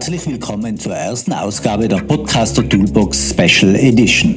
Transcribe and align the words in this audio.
Herzlich 0.00 0.26
willkommen 0.28 0.78
zur 0.78 0.94
ersten 0.94 1.34
Ausgabe 1.34 1.86
der 1.86 1.98
Podcaster 1.98 2.66
Toolbox 2.66 3.32
Special 3.32 3.76
Edition. 3.76 4.34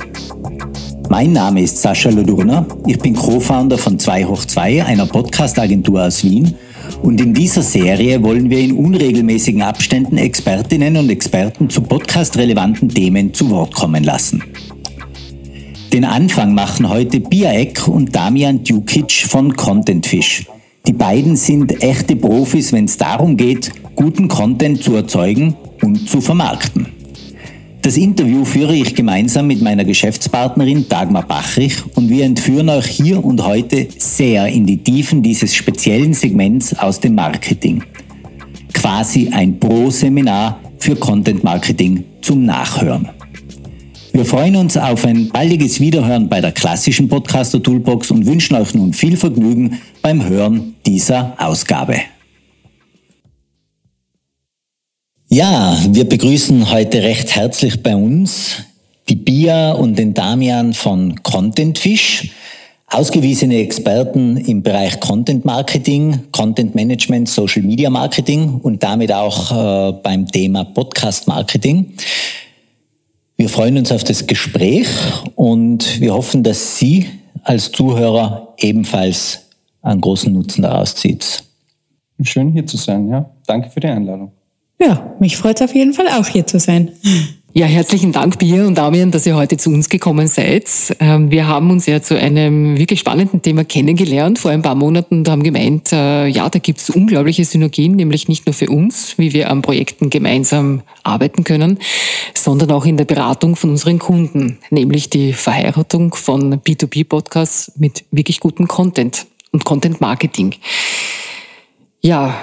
Mein 1.09 1.31
Name 1.31 1.61
ist 1.61 1.81
Sascha 1.81 2.09
Lodurna, 2.09 2.65
ich 2.85 2.99
bin 2.99 3.15
Co-Founder 3.15 3.77
von 3.77 3.97
2 3.97 4.25
hoch 4.25 4.43
2, 4.43 4.83
einer 4.83 5.05
Podcast-Agentur 5.05 6.03
aus 6.03 6.21
Wien 6.25 6.53
und 7.01 7.21
in 7.21 7.33
dieser 7.33 7.61
Serie 7.61 8.21
wollen 8.21 8.49
wir 8.49 8.59
in 8.59 8.73
unregelmäßigen 8.73 9.61
Abständen 9.61 10.17
Expertinnen 10.17 10.97
und 10.97 11.09
Experten 11.09 11.69
zu 11.69 11.81
podcast-relevanten 11.81 12.89
Themen 12.89 13.33
zu 13.33 13.49
Wort 13.49 13.73
kommen 13.73 14.03
lassen. 14.03 14.43
Den 15.93 16.03
Anfang 16.03 16.53
machen 16.53 16.89
heute 16.89 17.21
Bia 17.21 17.53
Eck 17.53 17.87
und 17.87 18.13
Damian 18.13 18.65
Dukic 18.65 19.13
von 19.29 19.55
Contentfish. 19.55 20.45
Die 20.85 20.93
beiden 20.93 21.37
sind 21.37 21.81
echte 21.81 22.17
Profis, 22.17 22.73
wenn 22.73 22.83
es 22.83 22.97
darum 22.97 23.37
geht, 23.37 23.71
guten 23.95 24.27
Content 24.27 24.83
zu 24.83 24.95
erzeugen 24.95 25.55
und 25.81 26.09
zu 26.09 26.21
vermarkten. 26.21 26.87
Das 27.81 27.97
Interview 27.97 28.45
führe 28.45 28.75
ich 28.75 28.95
gemeinsam 28.95 29.47
mit 29.47 29.61
meiner 29.61 29.83
Geschäftspartnerin 29.83 30.87
Dagmar 30.87 31.27
Bachrich 31.27 31.75
und 31.95 32.09
wir 32.09 32.23
entführen 32.23 32.69
euch 32.69 32.87
hier 32.87 33.23
und 33.23 33.43
heute 33.43 33.87
sehr 33.97 34.47
in 34.47 34.65
die 34.65 34.77
Tiefen 34.77 35.21
dieses 35.21 35.53
speziellen 35.53 36.13
Segments 36.13 36.77
aus 36.79 37.01
dem 37.01 37.15
Marketing. 37.15 37.83
Quasi 38.73 39.29
ein 39.33 39.59
Pro-Seminar 39.59 40.61
für 40.79 40.95
Content 40.95 41.43
Marketing 41.43 42.05
zum 42.21 42.45
Nachhören. 42.45 43.09
Wir 44.13 44.25
freuen 44.25 44.55
uns 44.55 44.77
auf 44.77 45.05
ein 45.05 45.29
baldiges 45.29 45.79
Wiederhören 45.79 46.29
bei 46.29 46.39
der 46.39 46.51
klassischen 46.51 47.09
Podcaster 47.09 47.61
Toolbox 47.61 48.11
und 48.11 48.25
wünschen 48.25 48.55
euch 48.55 48.73
nun 48.73 48.93
viel 48.93 49.17
Vergnügen 49.17 49.79
beim 50.01 50.23
Hören 50.23 50.75
dieser 50.85 51.33
Ausgabe. 51.37 51.95
Ja, 55.33 55.75
wir 55.89 56.07
begrüßen 56.07 56.69
heute 56.69 57.01
recht 57.01 57.35
herzlich 57.35 57.81
bei 57.81 57.95
uns 57.95 58.57
die 59.09 59.15
Bia 59.15 59.71
und 59.71 59.97
den 59.97 60.13
Damian 60.13 60.75
von 60.75 61.23
Contentfish, 61.23 62.29
ausgewiesene 62.85 63.55
Experten 63.57 64.37
im 64.37 64.61
Bereich 64.61 64.99
Content 64.99 65.43
Marketing, 65.43 66.19
Content 66.31 66.75
Management, 66.75 67.29
Social 67.29 67.63
Media 67.63 67.89
Marketing 67.89 68.59
und 68.61 68.83
damit 68.83 69.11
auch 69.11 69.51
äh, 69.89 69.93
beim 70.03 70.27
Thema 70.27 70.65
Podcast 70.65 71.27
Marketing. 71.27 71.93
Wir 73.35 73.49
freuen 73.49 73.79
uns 73.79 73.91
auf 73.91 74.03
das 74.03 74.27
Gespräch 74.27 74.87
und 75.33 75.99
wir 75.99 76.13
hoffen, 76.13 76.43
dass 76.43 76.77
Sie 76.77 77.07
als 77.41 77.71
Zuhörer 77.71 78.53
ebenfalls 78.59 79.47
einen 79.81 79.99
großen 79.99 80.31
Nutzen 80.31 80.61
daraus 80.61 80.93
zieht. 80.93 81.43
Schön 82.21 82.51
hier 82.51 82.67
zu 82.67 82.77
sein, 82.77 83.07
ja. 83.07 83.27
Danke 83.47 83.71
für 83.71 83.79
die 83.79 83.87
Einladung. 83.87 84.31
Ja, 84.79 85.15
mich 85.19 85.37
freut 85.37 85.61
es 85.61 85.69
auf 85.69 85.75
jeden 85.75 85.93
Fall 85.93 86.07
auch 86.07 86.27
hier 86.27 86.45
zu 86.45 86.59
sein. 86.59 86.91
Ja, 87.55 87.67
herzlichen 87.67 88.11
Dank, 88.11 88.39
Bia 88.39 88.65
und 88.65 88.79
Damian, 88.79 89.11
dass 89.11 89.27
ihr 89.27 89.35
heute 89.35 89.57
zu 89.57 89.69
uns 89.69 89.87
gekommen 89.87 90.25
seid. 90.25 90.67
Ähm, 90.99 91.29
wir 91.29 91.47
haben 91.47 91.69
uns 91.69 91.85
ja 91.85 92.01
zu 92.01 92.17
einem 92.17 92.79
wirklich 92.79 92.99
spannenden 92.99 93.43
Thema 93.43 93.63
kennengelernt 93.63 94.39
vor 94.39 94.49
ein 94.49 94.63
paar 94.63 94.73
Monaten 94.73 95.19
und 95.19 95.29
haben 95.29 95.43
gemeint, 95.43 95.93
äh, 95.93 96.25
ja, 96.25 96.49
da 96.49 96.57
gibt 96.57 96.79
es 96.79 96.89
unglaubliche 96.89 97.45
Synergien, 97.45 97.95
nämlich 97.95 98.27
nicht 98.27 98.47
nur 98.47 98.55
für 98.55 98.69
uns, 98.69 99.19
wie 99.19 99.33
wir 99.33 99.51
an 99.51 99.61
Projekten 99.61 100.09
gemeinsam 100.09 100.81
arbeiten 101.03 101.43
können, 101.43 101.77
sondern 102.33 102.71
auch 102.71 102.87
in 102.87 102.97
der 102.97 103.05
Beratung 103.05 103.55
von 103.55 103.69
unseren 103.69 103.99
Kunden, 103.99 104.57
nämlich 104.71 105.11
die 105.11 105.33
Verheiratung 105.33 106.15
von 106.15 106.55
B2B-Podcasts 106.55 107.73
mit 107.77 108.03
wirklich 108.09 108.39
gutem 108.39 108.67
Content 108.67 109.27
und 109.51 109.63
Content 109.63 110.01
Marketing. 110.01 110.55
Ja, 112.01 112.33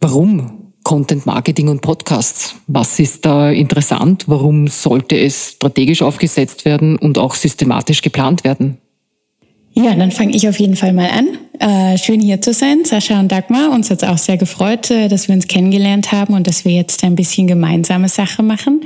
warum 0.00 0.59
Content 0.82 1.26
Marketing 1.26 1.68
und 1.68 1.82
Podcasts. 1.82 2.56
Was 2.66 2.98
ist 2.98 3.24
da 3.26 3.50
interessant? 3.50 4.24
Warum 4.26 4.66
sollte 4.66 5.18
es 5.18 5.50
strategisch 5.50 6.02
aufgesetzt 6.02 6.64
werden 6.64 6.96
und 6.96 7.18
auch 7.18 7.34
systematisch 7.34 8.02
geplant 8.02 8.44
werden? 8.44 8.78
Ja, 9.72 9.94
dann 9.94 10.10
fange 10.10 10.34
ich 10.34 10.48
auf 10.48 10.58
jeden 10.58 10.74
Fall 10.74 10.92
mal 10.92 11.10
an. 11.10 11.28
Äh, 11.60 11.96
schön 11.96 12.20
hier 12.20 12.40
zu 12.40 12.52
sein, 12.52 12.84
Sascha 12.84 13.20
und 13.20 13.30
Dagmar. 13.30 13.70
Uns 13.70 13.90
hat 13.90 14.02
es 14.02 14.08
auch 14.08 14.18
sehr 14.18 14.36
gefreut, 14.36 14.90
äh, 14.90 15.08
dass 15.08 15.28
wir 15.28 15.34
uns 15.34 15.46
kennengelernt 15.46 16.10
haben 16.10 16.34
und 16.34 16.46
dass 16.46 16.64
wir 16.64 16.72
jetzt 16.72 17.04
ein 17.04 17.14
bisschen 17.14 17.46
gemeinsame 17.46 18.08
Sache 18.08 18.42
machen. 18.42 18.80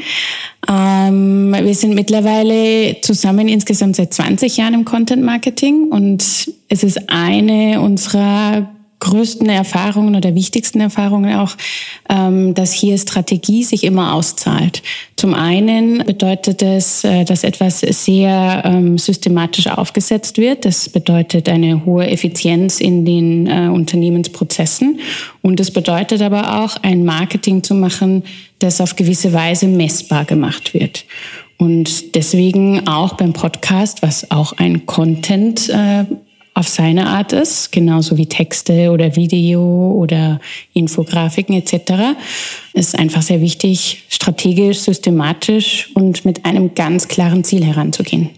Ähm, 0.69 1.57
wir 1.59 1.75
sind 1.75 1.95
mittlerweile 1.95 3.01
zusammen 3.01 3.49
insgesamt 3.49 3.97
seit 3.97 4.13
20 4.13 4.57
Jahren 4.59 4.75
im 4.75 4.85
Content 4.85 5.23
Marketing 5.23 5.89
und 5.91 6.23
es 6.69 6.83
ist 6.83 7.09
eine 7.09 7.81
unserer 7.81 8.69
größten 9.05 9.49
Erfahrungen 9.49 10.17
oder 10.17 10.35
wichtigsten 10.35 10.81
Erfahrungen 10.81 11.37
auch, 11.37 11.57
ähm, 12.09 12.55
dass 12.55 12.73
hier 12.73 12.97
Strategie 12.99 13.63
sich 13.63 13.85
immer 13.85 14.15
auszahlt. 14.15 14.83
Zum 15.17 15.35
einen 15.35 15.99
bedeutet 15.99 16.63
es, 16.63 17.05
äh, 17.05 17.25
dass 17.25 17.45
etwas 17.45 17.81
sehr 17.81 18.63
ähm, 18.65 18.99
systematisch 18.99 19.67
aufgesetzt 19.69 20.39
wird. 20.39 20.65
Das 20.65 20.89
bedeutet 20.89 21.49
eine 21.49 21.85
hohe 21.85 22.07
Effizienz 22.09 22.81
in 22.81 23.05
den 23.05 23.47
äh, 23.47 23.69
Unternehmensprozessen. 23.69 24.99
Und 25.43 25.61
es 25.61 25.71
bedeutet 25.71 26.23
aber 26.23 26.65
auch, 26.65 26.77
ein 26.83 27.05
Marketing 27.05 27.63
zu 27.63 27.75
machen, 27.75 28.25
das 28.59 28.81
auf 28.81 28.97
gewisse 28.97 29.33
Weise 29.33 29.67
messbar 29.67 30.25
gemacht 30.25 30.73
wird. 30.73 31.05
Und 31.59 32.15
deswegen 32.15 32.89
auch 32.89 33.15
beim 33.15 33.33
Podcast, 33.33 34.03
was 34.03 34.31
auch 34.31 34.55
ein 34.55 34.87
Content 34.87 35.69
äh, 35.69 36.05
auf 36.55 36.69
seine 36.69 37.09
Art 37.09 37.33
ist, 37.33 37.73
genauso 37.73 38.17
wie 38.17 38.27
Texte 38.27 38.93
oder 38.93 39.17
Video 39.17 39.93
oder 39.93 40.41
Infografiken 40.73 41.57
etc. 41.57 42.17
ist 42.73 42.97
einfach 42.97 43.23
sehr 43.23 43.41
wichtig, 43.41 44.05
strategisch, 44.09 44.79
systematisch 44.79 45.91
und 45.95 46.25
mit 46.25 46.45
einem 46.45 46.75
ganz 46.75 47.09
klaren 47.09 47.43
Ziel 47.43 47.65
heranzugehen. 47.65 48.31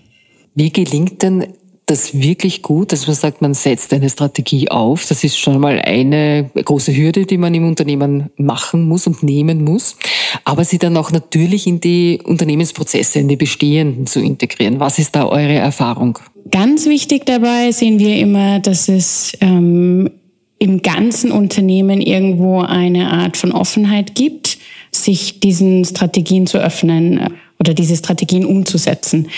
Wie 0.54 0.72
gelingt 0.72 1.22
denn 1.22 1.46
das 1.86 2.20
wirklich 2.20 2.62
gut, 2.62 2.90
dass 2.90 3.06
man 3.06 3.14
sagt, 3.14 3.42
man 3.42 3.54
setzt 3.54 3.92
eine 3.92 4.10
Strategie 4.10 4.68
auf. 4.70 5.06
Das 5.06 5.22
ist 5.22 5.38
schon 5.38 5.60
mal 5.60 5.78
eine 5.78 6.50
große 6.52 6.94
Hürde, 6.96 7.26
die 7.26 7.38
man 7.38 7.54
im 7.54 7.64
Unternehmen 7.64 8.30
machen 8.36 8.88
muss 8.88 9.06
und 9.06 9.22
nehmen 9.22 9.62
muss. 9.62 9.96
Aber 10.42 10.64
sie 10.64 10.78
dann 10.78 10.96
auch 10.96 11.12
natürlich 11.12 11.68
in 11.68 11.80
die 11.80 12.20
Unternehmensprozesse, 12.24 13.20
in 13.20 13.28
die 13.28 13.36
bestehenden 13.36 14.08
zu 14.08 14.18
integrieren. 14.18 14.80
Was 14.80 14.98
ist 14.98 15.14
da 15.14 15.26
eure 15.26 15.54
Erfahrung? 15.54 16.18
Ganz 16.50 16.86
wichtig 16.86 17.26
dabei 17.26 17.72
sehen 17.72 17.98
wir 17.98 18.16
immer, 18.18 18.60
dass 18.60 18.88
es 18.88 19.32
ähm, 19.40 20.10
im 20.58 20.82
ganzen 20.82 21.32
Unternehmen 21.32 22.00
irgendwo 22.00 22.60
eine 22.60 23.10
Art 23.10 23.36
von 23.36 23.52
Offenheit 23.52 24.14
gibt, 24.14 24.58
sich 24.92 25.40
diesen 25.40 25.84
Strategien 25.84 26.46
zu 26.46 26.58
öffnen 26.58 27.18
äh, 27.18 27.30
oder 27.58 27.74
diese 27.74 27.96
Strategien 27.96 28.44
umzusetzen. 28.44 29.28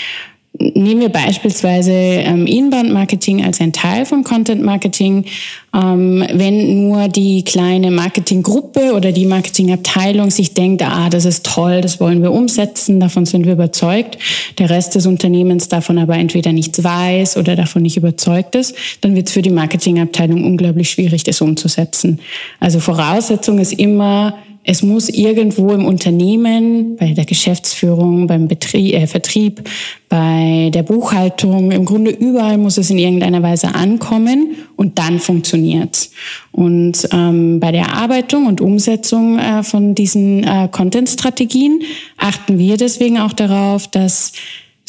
Nehmen 0.57 0.99
wir 0.99 1.09
beispielsweise 1.09 1.91
ähm, 1.91 2.45
Inbound-Marketing 2.47 3.45
als 3.45 3.61
ein 3.61 3.71
Teil 3.71 4.05
von 4.05 4.23
Content-Marketing. 4.23 5.25
Ähm, 5.73 6.25
wenn 6.33 6.87
nur 6.87 7.07
die 7.07 7.43
kleine 7.43 7.91
Marketinggruppe 7.91 8.93
oder 8.93 9.11
die 9.11 9.27
Marketingabteilung 9.27 10.31
sich 10.31 10.55
denkt, 10.55 10.81
ah, 10.81 11.09
das 11.09 11.25
ist 11.25 11.45
toll, 11.45 11.81
das 11.81 12.01
wollen 12.01 12.23
wir 12.23 12.31
umsetzen, 12.31 12.99
davon 12.99 13.25
sind 13.25 13.45
wir 13.45 13.53
überzeugt, 13.53 14.17
der 14.57 14.71
Rest 14.71 14.95
des 14.95 15.05
Unternehmens 15.05 15.69
davon 15.69 15.99
aber 15.99 16.15
entweder 16.15 16.51
nichts 16.51 16.83
weiß 16.83 17.37
oder 17.37 17.55
davon 17.55 17.83
nicht 17.83 17.95
überzeugt 17.95 18.55
ist, 18.55 18.75
dann 19.01 19.15
wird 19.15 19.27
es 19.27 19.33
für 19.33 19.43
die 19.43 19.51
Marketingabteilung 19.51 20.43
unglaublich 20.43 20.89
schwierig, 20.89 21.23
das 21.23 21.41
umzusetzen. 21.41 22.19
Also 22.59 22.79
Voraussetzung 22.79 23.59
ist 23.59 23.73
immer, 23.73 24.33
Es 24.69 24.83
muss 24.83 25.09
irgendwo 25.09 25.71
im 25.71 25.83
Unternehmen, 25.83 26.95
bei 26.95 27.13
der 27.13 27.25
Geschäftsführung, 27.25 28.27
beim 28.27 28.47
Betrieb, 28.47 28.93
äh, 28.93 29.07
Vertrieb, 29.07 29.67
bei 30.09 30.69
der 30.71 30.83
Buchhaltung, 30.83 31.71
im 31.71 31.85
Grunde 31.85 32.11
überall 32.11 32.59
muss 32.59 32.77
es 32.77 32.91
in 32.91 32.99
irgendeiner 32.99 33.41
Weise 33.41 33.73
ankommen 33.73 34.57
und 34.75 34.99
dann 34.99 35.17
funktioniert's. 35.17 36.11
Und 36.51 37.09
ähm, 37.11 37.59
bei 37.59 37.71
der 37.71 37.85
Erarbeitung 37.85 38.45
und 38.45 38.61
Umsetzung 38.61 39.39
äh, 39.39 39.63
von 39.63 39.95
diesen 39.95 40.43
äh, 40.43 40.69
Content-Strategien 40.71 41.81
achten 42.17 42.59
wir 42.59 42.77
deswegen 42.77 43.17
auch 43.17 43.33
darauf, 43.33 43.87
dass 43.87 44.33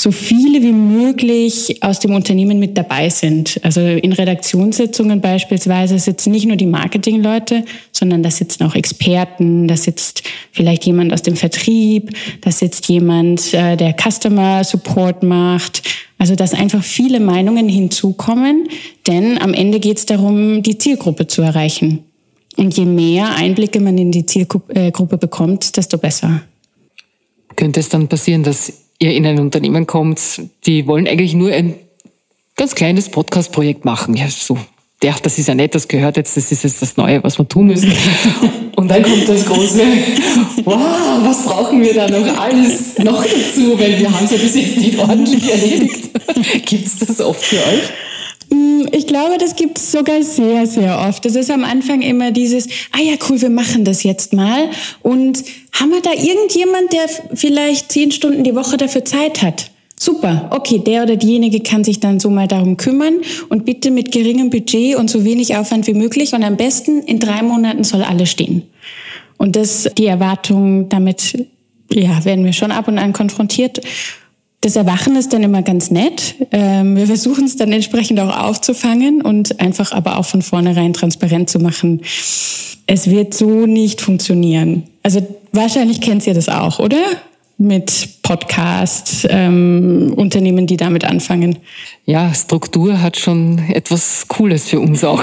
so 0.01 0.13
viele 0.13 0.63
wie 0.63 0.73
möglich 0.73 1.83
aus 1.83 1.99
dem 2.01 2.15
Unternehmen 2.15 2.59
mit 2.59 2.79
dabei 2.79 3.11
sind. 3.11 3.61
Also 3.63 3.81
in 3.83 4.13
Redaktionssitzungen 4.13 5.21
beispielsweise 5.21 5.99
sitzen 5.99 6.33
nicht 6.33 6.47
nur 6.47 6.57
die 6.57 6.67
Marketingleute, 6.67 7.65
sondern 7.93 8.23
da 8.23 8.31
sitzen 8.31 8.65
auch 8.65 8.75
Experten, 8.75 9.69
da 9.69 9.77
sitzt 9.77 10.23
vielleicht 10.53 10.87
jemand 10.87 11.13
aus 11.13 11.21
dem 11.21 11.37
Vertrieb, 11.37 12.17
da 12.41 12.51
sitzt 12.51 12.89
jemand, 12.89 13.53
äh, 13.53 13.77
der 13.77 13.95
Customer 13.95 14.65
Support 14.65 15.23
macht. 15.23 15.83
Also 16.17 16.35
dass 16.35 16.55
einfach 16.55 16.83
viele 16.83 17.21
Meinungen 17.21 17.69
hinzukommen, 17.69 18.69
denn 19.07 19.41
am 19.41 19.53
Ende 19.53 19.81
geht 19.81 19.99
es 19.99 20.07
darum, 20.07 20.63
die 20.63 20.79
Zielgruppe 20.79 21.27
zu 21.27 21.43
erreichen. 21.43 22.05
Und 22.57 22.77
je 22.77 22.85
mehr 22.85 23.35
Einblicke 23.37 23.81
man 23.81 23.97
in 23.99 24.13
die 24.13 24.27
Zielgruppe 24.27 25.19
bekommt, 25.19 25.77
desto 25.77 25.99
besser. 25.99 26.43
Könnte 27.57 27.81
es 27.81 27.89
dann 27.89 28.09
passieren, 28.09 28.43
dass 28.43 28.73
ihr 29.01 29.15
in 29.15 29.27
ein 29.27 29.39
Unternehmen 29.41 29.87
kommt, 29.87 30.43
die 30.67 30.87
wollen 30.87 31.09
eigentlich 31.09 31.35
nur 31.35 31.51
ein 31.51 31.75
ganz 32.57 32.75
kleines 32.75 33.09
Podcast-Projekt 33.09 33.85
machen. 33.85 34.15
Ja, 34.15 34.29
so, 34.29 34.59
ja, 35.03 35.15
das 35.23 35.39
ist 35.39 35.49
ja 35.49 35.55
nett, 35.55 35.75
das 35.75 35.89
gehört 35.89 36.19
jetzt, 36.19 36.37
das 36.37 36.53
ist 36.53 36.63
jetzt 36.63 36.83
das 36.83 36.97
Neue, 36.97 37.25
was 37.25 37.39
wir 37.39 37.49
tun 37.49 37.67
müssen. 37.69 37.93
Und 38.77 38.89
dann 38.89 39.03
kommt 39.03 39.29
das 39.29 39.47
große, 39.47 39.83
wow, 40.65 40.77
was 41.23 41.45
brauchen 41.45 41.83
wir 41.83 41.95
da 41.95 42.09
noch 42.09 42.39
alles 42.39 42.99
noch 42.99 43.25
dazu, 43.25 43.79
weil 43.79 43.99
wir 43.99 44.11
haben 44.13 44.25
es 44.25 44.31
ja 44.31 44.39
bis 44.39 44.55
jetzt 44.55 44.77
nicht 44.77 44.99
ordentlich 44.99 45.51
erledigt. 45.51 46.11
Gibt 46.67 46.87
es 46.87 46.99
das 46.99 47.21
oft 47.21 47.43
für 47.43 47.57
euch? 47.57 47.91
Mm, 48.51 48.87
ich 48.93 49.07
glaube, 49.07 49.39
das 49.39 49.57
gibt 49.57 49.79
es 49.79 49.93
sogar 49.93 50.23
sehr, 50.23 50.67
sehr 50.67 50.99
oft. 51.09 51.25
Es 51.27 51.37
ist 51.37 51.51
am 51.51 51.65
Anfang 51.65 52.03
immer 52.03 52.31
dieses, 52.31 52.69
ah 52.93 53.01
ja, 53.01 53.15
cool, 53.29 53.41
wir 53.41 53.51
machen 53.51 53.85
das 53.85 54.03
jetzt 54.03 54.33
mal. 54.33 54.69
Und 55.03 55.45
haben 55.73 55.91
wir 55.91 56.03
da 56.03 56.13
irgendjemand, 56.13 56.93
der 56.93 57.07
vielleicht 57.35 57.93
zehn 57.93 58.13
Stunden 58.13 58.45
die 58.45 58.55
Woche 58.55 58.77
dafür 58.77 59.05
Zeit 59.05 59.43
hat? 59.43 59.71
Super, 60.03 60.49
okay, 60.51 60.79
der 60.79 61.03
oder 61.03 61.17
diejenige 61.17 61.61
kann 61.61 61.85
sich 61.85 62.01
dann 62.01 62.21
so 62.21 62.31
mal 62.31 62.49
darum 62.49 62.79
kümmern 62.79 63.21
und 63.51 63.67
bitte 63.67 63.91
mit 63.91 64.13
geringem 64.13 64.49
Budget 64.49 64.97
und 64.97 65.11
so 65.11 65.27
wenig 65.27 65.57
Aufwand 65.57 65.87
wie 65.87 65.93
möglich 65.93 66.33
und 66.33 66.43
am 66.43 66.57
besten 66.57 67.03
in 67.03 67.19
drei 67.19 67.43
Monaten 67.43 67.85
soll 67.85 68.03
alles 68.03 68.31
stehen. 68.31 68.63
Und 69.37 69.57
das, 69.57 69.91
die 69.99 70.07
Erwartung, 70.07 70.89
damit, 70.89 71.47
ja, 71.93 72.25
werden 72.25 72.47
wir 72.47 72.55
schon 72.55 72.73
ab 72.73 72.89
und 72.89 72.97
an 72.97 73.13
konfrontiert. 73.13 73.83
Das 74.63 74.77
Erwachen 74.77 75.17
ist 75.17 75.33
dann 75.33 75.43
immer 75.43 75.63
ganz 75.63 75.91
nett. 75.91 76.35
Ähm, 76.51 76.95
wir 76.95 77.07
versuchen 77.07 77.45
es 77.45 77.57
dann 77.57 77.73
entsprechend 77.73 78.21
auch 78.21 78.37
aufzufangen 78.37 79.23
und 79.23 79.59
einfach 79.59 79.93
aber 79.93 80.19
auch 80.19 80.27
von 80.27 80.43
vornherein 80.43 80.93
transparent 80.93 81.49
zu 81.49 81.59
machen. 81.61 82.03
Es 82.87 83.09
wird 83.09 83.33
so 83.33 83.67
nicht 83.67 84.03
funktionieren. 84.03 84.85
Also 85.03 85.27
wahrscheinlich 85.53 86.03
kennt 86.03 86.27
ihr 86.27 86.35
das 86.35 86.49
auch, 86.49 86.79
oder? 86.79 86.99
Mit 87.63 88.23
Podcast, 88.23 89.27
ähm, 89.29 90.15
Unternehmen, 90.17 90.67
die 90.67 90.79
damit 90.79 91.05
anfangen. 91.05 91.59
Ja, 92.07 92.33
Struktur 92.33 93.03
hat 93.03 93.19
schon 93.19 93.59
etwas 93.69 94.25
Cooles 94.29 94.67
für 94.71 94.81
uns 94.81 95.05
auch. 95.05 95.23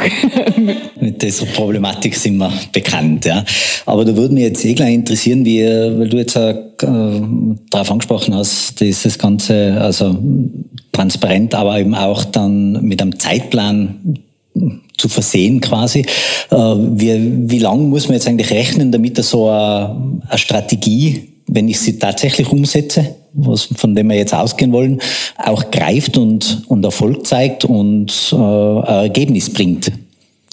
Mit 1.01 1.19
dieser 1.19 1.47
Problematik 1.47 2.13
sind 2.13 2.37
wir 2.37 2.53
bekannt, 2.71 3.25
ja. 3.25 3.43
Aber 3.87 4.05
da 4.05 4.15
würde 4.15 4.35
mich 4.35 4.43
jetzt 4.43 4.63
eh 4.63 4.75
gleich 4.75 4.93
interessieren, 4.93 5.45
wie, 5.45 5.63
weil 5.63 6.09
du 6.09 6.17
jetzt 6.17 6.37
auch, 6.37 6.53
äh, 6.53 7.21
darauf 7.71 7.89
angesprochen 7.89 8.35
hast, 8.35 8.79
dieses 8.81 9.17
Ganze, 9.17 9.75
also 9.81 10.15
transparent, 10.91 11.55
aber 11.55 11.79
eben 11.79 11.95
auch 11.95 12.23
dann 12.23 12.83
mit 12.83 13.01
einem 13.01 13.17
Zeitplan 13.17 14.19
zu 14.95 15.09
versehen 15.09 15.59
quasi. 15.59 16.01
Äh, 16.51 16.55
wie, 16.55 17.49
wie 17.49 17.59
lang 17.59 17.89
muss 17.89 18.07
man 18.07 18.13
jetzt 18.13 18.27
eigentlich 18.27 18.51
rechnen, 18.51 18.91
damit 18.91 19.17
so 19.23 19.49
eine, 19.49 20.19
eine 20.29 20.37
Strategie 20.37 21.29
wenn 21.47 21.67
ich 21.67 21.79
sie 21.79 21.97
tatsächlich 21.97 22.51
umsetze, 22.51 23.15
was, 23.33 23.69
von 23.75 23.95
dem 23.95 24.09
wir 24.09 24.17
jetzt 24.17 24.33
ausgehen 24.33 24.71
wollen, 24.71 24.99
auch 25.37 25.71
greift 25.71 26.17
und, 26.17 26.63
und 26.67 26.83
Erfolg 26.83 27.25
zeigt 27.25 27.65
und 27.65 28.33
äh, 28.33 28.79
Ergebnis 29.03 29.51
bringt. 29.51 29.91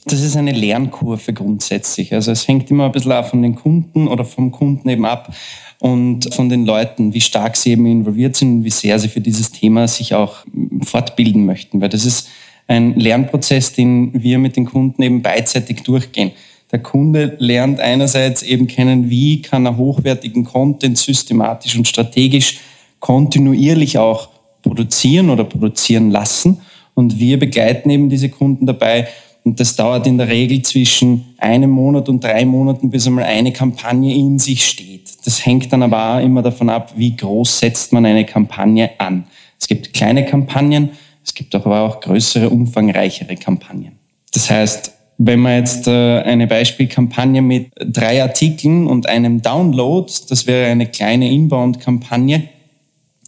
Das 0.06 0.20
ist 0.20 0.36
eine 0.36 0.52
Lernkurve 0.52 1.32
grundsätzlich. 1.32 2.12
Also 2.12 2.30
es 2.30 2.46
hängt 2.46 2.70
immer 2.70 2.86
ein 2.86 2.92
bisschen 2.92 3.12
auch 3.12 3.26
von 3.26 3.42
den 3.42 3.54
Kunden 3.54 4.06
oder 4.06 4.24
vom 4.24 4.50
Kunden 4.50 4.88
eben 4.88 5.06
ab 5.06 5.34
und 5.80 6.32
von 6.34 6.48
den 6.48 6.66
Leuten, 6.66 7.14
wie 7.14 7.22
stark 7.22 7.56
sie 7.56 7.72
eben 7.72 7.86
involviert 7.86 8.36
sind 8.36 8.58
und 8.58 8.64
wie 8.64 8.70
sehr 8.70 8.98
sie 8.98 9.08
für 9.08 9.20
dieses 9.20 9.50
Thema 9.50 9.88
sich 9.88 10.14
auch 10.14 10.44
fortbilden 10.84 11.46
möchten. 11.46 11.80
Weil 11.80 11.88
das 11.88 12.04
ist 12.04 12.28
ein 12.66 12.94
Lernprozess, 12.98 13.72
den 13.72 14.10
wir 14.14 14.38
mit 14.38 14.56
den 14.56 14.66
Kunden 14.66 15.02
eben 15.02 15.22
beidseitig 15.22 15.82
durchgehen. 15.82 16.32
Der 16.74 16.82
Kunde 16.82 17.36
lernt 17.38 17.78
einerseits 17.78 18.42
eben 18.42 18.66
kennen, 18.66 19.08
wie 19.08 19.40
kann 19.40 19.64
er 19.64 19.76
hochwertigen 19.76 20.44
Content 20.44 20.98
systematisch 20.98 21.76
und 21.76 21.86
strategisch 21.86 22.58
kontinuierlich 22.98 23.96
auch 23.98 24.28
produzieren 24.60 25.30
oder 25.30 25.44
produzieren 25.44 26.10
lassen. 26.10 26.62
Und 26.94 27.20
wir 27.20 27.38
begleiten 27.38 27.90
eben 27.90 28.08
diese 28.08 28.28
Kunden 28.28 28.66
dabei. 28.66 29.06
Und 29.44 29.60
das 29.60 29.76
dauert 29.76 30.08
in 30.08 30.18
der 30.18 30.26
Regel 30.26 30.62
zwischen 30.62 31.36
einem 31.38 31.70
Monat 31.70 32.08
und 32.08 32.24
drei 32.24 32.44
Monaten, 32.44 32.90
bis 32.90 33.06
einmal 33.06 33.22
eine 33.22 33.52
Kampagne 33.52 34.12
in 34.12 34.40
sich 34.40 34.66
steht. 34.66 35.24
Das 35.24 35.46
hängt 35.46 35.72
dann 35.72 35.84
aber 35.84 36.16
auch 36.16 36.20
immer 36.24 36.42
davon 36.42 36.70
ab, 36.70 36.94
wie 36.96 37.14
groß 37.14 37.60
setzt 37.60 37.92
man 37.92 38.04
eine 38.04 38.26
Kampagne 38.26 38.90
an. 38.98 39.28
Es 39.60 39.68
gibt 39.68 39.92
kleine 39.94 40.26
Kampagnen, 40.26 40.90
es 41.24 41.34
gibt 41.34 41.54
aber 41.54 41.82
auch 41.82 42.00
größere, 42.00 42.50
umfangreichere 42.50 43.36
Kampagnen. 43.36 43.92
Das 44.32 44.50
heißt, 44.50 44.93
wenn 45.18 45.40
man 45.40 45.58
jetzt 45.58 45.86
äh, 45.86 46.20
eine 46.22 46.46
Beispielkampagne 46.46 47.40
mit 47.40 47.70
drei 47.78 48.22
Artikeln 48.22 48.86
und 48.86 49.08
einem 49.08 49.42
Download, 49.42 50.12
das 50.28 50.46
wäre 50.46 50.70
eine 50.70 50.86
kleine 50.86 51.30
Inbound-Kampagne, 51.30 52.48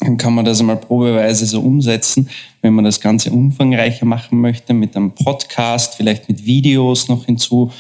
dann 0.01 0.17
kann 0.17 0.35
man 0.35 0.45
das 0.45 0.61
einmal 0.61 0.77
probeweise 0.77 1.47
so 1.47 1.61
umsetzen. 1.61 2.29
Wenn 2.61 2.75
man 2.75 2.85
das 2.85 3.01
Ganze 3.01 3.31
umfangreicher 3.31 4.05
machen 4.05 4.41
möchte, 4.41 4.75
mit 4.75 4.97
einem 4.97 5.13
Podcast, 5.13 5.95
vielleicht 5.95 6.29
mit 6.29 6.45
Videos 6.45 7.09
noch 7.09 7.25
hinzu, 7.25 7.71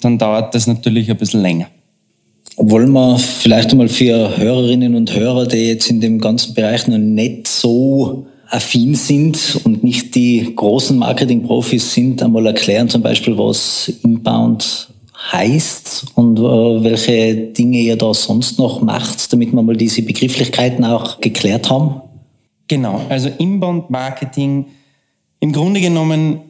dann 0.00 0.18
dauert 0.18 0.54
das 0.54 0.66
natürlich 0.66 1.10
ein 1.10 1.16
bisschen 1.16 1.40
länger. 1.40 1.68
Wollen 2.56 2.92
wir 2.92 3.18
vielleicht 3.18 3.72
einmal 3.72 3.88
für 3.88 4.36
Hörerinnen 4.36 4.94
und 4.94 5.14
Hörer, 5.14 5.46
die 5.46 5.68
jetzt 5.68 5.88
in 5.88 6.00
dem 6.00 6.18
ganzen 6.18 6.54
Bereich 6.54 6.86
noch 6.86 6.98
nicht 6.98 7.48
so 7.48 8.26
affin 8.52 8.94
sind 8.94 9.60
und 9.64 9.82
nicht 9.82 10.14
die 10.14 10.54
großen 10.54 10.98
Marketing-Profis 10.98 11.94
sind, 11.94 12.22
einmal 12.22 12.46
erklären 12.46 12.88
zum 12.88 13.02
Beispiel, 13.02 13.36
was 13.38 13.90
Inbound 14.02 14.88
heißt 15.32 16.06
und 16.14 16.38
äh, 16.38 16.42
welche 16.42 17.34
Dinge 17.34 17.78
ihr 17.78 17.96
da 17.96 18.12
sonst 18.12 18.58
noch 18.58 18.82
macht, 18.82 19.32
damit 19.32 19.52
wir 19.52 19.62
mal 19.62 19.76
diese 19.76 20.02
Begrifflichkeiten 20.02 20.84
auch 20.84 21.20
geklärt 21.20 21.70
haben? 21.70 22.02
Genau, 22.68 23.00
also 23.08 23.30
Inbound-Marketing, 23.38 24.66
im 25.40 25.52
Grunde 25.52 25.80
genommen 25.80 26.40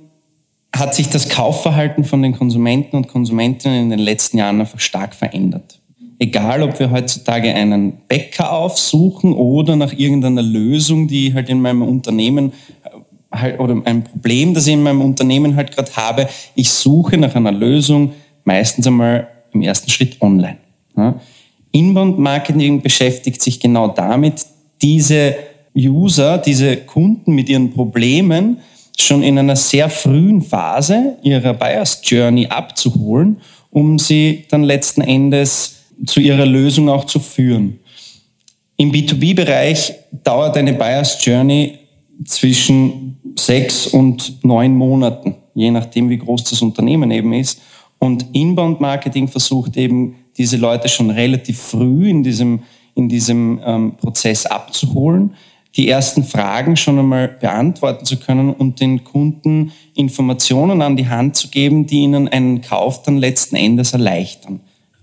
hat 0.74 0.94
sich 0.94 1.08
das 1.08 1.28
Kaufverhalten 1.28 2.04
von 2.04 2.22
den 2.22 2.36
Konsumenten 2.36 2.96
und 2.96 3.08
Konsumentinnen 3.08 3.84
in 3.84 3.90
den 3.90 3.98
letzten 3.98 4.38
Jahren 4.38 4.60
einfach 4.60 4.80
stark 4.80 5.14
verändert. 5.14 5.78
Egal, 6.22 6.62
ob 6.62 6.78
wir 6.78 6.92
heutzutage 6.92 7.52
einen 7.52 7.94
Bäcker 8.06 8.52
aufsuchen 8.52 9.32
oder 9.32 9.74
nach 9.74 9.92
irgendeiner 9.92 10.40
Lösung, 10.40 11.08
die 11.08 11.34
halt 11.34 11.48
in 11.48 11.60
meinem 11.60 11.82
Unternehmen 11.82 12.52
äh, 12.84 13.36
halt, 13.36 13.58
oder 13.58 13.82
ein 13.84 14.04
Problem, 14.04 14.54
das 14.54 14.68
ich 14.68 14.74
in 14.74 14.84
meinem 14.84 15.00
Unternehmen 15.00 15.56
halt 15.56 15.74
gerade 15.74 15.90
habe, 15.96 16.28
ich 16.54 16.70
suche 16.70 17.18
nach 17.18 17.34
einer 17.34 17.50
Lösung 17.50 18.12
meistens 18.44 18.86
einmal 18.86 19.26
im 19.52 19.62
ersten 19.62 19.90
Schritt 19.90 20.22
online. 20.22 20.58
Ja. 20.96 21.16
Inbound 21.72 22.20
Marketing 22.20 22.80
beschäftigt 22.82 23.42
sich 23.42 23.58
genau 23.58 23.88
damit, 23.88 24.46
diese 24.80 25.34
User, 25.76 26.38
diese 26.38 26.76
Kunden 26.76 27.34
mit 27.34 27.48
ihren 27.48 27.72
Problemen 27.72 28.58
schon 28.96 29.24
in 29.24 29.40
einer 29.40 29.56
sehr 29.56 29.90
frühen 29.90 30.40
Phase 30.40 31.16
ihrer 31.24 31.54
Buyers 31.54 32.00
Journey 32.04 32.46
abzuholen, 32.46 33.38
um 33.70 33.98
sie 33.98 34.44
dann 34.50 34.62
letzten 34.62 35.00
Endes 35.00 35.81
zu 36.06 36.20
ihrer 36.20 36.46
Lösung 36.46 36.88
auch 36.88 37.04
zu 37.04 37.20
führen. 37.20 37.78
Im 38.76 38.90
B2B-Bereich 38.90 39.94
dauert 40.24 40.56
eine 40.56 40.72
Buyers 40.72 41.24
Journey 41.24 41.78
zwischen 42.24 43.18
sechs 43.38 43.86
und 43.86 44.44
neun 44.44 44.76
Monaten, 44.76 45.36
je 45.54 45.70
nachdem, 45.70 46.08
wie 46.08 46.18
groß 46.18 46.44
das 46.44 46.62
Unternehmen 46.62 47.10
eben 47.10 47.32
ist. 47.32 47.60
Und 47.98 48.26
Inbound 48.32 48.80
Marketing 48.80 49.28
versucht 49.28 49.76
eben, 49.76 50.16
diese 50.36 50.56
Leute 50.56 50.88
schon 50.88 51.10
relativ 51.10 51.58
früh 51.58 52.08
in 52.08 52.22
diesem, 52.22 52.62
in 52.94 53.08
diesem 53.08 53.60
ähm, 53.64 53.96
Prozess 53.96 54.46
abzuholen, 54.46 55.34
die 55.76 55.88
ersten 55.88 56.24
Fragen 56.24 56.76
schon 56.76 56.98
einmal 56.98 57.28
beantworten 57.28 58.04
zu 58.04 58.18
können 58.18 58.52
und 58.52 58.80
den 58.80 59.04
Kunden 59.04 59.72
Informationen 59.94 60.82
an 60.82 60.96
die 60.96 61.08
Hand 61.08 61.36
zu 61.36 61.48
geben, 61.48 61.86
die 61.86 62.00
ihnen 62.00 62.28
einen 62.28 62.60
Kauf 62.60 63.02
dann 63.02 63.18
letzten 63.18 63.56
Endes 63.56 63.92
erleichtern. 63.92 64.60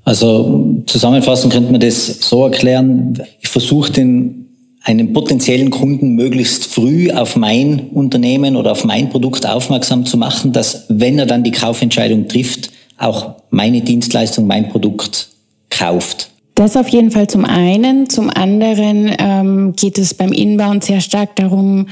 Also 0.09 0.81
zusammenfassend 0.87 1.53
könnte 1.53 1.71
man 1.71 1.81
das 1.81 2.07
so 2.21 2.43
erklären, 2.43 3.21
ich 3.41 3.47
versuche 3.47 3.91
den 3.91 4.47
einen 4.81 5.13
potenziellen 5.13 5.69
Kunden 5.69 6.15
möglichst 6.15 6.65
früh 6.65 7.11
auf 7.11 7.35
mein 7.35 7.89
Unternehmen 7.93 8.55
oder 8.55 8.71
auf 8.71 8.83
mein 8.85 9.11
Produkt 9.11 9.47
aufmerksam 9.47 10.07
zu 10.07 10.17
machen, 10.17 10.51
dass 10.51 10.85
wenn 10.89 11.19
er 11.19 11.27
dann 11.27 11.43
die 11.43 11.51
Kaufentscheidung 11.51 12.27
trifft, 12.27 12.71
auch 12.97 13.35
meine 13.51 13.81
Dienstleistung, 13.81 14.47
mein 14.47 14.69
Produkt 14.69 15.29
kauft. 15.69 16.31
Das 16.55 16.75
auf 16.75 16.87
jeden 16.87 17.11
Fall 17.11 17.27
zum 17.27 17.45
einen. 17.45 18.09
Zum 18.09 18.31
anderen 18.31 19.15
ähm, 19.19 19.73
geht 19.73 19.99
es 19.99 20.15
beim 20.15 20.31
Inbound 20.31 20.85
sehr 20.85 21.01
stark 21.01 21.35
darum, 21.35 21.85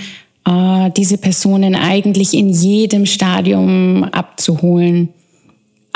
äh, 0.43 0.89
diese 0.97 1.19
Personen 1.19 1.75
eigentlich 1.75 2.33
in 2.33 2.49
jedem 2.49 3.05
Stadium 3.05 4.05
abzuholen. 4.05 5.09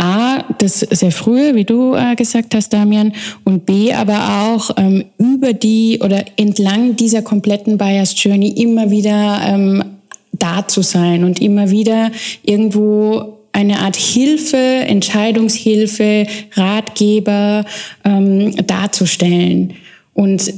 A, 0.01 0.43
das 0.57 0.79
sehr 0.79 1.11
früh, 1.11 1.53
wie 1.53 1.63
du 1.63 1.93
äh, 1.93 2.15
gesagt 2.15 2.55
hast, 2.55 2.73
Damian, 2.73 3.13
und 3.43 3.65
B, 3.65 3.93
aber 3.93 4.53
auch 4.53 4.71
ähm, 4.77 5.05
über 5.17 5.53
die 5.53 5.99
oder 6.03 6.25
entlang 6.37 6.95
dieser 6.95 7.21
kompletten 7.21 7.77
Buyers 7.77 8.15
Journey 8.21 8.49
immer 8.49 8.89
wieder 8.89 9.41
ähm, 9.45 9.83
da 10.31 10.67
zu 10.67 10.81
sein 10.81 11.23
und 11.23 11.39
immer 11.39 11.69
wieder 11.69 12.11
irgendwo 12.41 13.37
eine 13.53 13.79
Art 13.79 13.95
Hilfe, 13.95 14.57
Entscheidungshilfe, 14.57 16.25
Ratgeber 16.55 17.65
ähm, 18.03 18.55
darzustellen. 18.65 19.73
Und 20.13 20.51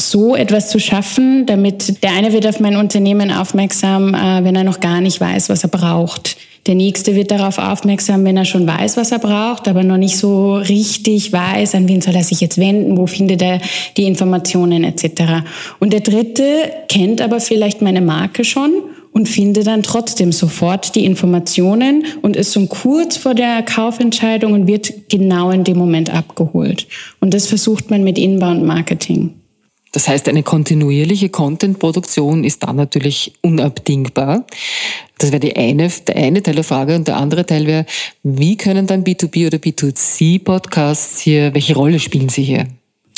so 0.00 0.36
etwas 0.36 0.70
zu 0.70 0.78
schaffen, 0.78 1.44
damit 1.44 2.02
der 2.02 2.12
eine 2.12 2.32
wird 2.32 2.46
auf 2.46 2.60
mein 2.60 2.76
Unternehmen 2.76 3.30
aufmerksam, 3.30 4.14
äh, 4.14 4.44
wenn 4.44 4.56
er 4.56 4.64
noch 4.64 4.80
gar 4.80 5.00
nicht 5.00 5.20
weiß, 5.20 5.48
was 5.48 5.64
er 5.64 5.70
braucht. 5.70 6.36
Der 6.68 6.74
nächste 6.74 7.16
wird 7.16 7.30
darauf 7.30 7.56
aufmerksam, 7.56 8.24
wenn 8.24 8.36
er 8.36 8.44
schon 8.44 8.66
weiß, 8.66 8.98
was 8.98 9.10
er 9.10 9.18
braucht, 9.18 9.68
aber 9.68 9.82
noch 9.84 9.96
nicht 9.96 10.18
so 10.18 10.54
richtig 10.56 11.32
weiß, 11.32 11.74
an 11.74 11.88
wen 11.88 12.02
soll 12.02 12.14
er 12.14 12.22
sich 12.22 12.42
jetzt 12.42 12.58
wenden, 12.58 12.98
wo 12.98 13.06
findet 13.06 13.40
er 13.40 13.62
die 13.96 14.04
Informationen 14.04 14.84
etc. 14.84 15.46
Und 15.78 15.94
der 15.94 16.00
dritte 16.00 16.70
kennt 16.90 17.22
aber 17.22 17.40
vielleicht 17.40 17.80
meine 17.80 18.02
Marke 18.02 18.44
schon 18.44 18.82
und 19.12 19.30
finde 19.30 19.64
dann 19.64 19.82
trotzdem 19.82 20.30
sofort 20.30 20.94
die 20.94 21.06
Informationen 21.06 22.04
und 22.20 22.36
ist 22.36 22.52
schon 22.52 22.68
kurz 22.68 23.16
vor 23.16 23.34
der 23.34 23.62
Kaufentscheidung 23.62 24.52
und 24.52 24.66
wird 24.66 25.08
genau 25.08 25.50
in 25.50 25.64
dem 25.64 25.78
Moment 25.78 26.10
abgeholt. 26.12 26.86
Und 27.18 27.32
das 27.32 27.46
versucht 27.46 27.88
man 27.88 28.04
mit 28.04 28.18
Inbound 28.18 28.62
Marketing. 28.62 29.32
Das 29.92 30.06
heißt, 30.06 30.28
eine 30.28 30.42
kontinuierliche 30.42 31.30
Content-Produktion 31.30 32.44
ist 32.44 32.62
da 32.62 32.74
natürlich 32.74 33.32
unabdingbar. 33.40 34.44
Das 35.18 35.32
wäre 35.32 35.56
eine, 35.56 35.88
der 36.06 36.16
eine 36.16 36.42
Teil 36.42 36.54
der 36.54 36.64
Frage. 36.64 36.94
Und 36.94 37.08
der 37.08 37.16
andere 37.16 37.44
Teil 37.44 37.66
wäre, 37.66 37.86
wie 38.22 38.56
können 38.56 38.86
dann 38.86 39.04
B2B 39.04 39.48
oder 39.48 39.58
B2C-Podcasts 39.58 41.20
hier, 41.20 41.54
welche 41.54 41.74
Rolle 41.74 41.98
spielen 41.98 42.28
sie 42.28 42.44
hier? 42.44 42.68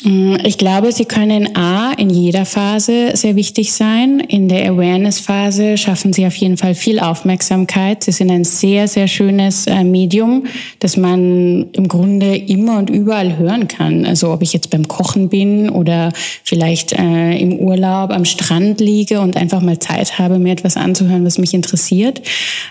Mm, 0.02 0.36
ich 0.44 0.56
glaube, 0.56 0.92
sie 0.92 1.04
können 1.04 1.56
A 1.56 1.92
in 1.92 2.08
jeder 2.08 2.46
Phase 2.46 3.10
sehr 3.14 3.36
wichtig 3.36 3.72
sein. 3.72 4.20
In 4.20 4.48
der 4.48 4.70
Awareness-Phase 4.70 5.76
schaffen 5.76 6.12
sie 6.14 6.26
auf 6.26 6.34
jeden 6.36 6.56
Fall 6.56 6.74
viel 6.74 6.98
Aufmerksamkeit. 7.00 8.04
Sie 8.04 8.12
sind 8.12 8.30
ein 8.30 8.44
sehr, 8.44 8.88
sehr 8.88 9.08
schönes 9.08 9.66
äh, 9.66 9.84
Medium, 9.84 10.44
das 10.78 10.96
man 10.96 11.66
im 11.72 11.88
Grunde 11.88 12.34
immer 12.34 12.78
und 12.78 12.88
überall 12.88 13.36
hören 13.36 13.68
kann. 13.68 14.06
Also 14.06 14.32
ob 14.32 14.42
ich 14.42 14.54
jetzt 14.54 14.70
beim 14.70 14.88
Kochen 14.88 15.28
bin 15.28 15.68
oder 15.68 16.12
vielleicht 16.44 16.92
äh, 16.92 17.36
im 17.38 17.58
Urlaub 17.58 18.10
am 18.10 18.24
Strand 18.24 18.80
liege 18.80 19.20
und 19.20 19.36
einfach 19.36 19.60
mal 19.60 19.78
Zeit 19.78 20.18
habe, 20.18 20.38
mir 20.38 20.52
etwas 20.52 20.78
anzuhören, 20.78 21.26
was 21.26 21.36
mich 21.36 21.52
interessiert. 21.52 22.22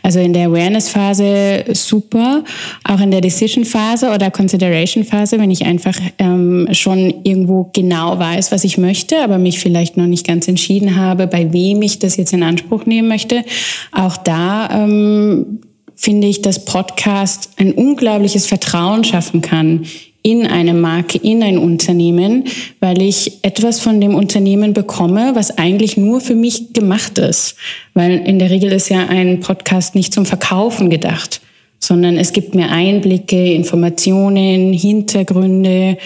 Also 0.01 0.19
in 0.19 0.33
der 0.33 0.47
Awareness-Phase 0.47 1.65
super. 1.73 2.43
Auch 2.83 2.99
in 3.01 3.11
der 3.11 3.21
Decision-Phase 3.21 4.09
oder 4.09 4.31
Consideration-Phase, 4.31 5.39
wenn 5.39 5.51
ich 5.51 5.65
einfach 5.65 5.95
ähm, 6.17 6.67
schon 6.71 7.18
irgendwo 7.23 7.69
genau 7.73 8.17
weiß, 8.19 8.51
was 8.51 8.63
ich 8.63 8.77
möchte, 8.77 9.21
aber 9.23 9.37
mich 9.37 9.59
vielleicht 9.59 9.97
noch 9.97 10.07
nicht 10.07 10.25
ganz 10.25 10.47
entschieden 10.47 10.95
habe, 10.95 11.27
bei 11.27 11.53
wem 11.53 11.81
ich 11.81 11.99
das 11.99 12.17
jetzt 12.17 12.33
in 12.33 12.43
Anspruch 12.43 12.85
nehmen 12.85 13.07
möchte. 13.07 13.43
Auch 13.91 14.17
da 14.17 14.69
ähm, 14.71 15.59
finde 15.95 16.27
ich, 16.27 16.41
dass 16.41 16.65
Podcast 16.65 17.49
ein 17.57 17.73
unglaubliches 17.73 18.45
Vertrauen 18.45 19.03
schaffen 19.03 19.41
kann 19.41 19.85
in 20.21 20.45
eine 20.45 20.73
Marke, 20.73 21.17
in 21.17 21.41
ein 21.43 21.57
Unternehmen, 21.57 22.45
weil 22.79 23.01
ich 23.01 23.43
etwas 23.43 23.79
von 23.79 24.01
dem 24.01 24.15
Unternehmen 24.15 24.73
bekomme, 24.73 25.31
was 25.33 25.57
eigentlich 25.57 25.97
nur 25.97 26.19
für 26.19 26.35
mich 26.35 26.73
gemacht 26.73 27.17
ist. 27.17 27.55
Weil 27.93 28.19
in 28.25 28.39
der 28.39 28.49
Regel 28.49 28.71
ist 28.71 28.89
ja 28.89 29.07
ein 29.07 29.39
Podcast 29.39 29.95
nicht 29.95 30.13
zum 30.13 30.25
Verkaufen 30.25 30.89
gedacht, 30.89 31.41
sondern 31.79 32.17
es 32.17 32.33
gibt 32.33 32.53
mir 32.53 32.69
Einblicke, 32.69 33.53
Informationen, 33.53 34.73
Hintergründe, 34.73 35.97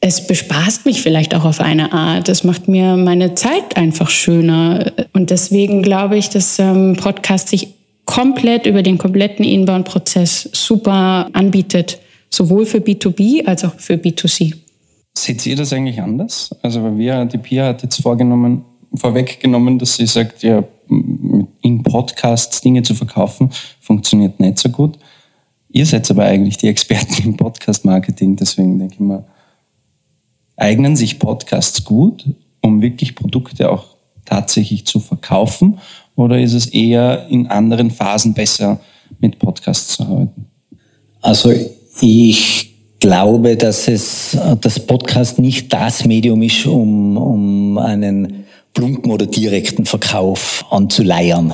es 0.00 0.26
bespaßt 0.26 0.86
mich 0.86 1.02
vielleicht 1.02 1.34
auch 1.34 1.44
auf 1.44 1.60
eine 1.60 1.92
Art. 1.92 2.28
Es 2.28 2.42
macht 2.42 2.68
mir 2.68 2.96
meine 2.96 3.34
Zeit 3.34 3.76
einfach 3.76 4.08
schöner. 4.08 4.92
Und 5.12 5.30
deswegen 5.30 5.82
glaube 5.82 6.16
ich, 6.16 6.30
dass 6.30 6.58
ähm, 6.58 6.96
Podcast 6.98 7.48
sich 7.48 7.74
komplett 8.06 8.66
über 8.66 8.82
den 8.82 8.96
kompletten 8.96 9.44
Inbound-Prozess 9.44 10.48
super 10.52 11.28
anbietet. 11.34 11.98
Sowohl 12.30 12.64
für 12.64 12.78
B2B 12.78 13.44
als 13.44 13.64
auch 13.64 13.74
für 13.76 13.94
B2C. 13.94 14.54
Seht 15.14 15.44
ihr 15.44 15.56
das 15.56 15.72
eigentlich 15.72 16.00
anders? 16.00 16.50
Also, 16.62 16.82
weil 16.82 16.96
wir, 16.96 17.24
die 17.26 17.38
Pia 17.38 17.66
hat 17.66 17.82
jetzt 17.82 18.00
vorgenommen, 18.00 18.64
vorweggenommen, 18.94 19.78
dass 19.78 19.96
sie 19.96 20.06
sagt, 20.06 20.42
ja, 20.42 20.64
in 20.88 21.82
Podcasts 21.82 22.60
Dinge 22.60 22.82
zu 22.82 22.94
verkaufen, 22.94 23.50
funktioniert 23.80 24.40
nicht 24.40 24.58
so 24.58 24.70
gut. 24.70 24.98
Ihr 25.68 25.86
seid 25.86 26.10
aber 26.10 26.24
eigentlich 26.24 26.56
die 26.56 26.68
Experten 26.68 27.22
im 27.22 27.36
Podcast-Marketing, 27.36 28.36
deswegen 28.36 28.78
denke 28.78 28.94
ich 28.94 29.00
mal, 29.00 29.24
eignen 30.60 30.96
sich 30.96 31.18
Podcasts 31.18 31.84
gut, 31.84 32.24
um 32.60 32.82
wirklich 32.82 33.14
Produkte 33.14 33.70
auch 33.70 33.86
tatsächlich 34.24 34.86
zu 34.86 35.00
verkaufen? 35.00 35.78
Oder 36.16 36.40
ist 36.40 36.52
es 36.52 36.66
eher 36.66 37.26
in 37.28 37.46
anderen 37.46 37.90
Phasen 37.90 38.34
besser, 38.34 38.78
mit 39.18 39.38
Podcasts 39.38 39.96
zu 39.96 40.04
arbeiten? 40.04 40.46
Also 41.22 41.52
ich 42.00 42.74
glaube, 43.00 43.56
dass 43.56 43.88
es 43.88 44.36
das 44.60 44.78
Podcast 44.86 45.38
nicht 45.38 45.72
das 45.72 46.04
Medium 46.04 46.42
ist, 46.42 46.66
um, 46.66 47.16
um 47.16 47.78
einen 47.78 48.44
plumpen 48.80 49.12
oder 49.12 49.26
direkten 49.26 49.84
Verkauf 49.84 50.64
anzuleiern. 50.70 51.52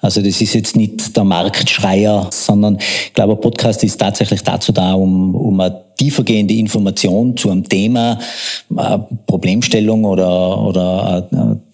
Also 0.00 0.22
das 0.22 0.40
ist 0.40 0.54
jetzt 0.54 0.76
nicht 0.76 1.16
der 1.16 1.24
Marktschreier, 1.24 2.28
sondern 2.30 2.78
ich 2.78 3.12
glaube, 3.14 3.32
ein 3.32 3.40
Podcast 3.40 3.82
ist 3.82 3.98
tatsächlich 3.98 4.42
dazu 4.42 4.70
da, 4.70 4.92
um, 4.92 5.34
um 5.34 5.58
eine 5.58 5.82
tiefergehende 5.96 6.54
Information 6.54 7.36
zu 7.36 7.50
einem 7.50 7.68
Thema, 7.68 8.20
Problemstellung 9.26 10.04
oder, 10.04 10.62
oder 10.62 11.28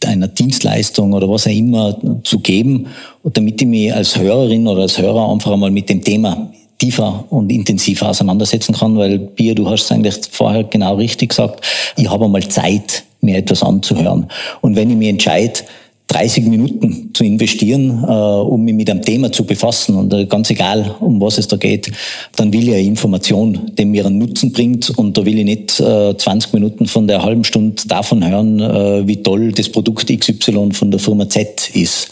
einer 0.07 0.29
Dienstleistung 0.29 1.13
oder 1.13 1.29
was 1.29 1.47
auch 1.47 1.51
immer 1.51 1.99
zu 2.23 2.39
geben, 2.39 2.87
damit 3.25 3.61
ich 3.61 3.69
mich 3.69 3.93
als 3.93 4.19
Hörerin 4.19 4.67
oder 4.67 4.83
als 4.83 4.97
Hörer 4.97 5.31
einfach 5.31 5.53
einmal 5.53 5.71
mit 5.71 5.91
dem 5.91 6.03
Thema 6.03 6.51
tiefer 6.85 7.25
und 7.31 7.51
intensiver 7.51 8.11
auseinandersetzen 8.11 8.75
kann, 8.75 8.97
weil 8.99 9.19
Bier, 9.19 9.55
du 9.55 9.69
hast 9.69 9.85
es 9.85 9.93
eigentlich 9.93 10.17
vorher 10.31 10.65
genau 10.65 10.97
richtig 10.97 11.31
gesagt, 11.31 11.65
ich 11.97 12.11
habe 12.11 12.27
einmal 12.27 12.47
Zeit, 12.49 13.05
mir 13.23 13.39
etwas 13.39 13.63
anzuhören. 13.63 14.27
Und 14.61 14.77
wenn 14.77 14.91
ich 14.91 14.97
mich 14.97 15.09
entscheide, 15.09 15.61
30 16.09 16.45
Minuten 16.45 17.11
zu 17.15 17.25
investieren, 17.25 18.05
äh, 18.07 18.13
um 18.13 18.63
mich 18.63 18.75
mit 18.75 18.91
einem 18.91 19.01
Thema 19.01 19.33
zu 19.33 19.45
befassen 19.45 19.97
und 19.97 20.13
äh, 20.13 20.27
ganz 20.27 20.51
egal, 20.51 20.95
um 21.01 21.19
was 21.23 21.39
es 21.39 21.49
da 21.49 21.57
geht, 21.57 21.91
dann 22.37 22.53
will 22.53 22.69
ich 22.69 22.75
eine 22.75 22.83
Information, 22.83 23.73
die 23.79 23.87
mir 23.87 24.05
einen 24.05 24.19
Nutzen 24.19 24.53
bringt 24.53 24.91
und 24.99 25.17
da 25.17 25.25
will 25.25 25.39
ich 25.39 25.45
nicht 25.47 25.81
äh, 25.81 26.15
20 26.15 26.53
Minuten 26.53 26.87
von 26.87 27.09
der 27.09 27.23
halben 27.23 27.45
Stunde 27.45 27.83
davon 27.87 28.29
hören, 28.29 28.61
äh, 28.61 29.09
wie 29.09 29.23
toll 29.23 29.53
das 29.53 29.71
Produkt 29.71 30.07
XY 30.07 30.73
von 30.73 30.91
der 30.91 31.01
Firma 31.01 31.27
Z 31.29 31.71
ist. 31.73 32.11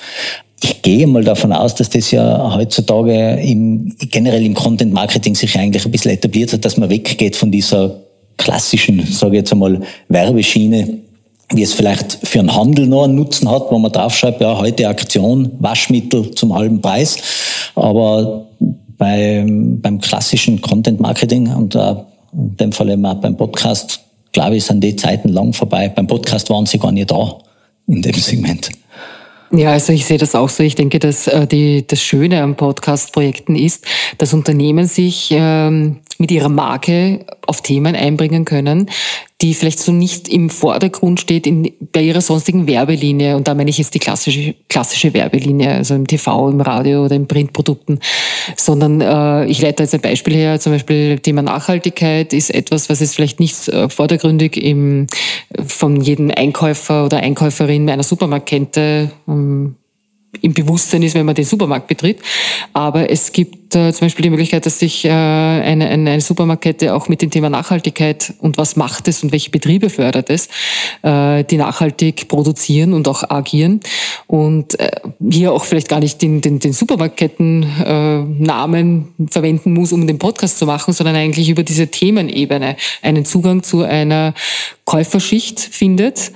Ich 0.63 0.81
gehe 0.83 1.07
mal 1.09 1.25
davon 1.25 1.53
aus, 1.53 1.75
dass 1.75 1.91
das 1.91 2.13
ja 2.13 2.55
heutzutage 2.55 3.41
im, 3.41 3.95
generell 3.99 4.45
im 4.45 4.55
Content 4.55 4.93
Marketing 4.93 5.35
sich 5.35 5.59
eigentlich 5.59 5.85
ein 5.85 5.91
bisschen 5.91 6.13
etabliert 6.13 6.53
hat, 6.53 6.65
dass 6.65 6.77
man 6.77 6.89
weggeht 6.89 7.35
von 7.35 7.51
dieser 7.51 7.97
klassischen, 8.37 9.05
sage 9.07 9.37
ich 9.37 9.41
jetzt 9.41 9.53
einmal, 9.53 9.81
Werbeschiene, 10.09 10.99
wie 11.53 11.63
es 11.63 11.73
vielleicht 11.75 12.19
für 12.23 12.39
einen 12.39 12.55
Handel 12.55 12.87
noch 12.87 13.05
einen 13.05 13.17
Nutzen 13.17 13.51
hat, 13.51 13.71
wo 13.71 13.79
man 13.79 13.91
draufschreibt, 13.91 14.41
ja, 14.41 14.57
heute 14.57 14.89
Aktion, 14.89 15.51
Waschmittel 15.59 16.31
zum 16.33 16.55
halben 16.55 16.81
Preis. 16.81 17.17
Aber 17.75 18.47
beim, 18.99 19.81
beim 19.81 20.01
klassischen 20.01 20.61
Content 20.61 21.01
Marketing 21.01 21.53
und 21.53 21.75
äh, 21.75 21.95
in 22.33 22.57
dem 22.57 22.73
Fall 22.73 22.91
eben 22.91 23.05
auch 23.05 23.15
beim 23.15 23.37
Podcast, 23.37 24.01
glaube 24.31 24.57
ich, 24.57 24.65
sind 24.65 24.83
die 24.83 24.95
Zeiten 24.95 25.29
lang 25.29 25.53
vorbei. 25.53 25.89
Beim 25.89 26.07
Podcast 26.07 26.49
waren 26.51 26.67
sie 26.67 26.79
gar 26.79 26.93
nicht 26.93 27.11
da 27.11 27.37
in 27.89 28.01
dem 28.01 28.15
Segment. 28.15 28.71
Ja, 29.55 29.73
also 29.73 29.93
ich 29.93 30.07
sehe 30.07 30.17
das 30.17 30.35
auch 30.35 30.49
so. 30.49 30.63
Ich 30.63 30.77
denke, 30.77 30.99
dass 30.99 31.27
äh, 31.27 31.47
die, 31.47 31.87
das 31.87 32.03
Schöne 32.03 32.43
am 32.43 32.57
Podcast-Projekten 32.57 33.55
ist, 33.55 33.85
dass 34.17 34.33
Unternehmen 34.33 34.87
sich 34.87 35.29
ähm, 35.31 35.99
mit 36.23 36.31
ihrer 36.31 36.49
Marke 36.49 37.27
auf 37.47 37.63
Themen 37.63 37.97
einbringen 37.97 38.45
können, 38.45 38.89
die 39.41 39.55
vielleicht 39.55 39.81
so 39.81 39.91
nicht 39.91 40.29
im 40.29 40.51
Vordergrund 40.51 41.21
steht 41.21 41.49
in, 41.49 41.73
bei 41.93 42.01
ihrer 42.01 42.21
sonstigen 42.21 42.69
Werbelinie. 42.69 43.37
Und 43.37 43.49
da 43.49 43.55
meine 43.55 43.71
ich 43.71 43.79
jetzt 43.79 43.93
die 43.95 43.99
klassische, 43.99 44.55
klassische 44.69 45.13
Werbelinie, 45.15 45.75
also 45.75 45.97
im 45.97 46.07
TV, 46.07 46.49
im 46.49 46.61
Radio 46.61 47.05
oder 47.05 47.17
in 47.17 47.27
Printprodukten, 47.27 47.99
sondern 48.57 49.01
äh, 49.01 49.47
ich 49.47 49.61
leite 49.61 49.83
jetzt 49.83 49.95
ein 49.95 50.01
Beispiel 50.01 50.35
her, 50.35 50.61
zum 50.61 50.73
Beispiel 50.73 51.19
Thema 51.19 51.43
Nachhaltigkeit 51.43 52.33
ist 52.33 52.55
etwas, 52.55 52.89
was 52.89 53.01
jetzt 53.01 53.17
vielleicht 53.17 53.41
nicht 53.41 53.67
äh, 53.69 53.89
vordergründig 53.89 54.57
im, 54.57 55.09
von 55.67 56.01
jedem 56.01 56.31
Einkäufer 56.31 57.05
oder 57.05 57.17
Einkäuferin 57.17 57.91
einer 57.91 58.05
Supermarktkette 58.05 59.11
ähm, 59.27 59.75
im 60.41 60.55
Bewusstsein 60.55 61.03
ist, 61.03 61.15
wenn 61.15 61.27
man 61.27 61.35
den 61.35 61.45
Supermarkt 61.45 61.89
betritt. 61.89 62.21
Aber 62.73 63.11
es 63.11 63.33
gibt 63.33 63.75
äh, 63.75 63.93
zum 63.93 64.07
Beispiel 64.07 64.23
die 64.23 64.31
Möglichkeit, 64.31 64.65
dass 64.65 64.79
sich 64.79 65.05
äh, 65.05 65.11
eine, 65.11 65.89
eine, 65.89 66.11
eine 66.11 66.23
Supermarktkette 66.23 66.95
auch 66.95 67.09
mit 67.09 67.21
dem 67.21 67.31
Thema 67.31 67.51
Nachhaltigkeit 67.51 68.33
und 68.39 68.57
was 68.57 68.77
macht 68.77 69.09
es 69.09 69.23
und 69.23 69.31
welche 69.33 69.51
Betriebe 69.51 69.91
fördert 69.91 70.31
es, 70.31 70.49
äh, 71.03 71.45
die 71.45 71.59
nachhaltig 71.59 72.29
produzieren 72.29 72.95
und 72.95 73.07
auch 73.09 73.29
agieren. 73.29 73.81
Und 74.27 74.81
äh, 74.81 74.91
hier 75.31 75.53
auch 75.53 75.65
vielleicht 75.65 75.91
gar 75.91 76.01
nicht 76.01 76.23
den, 76.23 76.41
den, 76.41 76.61
den 76.61 76.73
Supermarktketten-Namen 76.73 79.09
äh, 79.19 79.27
verwenden 79.31 79.75
muss, 79.75 79.93
um 79.93 80.07
den 80.07 80.19
Podcast 80.19 80.59
zu 80.59 80.65
machen, 80.65 80.95
sondern 80.95 81.17
eigentlich 81.17 81.51
über 81.51 81.63
diese 81.63 81.89
Themenebene 81.89 82.77
einen 83.03 83.27
Zugang 83.27 83.63
zu 83.63 83.83
einer 83.83 84.33
Käuferschicht 84.87 85.61
findet, 85.61 86.33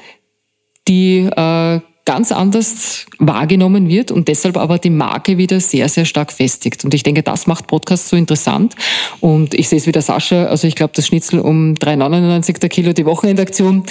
die 0.87 1.21
äh, 1.21 1.81
ganz 2.07 2.33
anders 2.33 3.05
wahrgenommen 3.19 3.89
wird 3.89 4.13
und 4.13 4.29
deshalb 4.29 4.57
aber 4.57 4.79
die 4.79 4.91
Marke 4.91 5.39
wieder 5.39 5.59
sehr, 5.59 5.89
sehr 5.89 6.05
stark 6.05 6.33
festigt. 6.33 6.85
Und 6.85 6.95
ich 6.95 7.03
denke, 7.03 7.25
das 7.25 7.49
macht 7.49 7.67
Podcast 7.67 8.09
so 8.09 8.17
interessant. 8.17 8.77
Und 9.21 9.55
ich 9.55 9.69
sehe 9.69 9.79
es 9.79 9.89
wieder 9.89 10.01
Sascha, 10.01 10.45
also 10.45 10.69
ich 10.69 10.77
glaube, 10.77 10.93
das 10.95 11.09
Schnitzel 11.09 11.41
um 11.41 11.75
3,99 11.75 12.61
der 12.61 12.69
Kilo, 12.69 12.93
die 12.93 13.05
Wochenendaktion, 13.05 13.83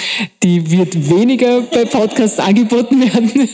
die 0.43 0.71
wird 0.71 1.09
weniger 1.09 1.61
bei 1.61 1.83
Podcasts 1.83 2.39
angeboten 2.39 3.01
werden. 3.01 3.31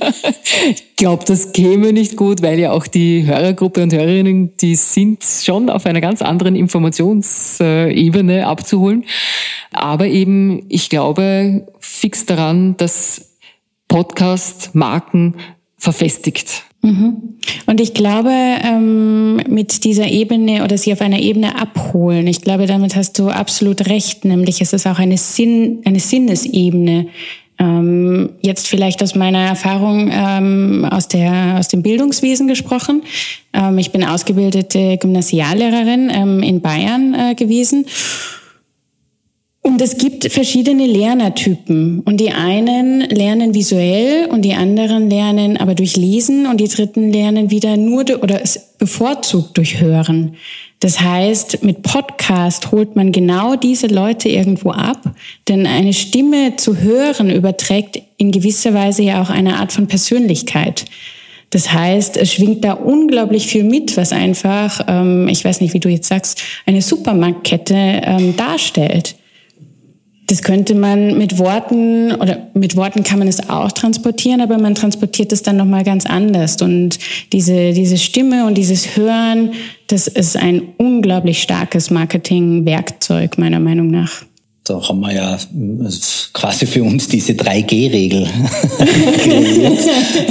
ich 0.69 0.95
glaube, 0.95 1.25
das 1.25 1.53
käme 1.53 1.91
nicht 1.91 2.15
gut, 2.15 2.43
weil 2.43 2.59
ja 2.59 2.71
auch 2.71 2.85
die 2.85 3.25
Hörergruppe 3.25 3.81
und 3.81 3.91
Hörerinnen, 3.91 4.55
die 4.57 4.75
sind 4.75 5.23
schon 5.23 5.71
auf 5.71 5.87
einer 5.87 6.01
ganz 6.01 6.21
anderen 6.21 6.55
Informationsebene 6.55 8.45
abzuholen. 8.45 9.05
Aber 9.71 10.05
eben, 10.05 10.65
ich 10.69 10.89
glaube 10.89 11.65
fix 11.79 12.27
daran, 12.27 12.77
dass 12.77 13.30
Podcast, 13.91 14.73
Marken 14.73 15.35
verfestigt. 15.77 16.63
Mhm. 16.81 17.35
Und 17.65 17.81
ich 17.81 17.93
glaube, 17.93 18.31
ähm, 18.31 19.35
mit 19.49 19.83
dieser 19.83 20.07
Ebene 20.07 20.63
oder 20.63 20.77
sie 20.77 20.93
auf 20.93 21.01
einer 21.01 21.19
Ebene 21.19 21.59
abholen, 21.59 22.25
ich 22.25 22.41
glaube, 22.41 22.67
damit 22.67 22.95
hast 22.95 23.19
du 23.19 23.27
absolut 23.27 23.89
recht, 23.89 24.23
nämlich 24.23 24.61
es 24.61 24.71
ist 24.71 24.87
auch 24.87 24.97
eine, 24.97 25.17
Sinn, 25.17 25.81
eine 25.83 25.99
Sinnesebene. 25.99 27.07
Ähm, 27.59 28.29
jetzt 28.41 28.69
vielleicht 28.69 29.03
aus 29.03 29.13
meiner 29.13 29.39
Erfahrung 29.39 30.09
ähm, 30.09 30.87
aus, 30.89 31.09
der, 31.09 31.57
aus 31.59 31.67
dem 31.67 31.83
Bildungswesen 31.83 32.47
gesprochen. 32.47 33.03
ich 33.77 33.91
bin 33.91 34.05
ausgebildete 34.05 34.97
Gymnasiallehrerin 34.97 36.09
in 36.41 36.61
Bayern 36.61 37.13
äh, 37.13 37.35
gewesen. 37.35 37.85
Und 39.63 39.79
es 39.79 39.97
gibt 39.97 40.31
verschiedene 40.31 40.87
Lernertypen. 40.87 41.99
Und 41.99 42.17
die 42.17 42.31
einen 42.31 43.01
lernen 43.01 43.53
visuell 43.53 44.25
und 44.25 44.41
die 44.41 44.55
anderen 44.55 45.07
lernen 45.07 45.57
aber 45.57 45.75
durch 45.75 45.95
Lesen 45.95 46.47
und 46.47 46.59
die 46.59 46.67
dritten 46.67 47.13
lernen 47.13 47.51
wieder 47.51 47.77
nur 47.77 48.01
oder 48.23 48.41
es 48.41 48.59
bevorzugt 48.79 49.57
durch 49.57 49.79
Hören. 49.79 50.35
Das 50.79 50.99
heißt, 50.99 51.63
mit 51.63 51.83
Podcast 51.83 52.71
holt 52.71 52.95
man 52.95 53.11
genau 53.11 53.55
diese 53.55 53.85
Leute 53.85 54.29
irgendwo 54.29 54.71
ab, 54.71 55.13
denn 55.47 55.67
eine 55.67 55.93
Stimme 55.93 56.55
zu 56.55 56.77
hören 56.77 57.29
überträgt 57.29 58.01
in 58.17 58.31
gewisser 58.31 58.73
Weise 58.73 59.03
ja 59.03 59.21
auch 59.21 59.29
eine 59.29 59.57
Art 59.57 59.71
von 59.71 59.85
Persönlichkeit. 59.85 60.85
Das 61.51 61.71
heißt, 61.71 62.17
es 62.17 62.33
schwingt 62.33 62.63
da 62.63 62.73
unglaublich 62.73 63.45
viel 63.45 63.63
mit, 63.63 63.95
was 63.95 64.11
einfach, 64.11 64.81
ähm, 64.87 65.27
ich 65.27 65.45
weiß 65.45 65.61
nicht, 65.61 65.75
wie 65.75 65.79
du 65.79 65.89
jetzt 65.89 66.07
sagst, 66.07 66.41
eine 66.65 66.81
Supermarktkette 66.81 67.75
ähm, 67.75 68.35
darstellt 68.35 69.15
das 70.27 70.43
könnte 70.43 70.75
man 70.75 71.17
mit 71.17 71.37
Worten 71.39 72.13
oder 72.13 72.47
mit 72.53 72.75
Worten 72.75 73.03
kann 73.03 73.19
man 73.19 73.27
es 73.27 73.49
auch 73.49 73.71
transportieren, 73.71 74.41
aber 74.41 74.57
man 74.57 74.75
transportiert 74.75 75.31
es 75.33 75.43
dann 75.43 75.57
noch 75.57 75.65
mal 75.65 75.83
ganz 75.83 76.05
anders 76.05 76.61
und 76.61 76.99
diese 77.33 77.73
diese 77.73 77.97
Stimme 77.97 78.45
und 78.45 78.57
dieses 78.57 78.95
Hören, 78.95 79.51
das 79.87 80.07
ist 80.07 80.37
ein 80.37 80.61
unglaublich 80.77 81.41
starkes 81.41 81.89
Marketingwerkzeug 81.89 83.37
meiner 83.37 83.59
Meinung 83.59 83.89
nach 83.89 84.23
da 84.71 84.87
haben 84.87 84.99
wir 84.99 85.13
ja 85.13 85.37
quasi 86.33 86.65
für 86.65 86.83
uns 86.83 87.07
diese 87.07 87.33
3G-Regel 87.33 88.25
kreiert, 89.17 89.79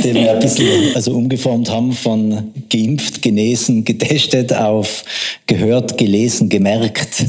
die 0.05 0.15
wir 0.15 0.33
ein 0.33 0.39
bisschen 0.39 0.95
also 0.95 1.13
umgeformt 1.13 1.69
haben 1.69 1.93
von 1.93 2.53
geimpft, 2.71 3.23
genesen, 3.23 3.85
getestet 3.85 4.55
auf 4.55 5.05
gehört, 5.47 5.99
gelesen, 5.99 6.49
gemerkt. 6.49 7.25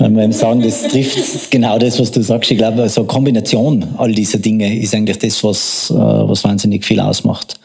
Wir 0.00 0.22
eben 0.22 0.32
sagen, 0.32 0.62
das 0.62 0.88
trifft 0.88 1.50
genau 1.50 1.78
das, 1.78 2.00
was 2.00 2.10
du 2.10 2.22
sagst. 2.22 2.50
Ich 2.50 2.56
glaube, 2.56 2.88
so 2.88 3.02
eine 3.02 3.08
Kombination 3.08 3.86
all 3.98 4.12
dieser 4.12 4.38
Dinge 4.38 4.78
ist 4.78 4.94
eigentlich 4.94 5.18
das, 5.18 5.44
was, 5.44 5.90
äh, 5.90 5.94
was 5.94 6.42
wahnsinnig 6.42 6.84
viel 6.84 7.00
ausmacht. 7.00 7.60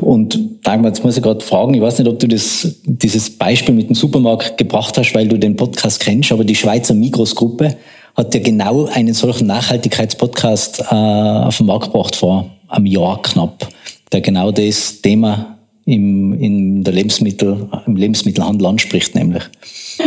Und 0.00 0.38
Dagmar, 0.62 0.90
jetzt 0.90 1.04
muss 1.04 1.16
ich 1.16 1.22
gerade 1.22 1.40
fragen, 1.40 1.74
ich 1.74 1.80
weiß 1.80 1.98
nicht, 1.98 2.08
ob 2.08 2.18
du 2.18 2.28
das, 2.28 2.76
dieses 2.84 3.30
Beispiel 3.30 3.74
mit 3.74 3.88
dem 3.88 3.94
Supermarkt 3.94 4.58
gebracht 4.58 4.96
hast, 4.98 5.14
weil 5.14 5.28
du 5.28 5.38
den 5.38 5.56
Podcast 5.56 6.00
kennst, 6.00 6.32
aber 6.32 6.44
die 6.44 6.54
Schweizer 6.54 6.94
Migros-Gruppe 6.94 7.76
hat 8.16 8.34
ja 8.34 8.40
genau 8.40 8.86
einen 8.86 9.14
solchen 9.14 9.46
Nachhaltigkeitspodcast 9.46 10.80
äh, 10.90 10.94
auf 10.94 11.56
den 11.56 11.66
Markt 11.66 11.86
gebracht 11.86 12.16
vor 12.16 12.50
einem 12.68 12.86
Jahr 12.86 13.20
knapp, 13.22 13.68
der 14.12 14.20
genau 14.20 14.50
das 14.50 15.00
Thema 15.00 15.58
im, 15.90 16.32
in 16.34 16.84
der 16.84 16.92
Lebensmittel, 16.92 17.68
im 17.86 17.96
Lebensmittelhandel 17.96 18.66
anspricht, 18.66 19.14
nämlich. 19.14 19.42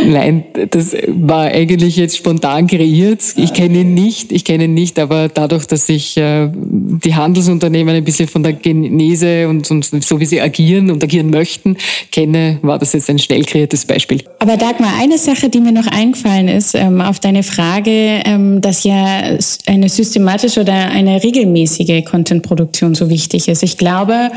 Nein, 0.04 0.44
das 0.70 0.96
war 1.06 1.46
eigentlich 1.46 1.96
jetzt 1.96 2.16
spontan 2.16 2.66
kreiert. 2.66 3.22
Ich 3.36 3.52
kenne 3.52 3.80
ihn 3.80 3.94
nicht, 3.94 4.32
ich 4.32 4.44
kenne 4.44 4.64
ihn 4.64 4.74
nicht, 4.74 4.98
aber 4.98 5.28
dadurch, 5.28 5.66
dass 5.66 5.88
ich 5.88 6.16
äh, 6.16 6.50
die 6.52 7.14
Handelsunternehmen 7.14 7.94
ein 7.94 8.04
bisschen 8.04 8.28
von 8.28 8.42
der 8.42 8.54
Genese 8.54 9.48
und, 9.48 9.70
und 9.70 10.04
so 10.04 10.18
wie 10.20 10.26
sie 10.26 10.40
agieren 10.40 10.90
und 10.90 11.02
agieren 11.04 11.30
möchten, 11.30 11.76
kenne, 12.10 12.58
war 12.62 12.78
das 12.78 12.92
jetzt 12.92 13.08
ein 13.10 13.18
schnell 13.18 13.44
kreiertes 13.44 13.84
Beispiel. 13.84 14.22
Aber 14.38 14.56
Dagmar, 14.56 14.92
eine 15.00 15.18
Sache, 15.18 15.48
die 15.48 15.60
mir 15.60 15.72
noch 15.72 15.86
eingefallen 15.86 16.48
ist, 16.48 16.74
ähm, 16.74 17.00
auf 17.00 17.20
deine 17.20 17.42
Frage, 17.42 18.22
ähm, 18.24 18.60
dass 18.60 18.84
ja 18.84 19.36
eine 19.66 19.88
systematische 19.88 20.60
oder 20.60 20.90
eine 20.90 21.22
regelmäßige 21.22 22.04
Contentproduktion 22.04 22.94
so 22.94 23.08
wichtig 23.08 23.48
ist. 23.48 23.62
Ich 23.62 23.78
glaube, 23.78 24.30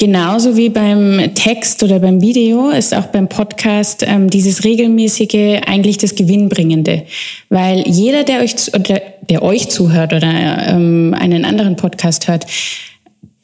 Genauso 0.00 0.56
wie 0.56 0.68
beim 0.68 1.34
Text 1.34 1.82
oder 1.82 1.98
beim 1.98 2.20
Video 2.20 2.70
ist 2.70 2.94
auch 2.94 3.06
beim 3.06 3.28
Podcast 3.28 4.04
ähm, 4.06 4.30
dieses 4.30 4.62
regelmäßige 4.62 5.60
eigentlich 5.66 5.98
das 5.98 6.14
Gewinnbringende, 6.14 7.02
weil 7.48 7.82
jeder, 7.88 8.22
der 8.22 8.38
euch 8.40 8.54
oder 8.72 9.00
der 9.28 9.42
euch 9.42 9.68
zuhört 9.68 10.12
oder 10.12 10.68
ähm, 10.68 11.16
einen 11.18 11.44
anderen 11.44 11.74
Podcast 11.74 12.28
hört, 12.28 12.46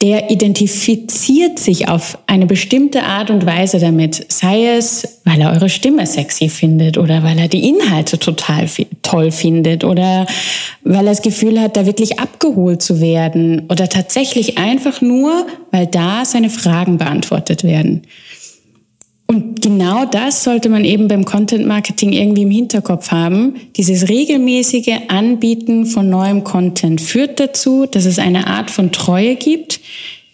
der 0.05 0.29
identifiziert 0.29 1.57
sich 1.57 1.87
auf 1.87 2.19
eine 2.27 2.45
bestimmte 2.45 3.01
Art 3.01 3.31
und 3.31 3.43
Weise 3.47 3.79
damit, 3.79 4.31
sei 4.31 4.67
es, 4.77 5.19
weil 5.23 5.41
er 5.41 5.51
eure 5.51 5.67
Stimme 5.67 6.05
sexy 6.05 6.47
findet 6.47 6.99
oder 6.99 7.23
weil 7.23 7.39
er 7.39 7.47
die 7.47 7.67
Inhalte 7.67 8.19
total 8.19 8.69
toll 9.01 9.31
findet 9.31 9.83
oder 9.83 10.27
weil 10.83 11.07
er 11.07 11.11
das 11.11 11.23
Gefühl 11.23 11.59
hat, 11.59 11.75
da 11.75 11.87
wirklich 11.87 12.19
abgeholt 12.19 12.83
zu 12.83 13.01
werden 13.01 13.63
oder 13.67 13.89
tatsächlich 13.89 14.59
einfach 14.59 15.01
nur, 15.01 15.47
weil 15.71 15.87
da 15.87 16.23
seine 16.23 16.51
Fragen 16.51 16.99
beantwortet 16.99 17.63
werden. 17.63 18.03
Und 19.27 19.61
genau 19.61 20.05
das 20.05 20.43
sollte 20.43 20.69
man 20.69 20.85
eben 20.85 21.07
beim 21.07 21.25
Content 21.25 21.65
Marketing 21.65 22.13
irgendwie 22.13 22.43
im 22.43 22.51
Hinterkopf 22.51 23.09
haben. 23.09 23.55
Dieses 23.75 24.07
regelmäßige 24.07 24.99
Anbieten 25.07 25.87
von 25.87 26.09
neuem 26.09 26.43
Content 26.43 27.01
führt 27.01 27.39
dazu, 27.39 27.87
dass 27.87 28.05
es 28.05 28.19
eine 28.19 28.47
Art 28.47 28.69
von 28.69 28.91
Treue 28.91 29.35
gibt. 29.35 29.79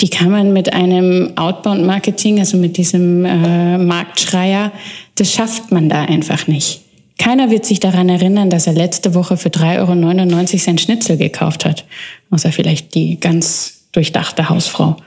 Die 0.01 0.09
kann 0.09 0.31
man 0.31 0.51
mit 0.51 0.73
einem 0.73 1.31
Outbound 1.37 1.85
Marketing, 1.85 2.39
also 2.39 2.57
mit 2.57 2.75
diesem 2.75 3.23
äh, 3.23 3.77
Marktschreier, 3.77 4.71
das 5.15 5.31
schafft 5.31 5.71
man 5.71 5.87
da 5.87 6.01
einfach 6.01 6.47
nicht. 6.47 6.81
Keiner 7.17 7.51
wird 7.51 7.65
sich 7.65 7.79
daran 7.79 8.09
erinnern, 8.09 8.49
dass 8.49 8.65
er 8.65 8.73
letzte 8.73 9.13
Woche 9.13 9.37
für 9.37 9.49
3,99 9.49 10.53
Euro 10.53 10.57
sein 10.57 10.77
Schnitzel 10.79 11.17
gekauft 11.17 11.65
hat. 11.65 11.85
Außer 12.31 12.51
vielleicht 12.51 12.95
die 12.95 13.19
ganz 13.19 13.83
durchdachte 13.91 14.49
Hausfrau. 14.49 14.97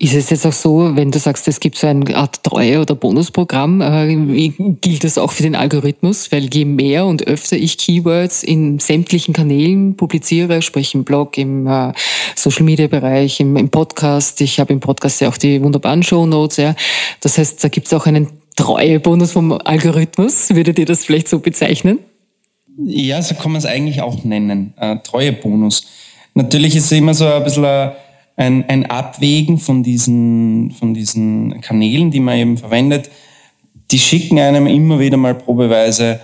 Ist 0.00 0.14
es 0.14 0.30
jetzt 0.30 0.46
auch 0.46 0.52
so, 0.52 0.94
wenn 0.94 1.10
du 1.10 1.18
sagst, 1.18 1.48
es 1.48 1.58
gibt 1.58 1.76
so 1.76 1.88
eine 1.88 2.16
Art 2.16 2.44
Treue- 2.44 2.80
oder 2.80 2.94
Bonusprogramm, 2.94 3.80
äh, 3.80 4.48
gilt 4.80 5.02
das 5.02 5.18
auch 5.18 5.32
für 5.32 5.42
den 5.42 5.56
Algorithmus? 5.56 6.30
Weil 6.30 6.48
je 6.54 6.64
mehr 6.66 7.04
und 7.04 7.26
öfter 7.26 7.56
ich 7.56 7.78
Keywords 7.78 8.44
in 8.44 8.78
sämtlichen 8.78 9.34
Kanälen 9.34 9.96
publiziere, 9.96 10.62
sprich 10.62 10.94
im 10.94 11.02
Blog, 11.02 11.36
im 11.36 11.66
äh, 11.66 11.92
Social-Media-Bereich, 12.36 13.40
im, 13.40 13.56
im, 13.56 13.70
Podcast, 13.70 14.40
ich 14.40 14.60
habe 14.60 14.72
im 14.72 14.78
Podcast 14.78 15.20
ja 15.20 15.30
auch 15.30 15.36
die 15.36 15.60
wunderbaren 15.60 16.04
Show 16.04 16.26
Notes, 16.26 16.58
ja. 16.58 16.76
Das 17.20 17.36
heißt, 17.36 17.64
da 17.64 17.66
gibt 17.66 17.88
es 17.88 17.92
auch 17.92 18.06
einen 18.06 18.28
Treuebonus 18.54 19.32
vom 19.32 19.50
Algorithmus. 19.50 20.50
Würdet 20.50 20.78
ihr 20.78 20.86
das 20.86 21.04
vielleicht 21.04 21.26
so 21.26 21.40
bezeichnen? 21.40 21.98
Ja, 22.84 23.20
so 23.20 23.34
kann 23.34 23.50
man 23.50 23.58
es 23.58 23.66
eigentlich 23.66 24.00
auch 24.00 24.22
nennen. 24.22 24.74
Äh, 24.78 24.98
Treuebonus. 25.02 25.82
Natürlich 26.34 26.76
ist 26.76 26.84
es 26.84 26.92
immer 26.92 27.14
so 27.14 27.26
ein 27.26 27.42
bisschen 27.42 27.64
ein, 27.64 27.90
ein 28.38 28.86
Abwägen 28.86 29.58
von 29.58 29.82
diesen, 29.82 30.70
von 30.70 30.94
diesen 30.94 31.60
Kanälen, 31.60 32.10
die 32.10 32.20
man 32.20 32.38
eben 32.38 32.56
verwendet. 32.56 33.10
Die 33.90 33.98
schicken 33.98 34.38
einem 34.38 34.66
immer 34.66 35.00
wieder 35.00 35.16
mal 35.16 35.34
probeweise 35.34 36.20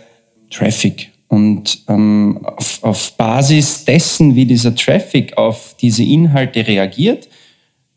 Traffic. 0.50 1.10
Und 1.28 1.82
ähm, 1.88 2.40
auf, 2.44 2.78
auf 2.82 3.12
Basis 3.16 3.84
dessen, 3.84 4.36
wie 4.36 4.46
dieser 4.46 4.74
Traffic 4.74 5.36
auf 5.36 5.74
diese 5.80 6.04
Inhalte 6.04 6.64
reagiert, 6.64 7.28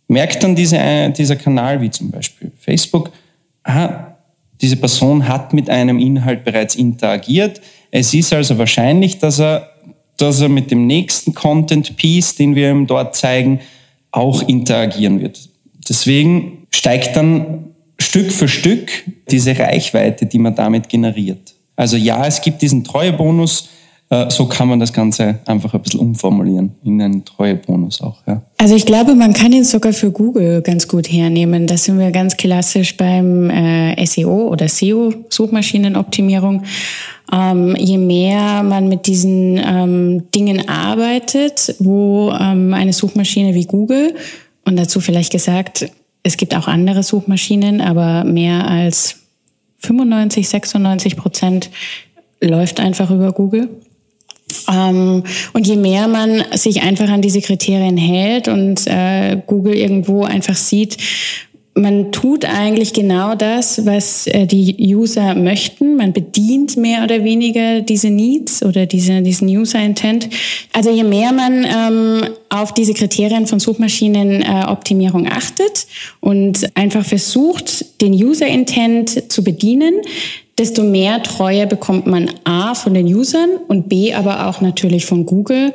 merkt 0.07 0.41
dann 0.41 0.55
diese, 0.55 0.77
äh, 0.77 1.11
dieser 1.11 1.35
Kanal, 1.35 1.79
wie 1.81 1.91
zum 1.91 2.09
Beispiel 2.09 2.51
Facebook, 2.57 3.11
aha, 3.63 4.17
diese 4.61 4.77
Person 4.77 5.27
hat 5.27 5.53
mit 5.53 5.69
einem 5.69 5.99
Inhalt 5.99 6.43
bereits 6.43 6.75
interagiert. 6.75 7.61
Es 7.91 8.13
ist 8.15 8.33
also 8.33 8.57
wahrscheinlich, 8.57 9.19
dass 9.19 9.39
er, 9.39 9.69
dass 10.17 10.41
er 10.41 10.49
mit 10.49 10.71
dem 10.71 10.87
nächsten 10.87 11.35
Content 11.35 11.95
Piece, 11.97 12.33
den 12.35 12.55
wir 12.55 12.71
ihm 12.71 12.87
dort 12.87 13.15
zeigen, 13.15 13.59
auch 14.17 14.47
interagieren 14.47 15.21
wird. 15.21 15.49
Deswegen 15.87 16.67
steigt 16.71 17.15
dann 17.15 17.65
Stück 17.99 18.31
für 18.31 18.47
Stück 18.47 18.91
diese 19.31 19.57
Reichweite, 19.57 20.25
die 20.25 20.39
man 20.39 20.55
damit 20.55 20.89
generiert. 20.89 21.53
Also 21.75 21.95
ja, 21.95 22.25
es 22.25 22.41
gibt 22.41 22.61
diesen 22.61 22.83
Treuebonus, 22.83 23.69
so 24.29 24.45
kann 24.45 24.69
man 24.69 24.79
das 24.79 24.93
Ganze 24.93 25.39
einfach 25.45 25.73
ein 25.73 25.81
bisschen 25.81 25.99
umformulieren 25.99 26.71
in 26.83 27.01
einen 27.01 27.25
Treuebonus 27.25 28.01
auch. 28.01 28.15
Ja. 28.25 28.41
Also 28.57 28.75
ich 28.75 28.85
glaube, 28.85 29.15
man 29.15 29.33
kann 29.33 29.51
ihn 29.51 29.65
sogar 29.65 29.91
für 29.91 30.11
Google 30.11 30.61
ganz 30.61 30.87
gut 30.87 31.11
hernehmen. 31.11 31.67
Das 31.67 31.83
sind 31.83 31.99
wir 31.99 32.11
ganz 32.11 32.37
klassisch 32.37 32.95
beim 32.95 33.49
äh, 33.49 34.05
SEO 34.05 34.47
oder 34.47 34.69
SEO, 34.69 35.13
Suchmaschinenoptimierung. 35.29 36.63
Ähm, 37.33 37.75
je 37.77 37.97
mehr 37.97 38.63
man 38.63 38.87
mit 38.87 39.07
diesen 39.07 39.57
ähm, 39.57 40.31
Dingen 40.31 40.69
arbeitet, 40.69 41.75
wo 41.79 42.31
ähm, 42.31 42.73
eine 42.73 42.93
Suchmaschine 42.93 43.53
wie 43.53 43.65
Google, 43.65 44.15
und 44.67 44.75
dazu 44.75 44.99
vielleicht 44.99 45.31
gesagt, 45.31 45.89
es 46.23 46.35
gibt 46.35 46.53
auch 46.53 46.67
andere 46.67 47.01
Suchmaschinen, 47.01 47.79
aber 47.79 48.25
mehr 48.25 48.67
als 48.67 49.15
95, 49.79 50.49
96 50.49 51.15
Prozent 51.15 51.69
läuft 52.41 52.81
einfach 52.81 53.09
über 53.09 53.31
Google. 53.31 53.69
Ähm, 54.71 55.23
und 55.53 55.67
je 55.67 55.75
mehr 55.75 56.07
man 56.07 56.43
sich 56.53 56.81
einfach 56.81 57.09
an 57.09 57.21
diese 57.21 57.41
Kriterien 57.41 57.97
hält 57.97 58.47
und 58.47 58.87
äh, 58.87 59.41
Google 59.45 59.75
irgendwo 59.75 60.23
einfach 60.23 60.55
sieht, 60.55 60.97
man 61.77 62.11
tut 62.11 62.43
eigentlich 62.43 62.93
genau 62.93 63.35
das, 63.35 63.85
was 63.85 64.27
äh, 64.27 64.47
die 64.47 64.75
User 64.95 65.35
möchten. 65.35 65.95
Man 65.95 66.11
bedient 66.11 66.75
mehr 66.75 67.03
oder 67.03 67.23
weniger 67.23 67.81
diese 67.81 68.09
Needs 68.09 68.63
oder 68.63 68.85
diese, 68.85 69.21
diesen 69.21 69.47
User-Intent. 69.47 70.27
Also 70.73 70.89
je 70.89 71.03
mehr 71.03 71.31
man 71.31 71.65
ähm, 71.65 72.29
auf 72.49 72.73
diese 72.73 72.93
Kriterien 72.93 73.45
von 73.45 73.59
Suchmaschinenoptimierung 73.59 75.25
äh, 75.25 75.29
achtet 75.29 75.87
und 76.19 76.75
einfach 76.75 77.05
versucht, 77.05 78.01
den 78.01 78.13
User-Intent 78.13 79.31
zu 79.31 79.43
bedienen, 79.43 80.01
desto 80.57 80.83
mehr 80.83 81.21
Treue 81.23 81.67
bekommt 81.67 82.07
man 82.07 82.29
A 82.43 82.75
von 82.75 82.93
den 82.93 83.05
Usern 83.07 83.49
und 83.67 83.89
B 83.89 84.13
aber 84.13 84.47
auch 84.47 84.61
natürlich 84.61 85.05
von 85.05 85.25
Google, 85.25 85.73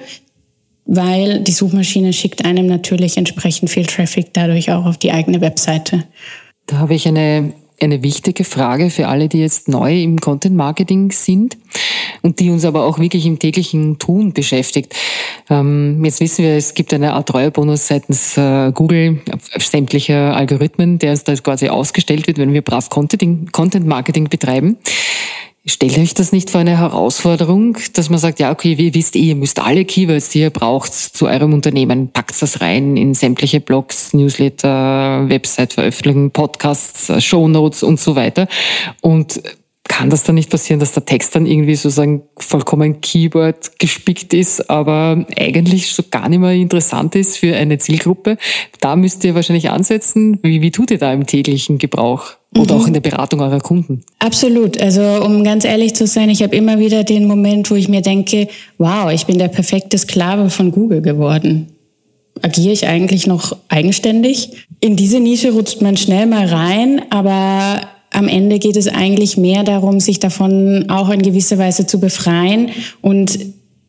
weil 0.85 1.41
die 1.41 1.53
Suchmaschine 1.53 2.13
schickt 2.13 2.45
einem 2.45 2.67
natürlich 2.67 3.17
entsprechend 3.17 3.71
viel 3.71 3.87
Traffic 3.87 4.33
dadurch 4.33 4.71
auch 4.73 4.85
auf 4.85 4.99
die 4.99 5.13
eigene 5.13 5.41
Webseite. 5.41 6.05
Da 6.67 6.79
habe 6.79 6.95
ich 6.95 7.07
eine 7.07 7.53
eine 7.83 8.03
wichtige 8.03 8.45
Frage 8.45 8.91
für 8.91 9.09
alle, 9.09 9.29
die 9.29 9.41
jetzt 9.41 9.69
neu 9.69 10.01
im 10.01 10.21
Content 10.21 10.57
Marketing 10.57 11.11
sind 11.11 11.57
und 12.23 12.41
die 12.41 12.51
uns 12.51 12.65
aber 12.65 12.85
auch 12.85 12.99
wirklich 12.99 13.27
im 13.27 13.39
täglichen 13.39 13.99
Tun 13.99 14.33
beschäftigt. 14.33 14.95
Ähm, 15.51 16.05
jetzt 16.05 16.21
wissen 16.21 16.45
wir, 16.45 16.57
es 16.57 16.75
gibt 16.75 16.95
eine 16.95 17.13
Art 17.15 17.29
Treuebonus 17.29 17.89
seitens 17.89 18.37
äh, 18.37 18.73
Google, 18.73 19.21
sämtliche 19.59 20.33
Algorithmen, 20.35 20.99
der 20.99 21.13
uns 21.13 21.25
da 21.25 21.35
quasi 21.35 21.69
ausgestellt 21.69 22.27
wird, 22.27 22.39
wenn 22.39 22.53
wir 22.53 22.63
brav 22.63 22.89
Content 22.91 23.87
Marketing 23.87 24.29
betreiben. 24.29 24.79
Stellt 25.65 25.97
euch 25.97 26.13
das 26.13 26.33
nicht 26.33 26.51
vor 26.51 26.61
eine 26.61 26.77
Herausforderung, 26.77 27.79
dass 27.93 28.11
man 28.11 28.19
sagt, 28.19 28.41
ja, 28.41 28.51
okay, 28.51 28.79
wie 28.79 28.95
wisst 28.95 29.15
ihr, 29.15 29.23
ihr 29.23 29.37
müsst 29.37 29.61
alle 29.61 29.85
Keywords, 29.85 30.31
die 30.31 30.41
ihr 30.41 30.51
braucht 30.51 30.93
zu 30.93 31.27
eurem 31.29 31.55
Unternehmen, 31.55 32.11
packt 32.11 32.43
das 32.43 32.61
rein 32.61 32.97
in 32.97 33.15
sämtliche 33.15 33.61
Blogs, 33.61 34.13
Newsletter, 34.13 35.29
Website-Veröffentlichungen, 35.29 36.33
Podcasts, 36.33 37.13
Shownotes 37.23 37.85
und 37.85 38.01
so 38.01 38.17
weiter. 38.17 38.49
Und 39.03 39.41
kann 39.85 40.11
das 40.11 40.23
dann 40.25 40.37
nicht 40.37 40.51
passieren, 40.51 40.81
dass 40.81 40.93
der 40.93 41.05
Text 41.05 41.35
dann 41.35 41.45
irgendwie 41.45 41.75
sozusagen 41.75 42.23
vollkommen 42.37 43.01
Keyword 43.01 43.79
gespickt 43.79 44.33
ist, 44.33 44.71
aber 44.71 45.27
eigentlich 45.37 45.93
so 45.93 46.05
gar 46.09 46.29
nicht 46.29 46.39
mehr 46.39 46.53
interessant 46.53 47.15
ist 47.15 47.39
für 47.39 47.55
eine 47.55 47.79
Zielgruppe? 47.79 48.39
Da 48.81 48.97
müsst 48.97 49.25
ihr 49.25 49.35
wahrscheinlich 49.35 49.71
ansetzen. 49.71 50.39
Wie, 50.43 50.61
wie 50.63 50.71
tut 50.71 50.91
ihr 50.93 50.99
da 50.99 51.13
im 51.13 51.27
täglichen 51.27 51.79
Gebrauch? 51.79 52.33
Oder 52.57 52.75
mhm. 52.75 52.81
auch 52.81 52.87
in 52.87 52.93
der 52.93 53.01
Beratung 53.01 53.41
eurer 53.41 53.61
Kunden? 53.61 54.03
Absolut. 54.19 54.81
Also 54.81 55.03
um 55.25 55.43
ganz 55.43 55.65
ehrlich 55.65 55.95
zu 55.95 56.07
sein, 56.07 56.29
ich 56.29 56.43
habe 56.43 56.55
immer 56.55 56.79
wieder 56.79 57.03
den 57.03 57.27
Moment, 57.27 57.71
wo 57.71 57.75
ich 57.75 57.89
mir 57.89 58.03
denke, 58.03 58.49
wow, 58.79 59.11
ich 59.11 59.27
bin 59.27 59.39
der 59.39 59.49
perfekte 59.49 59.99
Sklave 59.99 60.51
von 60.51 60.71
Google 60.71 61.03
geworden. 61.03 61.69
Agiere 62.41 62.73
ich 62.73 62.87
eigentlich 62.87 63.27
noch 63.27 63.57
eigenständig? 63.69 64.67
In 64.81 64.97
diese 64.97 65.21
Nische 65.21 65.53
rutscht 65.53 65.81
man 65.81 65.97
schnell 65.97 66.27
mal 66.27 66.47
rein, 66.47 67.03
aber 67.11 67.83
am 68.13 68.29
Ende 68.29 68.59
geht 68.59 68.77
es 68.77 68.89
eigentlich 68.89 69.37
mehr 69.37 69.65
darum, 69.65 70.01
sich 70.01 70.19
davon 70.19 70.89
auch 70.89 71.11
in 71.11 71.23
gewisser 71.23 71.59
Weise 71.59 71.87
zu 71.87 71.99
befreien 71.99 72.71
und 73.01 73.39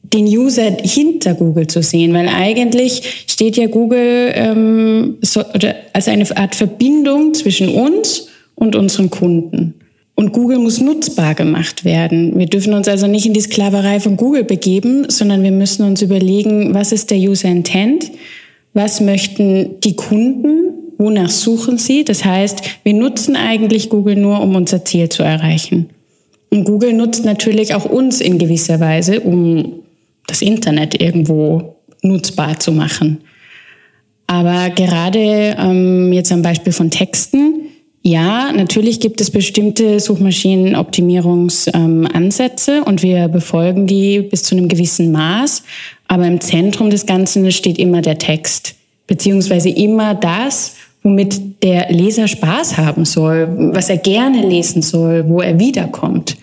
den 0.01 0.25
User 0.25 0.77
hinter 0.83 1.33
Google 1.33 1.67
zu 1.67 1.81
sehen, 1.81 2.13
weil 2.13 2.27
eigentlich 2.27 3.25
steht 3.27 3.57
ja 3.57 3.67
Google 3.67 4.31
ähm, 4.35 5.17
so, 5.21 5.41
oder 5.53 5.75
als 5.93 6.07
eine 6.07 6.25
Art 6.37 6.55
Verbindung 6.55 7.33
zwischen 7.33 7.69
uns 7.69 8.27
und 8.55 8.75
unseren 8.75 9.09
Kunden. 9.09 9.75
Und 10.15 10.31
Google 10.31 10.59
muss 10.59 10.79
nutzbar 10.79 11.33
gemacht 11.33 11.85
werden. 11.85 12.37
Wir 12.37 12.45
dürfen 12.45 12.73
uns 12.73 12.87
also 12.87 13.07
nicht 13.07 13.25
in 13.25 13.33
die 13.33 13.41
Sklaverei 13.41 13.99
von 13.99 14.15
Google 14.15 14.43
begeben, 14.43 15.09
sondern 15.09 15.41
wir 15.41 15.51
müssen 15.51 15.85
uns 15.85 16.03
überlegen, 16.03 16.73
was 16.75 16.91
ist 16.91 17.09
der 17.09 17.17
User 17.17 17.49
Intent? 17.49 18.11
Was 18.73 19.01
möchten 19.01 19.79
die 19.81 19.95
Kunden? 19.95 20.72
Wonach 20.97 21.29
suchen 21.29 21.77
sie? 21.77 22.03
Das 22.03 22.23
heißt, 22.23 22.61
wir 22.83 22.93
nutzen 22.93 23.35
eigentlich 23.35 23.89
Google 23.89 24.15
nur, 24.15 24.41
um 24.41 24.55
unser 24.55 24.85
Ziel 24.85 25.09
zu 25.09 25.23
erreichen. 25.23 25.89
Und 26.49 26.65
Google 26.65 26.93
nutzt 26.93 27.25
natürlich 27.25 27.73
auch 27.73 27.85
uns 27.85 28.21
in 28.21 28.37
gewisser 28.37 28.79
Weise, 28.79 29.21
um 29.21 29.83
das 30.27 30.41
Internet 30.41 31.01
irgendwo 31.01 31.75
nutzbar 32.01 32.59
zu 32.59 32.71
machen. 32.71 33.21
Aber 34.27 34.69
gerade 34.69 35.55
ähm, 35.59 36.13
jetzt 36.13 36.31
am 36.31 36.41
Beispiel 36.41 36.73
von 36.73 36.91
Texten, 36.91 37.63
ja, 38.05 38.51
natürlich 38.51 38.99
gibt 38.99 39.21
es 39.21 39.31
bestimmte 39.31 39.97
Suchmaschinenoptimierungsansätze 39.99 42.71
ähm, 42.71 42.83
und 42.83 43.01
wir 43.01 43.29
befolgen 43.29 43.87
die 43.87 44.21
bis 44.21 44.43
zu 44.43 44.55
einem 44.55 44.67
gewissen 44.67 45.13
Maß. 45.13 45.63
Aber 46.07 46.27
im 46.27 46.41
Zentrum 46.41 46.89
des 46.89 47.05
Ganzen 47.05 47.49
steht 47.51 47.79
immer 47.79 48.01
der 48.01 48.17
Text, 48.17 48.75
beziehungsweise 49.07 49.69
immer 49.69 50.15
das, 50.15 50.75
womit 51.03 51.63
der 51.63 51.91
Leser 51.91 52.27
Spaß 52.27 52.77
haben 52.77 53.05
soll, 53.05 53.71
was 53.73 53.89
er 53.89 53.97
gerne 53.97 54.47
lesen 54.47 54.81
soll, 54.81 55.27
wo 55.27 55.41
er 55.41 55.59
wiederkommt. 55.59 56.37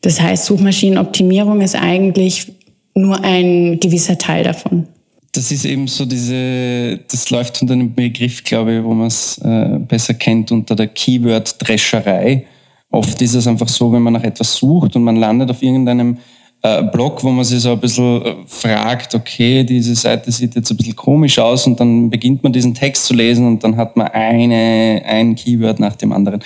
Das 0.00 0.20
heißt, 0.20 0.46
Suchmaschinenoptimierung 0.46 1.60
ist 1.60 1.76
eigentlich 1.76 2.52
nur 2.94 3.22
ein 3.22 3.78
gewisser 3.78 4.18
Teil 4.18 4.44
davon 4.44 4.86
das 5.32 5.52
ist 5.52 5.64
eben 5.64 5.86
so 5.86 6.04
diese, 6.04 6.98
das 7.10 7.30
läuft 7.30 7.60
unter 7.62 7.74
einem 7.74 7.94
Begriff, 7.94 8.42
glaube 8.42 8.76
ich, 8.76 8.84
wo 8.84 8.92
man 8.92 9.06
es 9.06 9.38
äh, 9.38 9.78
besser 9.78 10.14
kennt, 10.14 10.50
unter 10.50 10.74
der 10.74 10.88
Keyword-Drescherei. 10.88 12.46
Oft 12.90 13.22
ist 13.22 13.34
es 13.34 13.46
einfach 13.46 13.68
so, 13.68 13.92
wenn 13.92 14.02
man 14.02 14.14
nach 14.14 14.24
etwas 14.24 14.56
sucht 14.56 14.96
und 14.96 15.04
man 15.04 15.16
landet 15.16 15.50
auf 15.50 15.62
irgendeinem 15.62 16.18
äh, 16.62 16.82
Blog, 16.82 17.24
wo 17.24 17.30
man 17.30 17.44
sich 17.44 17.60
so 17.60 17.72
ein 17.72 17.80
bisschen 17.80 18.22
äh, 18.22 18.34
fragt, 18.46 19.14
okay, 19.14 19.64
diese 19.64 19.94
Seite 19.94 20.30
sieht 20.30 20.54
jetzt 20.54 20.70
ein 20.70 20.76
bisschen 20.76 20.96
komisch 20.96 21.38
aus 21.38 21.66
und 21.66 21.80
dann 21.80 22.10
beginnt 22.10 22.42
man 22.42 22.52
diesen 22.52 22.74
Text 22.74 23.06
zu 23.06 23.14
lesen 23.14 23.46
und 23.46 23.64
dann 23.64 23.76
hat 23.76 23.96
man 23.96 24.08
eine, 24.08 25.02
ein 25.06 25.34
Keyword 25.34 25.80
nach 25.80 25.96
dem 25.96 26.12
anderen. 26.12 26.42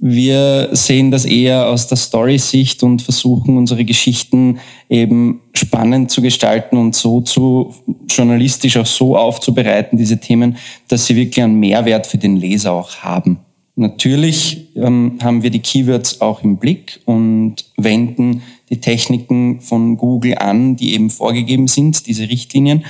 Wir 0.00 0.68
sehen 0.72 1.10
das 1.10 1.24
eher 1.24 1.68
aus 1.68 1.88
der 1.88 1.96
Story-Sicht 1.96 2.82
und 2.84 3.02
versuchen 3.02 3.56
unsere 3.56 3.84
Geschichten 3.84 4.60
eben 4.88 5.40
spannend 5.54 6.10
zu 6.10 6.22
gestalten 6.22 6.76
und 6.76 6.94
so 6.94 7.20
zu 7.20 7.74
journalistisch 8.08 8.76
auch 8.76 8.86
so 8.86 9.16
aufzubereiten, 9.16 9.98
diese 9.98 10.18
Themen, 10.18 10.56
dass 10.86 11.06
sie 11.06 11.16
wirklich 11.16 11.42
einen 11.42 11.58
Mehrwert 11.58 12.06
für 12.06 12.18
den 12.18 12.36
Leser 12.36 12.72
auch 12.72 12.96
haben. 12.98 13.38
Natürlich 13.74 14.68
ähm, 14.76 15.18
haben 15.22 15.42
wir 15.44 15.50
die 15.50 15.60
Keywords 15.60 16.20
auch 16.20 16.42
im 16.42 16.56
Blick 16.56 17.00
und 17.04 17.64
wenden 17.76 18.42
die 18.70 18.80
Techniken 18.80 19.60
von 19.60 19.96
Google 19.96 20.36
an, 20.38 20.76
die 20.76 20.94
eben 20.94 21.10
vorgegeben 21.10 21.68
sind, 21.68 22.06
diese 22.06 22.28
Richtlinien. 22.28 22.84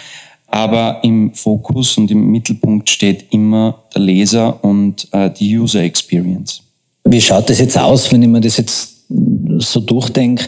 Aber 0.46 1.00
im 1.02 1.34
Fokus 1.34 1.98
und 1.98 2.10
im 2.10 2.30
Mittelpunkt 2.30 2.88
steht 2.88 3.26
immer 3.32 3.82
der 3.94 4.02
Leser 4.02 4.62
und 4.64 5.08
äh, 5.12 5.30
die 5.30 5.58
User 5.58 5.82
Experience. 5.82 6.62
Wie 7.04 7.20
schaut 7.20 7.50
das 7.50 7.58
jetzt 7.58 7.78
aus, 7.78 8.10
wenn 8.10 8.22
ich 8.22 8.28
mir 8.28 8.40
das 8.40 8.56
jetzt 8.56 8.94
so 9.58 9.80
durchdenke, 9.80 10.46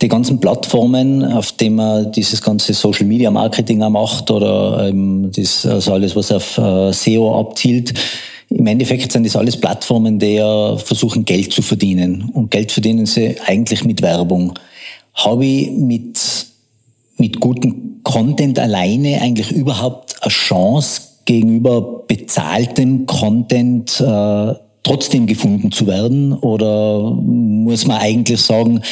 die 0.00 0.08
ganzen 0.08 0.38
Plattformen, 0.40 1.24
auf 1.24 1.52
denen 1.52 1.76
man 1.76 2.12
dieses 2.12 2.42
ganze 2.42 2.74
Social 2.74 3.06
Media 3.06 3.30
Marketing 3.30 3.82
auch 3.82 3.90
macht 3.90 4.30
oder 4.30 4.88
ähm, 4.88 5.30
das, 5.34 5.64
also 5.64 5.94
alles, 5.94 6.14
was 6.14 6.30
auf 6.32 6.58
äh, 6.58 6.92
SEO 6.92 7.38
abzielt, 7.38 7.94
im 8.50 8.66
Endeffekt 8.66 9.12
sind 9.12 9.24
das 9.24 9.36
alles 9.36 9.56
Plattformen, 9.56 10.18
die 10.18 10.34
ja 10.34 10.76
versuchen, 10.76 11.24
Geld 11.24 11.52
zu 11.52 11.62
verdienen. 11.62 12.30
Und 12.34 12.50
Geld 12.50 12.70
verdienen 12.70 13.06
sie 13.06 13.36
eigentlich 13.46 13.84
mit 13.84 14.02
Werbung. 14.02 14.52
Habe 15.14 15.44
ich 15.44 15.70
mit, 15.70 16.18
mit 17.18 17.40
gutem 17.40 18.00
Content 18.02 18.58
alleine 18.58 19.20
eigentlich 19.20 19.50
überhaupt 19.52 20.16
eine 20.22 20.30
Chance 20.30 21.02
gegenüber 21.24 22.04
bezahltem 22.06 23.06
Content 23.06 24.00
äh, 24.00 24.54
trotzdem 24.82 25.26
gefunden 25.26 25.70
zu 25.70 25.86
werden? 25.86 26.32
Oder 26.32 27.10
muss 27.10 27.86
man 27.86 27.98
eigentlich 27.98 28.40
sagen, 28.40 28.82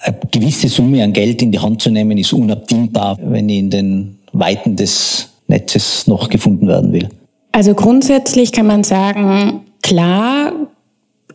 eine 0.00 0.16
gewisse 0.30 0.68
Summe 0.68 1.02
an 1.02 1.12
Geld 1.12 1.40
in 1.42 1.52
die 1.52 1.58
Hand 1.58 1.80
zu 1.80 1.90
nehmen, 1.90 2.18
ist 2.18 2.32
unabdingbar, 2.32 3.18
wenn 3.22 3.48
ich 3.48 3.58
in 3.58 3.70
den 3.70 4.18
Weiten 4.32 4.76
des 4.76 5.28
Netzes 5.46 6.06
noch 6.06 6.28
gefunden 6.28 6.66
werden 6.66 6.92
will? 6.92 7.08
Also 7.52 7.74
grundsätzlich 7.74 8.52
kann 8.52 8.66
man 8.66 8.84
sagen, 8.84 9.60
klar 9.82 10.52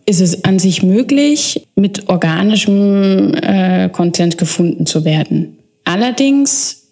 ist 0.09 0.21
es 0.21 0.43
an 0.43 0.57
sich 0.57 0.81
möglich, 0.81 1.67
mit 1.75 2.09
organischem 2.09 3.35
äh, 3.35 3.89
Content 3.89 4.39
gefunden 4.39 4.87
zu 4.87 5.05
werden. 5.05 5.59
Allerdings 5.85 6.87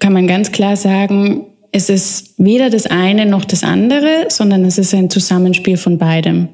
kann 0.00 0.12
man 0.12 0.26
ganz 0.26 0.50
klar 0.50 0.76
sagen, 0.76 1.46
es 1.70 1.88
ist 1.88 2.34
weder 2.38 2.68
das 2.68 2.86
eine 2.86 3.24
noch 3.24 3.44
das 3.44 3.62
andere, 3.62 4.26
sondern 4.28 4.64
es 4.64 4.78
ist 4.78 4.94
ein 4.94 5.10
Zusammenspiel 5.10 5.76
von 5.76 5.98
beidem. 5.98 6.48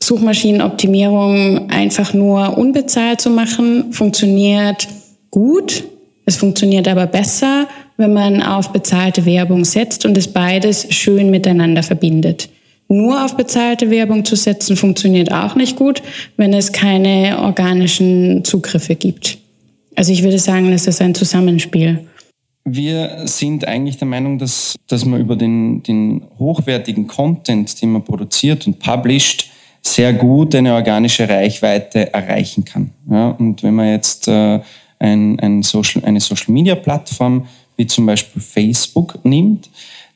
Suchmaschinenoptimierung 0.00 1.70
einfach 1.70 2.14
nur 2.14 2.56
unbezahlt 2.56 3.20
zu 3.20 3.30
machen, 3.30 3.92
funktioniert 3.92 4.86
gut. 5.30 5.84
Es 6.24 6.36
funktioniert 6.36 6.86
aber 6.86 7.06
besser, 7.06 7.66
wenn 7.96 8.12
man 8.12 8.42
auf 8.42 8.70
bezahlte 8.70 9.26
Werbung 9.26 9.64
setzt 9.64 10.04
und 10.04 10.16
es 10.16 10.28
beides 10.28 10.86
schön 10.94 11.30
miteinander 11.30 11.82
verbindet. 11.82 12.48
Nur 12.88 13.22
auf 13.22 13.36
bezahlte 13.36 13.90
Werbung 13.90 14.24
zu 14.24 14.34
setzen 14.34 14.76
funktioniert 14.76 15.30
auch 15.30 15.54
nicht 15.54 15.76
gut, 15.76 16.02
wenn 16.36 16.54
es 16.54 16.72
keine 16.72 17.38
organischen 17.40 18.44
Zugriffe 18.44 18.94
gibt. 18.94 19.38
Also 19.94 20.12
ich 20.12 20.22
würde 20.22 20.38
sagen, 20.38 20.72
es 20.72 20.86
ist 20.86 21.02
ein 21.02 21.14
Zusammenspiel. 21.14 22.06
Wir 22.64 23.26
sind 23.26 23.66
eigentlich 23.66 23.98
der 23.98 24.08
Meinung, 24.08 24.38
dass, 24.38 24.76
dass 24.86 25.04
man 25.04 25.20
über 25.20 25.36
den, 25.36 25.82
den 25.82 26.24
hochwertigen 26.38 27.06
Content, 27.06 27.80
den 27.80 27.92
man 27.92 28.04
produziert 28.04 28.66
und 28.66 28.78
published, 28.78 29.50
sehr 29.82 30.12
gut 30.12 30.54
eine 30.54 30.74
organische 30.74 31.28
Reichweite 31.28 32.12
erreichen 32.12 32.64
kann. 32.64 32.90
Ja, 33.10 33.30
und 33.30 33.62
wenn 33.62 33.74
man 33.74 33.88
jetzt 33.90 34.28
äh, 34.28 34.60
ein, 34.98 35.38
ein 35.40 35.62
Social, 35.62 36.04
eine 36.04 36.20
Social-Media-Plattform 36.20 37.46
wie 37.76 37.86
zum 37.86 38.06
Beispiel 38.06 38.42
Facebook 38.42 39.18
nimmt, 39.24 39.70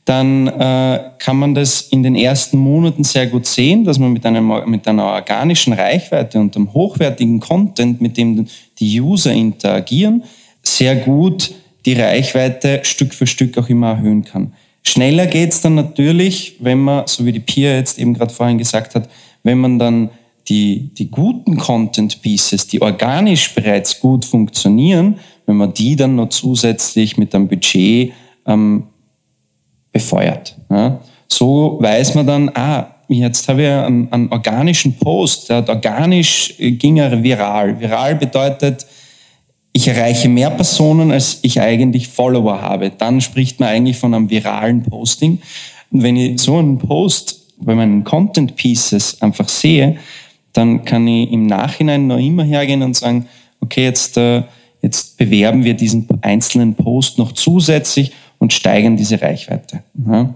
dann 0.04 0.48
äh, 0.48 1.00
kann 1.18 1.36
man 1.36 1.54
das 1.54 1.82
in 1.82 2.02
den 2.02 2.16
ersten 2.16 2.58
Monaten 2.58 3.04
sehr 3.04 3.28
gut 3.28 3.46
sehen, 3.46 3.84
dass 3.84 3.98
man 3.98 4.12
mit, 4.12 4.26
einem, 4.26 4.52
mit 4.66 4.88
einer 4.88 5.04
organischen 5.04 5.72
Reichweite 5.72 6.40
und 6.40 6.56
einem 6.56 6.72
hochwertigen 6.72 7.38
Content, 7.38 8.00
mit 8.00 8.16
dem 8.16 8.46
die 8.78 9.00
User 9.00 9.32
interagieren, 9.32 10.24
sehr 10.62 10.96
gut 10.96 11.52
die 11.86 11.94
Reichweite 11.94 12.80
Stück 12.84 13.14
für 13.14 13.26
Stück 13.26 13.56
auch 13.58 13.68
immer 13.68 13.90
erhöhen 13.90 14.24
kann. 14.24 14.52
Schneller 14.82 15.26
geht's 15.26 15.60
dann 15.60 15.76
natürlich, 15.76 16.56
wenn 16.58 16.80
man, 16.80 17.06
so 17.06 17.24
wie 17.24 17.32
die 17.32 17.40
Pia 17.40 17.76
jetzt 17.76 17.98
eben 17.98 18.14
gerade 18.14 18.34
vorhin 18.34 18.58
gesagt 18.58 18.96
hat, 18.96 19.08
wenn 19.44 19.58
man 19.58 19.78
dann 19.78 20.10
die, 20.48 20.90
die 20.98 21.10
guten 21.10 21.56
Content 21.56 22.20
Pieces, 22.22 22.66
die 22.66 22.82
organisch 22.82 23.54
bereits 23.54 24.00
gut 24.00 24.24
funktionieren, 24.24 25.20
wenn 25.46 25.56
man 25.56 25.72
die 25.72 25.94
dann 25.94 26.16
noch 26.16 26.30
zusätzlich 26.30 27.16
mit 27.16 27.34
einem 27.34 27.46
Budget 27.46 28.12
ähm, 28.46 28.84
befeuert. 29.92 30.56
Ja. 30.70 31.00
So 31.28 31.78
weiß 31.80 32.14
man 32.14 32.26
dann, 32.26 32.50
ah, 32.54 32.94
jetzt 33.08 33.48
habe 33.48 33.62
ich 33.62 33.68
einen, 33.68 34.12
einen 34.12 34.28
organischen 34.32 34.94
Post, 34.94 35.48
der 35.48 35.58
hat 35.58 35.68
organisch 35.68 36.54
äh, 36.58 36.72
ging 36.72 36.96
er 36.96 37.22
viral. 37.22 37.78
Viral 37.80 38.16
bedeutet, 38.16 38.86
ich 39.72 39.88
erreiche 39.88 40.28
mehr 40.28 40.50
Personen, 40.50 41.10
als 41.10 41.38
ich 41.42 41.60
eigentlich 41.60 42.08
Follower 42.08 42.60
habe. 42.60 42.90
Dann 42.90 43.20
spricht 43.20 43.58
man 43.58 43.70
eigentlich 43.70 43.96
von 43.96 44.12
einem 44.12 44.28
viralen 44.28 44.82
Posting. 44.82 45.40
Und 45.90 46.02
wenn 46.02 46.16
ich 46.16 46.40
so 46.40 46.58
einen 46.58 46.78
Post 46.78 47.40
bei 47.58 47.74
meinen 47.74 48.04
Content 48.04 48.54
Pieces 48.56 49.20
einfach 49.22 49.48
sehe, 49.48 49.96
dann 50.52 50.84
kann 50.84 51.08
ich 51.08 51.32
im 51.32 51.46
Nachhinein 51.46 52.06
noch 52.06 52.18
immer 52.18 52.44
hergehen 52.44 52.82
und 52.82 52.94
sagen, 52.94 53.26
okay, 53.60 53.84
jetzt, 53.84 54.18
äh, 54.18 54.42
jetzt 54.82 55.16
bewerben 55.16 55.64
wir 55.64 55.74
diesen 55.74 56.06
einzelnen 56.20 56.74
Post 56.74 57.16
noch 57.16 57.32
zusätzlich 57.32 58.12
und 58.42 58.52
steigern 58.52 58.96
diese 58.96 59.22
Reichweite. 59.22 59.84
Ja. 60.04 60.34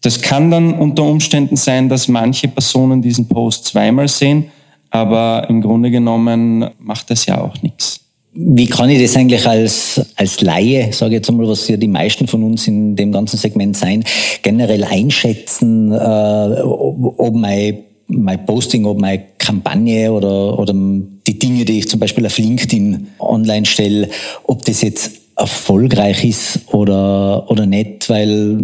Das 0.00 0.20
kann 0.20 0.50
dann 0.50 0.74
unter 0.74 1.04
Umständen 1.04 1.54
sein, 1.54 1.88
dass 1.88 2.08
manche 2.08 2.48
Personen 2.48 3.00
diesen 3.00 3.28
Post 3.28 3.66
zweimal 3.66 4.08
sehen, 4.08 4.50
aber 4.90 5.46
im 5.48 5.60
Grunde 5.60 5.92
genommen 5.92 6.68
macht 6.80 7.10
das 7.10 7.26
ja 7.26 7.40
auch 7.40 7.62
nichts. 7.62 8.00
Wie 8.32 8.66
kann 8.66 8.90
ich 8.90 9.00
das 9.00 9.16
eigentlich 9.16 9.46
als, 9.46 10.04
als 10.16 10.40
Laie, 10.40 10.92
sage 10.92 11.12
ich 11.12 11.18
jetzt 11.18 11.30
einmal, 11.30 11.46
was 11.46 11.68
ja 11.68 11.76
die 11.76 11.86
meisten 11.86 12.26
von 12.26 12.42
uns 12.42 12.66
in 12.66 12.96
dem 12.96 13.12
ganzen 13.12 13.36
Segment 13.36 13.76
sein, 13.76 14.02
generell 14.42 14.82
einschätzen, 14.82 15.92
äh, 15.92 16.60
ob, 16.60 17.20
ob 17.20 17.34
mein, 17.36 17.78
mein 18.08 18.44
Posting, 18.44 18.84
ob 18.84 19.00
meine 19.00 19.22
Kampagne 19.38 20.10
oder, 20.10 20.58
oder 20.58 20.74
die 20.74 21.38
Dinge, 21.38 21.64
die 21.64 21.78
ich 21.78 21.88
zum 21.88 22.00
Beispiel 22.00 22.26
auf 22.26 22.36
LinkedIn 22.36 23.06
online 23.20 23.66
stelle, 23.66 24.08
ob 24.44 24.64
das 24.64 24.82
jetzt 24.82 25.21
erfolgreich 25.36 26.24
ist 26.24 26.60
oder, 26.72 27.50
oder 27.50 27.66
nicht, 27.66 28.08
weil, 28.08 28.58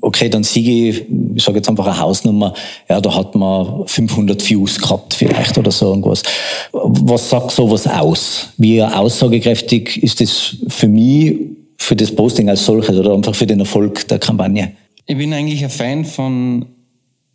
okay, 0.00 0.28
dann 0.28 0.42
siege 0.42 0.88
ich, 0.88 1.04
ich 1.36 1.42
sage 1.42 1.58
jetzt 1.58 1.68
einfach 1.68 1.86
eine 1.86 1.98
Hausnummer, 1.98 2.52
ja, 2.88 3.00
da 3.00 3.14
hat 3.14 3.34
man 3.34 3.86
500 3.86 4.48
Views 4.48 4.78
gehabt 4.78 5.14
vielleicht 5.14 5.56
oder 5.56 5.70
so 5.70 5.86
irgendwas. 5.86 6.22
Was 6.72 7.30
sagt 7.30 7.52
sowas 7.52 7.86
aus? 7.86 8.48
Wie 8.58 8.82
aussagekräftig 8.82 10.02
ist 10.02 10.20
das 10.20 10.56
für 10.68 10.88
mich, 10.88 11.36
für 11.76 11.96
das 11.96 12.14
Posting 12.14 12.48
als 12.48 12.64
solches 12.64 12.96
oder 12.96 13.14
einfach 13.14 13.34
für 13.34 13.46
den 13.46 13.60
Erfolg 13.60 14.06
der 14.08 14.18
Kampagne? 14.18 14.72
Ich 15.06 15.16
bin 15.16 15.32
eigentlich 15.32 15.62
ein 15.62 15.70
Fan 15.70 16.04
von 16.04 16.66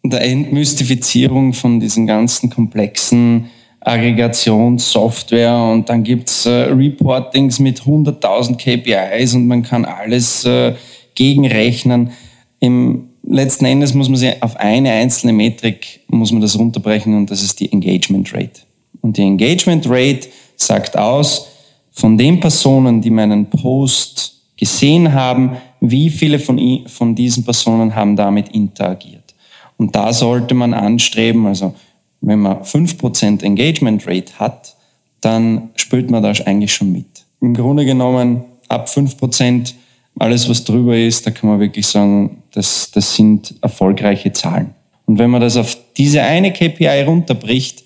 der 0.03 0.21
Entmystifizierung 0.21 1.53
von 1.53 1.79
diesen 1.79 2.07
ganzen 2.07 2.49
komplexen 2.49 3.49
Aggregationssoftware 3.89 5.55
und 5.55 5.89
dann 5.89 6.03
gibt's 6.03 6.45
äh, 6.45 6.71
Reportings 6.71 7.59
mit 7.59 7.81
100.000 7.81 8.55
KPIs 8.55 9.33
und 9.33 9.47
man 9.47 9.63
kann 9.63 9.85
alles 9.85 10.45
äh, 10.45 10.75
gegenrechnen. 11.15 12.11
Im 12.59 13.09
letzten 13.23 13.65
Endes 13.65 13.93
muss 13.93 14.09
man 14.09 14.17
sich 14.17 14.41
auf 14.41 14.55
eine 14.57 14.91
einzelne 14.91 15.33
Metrik 15.33 16.01
muss 16.07 16.31
man 16.31 16.41
das 16.41 16.57
runterbrechen 16.57 17.15
und 17.15 17.29
das 17.29 17.43
ist 17.43 17.59
die 17.59 17.71
Engagement 17.71 18.33
Rate. 18.33 18.61
Und 19.01 19.17
die 19.17 19.23
Engagement 19.23 19.85
Rate 19.87 20.27
sagt 20.55 20.97
aus, 20.97 21.47
von 21.91 22.17
den 22.17 22.39
Personen, 22.39 23.01
die 23.01 23.09
meinen 23.09 23.49
Post 23.49 24.35
gesehen 24.57 25.13
haben, 25.13 25.57
wie 25.79 26.09
viele 26.09 26.39
von, 26.39 26.85
von 26.87 27.15
diesen 27.15 27.43
Personen 27.43 27.95
haben 27.95 28.15
damit 28.15 28.49
interagiert. 28.49 29.35
Und 29.77 29.95
da 29.95 30.11
sollte 30.11 30.53
man 30.53 30.73
anstreben, 30.73 31.45
also 31.45 31.73
wenn 32.21 32.39
man 32.39 32.63
5% 32.63 33.43
Engagement 33.43 34.05
Rate 34.07 34.33
hat, 34.39 34.75
dann 35.21 35.69
spürt 35.75 36.09
man 36.09 36.23
das 36.23 36.41
eigentlich 36.41 36.73
schon 36.73 36.91
mit. 36.91 37.05
Im 37.41 37.53
Grunde 37.53 37.85
genommen 37.85 38.43
ab 38.67 38.87
5%, 38.87 39.73
alles 40.17 40.49
was 40.49 40.63
drüber 40.63 40.97
ist, 40.97 41.25
da 41.25 41.31
kann 41.31 41.49
man 41.49 41.59
wirklich 41.59 41.87
sagen, 41.87 42.43
das, 42.51 42.91
das 42.91 43.15
sind 43.15 43.55
erfolgreiche 43.61 44.33
Zahlen. 44.33 44.71
Und 45.05 45.17
wenn 45.17 45.29
man 45.29 45.41
das 45.41 45.57
auf 45.57 45.77
diese 45.97 46.21
eine 46.21 46.53
KPI 46.53 47.03
runterbricht, 47.03 47.83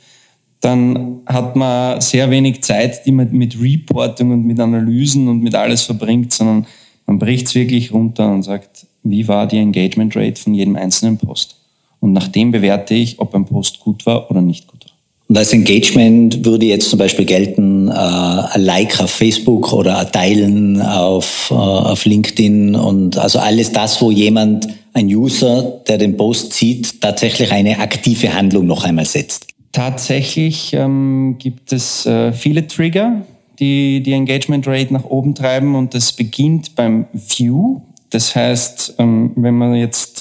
dann 0.60 1.22
hat 1.26 1.56
man 1.56 2.00
sehr 2.02 2.30
wenig 2.32 2.64
Zeit, 2.64 3.06
die 3.06 3.12
man 3.12 3.32
mit 3.32 3.62
Reporting 3.62 4.32
und 4.32 4.46
mit 4.46 4.60
Analysen 4.60 5.28
und 5.28 5.44
mit 5.44 5.56
alles 5.56 5.84
verbringt, 5.84 6.34
sondern 6.34 6.66
man 7.06 7.20
bricht 7.20 7.48
es 7.48 7.56
wirklich 7.56 7.92
runter 7.92 8.32
und 8.32 8.44
sagt, 8.44 8.88
wie 9.04 9.28
war 9.28 9.46
die 9.48 9.58
Engagement 9.58 10.16
Rate 10.16 10.42
von 10.42 10.54
jedem 10.54 10.76
einzelnen 10.76 11.18
Post. 11.18 11.58
Und 12.04 12.12
nach 12.12 12.28
dem 12.28 12.52
bewerte 12.52 12.94
ich, 12.96 13.18
ob 13.20 13.34
ein 13.34 13.46
Post 13.46 13.80
gut 13.80 14.06
war 14.06 14.30
oder 14.30 14.42
nicht 14.42 14.68
gut 14.68 14.84
war. 14.84 14.92
Und 15.30 15.38
als 15.38 15.54
Engagement 15.54 16.44
würde 16.44 16.66
jetzt 16.66 16.90
zum 16.90 17.00
Beispiel 17.00 17.24
gelten, 17.24 17.88
äh, 17.88 17.94
ein 17.94 18.62
Like 18.62 19.00
auf 19.00 19.10
Facebook 19.10 19.72
oder 19.72 20.00
ein 20.00 20.12
Teilen 20.12 20.82
auf, 20.82 21.48
äh, 21.50 21.54
auf 21.54 22.04
LinkedIn 22.04 22.76
und 22.76 23.18
also 23.18 23.40
alles 23.40 23.72
das, 23.72 24.02
wo 24.02 24.12
jemand, 24.12 24.68
ein 24.92 25.08
User, 25.08 25.80
der 25.88 25.98
den 25.98 26.18
Post 26.18 26.52
sieht, 26.52 27.00
tatsächlich 27.00 27.54
eine 27.54 27.80
aktive 27.80 28.34
Handlung 28.34 28.68
noch 28.68 28.84
einmal 28.84 29.06
setzt. 29.06 29.48
Tatsächlich 29.72 30.74
ähm, 30.74 31.38
gibt 31.40 31.72
es 31.72 32.06
äh, 32.06 32.34
viele 32.34 32.68
Trigger, 32.68 33.22
die 33.60 34.04
die 34.04 34.12
Engagement 34.12 34.68
Rate 34.68 34.94
nach 34.94 35.06
oben 35.06 35.36
treiben 35.36 35.76
und 35.76 35.94
das 35.94 36.12
beginnt 36.12 36.76
beim 36.76 37.06
View. 37.14 37.80
Das 38.10 38.36
heißt, 38.36 38.96
ähm, 39.00 39.32
wenn 39.36 39.56
man 39.56 39.74
jetzt 39.74 40.13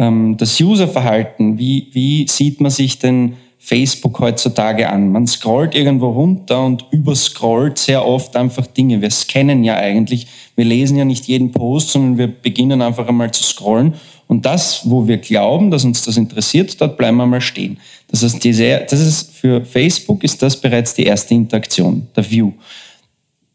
ähm, 0.00 0.36
das 0.38 0.58
Userverhalten, 0.58 1.58
wie, 1.58 1.88
wie 1.92 2.26
sieht 2.26 2.60
man 2.60 2.70
sich 2.70 2.98
denn 2.98 3.34
Facebook 3.58 4.18
heutzutage 4.18 4.88
an? 4.88 5.12
Man 5.12 5.26
scrollt 5.26 5.74
irgendwo 5.74 6.08
runter 6.08 6.64
und 6.64 6.86
überscrollt 6.90 7.76
sehr 7.76 8.06
oft 8.06 8.34
einfach 8.34 8.66
Dinge. 8.66 9.02
Wir 9.02 9.10
scannen 9.10 9.62
ja 9.62 9.76
eigentlich, 9.76 10.26
wir 10.56 10.64
lesen 10.64 10.96
ja 10.96 11.04
nicht 11.04 11.26
jeden 11.26 11.52
Post, 11.52 11.90
sondern 11.90 12.16
wir 12.16 12.28
beginnen 12.28 12.80
einfach 12.80 13.06
einmal 13.06 13.30
zu 13.30 13.42
scrollen. 13.42 13.94
Und 14.26 14.46
das, 14.46 14.88
wo 14.88 15.06
wir 15.06 15.18
glauben, 15.18 15.70
dass 15.70 15.84
uns 15.84 16.02
das 16.02 16.16
interessiert, 16.16 16.80
dort 16.80 16.96
bleiben 16.96 17.18
wir 17.18 17.26
mal 17.26 17.40
stehen. 17.42 17.78
Das 18.08 18.22
heißt, 18.22 18.42
diese, 18.42 18.86
das 18.88 19.00
ist 19.00 19.34
für 19.34 19.64
Facebook 19.64 20.24
ist 20.24 20.42
das 20.42 20.58
bereits 20.58 20.94
die 20.94 21.04
erste 21.04 21.34
Interaktion, 21.34 22.06
der 22.16 22.30
View. 22.30 22.52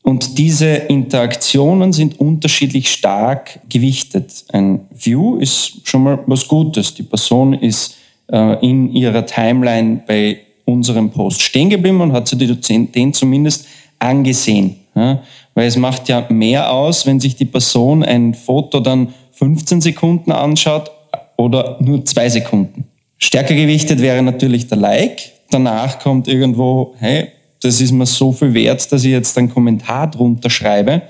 Und 0.05 0.37
diese 0.37 0.67
Interaktionen 0.67 1.91
sind 1.91 2.19
unterschiedlich 2.19 2.91
stark 2.91 3.59
gewichtet. 3.67 4.45
Ein 4.53 4.81
View 4.91 5.37
ist 5.37 5.79
schon 5.83 6.03
mal 6.03 6.19
was 6.27 6.47
Gutes. 6.47 6.93
Die 6.93 7.01
Person 7.01 7.53
ist 7.53 7.95
äh, 8.31 8.63
in 8.63 8.93
ihrer 8.93 9.25
Timeline 9.25 10.03
bei 10.05 10.41
unserem 10.63 11.09
Post 11.09 11.41
stehen 11.41 11.71
geblieben 11.71 12.01
und 12.01 12.13
hat 12.13 12.27
sich 12.27 12.37
den 12.37 13.13
zumindest 13.15 13.65
angesehen. 13.97 14.75
Ja? 14.93 15.23
Weil 15.55 15.67
es 15.67 15.75
macht 15.75 16.07
ja 16.07 16.23
mehr 16.29 16.71
aus, 16.71 17.07
wenn 17.07 17.19
sich 17.19 17.35
die 17.35 17.45
Person 17.45 18.03
ein 18.03 18.35
Foto 18.35 18.81
dann 18.81 19.11
15 19.31 19.81
Sekunden 19.81 20.31
anschaut 20.31 20.91
oder 21.35 21.77
nur 21.79 22.05
zwei 22.05 22.29
Sekunden. 22.29 22.85
Stärker 23.17 23.55
gewichtet 23.55 23.99
wäre 24.01 24.21
natürlich 24.21 24.67
der 24.67 24.77
Like. 24.77 25.31
Danach 25.49 25.97
kommt 25.97 26.27
irgendwo, 26.27 26.93
hey, 26.99 27.29
das 27.65 27.81
ist 27.81 27.91
mir 27.91 28.05
so 28.05 28.31
viel 28.31 28.53
wert, 28.53 28.91
dass 28.91 29.03
ich 29.03 29.11
jetzt 29.11 29.37
einen 29.37 29.51
Kommentar 29.51 30.09
drunter 30.09 30.49
schreibe. 30.49 31.01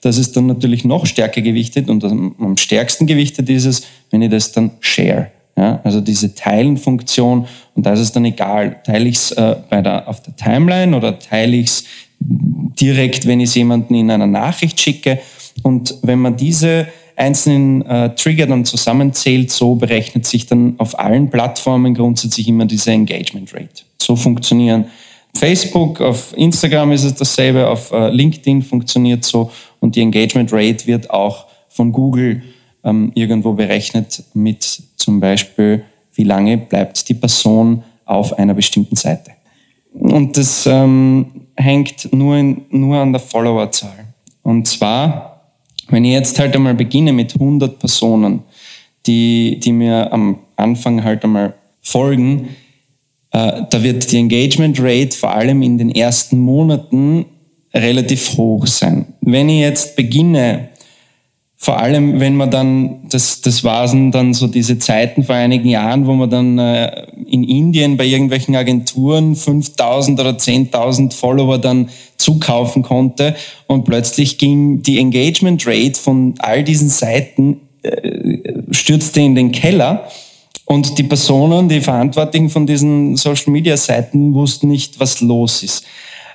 Das 0.00 0.16
ist 0.16 0.36
dann 0.36 0.46
natürlich 0.46 0.84
noch 0.84 1.06
stärker 1.06 1.40
gewichtet 1.40 1.88
und 1.88 2.04
am 2.04 2.56
stärksten 2.56 3.06
gewichtet 3.06 3.48
ist 3.48 3.64
es, 3.64 3.82
wenn 4.10 4.22
ich 4.22 4.30
das 4.30 4.52
dann 4.52 4.72
share. 4.80 5.30
Ja, 5.56 5.80
also 5.84 6.00
diese 6.00 6.34
Teilen-Funktion 6.34 7.46
und 7.74 7.86
da 7.86 7.92
ist 7.92 8.00
es 8.00 8.12
dann 8.12 8.24
egal, 8.24 8.76
teile 8.84 9.08
ich 9.08 9.16
es 9.16 9.32
äh, 9.32 9.56
der, 9.70 10.08
auf 10.08 10.20
der 10.20 10.34
Timeline 10.34 10.96
oder 10.96 11.18
teile 11.18 11.56
ich 11.56 11.66
es 11.66 11.84
direkt, 12.18 13.26
wenn 13.26 13.40
ich 13.40 13.50
es 13.50 13.54
jemanden 13.54 13.94
in 13.94 14.10
einer 14.10 14.26
Nachricht 14.26 14.80
schicke. 14.80 15.20
Und 15.62 15.94
wenn 16.02 16.18
man 16.18 16.36
diese 16.36 16.88
einzelnen 17.16 17.86
äh, 17.86 18.14
Trigger 18.16 18.46
dann 18.46 18.64
zusammenzählt, 18.64 19.52
so 19.52 19.76
berechnet 19.76 20.26
sich 20.26 20.46
dann 20.46 20.74
auf 20.78 20.98
allen 20.98 21.30
Plattformen 21.30 21.94
grundsätzlich 21.94 22.48
immer 22.48 22.66
diese 22.66 22.90
Engagement 22.90 23.54
Rate. 23.54 23.84
So 23.98 24.16
funktionieren 24.16 24.86
Facebook, 25.36 26.00
auf 26.00 26.36
Instagram 26.36 26.92
ist 26.92 27.04
es 27.04 27.14
dasselbe, 27.14 27.68
auf 27.68 27.90
äh, 27.90 28.10
LinkedIn 28.10 28.62
funktioniert 28.62 29.24
so 29.24 29.50
und 29.80 29.96
die 29.96 30.00
Engagement 30.00 30.52
Rate 30.52 30.86
wird 30.86 31.10
auch 31.10 31.46
von 31.68 31.92
Google 31.92 32.42
ähm, 32.84 33.10
irgendwo 33.14 33.52
berechnet 33.52 34.22
mit 34.34 34.82
zum 34.96 35.20
Beispiel, 35.20 35.84
wie 36.14 36.24
lange 36.24 36.56
bleibt 36.58 37.08
die 37.08 37.14
Person 37.14 37.82
auf 38.04 38.38
einer 38.38 38.54
bestimmten 38.54 38.96
Seite. 38.96 39.32
Und 39.92 40.36
das 40.36 40.66
ähm, 40.66 41.46
hängt 41.56 42.12
nur, 42.12 42.36
in, 42.36 42.62
nur 42.70 42.98
an 42.98 43.12
der 43.12 43.20
Followerzahl. 43.20 44.06
Und 44.42 44.68
zwar, 44.68 45.52
wenn 45.88 46.04
ich 46.04 46.12
jetzt 46.12 46.38
halt 46.38 46.54
einmal 46.54 46.74
beginne 46.74 47.12
mit 47.12 47.34
100 47.34 47.78
Personen, 47.78 48.42
die, 49.06 49.58
die 49.60 49.72
mir 49.72 50.12
am 50.12 50.38
Anfang 50.56 51.02
halt 51.02 51.24
einmal 51.24 51.54
folgen, 51.82 52.48
da 53.34 53.82
wird 53.82 54.12
die 54.12 54.18
Engagement 54.18 54.78
Rate 54.80 55.16
vor 55.16 55.34
allem 55.34 55.62
in 55.62 55.76
den 55.76 55.90
ersten 55.90 56.38
Monaten 56.38 57.26
relativ 57.74 58.36
hoch 58.36 58.68
sein. 58.68 59.06
Wenn 59.22 59.48
ich 59.48 59.58
jetzt 59.58 59.96
beginne, 59.96 60.68
vor 61.56 61.80
allem 61.80 62.20
wenn 62.20 62.36
man 62.36 62.52
dann, 62.52 63.08
das, 63.10 63.40
das 63.40 63.64
waren 63.64 64.12
dann 64.12 64.34
so 64.34 64.46
diese 64.46 64.78
Zeiten 64.78 65.24
vor 65.24 65.34
einigen 65.34 65.68
Jahren, 65.68 66.06
wo 66.06 66.12
man 66.12 66.30
dann 66.30 66.58
äh, 66.58 67.06
in 67.26 67.42
Indien 67.42 67.96
bei 67.96 68.04
irgendwelchen 68.04 68.54
Agenturen 68.54 69.34
5000 69.34 70.20
oder 70.20 70.30
10.000 70.30 71.12
Follower 71.12 71.58
dann 71.58 71.88
zukaufen 72.16 72.84
konnte 72.84 73.34
und 73.66 73.84
plötzlich 73.84 74.38
ging 74.38 74.82
die 74.82 75.00
Engagement 75.00 75.66
Rate 75.66 75.98
von 75.98 76.34
all 76.38 76.62
diesen 76.62 76.88
Seiten 76.88 77.62
äh, 77.82 78.62
stürzte 78.70 79.20
in 79.22 79.34
den 79.34 79.50
Keller 79.50 80.06
und 80.66 80.98
die 80.98 81.02
Personen, 81.02 81.68
die 81.68 81.80
Verantwortlichen 81.80 82.48
von 82.48 82.66
diesen 82.66 83.16
Social-Media-Seiten 83.16 84.34
wussten 84.34 84.68
nicht, 84.68 84.98
was 84.98 85.20
los 85.20 85.62
ist. 85.62 85.84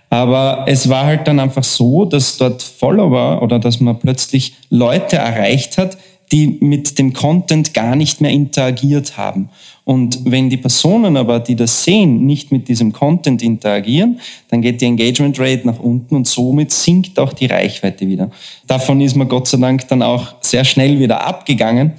Aber 0.09 0.65
es 0.67 0.89
war 0.89 1.05
halt 1.05 1.27
dann 1.27 1.39
einfach 1.39 1.63
so, 1.63 2.05
dass 2.05 2.37
dort 2.37 2.61
Follower 2.61 3.41
oder 3.41 3.59
dass 3.59 3.79
man 3.79 3.99
plötzlich 3.99 4.55
Leute 4.69 5.17
erreicht 5.17 5.77
hat, 5.77 5.97
die 6.31 6.57
mit 6.59 6.99
dem 6.99 7.13
Content 7.13 7.73
gar 7.73 7.95
nicht 7.95 8.21
mehr 8.21 8.31
interagiert 8.31 9.17
haben. 9.17 9.49
Und 9.83 10.19
wenn 10.25 10.51
die 10.51 10.57
Personen 10.57 11.17
aber, 11.17 11.39
die 11.39 11.55
das 11.55 11.83
sehen, 11.83 12.27
nicht 12.27 12.51
mit 12.51 12.67
diesem 12.67 12.93
Content 12.93 13.41
interagieren, 13.41 14.19
dann 14.49 14.61
geht 14.61 14.81
die 14.81 14.85
Engagement 14.85 15.39
Rate 15.39 15.65
nach 15.65 15.79
unten 15.79 16.15
und 16.15 16.27
somit 16.27 16.71
sinkt 16.71 17.17
auch 17.17 17.33
die 17.33 17.47
Reichweite 17.47 18.07
wieder. 18.07 18.29
Davon 18.67 19.01
ist 19.01 19.15
man 19.15 19.27
Gott 19.27 19.47
sei 19.47 19.57
Dank 19.57 19.87
dann 19.87 20.03
auch 20.03 20.35
sehr 20.41 20.63
schnell 20.63 20.99
wieder 20.99 21.25
abgegangen. 21.25 21.93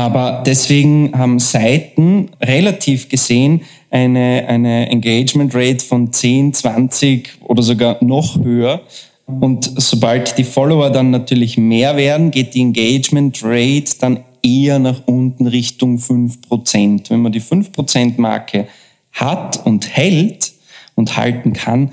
Aber 0.00 0.42
deswegen 0.46 1.12
haben 1.12 1.38
Seiten 1.38 2.30
relativ 2.40 3.10
gesehen 3.10 3.60
eine, 3.90 4.46
eine 4.48 4.88
Engagement 4.88 5.54
Rate 5.54 5.84
von 5.84 6.10
10, 6.10 6.54
20 6.54 7.28
oder 7.42 7.62
sogar 7.62 8.02
noch 8.02 8.42
höher. 8.42 8.80
Und 9.26 9.70
sobald 9.76 10.38
die 10.38 10.44
Follower 10.44 10.88
dann 10.88 11.10
natürlich 11.10 11.58
mehr 11.58 11.98
werden, 11.98 12.30
geht 12.30 12.54
die 12.54 12.62
Engagement 12.62 13.40
Rate 13.42 13.92
dann 14.00 14.20
eher 14.42 14.78
nach 14.78 15.02
unten 15.04 15.46
Richtung 15.46 15.98
5%. 15.98 17.10
Wenn 17.10 17.20
man 17.20 17.32
die 17.32 17.42
5%-Marke 17.42 18.68
hat 19.12 19.66
und 19.66 19.94
hält 19.94 20.54
und 20.94 21.18
halten 21.18 21.52
kann, 21.52 21.90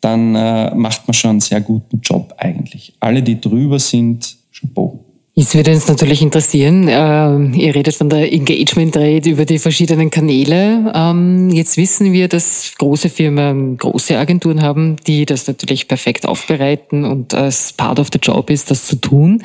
dann 0.00 0.34
äh, 0.34 0.74
macht 0.74 1.06
man 1.06 1.12
schon 1.12 1.30
einen 1.30 1.40
sehr 1.40 1.60
guten 1.60 2.00
Job 2.00 2.32
eigentlich. 2.38 2.94
Alle, 3.00 3.22
die 3.22 3.38
drüber 3.38 3.78
sind, 3.78 4.38
Chapeau. 4.50 5.04
Jetzt 5.34 5.54
würde 5.54 5.70
uns 5.72 5.86
natürlich 5.86 6.22
interessieren, 6.22 6.88
äh, 6.88 7.56
ihr 7.56 7.74
redet 7.74 7.94
von 7.94 8.08
der 8.10 8.32
Engagement 8.32 8.96
Rate 8.96 9.30
über 9.30 9.44
die 9.44 9.60
verschiedenen 9.60 10.10
Kanäle. 10.10 10.92
Ähm, 10.92 11.50
jetzt 11.50 11.76
wissen 11.76 12.12
wir, 12.12 12.26
dass 12.26 12.72
große 12.76 13.08
Firmen 13.08 13.76
große 13.76 14.18
Agenturen 14.18 14.60
haben, 14.60 14.96
die 15.06 15.26
das 15.26 15.46
natürlich 15.46 15.86
perfekt 15.86 16.26
aufbereiten 16.26 17.04
und 17.04 17.32
als 17.32 17.72
Part 17.72 18.00
of 18.00 18.08
the 18.12 18.18
Job 18.20 18.50
ist, 18.50 18.72
das 18.72 18.86
zu 18.86 18.96
tun. 18.96 19.42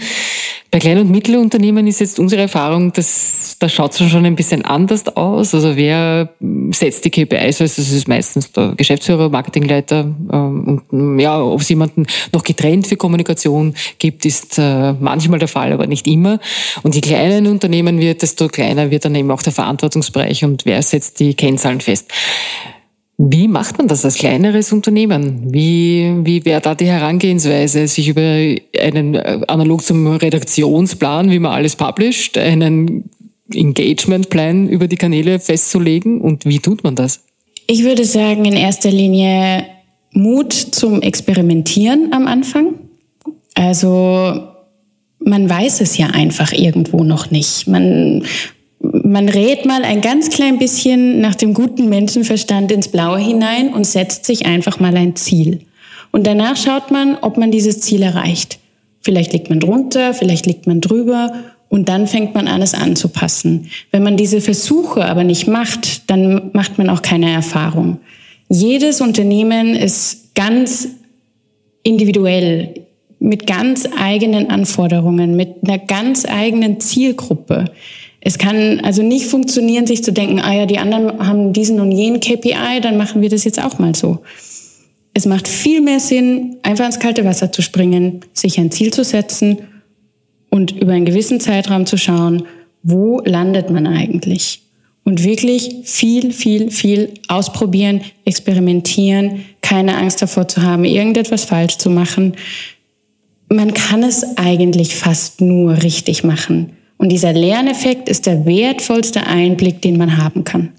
Bei 0.75 0.79
Klein- 0.79 0.99
und 0.99 1.09
Mittelunternehmen 1.09 1.88
ist 1.88 2.01
jetzt 2.01 2.19
unsere 2.19 2.41
Erfahrung, 2.41 2.91
dass 2.91 3.55
da 3.59 3.69
schaut 3.69 3.97
es 3.97 4.09
schon 4.09 4.25
ein 4.25 4.35
bisschen 4.35 4.65
anders 4.65 5.07
aus. 5.07 5.55
Also 5.55 5.77
wer 5.77 6.33
setzt 6.71 7.05
die 7.05 7.11
KPIs? 7.11 7.61
Also 7.61 7.81
es 7.81 7.93
ist 7.93 8.09
meistens 8.09 8.51
der 8.51 8.73
Geschäftsführer, 8.75 9.29
Marketingleiter. 9.29 10.01
Ähm, 10.01 10.81
und 10.91 11.19
ja, 11.21 11.41
ob 11.41 11.61
es 11.61 11.69
jemanden 11.69 12.05
noch 12.33 12.43
getrennt 12.43 12.88
für 12.88 12.97
Kommunikation 12.97 13.73
gibt, 13.99 14.25
ist 14.25 14.59
äh, 14.59 14.91
manchmal 14.99 15.39
der 15.39 15.47
Fall, 15.47 15.71
aber 15.71 15.88
nicht 15.88 16.07
immer. 16.07 16.41
Und 16.83 16.93
je 16.93 16.99
kleiner 16.99 17.49
Unternehmen 17.49 18.01
wird, 18.01 18.21
desto 18.21 18.49
kleiner 18.49 18.91
wird 18.91 19.05
dann 19.05 19.15
eben 19.15 19.31
auch 19.31 19.43
der 19.43 19.53
Verantwortungsbereich 19.53 20.43
und 20.43 20.65
wer 20.65 20.81
setzt 20.81 21.21
die 21.21 21.35
Kennzahlen 21.35 21.79
fest. 21.79 22.11
Wie 23.17 23.47
macht 23.47 23.78
man 23.78 23.88
das 23.88 24.04
als 24.04 24.15
kleineres 24.15 24.73
Unternehmen? 24.73 25.54
Wie, 25.54 26.13
wie 26.23 26.43
wäre 26.43 26.60
da 26.60 26.75
die 26.75 26.88
Herangehensweise, 26.88 27.88
sich 27.88 28.10
über 28.10 28.21
einen 28.21 29.15
äh, 29.15 29.39
analog 29.47 29.84
zum 29.84 30.08
Redaktionsplan, 30.08 31.32
wie 31.32 31.39
man 31.39 31.54
alles 31.54 31.78
published, 31.78 32.38
einen 32.38 33.10
Engagement-Plan 33.54 34.67
über 34.67 34.88
die 34.88 34.97
Kanäle 34.97 35.39
festzulegen? 35.39 36.19
Und 36.19 36.45
wie 36.45 36.60
tut 36.60 36.84
man 36.84 36.95
das? 36.95 37.21
Ich 37.67 37.84
würde 37.84 38.04
sagen, 38.04 38.43
in 38.43 38.54
erster 38.54 38.91
Linie 38.91 39.65
Mut 40.12 40.51
zum 40.54 41.01
Experimentieren 41.01 42.12
am 42.12 42.28
Anfang. 42.28 42.75
Also 43.54 44.41
man 45.19 45.49
weiß 45.49 45.82
es 45.82 45.97
ja 45.97 46.08
einfach 46.08 46.51
irgendwo 46.51 47.04
noch 47.04 47.32
nicht. 47.32 47.67
Man 47.67 48.23
man 49.06 49.30
rät 49.30 49.65
mal 49.65 49.84
ein 49.84 50.02
ganz 50.02 50.30
klein 50.30 50.58
bisschen 50.58 51.22
nach 51.22 51.36
dem 51.36 51.54
guten 51.54 51.89
Menschenverstand 51.89 52.72
ins 52.72 52.88
Blaue 52.88 53.20
hinein 53.20 53.74
und 53.74 53.86
setzt 53.86 54.26
sich 54.26 54.46
einfach 54.48 54.80
mal 54.80 54.98
ein 54.98 55.15
Ziel. 55.15 55.62
Und 56.12 56.26
danach 56.26 56.58
schaut 56.58 56.91
man, 56.91 57.15
ob 57.22 57.38
man 57.38 57.52
dieses 57.52 57.82
Ziel 57.82 58.02
erreicht. 58.02 58.58
Vielleicht 59.02 59.34
liegt 59.34 59.50
man 59.50 59.60
drunter, 59.60 60.15
vielleicht 60.15 60.48
liegt 60.48 60.65
man 60.65 60.82
drüber 60.82 61.34
und 61.70 61.88
dann 61.88 62.08
fängt 62.08 62.34
man 62.34 62.48
an, 62.48 62.63
es 62.63 62.74
anzupassen. 62.74 63.70
Wenn 63.91 64.02
man 64.02 64.18
diese 64.18 64.41
Versuche 64.41 65.06
aber 65.06 65.24
nicht 65.24 65.48
macht, 65.48 66.10
dann 66.10 66.50
macht 66.54 66.80
man 66.80 66.89
auch 66.89 67.04
keine 67.04 67.32
Erfahrung. 67.32 68.00
Jedes 68.50 69.01
Unternehmen 69.01 69.76
ist 69.76 70.34
ganz 70.34 70.88
individuell, 71.84 72.74
mit 73.20 73.47
ganz 73.47 73.88
eigenen 73.97 74.49
Anforderungen, 74.49 75.36
mit 75.36 75.58
einer 75.64 75.80
ganz 75.80 76.26
eigenen 76.26 76.80
Zielgruppe. 76.80 77.66
Es 78.28 78.39
kann 78.39 78.80
also 78.80 79.03
nicht 79.03 79.28
funktionieren, 79.28 79.86
sich 79.86 80.03
zu 80.03 80.11
denken, 80.11 80.39
ah 80.39 80.51
ja, 80.51 80.65
die 80.65 80.80
anderen 80.80 81.28
haben 81.28 81.53
diesen 81.53 81.80
und 81.80 81.91
jenen 81.91 82.19
KPI, 82.19 82.82
dann 82.82 82.97
machen 82.97 83.21
wir 83.21 83.30
das 83.30 83.43
jetzt 83.43 83.63
auch 83.63 83.78
mal 83.78 83.93
so. 83.93 84.23
Es 85.13 85.28
macht 85.28 85.47
viel 85.47 85.80
mehr 85.80 85.99
Sinn, 85.99 86.57
einfach 86.63 86.88
ins 86.88 86.97
kalte 86.97 87.23
Wasser 87.23 87.51
zu 87.51 87.61
springen, 87.61 88.21
sich 88.34 88.59
ein 88.59 88.71
Ziel 88.71 88.91
zu 88.91 89.03
setzen 89.03 89.59
und 90.49 90.71
über 90.71 90.93
einen 90.93 91.05
gewissen 91.05 91.39
Zeitraum 91.39 91.86
zu 91.86 91.99
schauen, 91.99 92.47
wo 92.82 93.21
landet 93.23 93.69
man 93.69 93.86
eigentlich? 93.86 94.63
Und 95.03 95.23
wirklich 95.23 95.76
viel, 95.84 96.32
viel, 96.34 96.71
viel 96.71 97.13
ausprobieren, 97.28 98.01
experimentieren, 98.26 99.45
keine 99.61 99.97
Angst 99.97 100.23
davor 100.23 100.47
zu 100.47 100.63
haben, 100.63 100.84
irgendetwas 100.84 101.43
falsch 101.43 101.78
zu 101.78 101.91
machen. 101.91 102.34
Man 103.49 103.76
kann 103.76 104.01
es 104.01 104.36
eigentlich 104.36 104.95
fast 104.95 105.41
nur 105.41 105.84
richtig 105.84 106.23
machen. 106.23 106.74
Und 106.98 107.10
dieser 107.10 107.34
Lerneffekt 107.34 108.10
ist 108.10 108.26
der 108.26 108.46
wertvollste 108.46 109.28
Einblick, 109.28 109.82
den 109.82 109.98
man 109.98 110.18
haben 110.18 110.43
kann. 110.43 110.72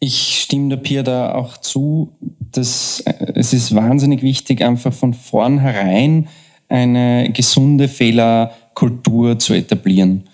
Ich 0.00 0.40
stimme 0.42 0.70
der 0.70 0.76
Pia 0.78 1.02
da 1.02 1.34
auch 1.34 1.56
zu, 1.58 2.12
dass 2.50 3.00
äh, 3.06 3.32
es 3.34 3.52
ist 3.52 3.74
wahnsinnig 3.74 4.22
wichtig, 4.22 4.62
einfach 4.62 4.92
von 4.92 5.14
vornherein 5.14 6.28
eine 6.68 7.30
gesunde 7.32 7.86
Fehlerkultur 7.88 9.38
zu 9.38 9.54
etablieren. 9.54 10.24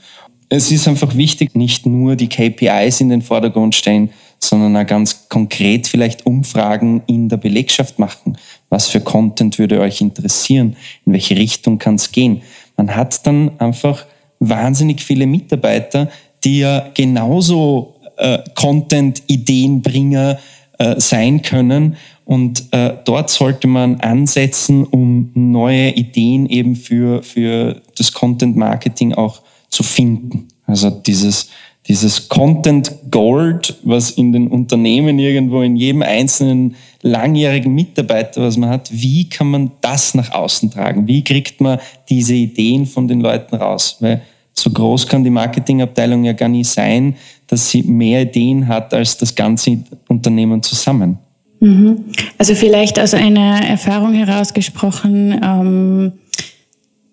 Es 0.48 0.70
ist 0.70 0.88
einfach 0.88 1.16
wichtig, 1.16 1.54
nicht 1.54 1.84
nur 1.84 2.16
die 2.16 2.28
KPIs 2.28 3.00
in 3.00 3.10
den 3.10 3.20
Vordergrund 3.22 3.74
stellen, 3.74 4.10
sondern 4.40 4.76
auch 4.76 4.86
ganz 4.86 5.28
konkret 5.28 5.86
vielleicht 5.86 6.24
Umfragen 6.24 7.02
in 7.06 7.28
der 7.28 7.36
Belegschaft 7.36 7.98
machen. 7.98 8.38
Was 8.70 8.86
für 8.86 9.00
Content 9.00 9.58
würde 9.58 9.80
euch 9.80 10.00
interessieren? 10.00 10.76
In 11.04 11.12
welche 11.12 11.36
Richtung 11.36 11.78
kann 11.78 11.96
es 11.96 12.12
gehen? 12.12 12.42
Man 12.76 12.94
hat 12.94 13.26
dann 13.26 13.50
einfach 13.58 14.06
wahnsinnig 14.38 15.02
viele 15.02 15.26
Mitarbeiter, 15.26 16.08
die 16.44 16.60
ja 16.60 16.88
genauso 16.94 17.94
äh, 18.16 18.38
Content-Ideenbringer 18.54 20.38
äh, 20.78 21.00
sein 21.00 21.42
können. 21.42 21.96
Und 22.24 22.64
äh, 22.72 22.94
dort 23.04 23.30
sollte 23.30 23.66
man 23.66 24.00
ansetzen, 24.00 24.84
um 24.84 25.30
neue 25.34 25.90
Ideen 25.90 26.46
eben 26.46 26.76
für, 26.76 27.22
für 27.22 27.80
das 27.96 28.12
Content-Marketing 28.12 29.14
auch 29.14 29.42
zu 29.70 29.82
finden. 29.82 30.48
Also 30.66 30.90
dieses, 30.90 31.48
dieses 31.88 32.28
Content 32.28 32.94
Gold, 33.10 33.78
was 33.82 34.10
in 34.10 34.32
den 34.32 34.48
Unternehmen 34.48 35.18
irgendwo 35.18 35.62
in 35.62 35.74
jedem 35.74 36.02
einzelnen 36.02 36.76
langjährigen 37.00 37.74
Mitarbeiter, 37.74 38.42
was 38.42 38.58
man 38.58 38.68
hat, 38.68 38.90
wie 38.92 39.28
kann 39.28 39.50
man 39.50 39.70
das 39.80 40.14
nach 40.14 40.30
außen 40.32 40.70
tragen? 40.70 41.06
Wie 41.06 41.24
kriegt 41.24 41.60
man 41.60 41.78
diese 42.10 42.34
Ideen 42.34 42.84
von 42.84 43.08
den 43.08 43.20
Leuten 43.20 43.56
raus? 43.56 43.96
Weil 44.00 44.20
so 44.52 44.70
groß 44.70 45.06
kann 45.06 45.24
die 45.24 45.30
Marketingabteilung 45.30 46.24
ja 46.24 46.32
gar 46.32 46.48
nicht 46.48 46.68
sein, 46.68 47.16
dass 47.46 47.70
sie 47.70 47.82
mehr 47.82 48.22
Ideen 48.22 48.68
hat 48.68 48.92
als 48.92 49.16
das 49.16 49.34
ganze 49.34 49.78
Unternehmen 50.08 50.62
zusammen. 50.62 51.18
Mhm. 51.60 52.04
Also 52.36 52.54
vielleicht 52.54 53.00
aus 53.00 53.14
einer 53.14 53.64
Erfahrung 53.64 54.12
herausgesprochen, 54.12 55.40
ähm, 55.42 56.12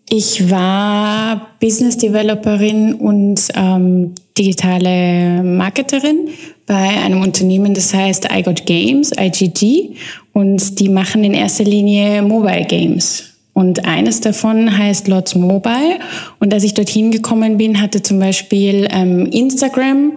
ich 0.10 0.52
war 0.52 1.50
Business 1.60 1.98
Developerin 1.98 2.94
und 2.94 3.42
ähm, 3.56 4.14
digitale 4.38 5.42
Marketerin 5.44 6.30
bei 6.68 6.76
einem 6.76 7.22
Unternehmen, 7.22 7.74
das 7.74 7.94
heißt 7.94 8.28
I 8.32 8.44
Got 8.44 8.66
Games, 8.66 9.12
IGG, 9.18 9.96
und 10.34 10.80
die 10.80 10.90
machen 10.90 11.24
in 11.24 11.34
erster 11.34 11.64
Linie 11.64 12.22
Mobile 12.22 12.66
Games. 12.66 13.36
Und 13.54 13.86
eines 13.86 14.20
davon 14.20 14.78
heißt 14.78 15.08
Lots 15.08 15.34
Mobile. 15.34 16.00
Und 16.40 16.54
als 16.54 16.64
ich 16.64 16.74
dorthin 16.74 17.10
gekommen 17.10 17.58
bin, 17.58 17.82
hatte 17.82 18.04
zum 18.04 18.20
Beispiel 18.20 18.88
ähm, 18.92 19.28
Instagram 19.28 20.12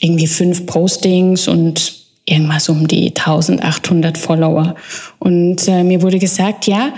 irgendwie 0.00 0.28
fünf 0.28 0.64
Postings 0.64 1.48
und 1.48 2.06
irgendwas 2.24 2.68
um 2.68 2.86
die 2.86 3.08
1800 3.08 4.16
Follower. 4.16 4.76
Und 5.18 5.66
äh, 5.66 5.82
mir 5.82 6.02
wurde 6.02 6.20
gesagt, 6.20 6.68
ja, 6.68 6.92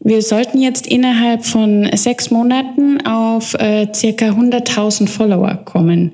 wir 0.00 0.22
sollten 0.22 0.60
jetzt 0.60 0.86
innerhalb 0.86 1.44
von 1.44 1.88
sechs 1.94 2.30
Monaten 2.30 3.04
auf 3.06 3.54
äh, 3.54 3.88
circa 3.94 4.30
100.000 4.30 5.08
Follower 5.08 5.54
kommen. 5.64 6.12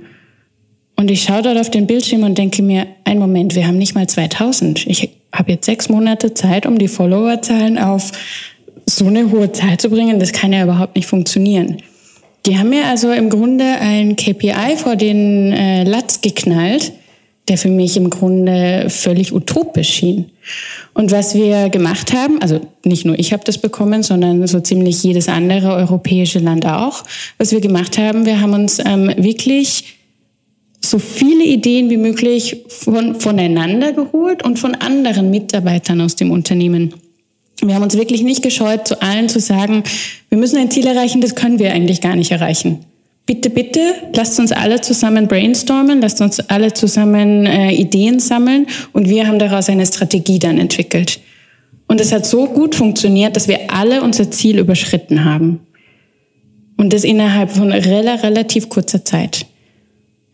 Und 0.96 1.10
ich 1.10 1.22
schaue 1.22 1.42
dort 1.42 1.58
auf 1.58 1.70
den 1.70 1.86
Bildschirm 1.86 2.22
und 2.22 2.38
denke 2.38 2.62
mir, 2.62 2.86
ein 3.04 3.18
Moment, 3.18 3.54
wir 3.54 3.66
haben 3.66 3.78
nicht 3.78 3.94
mal 3.94 4.08
2000. 4.08 4.86
Ich 4.86 5.10
habe 5.34 5.52
jetzt 5.52 5.66
sechs 5.66 5.88
Monate 5.88 6.34
Zeit, 6.34 6.66
um 6.66 6.78
die 6.78 6.88
Followerzahlen 6.88 7.78
auf 7.78 8.12
so 8.86 9.06
eine 9.06 9.30
hohe 9.30 9.50
Zahl 9.52 9.78
zu 9.78 9.90
bringen, 9.90 10.20
das 10.20 10.32
kann 10.32 10.52
ja 10.52 10.64
überhaupt 10.64 10.96
nicht 10.96 11.06
funktionieren. 11.06 11.78
Die 12.46 12.58
haben 12.58 12.70
mir 12.70 12.86
also 12.86 13.10
im 13.12 13.30
Grunde 13.30 13.64
ein 13.64 14.16
KPI 14.16 14.76
vor 14.76 14.96
den 14.96 15.52
äh, 15.52 15.84
Latz 15.84 16.20
geknallt, 16.20 16.92
der 17.48 17.58
für 17.58 17.68
mich 17.68 17.96
im 17.96 18.08
Grunde 18.08 18.86
völlig 18.88 19.32
utopisch 19.32 19.88
schien. 19.88 20.26
Und 20.94 21.10
was 21.10 21.34
wir 21.34 21.70
gemacht 21.70 22.12
haben, 22.12 22.40
also 22.40 22.60
nicht 22.84 23.04
nur 23.04 23.18
ich 23.18 23.32
habe 23.32 23.42
das 23.44 23.58
bekommen, 23.58 24.02
sondern 24.02 24.46
so 24.46 24.60
ziemlich 24.60 25.02
jedes 25.02 25.28
andere 25.28 25.74
europäische 25.74 26.38
Land 26.38 26.66
auch, 26.66 27.02
was 27.38 27.52
wir 27.52 27.60
gemacht 27.60 27.98
haben, 27.98 28.26
wir 28.26 28.40
haben 28.40 28.54
uns 28.54 28.78
ähm, 28.84 29.12
wirklich 29.16 29.98
so 30.84 30.98
viele 30.98 31.44
Ideen 31.44 31.90
wie 31.90 31.96
möglich 31.96 32.64
von, 32.68 33.20
voneinander 33.20 33.92
geholt 33.92 34.44
und 34.44 34.58
von 34.58 34.74
anderen 34.74 35.30
Mitarbeitern 35.30 36.00
aus 36.00 36.16
dem 36.16 36.30
Unternehmen. 36.30 36.94
Wir 37.64 37.76
haben 37.76 37.84
uns 37.84 37.96
wirklich 37.96 38.22
nicht 38.22 38.42
gescheut, 38.42 38.88
zu 38.88 39.00
allen 39.00 39.28
zu 39.28 39.38
sagen, 39.38 39.84
wir 40.28 40.38
müssen 40.38 40.58
ein 40.58 40.70
Ziel 40.70 40.86
erreichen, 40.86 41.20
das 41.20 41.36
können 41.36 41.60
wir 41.60 41.72
eigentlich 41.72 42.00
gar 42.00 42.16
nicht 42.16 42.32
erreichen. 42.32 42.84
Bitte, 43.32 43.48
bitte, 43.48 43.80
lasst 44.14 44.38
uns 44.38 44.52
alle 44.52 44.82
zusammen 44.82 45.26
brainstormen, 45.26 46.02
lasst 46.02 46.20
uns 46.20 46.38
alle 46.50 46.74
zusammen 46.74 47.46
äh, 47.46 47.72
Ideen 47.72 48.20
sammeln 48.20 48.66
und 48.92 49.08
wir 49.08 49.26
haben 49.26 49.38
daraus 49.38 49.70
eine 49.70 49.86
Strategie 49.86 50.38
dann 50.38 50.58
entwickelt. 50.58 51.18
Und 51.86 51.98
es 52.02 52.12
hat 52.12 52.26
so 52.26 52.44
gut 52.44 52.74
funktioniert, 52.74 53.34
dass 53.34 53.48
wir 53.48 53.72
alle 53.72 54.02
unser 54.02 54.30
Ziel 54.30 54.58
überschritten 54.58 55.24
haben. 55.24 55.60
Und 56.76 56.92
das 56.92 57.04
innerhalb 57.04 57.50
von 57.50 57.72
relativ 57.72 58.68
kurzer 58.68 59.02
Zeit. 59.02 59.46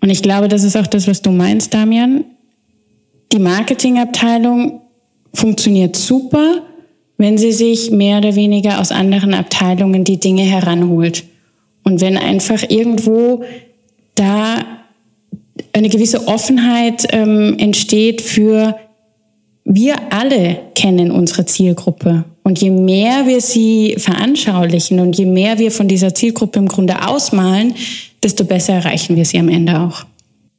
Und 0.01 0.11
ich 0.11 0.21
glaube, 0.21 0.49
das 0.49 0.65
ist 0.65 0.77
auch 0.77 0.89
das, 0.89 1.07
was 1.07 1.23
du 1.23 1.31
meinst, 1.31 1.73
Damian. 1.73 2.25
Die 3.33 3.39
Marketingabteilung 3.39 4.81
funktioniert 5.33 5.95
super, 5.95 6.63
wenn 7.17 7.39
sie 7.39 7.53
sich 7.53 7.93
mehr 7.93 8.19
oder 8.19 8.35
weniger 8.35 8.81
aus 8.81 8.91
anderen 8.91 9.35
Abteilungen 9.35 10.03
die 10.03 10.19
Dinge 10.19 10.43
heranholt. 10.43 11.23
Und 11.89 12.03
wenn 12.03 12.19
einfach 12.19 12.63
irgendwo 12.69 13.45
da 14.15 14.59
eine 15.73 15.89
gewisse 15.89 16.29
Offenheit 16.29 17.07
ähm, 17.13 17.57
entsteht 17.59 18.21
für 18.21 18.77
wir 19.65 20.13
alle 20.13 20.59
kennen 20.75 21.11
unsere 21.11 21.47
Zielgruppe. 21.47 22.25
Und 22.43 22.61
je 22.61 22.71
mehr 22.71 23.27
wir 23.27 23.41
sie 23.41 23.95
veranschaulichen 23.97 25.01
und 25.01 25.17
je 25.17 25.25
mehr 25.25 25.59
wir 25.59 25.71
von 25.71 25.89
dieser 25.89 26.15
Zielgruppe 26.15 26.59
im 26.59 26.69
Grunde 26.69 27.09
ausmalen, 27.09 27.75
desto 28.23 28.45
besser 28.45 28.75
erreichen 28.75 29.17
wir 29.17 29.25
sie 29.25 29.39
am 29.39 29.49
Ende 29.49 29.81
auch. 29.81 30.05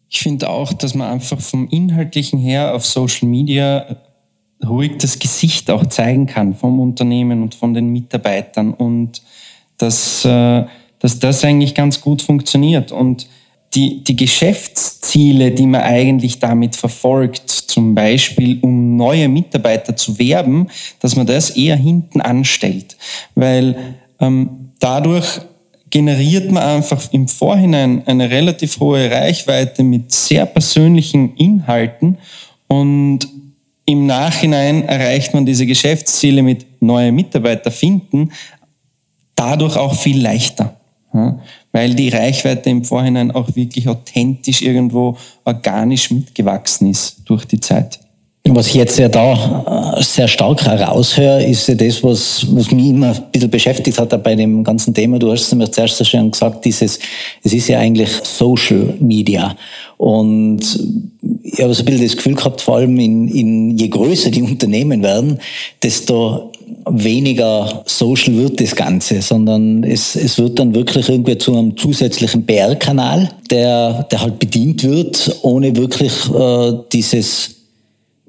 Ich 0.10 0.22
finde 0.22 0.50
auch, 0.50 0.74
dass 0.74 0.96
man 0.96 1.12
einfach 1.12 1.40
vom 1.40 1.68
Inhaltlichen 1.70 2.40
her 2.40 2.74
auf 2.74 2.88
Social 2.88 3.28
Media 3.28 3.98
ruhig 4.68 4.94
das 5.00 5.20
Gesicht 5.20 5.70
auch 5.70 5.86
zeigen 5.86 6.26
kann 6.26 6.56
vom 6.56 6.80
Unternehmen 6.80 7.44
und 7.44 7.54
von 7.54 7.76
den 7.76 7.90
Mitarbeitern 7.90 8.74
und 8.74 9.22
dass, 9.78 10.26
äh, 10.26 10.66
dass 11.00 11.20
das 11.20 11.44
eigentlich 11.44 11.76
ganz 11.76 12.02
gut 12.02 12.22
funktioniert. 12.22 12.92
Und 12.92 13.28
die, 13.76 14.04
die 14.04 14.16
Geschäftsziele, 14.16 15.52
die 15.52 15.68
man 15.68 15.82
eigentlich 15.82 16.40
damit 16.40 16.76
verfolgt, 16.76 17.50
zum 17.50 17.94
Beispiel 17.94 18.58
um 18.62 18.96
neue 18.96 19.30
Mitarbeiter 19.30 19.96
zu 19.96 20.18
werben, 20.18 20.70
dass 21.00 21.16
man 21.16 21.28
das 21.28 21.52
eher 21.52 21.76
hinten 21.76 22.22
anstellt. 22.22 22.98
Weil 23.36 23.96
ähm, 24.20 24.72
dadurch 24.80 25.42
generiert 25.90 26.52
man 26.52 26.64
einfach 26.64 27.12
im 27.12 27.28
Vorhinein 27.28 28.04
eine 28.08 28.30
relativ 28.30 28.80
hohe 28.80 29.10
Reichweite 29.10 29.84
mit 29.84 30.12
sehr 30.12 30.46
persönlichen 30.46 31.36
Inhalten 31.36 32.18
und 32.68 33.28
im 33.86 34.06
Nachhinein 34.06 34.84
erreicht 34.88 35.34
man 35.34 35.48
diese 35.48 35.66
Geschäftsziele 35.66 36.44
mit 36.44 36.80
neue 36.80 37.12
Mitarbeiter 37.12 37.72
finden, 37.72 38.32
dadurch 39.34 39.78
auch 39.78 39.96
viel 39.96 40.22
leichter. 40.22 40.79
Ja, 41.14 41.40
weil 41.72 41.96
die 41.96 42.10
Reichweite 42.10 42.70
im 42.70 42.84
Vorhinein 42.84 43.32
auch 43.32 43.56
wirklich 43.56 43.88
authentisch 43.88 44.62
irgendwo 44.62 45.18
organisch 45.44 46.12
mitgewachsen 46.12 46.92
ist 46.92 47.18
durch 47.26 47.46
die 47.46 47.60
Zeit. 47.60 48.00
Was 48.48 48.68
ich 48.68 48.76
jetzt 48.76 48.98
ja 48.98 49.10
da 49.10 49.96
äh, 49.98 50.04
sehr 50.04 50.28
stark 50.28 50.66
heraushöre, 50.66 51.44
ist 51.44 51.68
ja 51.68 51.76
das, 51.76 52.04
was, 52.04 52.46
was 52.50 52.72
mich 52.72 52.88
immer 52.88 53.14
ein 53.14 53.24
bisschen 53.32 53.50
beschäftigt 53.50 54.00
hat 54.00 54.24
bei 54.24 54.34
dem 54.34 54.64
ganzen 54.64 54.94
Thema. 54.94 55.20
Du 55.20 55.32
hast 55.32 55.42
es 55.44 55.56
mir 55.56 55.70
zuerst 55.70 56.06
schon 56.08 56.32
gesagt, 56.32 56.64
dieses, 56.64 57.00
es 57.44 57.54
ist 57.54 57.68
ja 57.68 57.80
eigentlich 57.80 58.10
Social 58.24 58.96
Media. 59.00 59.56
Und 59.98 60.62
ich 61.44 61.62
habe 61.62 61.74
so 61.74 61.84
ein 61.84 61.86
bisschen 61.86 62.04
das 62.04 62.16
Gefühl 62.16 62.36
gehabt, 62.36 62.62
vor 62.62 62.78
allem 62.78 62.98
in, 62.98 63.28
in 63.28 63.78
je 63.78 63.90
größer 63.90 64.32
die 64.32 64.42
Unternehmen 64.42 65.04
werden, 65.04 65.40
desto 65.84 66.49
weniger 66.86 67.84
social 67.86 68.36
wird 68.36 68.62
das 68.62 68.76
Ganze, 68.76 69.22
sondern 69.22 69.84
es, 69.84 70.16
es 70.16 70.38
wird 70.38 70.60
dann 70.60 70.74
wirklich 70.74 71.10
irgendwie 71.10 71.38
zu 71.38 71.56
einem 71.56 71.76
zusätzlichen 71.76 72.46
PR-Kanal, 72.46 73.30
der, 73.50 74.04
der 74.04 74.22
halt 74.22 74.40
bedient 74.40 74.84
wird, 74.84 75.38
ohne 75.42 75.76
wirklich 75.76 76.14
äh, 76.34 76.74
dieses 76.92 77.56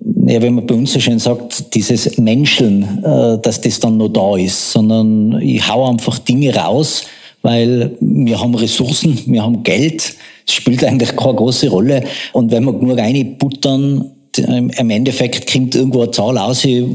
ja, 0.02 0.40
wenn 0.40 0.54
man 0.54 0.66
bei 0.66 0.74
uns 0.74 0.92
so 0.92 1.00
schön 1.00 1.18
sagt, 1.18 1.74
dieses 1.74 2.16
Menscheln, 2.16 3.04
äh, 3.04 3.38
dass 3.42 3.60
das 3.60 3.80
dann 3.80 3.98
noch 3.98 4.08
da 4.08 4.36
ist, 4.36 4.72
sondern 4.72 5.38
ich 5.42 5.66
hau 5.68 5.86
einfach 5.88 6.18
Dinge 6.18 6.54
raus, 6.54 7.04
weil 7.42 7.96
wir 8.00 8.40
haben 8.40 8.54
Ressourcen, 8.54 9.18
wir 9.26 9.42
haben 9.42 9.62
Geld, 9.62 10.14
spielt 10.48 10.84
eigentlich 10.84 11.14
keine 11.16 11.34
große 11.34 11.68
Rolle. 11.68 12.04
Und 12.32 12.50
wenn 12.50 12.64
wir 12.64 12.72
nur 12.72 12.96
reinbuttern, 12.96 14.10
im 14.38 14.90
Endeffekt 14.90 15.52
kommt 15.52 15.74
irgendwo 15.74 16.02
eine 16.02 16.10
Zahl 16.10 16.38
aus, 16.38 16.62
die 16.62 16.86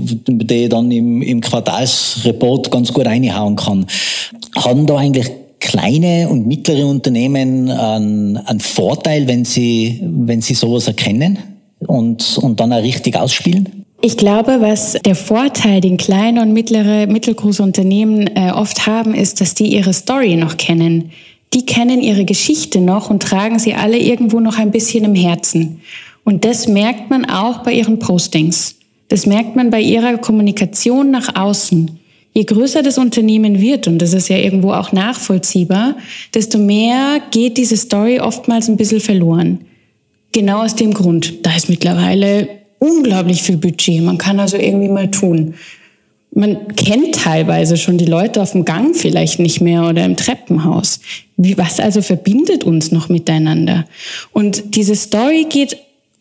ich 0.49 0.69
dann 0.69 0.91
im, 0.91 1.21
im 1.21 1.41
Quartalsreport 1.41 2.71
ganz 2.71 2.93
gut 2.93 3.05
reinhauen 3.05 3.55
kann. 3.55 3.85
Haben 4.55 4.85
da 4.85 4.97
eigentlich 4.97 5.29
kleine 5.59 6.29
und 6.29 6.47
mittlere 6.47 6.85
Unternehmen 6.85 7.69
einen, 7.69 8.37
einen 8.37 8.59
Vorteil, 8.59 9.27
wenn 9.27 9.45
sie, 9.45 9.99
wenn 10.03 10.41
sie 10.41 10.53
sowas 10.53 10.87
erkennen 10.87 11.39
und, 11.79 12.37
und 12.41 12.59
dann 12.59 12.71
auch 12.71 12.83
richtig 12.83 13.17
ausspielen? 13.17 13.85
Ich 14.01 14.17
glaube, 14.17 14.57
was 14.59 14.93
der 15.03 15.15
Vorteil, 15.15 15.81
den 15.81 15.97
kleine 15.97 16.41
und 16.41 16.53
mittlere, 16.53 17.07
mittelgroße 17.07 17.63
Unternehmen 17.63 18.29
äh, 18.35 18.51
oft 18.51 18.85
haben, 18.85 19.15
ist, 19.15 19.41
dass 19.41 19.55
die 19.55 19.75
ihre 19.75 19.93
Story 19.93 20.35
noch 20.35 20.57
kennen. 20.57 21.11
Die 21.53 21.65
kennen 21.65 22.01
ihre 22.01 22.25
Geschichte 22.25 22.81
noch 22.81 23.09
und 23.09 23.23
tragen 23.23 23.57
sie 23.57 23.73
alle 23.73 23.97
irgendwo 23.97 24.39
noch 24.39 24.59
ein 24.59 24.71
bisschen 24.71 25.05
im 25.05 25.15
Herzen. 25.15 25.81
Und 26.25 26.43
das 26.43 26.67
merkt 26.67 27.09
man 27.09 27.23
auch 27.23 27.59
bei 27.59 27.71
ihren 27.71 27.99
Postings. 27.99 28.75
Das 29.07 29.25
merkt 29.25 29.55
man 29.55 29.69
bei 29.69 29.79
ihrer 29.79 30.17
Kommunikation 30.17 31.11
nach 31.11 31.35
außen. 31.35 31.99
Je 32.33 32.43
größer 32.43 32.83
das 32.83 32.97
Unternehmen 32.97 33.61
wird, 33.61 33.87
und 33.87 33.99
das 33.99 34.11
ist 34.11 34.27
ja 34.27 34.37
irgendwo 34.37 34.73
auch 34.73 34.91
nachvollziehbar, 34.91 35.95
desto 36.33 36.57
mehr 36.57 37.21
geht 37.31 37.55
diese 37.55 37.77
Story 37.77 38.19
oftmals 38.19 38.67
ein 38.67 38.75
bisschen 38.75 38.99
verloren. 38.99 39.59
Genau 40.33 40.63
aus 40.63 40.75
dem 40.75 40.93
Grund. 40.93 41.45
Da 41.45 41.55
ist 41.55 41.69
mittlerweile 41.69 42.49
unglaublich 42.79 43.41
viel 43.41 43.55
Budget. 43.55 44.01
Man 44.01 44.17
kann 44.17 44.39
also 44.39 44.57
irgendwie 44.57 44.89
mal 44.89 45.09
tun. 45.09 45.53
Man 46.31 46.75
kennt 46.75 47.15
teilweise 47.15 47.77
schon 47.77 47.97
die 47.97 48.05
Leute 48.05 48.41
auf 48.41 48.51
dem 48.51 48.65
Gang 48.65 48.93
vielleicht 48.93 49.39
nicht 49.39 49.61
mehr 49.61 49.87
oder 49.87 50.03
im 50.03 50.17
Treppenhaus. 50.17 50.99
Wie, 51.37 51.57
was 51.57 51.79
also 51.79 52.01
verbindet 52.01 52.65
uns 52.65 52.91
noch 52.91 53.07
miteinander? 53.07 53.85
Und 54.33 54.75
diese 54.75 54.97
Story 54.97 55.45
geht 55.49 55.77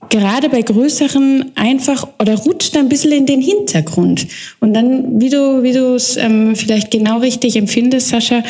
gerade 0.08 0.48
bei 0.48 0.62
größeren 0.62 1.52
einfach 1.54 2.06
oder 2.20 2.36
rutscht 2.36 2.76
ein 2.76 2.88
bisschen 2.88 3.12
in 3.12 3.26
den 3.26 3.40
Hintergrund. 3.40 4.26
Und 4.60 4.74
dann, 4.74 5.20
wie 5.20 5.30
du, 5.30 5.62
wie 5.62 5.72
du 5.72 5.94
es 5.94 6.16
ähm, 6.16 6.56
vielleicht 6.56 6.90
genau 6.90 7.18
richtig 7.18 7.56
empfindest, 7.56 8.08
Sascha, 8.08 8.42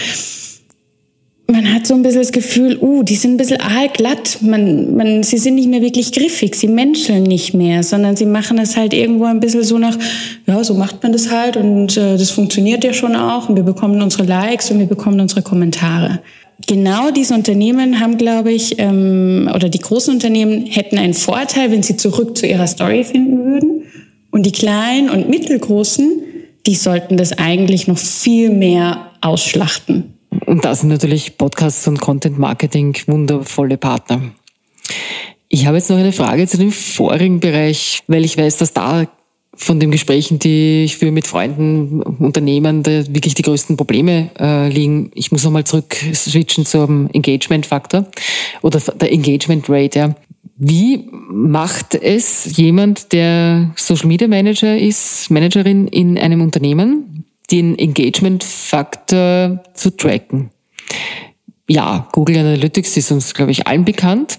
man 1.46 1.72
hat 1.72 1.86
so 1.86 1.94
ein 1.94 2.02
bisschen 2.02 2.22
das 2.22 2.32
Gefühl, 2.32 2.78
uh, 2.80 3.02
die 3.02 3.16
sind 3.16 3.34
ein 3.34 3.36
bisschen 3.36 3.60
aalglatt. 3.60 4.38
Man, 4.40 4.96
man, 4.96 5.22
sie 5.22 5.36
sind 5.36 5.56
nicht 5.56 5.68
mehr 5.68 5.82
wirklich 5.82 6.12
griffig, 6.12 6.54
sie 6.54 6.68
menscheln 6.68 7.22
nicht 7.22 7.52
mehr, 7.52 7.82
sondern 7.82 8.16
sie 8.16 8.24
machen 8.24 8.58
es 8.58 8.76
halt 8.76 8.94
irgendwo 8.94 9.24
ein 9.24 9.40
bisschen 9.40 9.62
so 9.62 9.76
nach, 9.76 9.96
ja, 10.46 10.64
so 10.64 10.74
macht 10.74 11.02
man 11.02 11.12
das 11.12 11.30
halt 11.30 11.56
und 11.56 11.96
äh, 11.96 12.16
das 12.16 12.30
funktioniert 12.30 12.82
ja 12.82 12.92
schon 12.94 13.14
auch 13.14 13.48
und 13.48 13.56
wir 13.56 13.62
bekommen 13.62 14.00
unsere 14.00 14.24
Likes 14.24 14.70
und 14.70 14.78
wir 14.78 14.86
bekommen 14.86 15.20
unsere 15.20 15.42
Kommentare 15.42 16.20
genau 16.66 17.10
diese 17.10 17.34
Unternehmen 17.34 18.00
haben, 18.00 18.18
glaube 18.18 18.52
ich, 18.52 18.78
ähm, 18.78 19.50
oder 19.54 19.68
die 19.68 19.78
großen 19.78 20.14
Unternehmen 20.14 20.66
hätten 20.66 20.98
einen 20.98 21.14
Vorteil, 21.14 21.70
wenn 21.70 21.82
sie 21.82 21.96
zurück 21.96 22.36
zu 22.36 22.46
ihrer 22.46 22.66
Story 22.66 23.04
finden 23.04 23.44
würden. 23.44 23.82
Und 24.30 24.44
die 24.46 24.52
kleinen 24.52 25.10
und 25.10 25.28
mittelgroßen, 25.28 26.22
die 26.66 26.74
sollten 26.74 27.16
das 27.16 27.32
eigentlich 27.32 27.86
noch 27.86 27.98
viel 27.98 28.50
mehr 28.50 29.10
ausschlachten. 29.20 30.14
Und 30.46 30.64
da 30.64 30.74
sind 30.74 30.88
natürlich 30.88 31.38
Podcasts 31.38 31.86
und 31.86 32.00
Content 32.00 32.38
Marketing 32.38 32.96
wundervolle 33.06 33.76
Partner. 33.76 34.32
Ich 35.48 35.66
habe 35.66 35.76
jetzt 35.76 35.88
noch 35.90 35.98
eine 35.98 36.12
Frage 36.12 36.46
zu 36.48 36.58
dem 36.58 36.72
vorigen 36.72 37.40
Bereich, 37.40 38.02
weil 38.08 38.24
ich 38.24 38.36
weiß, 38.36 38.58
dass 38.58 38.72
da 38.72 39.06
von 39.56 39.80
den 39.80 39.90
Gesprächen, 39.90 40.38
die 40.38 40.84
ich 40.84 40.96
führe 40.96 41.12
mit 41.12 41.26
Freunden, 41.26 42.02
Unternehmern, 42.02 42.82
da 42.82 42.90
wirklich 43.08 43.34
die 43.34 43.42
größten 43.42 43.76
Probleme 43.76 44.30
äh, 44.38 44.68
liegen. 44.68 45.10
Ich 45.14 45.32
muss 45.32 45.44
nochmal 45.44 45.64
zurück 45.64 45.96
switchen 46.12 46.66
zum 46.66 47.08
Engagement-Faktor 47.12 48.06
oder 48.62 48.80
der 48.80 49.12
Engagement 49.12 49.68
Rate. 49.68 49.98
Ja. 49.98 50.14
Wie 50.56 51.08
macht 51.30 51.94
es 51.94 52.56
jemand, 52.56 53.12
der 53.12 53.72
Social 53.76 54.06
Media 54.06 54.28
Manager 54.28 54.76
ist, 54.76 55.30
Managerin 55.30 55.88
in 55.88 56.16
einem 56.18 56.40
Unternehmen, 56.40 57.24
den 57.50 57.78
Engagement-Faktor 57.78 59.62
zu 59.74 59.96
tracken? 59.96 60.50
Ja, 61.66 62.08
Google 62.12 62.38
Analytics 62.38 62.96
ist 62.98 63.10
uns, 63.10 63.32
glaube 63.32 63.50
ich, 63.50 63.66
allen 63.66 63.84
bekannt. 63.86 64.38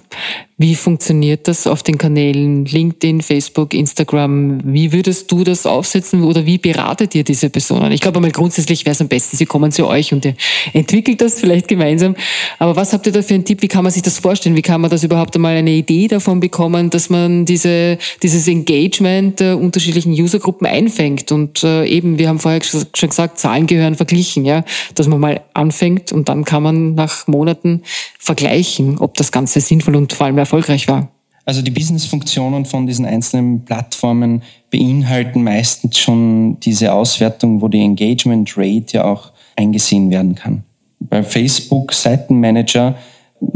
Wie 0.58 0.76
funktioniert 0.76 1.50
das 1.50 1.68
auf 1.68 1.84
den 1.84 1.98
Kanälen 1.98 2.64
LinkedIn, 2.64 3.22
Facebook, 3.22 3.74
Instagram? 3.74 4.62
Wie 4.64 4.94
würdest 4.94 5.30
du 5.30 5.44
das 5.44 5.66
aufsetzen 5.66 6.24
oder 6.24 6.46
wie 6.46 6.58
beratet 6.58 7.14
ihr 7.14 7.26
diese 7.26 7.50
Personen? 7.50 7.92
Ich 7.92 8.00
glaube 8.00 8.20
einmal 8.20 8.32
grundsätzlich 8.32 8.86
wäre 8.86 8.94
es 8.94 9.02
am 9.02 9.10
besten, 9.10 9.36
sie 9.36 9.46
kommen 9.46 9.74
zu 9.74 9.86
euch 9.86 10.14
und 10.14 10.24
ihr 10.24 10.36
entwickelt 10.72 11.20
das 11.20 11.42
vielleicht 11.42 11.68
gemeinsam. 11.68 12.16
Aber 12.58 12.78
was 12.78 12.94
habt 12.94 13.06
ihr 13.06 13.12
da 13.12 13.22
für 13.22 13.34
einen 13.34 13.44
Tipp? 13.44 13.64
Wie 13.64 13.68
kann 13.68 13.84
man 13.84 13.92
sich 13.92 14.02
das 14.02 14.18
vorstellen? 14.20 14.56
Wie 14.56 14.62
kann 14.62 14.80
man 14.80 14.90
das 14.90 15.04
überhaupt 15.04 15.36
einmal 15.36 15.58
eine 15.58 15.72
Idee 15.72 16.08
davon 16.08 16.40
bekommen, 16.40 16.90
dass 16.90 17.10
man 17.10 17.44
diese, 17.44 17.98
dieses 18.24 18.48
Engagement 18.48 19.42
der 19.42 19.58
unterschiedlichen 19.58 20.14
Usergruppen 20.14 20.68
einfängt? 20.68 21.34
Und 21.34 21.66
äh, 21.66 21.86
eben, 21.86 22.18
wir 22.18 22.30
haben 22.30 22.40
vorher 22.40 22.62
schon 22.64 23.10
gesagt, 23.10 23.40
Zahlen 23.40 23.68
gehören 23.68 23.96
verglichen, 23.96 24.46
ja, 24.46 24.64
dass 24.94 25.10
man 25.10 25.20
mal 25.20 25.42
anfängt 25.54 26.14
und 26.14 26.30
dann 26.30 26.46
kann 26.46 26.64
man 26.64 26.96
nach 26.96 27.28
Monaten 27.28 27.82
vergleichen, 28.20 28.98
ob 28.98 29.16
das 29.16 29.32
Ganze 29.32 29.60
sinnvoll 29.60 29.98
und 29.98 30.14
vor 30.14 30.26
allem 30.26 30.45
erfolgreich 30.46 30.88
war? 30.88 31.10
Also 31.46 31.62
die 31.62 31.72
Business-Funktionen 31.72 32.66
von 32.66 32.88
diesen 32.88 33.06
einzelnen 33.06 33.66
Plattformen 33.66 34.42
beinhalten 34.72 35.44
meistens 35.44 36.00
schon 36.00 36.60
diese 36.60 36.92
Auswertung, 36.92 37.62
wo 37.62 37.68
die 37.68 37.82
Engagement 37.82 38.52
Rate 38.58 38.98
ja 38.98 39.04
auch 39.06 39.32
eingesehen 39.56 40.10
werden 40.10 40.34
kann. 40.34 40.64
Bei 41.00 41.22
Facebook 41.22 41.94
Seitenmanager 41.94 42.96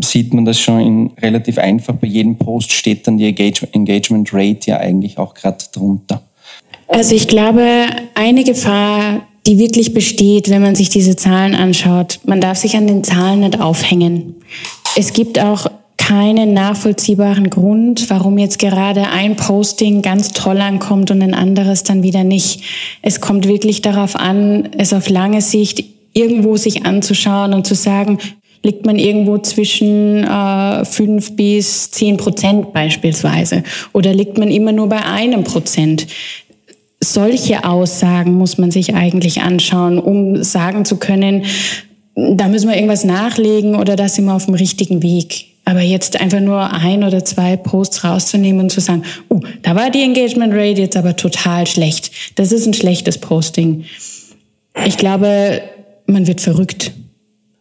sieht 0.02 0.34
man 0.34 0.46
das 0.46 0.60
schon 0.60 0.80
in 0.82 1.12
relativ 1.20 1.58
einfach. 1.58 1.96
Bei 1.96 2.08
jedem 2.08 2.38
Post 2.38 2.72
steht 2.72 3.08
dann 3.08 3.18
die 3.18 3.26
Engagement 3.26 4.30
Rate 4.32 4.70
ja 4.70 4.78
eigentlich 4.78 5.18
auch 5.18 5.34
gerade 5.34 5.66
drunter. 5.74 6.22
Also 6.88 7.16
ich 7.16 7.28
glaube, 7.28 7.86
eine 8.14 8.44
Gefahr, 8.44 9.22
die 9.48 9.58
wirklich 9.58 9.94
besteht, 9.96 10.50
wenn 10.50 10.62
man 10.62 10.76
sich 10.76 10.90
diese 10.90 11.16
Zahlen 11.16 11.56
anschaut, 11.56 12.20
man 12.26 12.42
darf 12.42 12.58
sich 12.60 12.76
an 12.76 12.86
den 12.86 13.04
Zahlen 13.04 13.40
nicht 13.40 13.60
aufhängen. 13.60 14.36
Es 14.96 15.14
gibt 15.14 15.40
auch 15.40 15.68
keinen 16.10 16.56
nachvollziehbaren 16.56 17.52
Grund, 17.52 18.10
warum 18.10 18.40
jetzt 18.40 18.58
gerade 18.58 19.10
ein 19.10 19.36
Posting 19.36 20.02
ganz 20.02 20.32
toll 20.32 20.60
ankommt 20.60 21.12
und 21.12 21.22
ein 21.22 21.36
anderes 21.36 21.84
dann 21.84 22.02
wieder 22.02 22.24
nicht. 22.24 22.64
Es 23.04 23.22
kommt 23.22 23.48
wirklich 23.48 23.84
darauf 23.84 24.16
an, 24.16 24.70
es 24.76 24.92
auf 24.92 25.08
lange 25.08 25.42
Sicht 25.42 25.84
irgendwo 26.14 26.58
sich 26.58 26.84
anzuschauen 26.88 27.54
und 27.54 27.68
zu 27.68 27.76
sagen, 27.76 28.18
liegt 28.64 28.88
man 28.88 28.98
irgendwo 28.98 29.38
zwischen 29.38 30.24
äh, 30.24 30.84
5 30.84 31.36
bis 31.36 31.92
10 31.92 32.18
Prozent 32.18 32.74
beispielsweise 32.74 33.64
oder 33.94 34.12
liegt 34.12 34.40
man 34.40 34.50
immer 34.50 34.72
nur 34.72 34.90
bei 34.90 35.06
einem 35.06 35.44
Prozent. 35.44 36.08
Solche 37.00 37.66
Aussagen 37.66 38.34
muss 38.34 38.58
man 38.58 38.72
sich 38.72 38.96
eigentlich 38.96 39.42
anschauen, 39.42 40.00
um 40.00 40.42
sagen 40.42 40.86
zu 40.86 40.98
können, 40.98 41.44
da 42.16 42.48
müssen 42.48 42.68
wir 42.68 42.76
irgendwas 42.76 43.04
nachlegen 43.04 43.76
oder 43.76 43.96
da 43.96 44.10
sind 44.10 44.26
wir 44.26 44.34
auf 44.34 44.46
dem 44.46 44.56
richtigen 44.56 45.04
Weg. 45.04 45.49
Aber 45.70 45.82
jetzt 45.82 46.20
einfach 46.20 46.40
nur 46.40 46.74
ein 46.74 47.04
oder 47.04 47.24
zwei 47.24 47.56
Posts 47.56 48.04
rauszunehmen 48.04 48.60
und 48.60 48.72
zu 48.72 48.82
sagen, 48.82 49.04
oh, 49.30 49.40
da 49.62 49.76
war 49.76 49.92
die 49.92 50.02
Engagement 50.02 50.52
Rate 50.52 50.82
jetzt 50.82 50.98
aber 50.98 51.16
total 51.16 51.68
schlecht. 51.68 52.10
Das 52.34 52.52
ist 52.52 52.66
ein 52.66 52.74
schlechtes 52.74 53.20
Posting. 53.20 53.84
Ich 54.88 54.98
glaube, 54.98 55.62
man 56.08 56.26
wird 56.26 56.42
verrückt. 56.42 56.92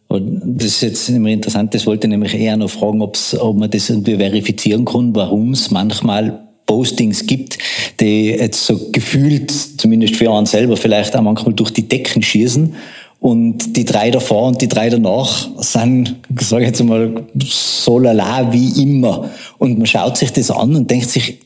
Und 0.07 0.41
das 0.43 0.65
ist 0.65 0.81
jetzt 0.81 1.09
immer 1.09 1.29
interessant, 1.29 1.75
das 1.75 1.85
wollte 1.85 2.07
ich 2.07 2.09
nämlich 2.09 2.33
eher 2.33 2.57
noch 2.57 2.71
fragen, 2.71 2.99
ob's, 3.03 3.37
ob 3.37 3.55
man 3.57 3.69
das 3.69 3.91
irgendwie 3.91 4.15
verifizieren 4.15 4.85
kann, 4.85 5.13
warum 5.13 5.51
es 5.51 5.69
manchmal 5.69 6.47
Postings 6.65 7.27
gibt, 7.27 7.59
die 7.99 8.31
jetzt 8.31 8.65
so 8.65 8.89
gefühlt, 8.91 9.51
zumindest 9.51 10.15
für 10.15 10.31
einen 10.31 10.47
selber, 10.47 10.77
vielleicht 10.77 11.15
auch 11.15 11.21
manchmal 11.21 11.53
durch 11.53 11.69
die 11.69 11.87
Decken 11.87 12.23
schießen 12.23 12.73
und 13.19 13.75
die 13.75 13.83
drei 13.85 14.11
davor 14.11 14.47
und 14.47 14.61
die 14.61 14.67
drei 14.69 14.89
danach 14.89 15.49
sind, 15.57 16.15
sage 16.39 16.63
ich 16.63 16.69
jetzt 16.69 16.83
mal, 16.83 17.25
so 17.43 17.99
lala 17.99 18.53
wie 18.53 18.81
immer. 18.81 19.29
Und 19.57 19.77
man 19.77 19.85
schaut 19.87 20.17
sich 20.17 20.31
das 20.31 20.49
an 20.51 20.75
und 20.75 20.89
denkt 20.89 21.09
sich, 21.09 21.39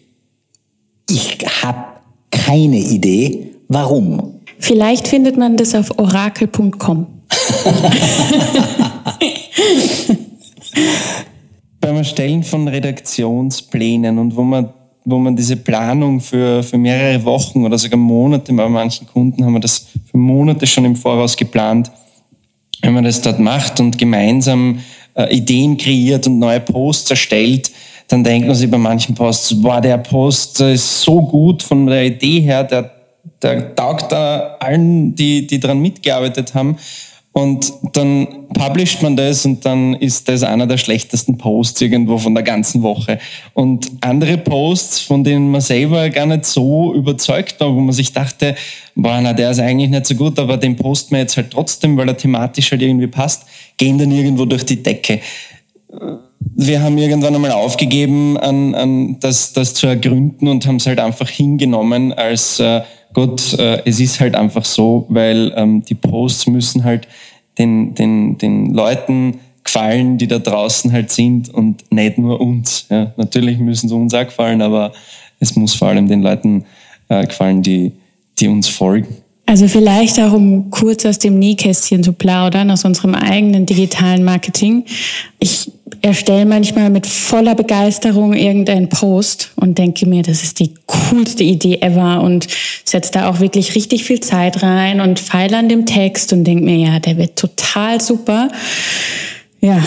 ich 1.10 1.38
habe 1.64 1.86
keine 2.30 2.78
Idee, 2.78 3.56
warum. 3.68 4.36
Vielleicht 4.60 5.08
findet 5.08 5.36
man 5.38 5.58
das 5.58 5.74
auf 5.76 5.98
orakel.com. 5.98 7.08
Beim 11.82 11.98
Erstellen 11.98 12.44
von 12.44 12.68
Redaktionsplänen 12.68 14.20
und 14.20 14.36
wo 14.36 14.44
man 14.44 14.70
wo 15.06 15.18
man 15.18 15.36
diese 15.36 15.58
Planung 15.58 16.20
für, 16.20 16.64
für 16.64 16.78
mehrere 16.78 17.24
Wochen 17.26 17.66
oder 17.66 17.78
sogar 17.78 18.00
Monate, 18.00 18.54
bei 18.54 18.68
manchen 18.70 19.08
Kunden 19.08 19.44
haben 19.44 19.54
wir 19.54 19.60
das 19.60 19.88
für 20.10 20.18
Monate 20.18 20.66
schon 20.66 20.86
im 20.86 20.96
Voraus 20.96 21.36
geplant, 21.36 21.92
wenn 22.82 22.94
man 22.94 23.04
das 23.04 23.22
dort 23.22 23.40
macht 23.40 23.80
und 23.80 23.98
gemeinsam 23.98 24.80
äh, 25.16 25.36
Ideen 25.36 25.78
kreiert 25.78 26.28
und 26.28 26.40
neue 26.40 26.60
Posts 26.60 27.12
erstellt, 27.12 27.72
dann 28.08 28.24
denkt 28.24 28.48
man 28.48 28.56
sich 28.56 28.70
bei 28.70 28.78
manchen 28.78 29.16
Posts, 29.16 29.62
boah, 29.62 29.82
der 29.82 29.98
Post 29.98 30.60
ist 30.62 31.02
so 31.02 31.22
gut 31.22 31.64
von 31.64 31.88
der 31.88 32.06
Idee 32.06 32.42
her, 32.42 32.64
der, 32.64 32.92
der 33.42 33.76
taugt 33.76 34.12
da 34.12 34.58
allen, 34.60 35.16
die, 35.16 35.48
die 35.48 35.60
daran 35.60 35.80
mitgearbeitet 35.80 36.54
haben. 36.54 36.78
Und 37.34 37.74
dann 37.94 38.28
publisht 38.54 39.02
man 39.02 39.16
das 39.16 39.44
und 39.44 39.66
dann 39.66 39.96
ist 39.96 40.30
das 40.30 40.44
einer 40.44 40.68
der 40.68 40.78
schlechtesten 40.78 41.36
Posts 41.40 41.82
irgendwo 41.82 42.20
von 42.20 42.36
der 42.36 42.44
ganzen 42.44 42.84
Woche. 42.84 43.18
Und 43.56 43.92
andere 44.02 44.38
Posts, 44.38 45.00
von 45.00 45.24
denen 45.24 45.50
man 45.50 45.62
selber 45.62 46.12
gar 46.12 46.28
nicht 46.28 46.46
so 46.46 46.94
überzeugt 46.94 47.60
war, 47.60 47.74
wo 47.74 47.80
man 47.80 47.92
sich 47.92 48.14
dachte, 48.14 48.56
boah, 48.94 49.20
na, 49.20 49.34
der 49.34 49.50
ist 49.50 49.60
eigentlich 49.60 49.90
nicht 49.90 50.06
so 50.06 50.14
gut, 50.14 50.38
aber 50.38 50.58
den 50.58 50.76
posten 50.76 51.16
wir 51.16 51.22
jetzt 51.22 51.36
halt 51.36 51.50
trotzdem, 51.50 51.98
weil 51.98 52.08
er 52.08 52.18
thematisch 52.18 52.70
halt 52.70 52.84
irgendwie 52.84 53.08
passt, 53.08 53.48
gehen 53.78 53.98
dann 53.98 54.12
irgendwo 54.12 54.46
durch 54.46 54.64
die 54.64 54.84
Decke. 54.84 55.20
Wir 56.56 56.84
haben 56.84 57.00
irgendwann 57.00 57.34
einmal 57.34 57.52
aufgegeben, 57.52 58.38
an, 58.38 58.76
an 58.76 59.20
das, 59.22 59.54
das 59.54 59.74
zu 59.74 59.88
ergründen 59.88 60.48
und 60.48 60.68
haben 60.68 60.76
es 60.76 60.86
halt 60.86 61.00
einfach 61.00 61.30
hingenommen 61.30 62.14
als 62.14 62.60
äh, 62.60 62.82
Gott, 63.14 63.54
äh, 63.60 63.82
es 63.86 64.00
ist 64.00 64.20
halt 64.20 64.36
einfach 64.36 64.66
so, 64.66 65.06
weil 65.10 65.54
ähm, 65.56 65.84
die 65.86 65.96
Posts 65.96 66.48
müssen 66.48 66.84
halt 66.84 67.08
den, 67.58 67.94
den, 67.96 68.38
den 68.38 68.74
Leuten 68.74 69.40
gefallen, 69.64 70.18
die 70.18 70.28
da 70.28 70.40
draußen 70.40 70.92
halt 70.92 71.12
sind 71.12 71.54
und 71.54 71.84
nicht 71.92 72.18
nur 72.18 72.42
uns. 72.42 72.86
Ja. 72.90 73.14
Natürlich 73.18 73.60
müssen 73.60 73.88
sie 73.88 73.96
uns 73.96 74.14
auch 74.14 74.26
gefallen, 74.26 74.62
aber 74.62 74.92
es 75.40 75.56
muss 75.56 75.74
vor 75.74 75.90
allem 75.90 76.08
den 76.08 76.22
Leuten 76.22 76.66
äh, 77.10 77.26
gefallen, 77.26 77.62
die, 77.62 77.92
die 78.40 78.48
uns 78.48 78.68
folgen. 78.68 79.08
Also 79.46 79.68
vielleicht 79.68 80.20
auch, 80.20 80.32
um 80.32 80.70
kurz 80.70 81.06
aus 81.06 81.20
dem 81.20 81.38
Nähkästchen 81.38 82.02
zu 82.04 82.14
plaudern, 82.14 82.72
aus 82.72 82.86
unserem 82.86 83.14
eigenen 83.14 83.66
digitalen 83.66 84.24
Marketing. 84.24 84.86
Ich 85.40 85.70
erstelle 86.04 86.46
manchmal 86.46 86.90
mit 86.90 87.08
voller 87.08 87.56
Begeisterung 87.56 88.34
irgendeinen 88.34 88.90
Post 88.90 89.52
und 89.56 89.78
denke 89.78 90.06
mir, 90.06 90.22
das 90.22 90.44
ist 90.44 90.60
die 90.60 90.74
coolste 90.86 91.44
Idee 91.44 91.80
ever 91.82 92.22
und 92.22 92.48
setze 92.84 93.14
da 93.14 93.30
auch 93.30 93.40
wirklich 93.40 93.74
richtig 93.74 94.04
viel 94.04 94.20
Zeit 94.20 94.62
rein 94.62 95.00
und 95.00 95.20
feile 95.20 95.58
an 95.58 95.70
dem 95.70 95.86
Text 95.86 96.34
und 96.34 96.44
denke 96.44 96.66
mir, 96.66 96.76
ja, 96.76 97.00
der 97.00 97.18
wird 97.18 97.38
total 97.38 98.02
super. 98.02 98.50
Ja, 99.62 99.82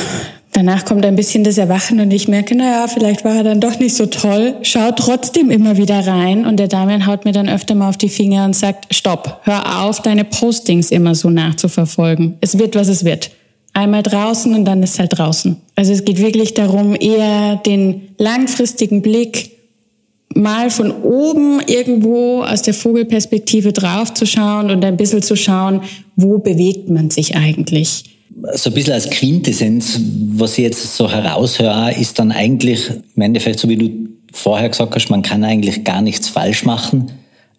Danach 0.53 0.87
kommt 0.87 1.05
ein 1.05 1.17
bisschen 1.17 1.45
das 1.45 1.59
Erwachen 1.59 2.01
und 2.01 2.11
ich 2.11 2.29
merke, 2.29 2.55
naja, 2.55 2.87
vielleicht 2.89 3.27
war 3.27 3.35
er 3.35 3.45
dann 3.45 3.61
doch 3.61 3.79
nicht 3.79 3.95
so 3.95 4.07
toll. 4.07 4.55
Schau 4.63 4.91
trotzdem 4.93 5.51
immer 5.51 5.77
wieder 5.77 6.07
rein 6.07 6.47
und 6.47 6.57
der 6.57 6.67
Damian 6.67 7.07
haut 7.07 7.27
mir 7.27 7.33
dann 7.33 7.47
öfter 7.47 7.75
mal 7.75 7.91
auf 7.91 7.99
die 7.99 8.09
Finger 8.09 8.47
und 8.47 8.57
sagt, 8.57 8.95
stopp, 8.95 9.43
hör 9.43 9.83
auf, 9.83 10.01
deine 10.01 10.25
Postings 10.25 10.91
immer 10.91 11.15
so 11.15 11.29
nachzuverfolgen. 11.29 12.39
Es 12.41 12.59
wird, 12.59 12.75
was 12.75 12.89
es 12.89 13.05
wird. 13.05 13.33
Einmal 13.77 14.03
draußen 14.03 14.55
und 14.55 14.65
dann 14.65 14.83
ist 14.83 14.95
es 14.95 14.99
halt 14.99 15.19
draußen. 15.19 15.57
Also 15.75 15.93
es 15.93 16.07
geht 16.07 16.19
wirklich 16.19 16.55
darum, 16.55 16.95
eher 16.99 17.57
den 17.57 18.09
langfristigen 18.17 19.03
Blick 19.03 19.51
mal 20.35 20.71
von 20.71 20.91
oben 20.91 21.61
irgendwo 21.67 22.43
aus 22.43 22.63
der 22.63 22.73
Vogelperspektive 22.73 23.75
draufzuschauen 23.75 24.71
und 24.71 24.83
ein 24.83 24.97
bisschen 24.97 25.21
zu 25.21 25.37
schauen, 25.37 25.83
wo 26.17 26.39
bewegt 26.39 26.89
man 26.89 27.11
sich 27.11 27.37
eigentlich 27.37 28.05
so 28.55 28.71
ein 28.71 28.75
bisschen 28.75 28.95
als 28.95 29.11
Quintessenz, 29.11 30.01
was 30.33 30.53
ich 30.53 30.65
jetzt 30.65 30.97
so 30.97 31.11
heraushöre, 31.11 31.93
ist 31.93 32.19
dann 32.19 32.33
eigentlich 32.33 32.91
im 33.15 33.23
Endeffekt, 33.23 33.61
so 33.61 33.69
wie 33.69 33.77
du 33.77 33.91
vorher 34.33 34.71
gesagt 34.71 34.95
hast, 34.95 35.11
man 35.11 35.23
kann 35.23 35.45
eigentlich 35.45 35.85
gar 35.85 36.01
nichts 36.01 36.29
falsch 36.29 36.65
machen, 36.65 37.11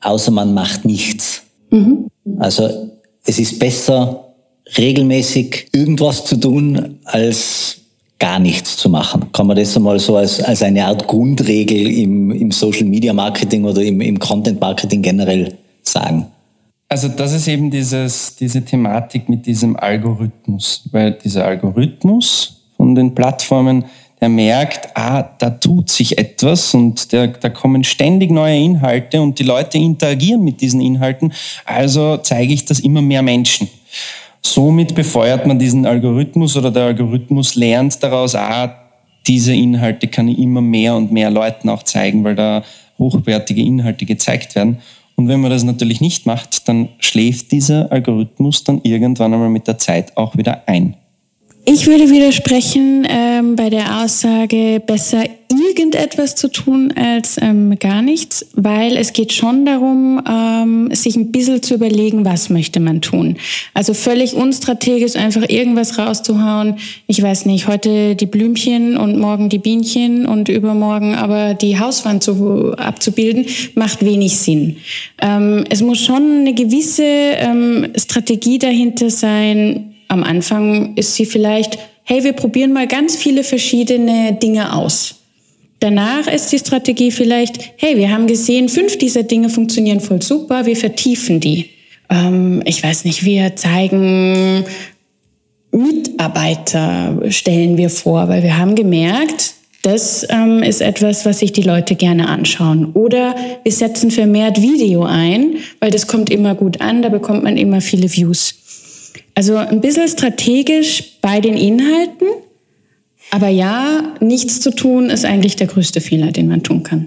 außer 0.01 0.31
man 0.31 0.55
macht 0.55 0.83
nichts. 0.83 1.43
Mhm. 1.69 2.07
Also 2.39 2.91
es 3.23 3.37
ist 3.37 3.59
besser, 3.59 4.26
regelmäßig 4.77 5.67
irgendwas 5.71 6.25
zu 6.25 6.35
tun, 6.37 6.99
als 7.05 7.77
gar 8.19 8.39
nichts 8.39 8.77
zu 8.77 8.89
machen. 8.89 9.31
Kann 9.31 9.47
man 9.47 9.55
das 9.55 9.75
einmal 9.77 9.99
so 9.99 10.17
als, 10.17 10.41
als 10.41 10.63
eine 10.63 10.85
Art 10.85 11.07
Grundregel 11.07 11.87
im, 11.87 12.31
im 12.31 12.51
Social 12.51 12.85
Media 12.85 13.13
Marketing 13.13 13.63
oder 13.65 13.81
im, 13.83 14.01
im 14.01 14.17
Content 14.17 14.59
Marketing 14.59 15.01
generell 15.01 15.55
sagen? 15.83 16.27
Also 16.89 17.09
das 17.09 17.33
ist 17.33 17.47
eben 17.47 17.69
dieses, 17.69 18.35
diese 18.35 18.63
Thematik 18.63 19.27
mit 19.27 19.45
diesem 19.45 19.75
Algorithmus, 19.75 20.83
weil 20.91 21.11
dieser 21.11 21.45
Algorithmus 21.45 22.61
von 22.77 22.95
den 22.95 23.13
Plattformen, 23.13 23.85
der 24.21 24.29
merkt, 24.29 24.95
ah, 24.95 25.21
da 25.37 25.49
tut 25.49 25.89
sich 25.89 26.17
etwas 26.17 26.73
und 26.73 27.11
der, 27.11 27.27
da 27.27 27.49
kommen 27.49 27.83
ständig 27.83 28.31
neue 28.31 28.57
Inhalte 28.57 29.21
und 29.21 29.37
die 29.37 29.43
Leute 29.43 29.77
interagieren 29.77 30.43
mit 30.43 30.61
diesen 30.61 30.81
Inhalten, 30.81 31.33
also 31.65 32.17
zeige 32.17 32.53
ich 32.53 32.65
das 32.65 32.79
immer 32.79 33.01
mehr 33.01 33.21
Menschen. 33.21 33.67
Somit 34.41 34.95
befeuert 34.95 35.45
man 35.45 35.59
diesen 35.59 35.85
Algorithmus 35.85 36.55
oder 36.55 36.71
der 36.71 36.85
Algorithmus 36.85 37.55
lernt 37.55 38.01
daraus, 38.01 38.35
ah, 38.35 38.75
diese 39.27 39.53
Inhalte 39.53 40.07
kann 40.07 40.27
ich 40.27 40.39
immer 40.39 40.61
mehr 40.61 40.95
und 40.95 41.11
mehr 41.11 41.29
Leuten 41.29 41.69
auch 41.69 41.83
zeigen, 41.83 42.23
weil 42.23 42.35
da 42.35 42.63
hochwertige 42.97 43.61
Inhalte 43.61 44.05
gezeigt 44.05 44.55
werden. 44.55 44.77
Und 45.15 45.27
wenn 45.27 45.41
man 45.41 45.51
das 45.51 45.63
natürlich 45.63 45.99
nicht 45.99 46.25
macht, 46.25 46.67
dann 46.67 46.89
schläft 46.99 47.51
dieser 47.51 47.91
Algorithmus 47.91 48.63
dann 48.63 48.81
irgendwann 48.83 49.33
einmal 49.33 49.49
mit 49.49 49.67
der 49.67 49.77
Zeit 49.77 50.15
auch 50.15 50.37
wieder 50.37 50.63
ein. 50.67 50.95
Ich 51.65 51.85
würde 51.85 52.09
widersprechen 52.09 53.05
ähm, 53.09 53.57
bei 53.57 53.69
der 53.69 54.01
Aussage, 54.01 54.81
besser 54.85 55.25
irgendetwas 55.77 56.35
zu 56.35 56.49
tun 56.49 56.93
als 56.95 57.37
ähm, 57.41 57.77
gar 57.79 58.01
nichts, 58.01 58.47
weil 58.53 58.97
es 58.97 59.13
geht 59.13 59.33
schon 59.33 59.65
darum, 59.65 60.21
ähm, 60.27 60.89
sich 60.93 61.15
ein 61.15 61.31
bisschen 61.31 61.61
zu 61.61 61.75
überlegen, 61.75 62.25
was 62.25 62.49
möchte 62.49 62.79
man 62.79 63.01
tun. 63.01 63.37
Also 63.73 63.93
völlig 63.93 64.33
unstrategisch 64.33 65.15
einfach 65.15 65.47
irgendwas 65.47 65.97
rauszuhauen. 65.97 66.75
Ich 67.05 67.21
weiß 67.21 67.45
nicht, 67.45 67.67
heute 67.67 68.15
die 68.15 68.25
Blümchen 68.25 68.97
und 68.97 69.19
morgen 69.19 69.49
die 69.49 69.59
Bienchen 69.59 70.25
und 70.25 70.49
übermorgen 70.49 71.15
aber 71.15 71.53
die 71.53 71.79
Hauswand 71.79 72.23
zu, 72.23 72.73
abzubilden, 72.77 73.45
macht 73.75 74.03
wenig 74.03 74.37
Sinn. 74.37 74.77
Ähm, 75.21 75.63
es 75.69 75.81
muss 75.81 75.99
schon 75.99 76.41
eine 76.41 76.53
gewisse 76.53 77.03
ähm, 77.03 77.87
Strategie 77.95 78.57
dahinter 78.57 79.09
sein, 79.09 79.93
am 80.09 80.23
Anfang 80.23 80.95
ist 80.95 81.15
sie 81.15 81.25
vielleicht, 81.25 81.77
hey, 82.03 82.23
wir 82.23 82.33
probieren 82.33 82.71
mal 82.71 82.87
ganz 82.87 83.17
viele 83.17 83.43
verschiedene 83.43 84.33
Dinge 84.41 84.73
aus. 84.73 85.16
Danach 85.79 86.27
ist 86.27 86.51
die 86.51 86.59
Strategie 86.59 87.11
vielleicht, 87.11 87.59
hey, 87.77 87.97
wir 87.97 88.11
haben 88.11 88.27
gesehen, 88.27 88.67
fünf 88.67 88.97
dieser 88.97 89.23
Dinge 89.23 89.49
funktionieren 89.49 89.99
voll 89.99 90.21
super, 90.21 90.65
wir 90.65 90.75
vertiefen 90.75 91.39
die. 91.39 91.69
Ähm, 92.09 92.61
ich 92.65 92.83
weiß 92.83 93.05
nicht, 93.05 93.23
wir 93.23 93.55
zeigen 93.55 94.65
Mitarbeiter, 95.71 97.19
stellen 97.29 97.77
wir 97.77 97.89
vor, 97.89 98.27
weil 98.27 98.41
wir 98.41 98.57
haben 98.57 98.75
gemerkt, 98.75 99.53
das 99.83 100.25
ähm, 100.29 100.63
ist 100.63 100.81
etwas, 100.81 101.25
was 101.25 101.39
sich 101.39 101.53
die 101.53 101.61
Leute 101.61 101.95
gerne 101.95 102.27
anschauen. 102.27 102.91
Oder 102.93 103.35
wir 103.63 103.71
setzen 103.71 104.11
vermehrt 104.11 104.61
Video 104.61 105.03
ein, 105.03 105.57
weil 105.79 105.91
das 105.91 106.07
kommt 106.07 106.29
immer 106.29 106.55
gut 106.55 106.81
an, 106.81 107.01
da 107.01 107.09
bekommt 107.09 107.43
man 107.43 107.55
immer 107.55 107.81
viele 107.81 108.11
Views. 108.11 108.55
Also 109.35 109.55
ein 109.55 109.81
bisschen 109.81 110.07
strategisch 110.07 111.19
bei 111.21 111.39
den 111.39 111.55
Inhalten, 111.55 112.27
aber 113.31 113.47
ja, 113.49 114.13
nichts 114.19 114.61
zu 114.61 114.71
tun 114.71 115.09
ist 115.09 115.25
eigentlich 115.25 115.55
der 115.55 115.67
größte 115.67 116.01
Fehler, 116.01 116.31
den 116.31 116.47
man 116.47 116.63
tun 116.63 116.83
kann. 116.83 117.05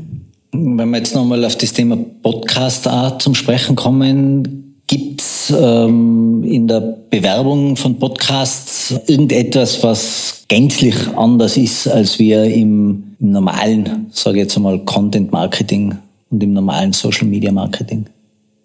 Wenn 0.53 0.91
wir 0.91 0.99
jetzt 0.99 1.14
nochmal 1.14 1.45
auf 1.45 1.57
das 1.57 1.73
Thema 1.73 1.97
Podcast 2.23 2.89
zum 3.18 3.35
Sprechen 3.35 3.77
kommen, 3.77 4.75
gibt 4.87 5.21
es 5.21 5.55
ähm, 5.57 6.43
in 6.43 6.66
der 6.66 6.81
Bewerbung 7.09 7.77
von 7.77 7.99
Podcasts 7.99 8.93
irgendetwas, 9.07 9.83
was 9.85 10.45
gänzlich 10.49 10.97
anders 11.16 11.57
ist, 11.57 11.87
als 11.87 12.18
wir 12.18 12.45
im, 12.45 13.14
im 13.21 13.31
normalen, 13.31 14.07
sage 14.11 14.39
ich 14.39 14.43
jetzt 14.43 14.57
einmal, 14.57 14.81
Content 14.81 15.31
Marketing 15.31 15.95
und 16.31 16.43
im 16.43 16.53
normalen 16.53 16.93
Social 16.93 17.29
Media 17.29 17.53
Marketing? 17.53 18.07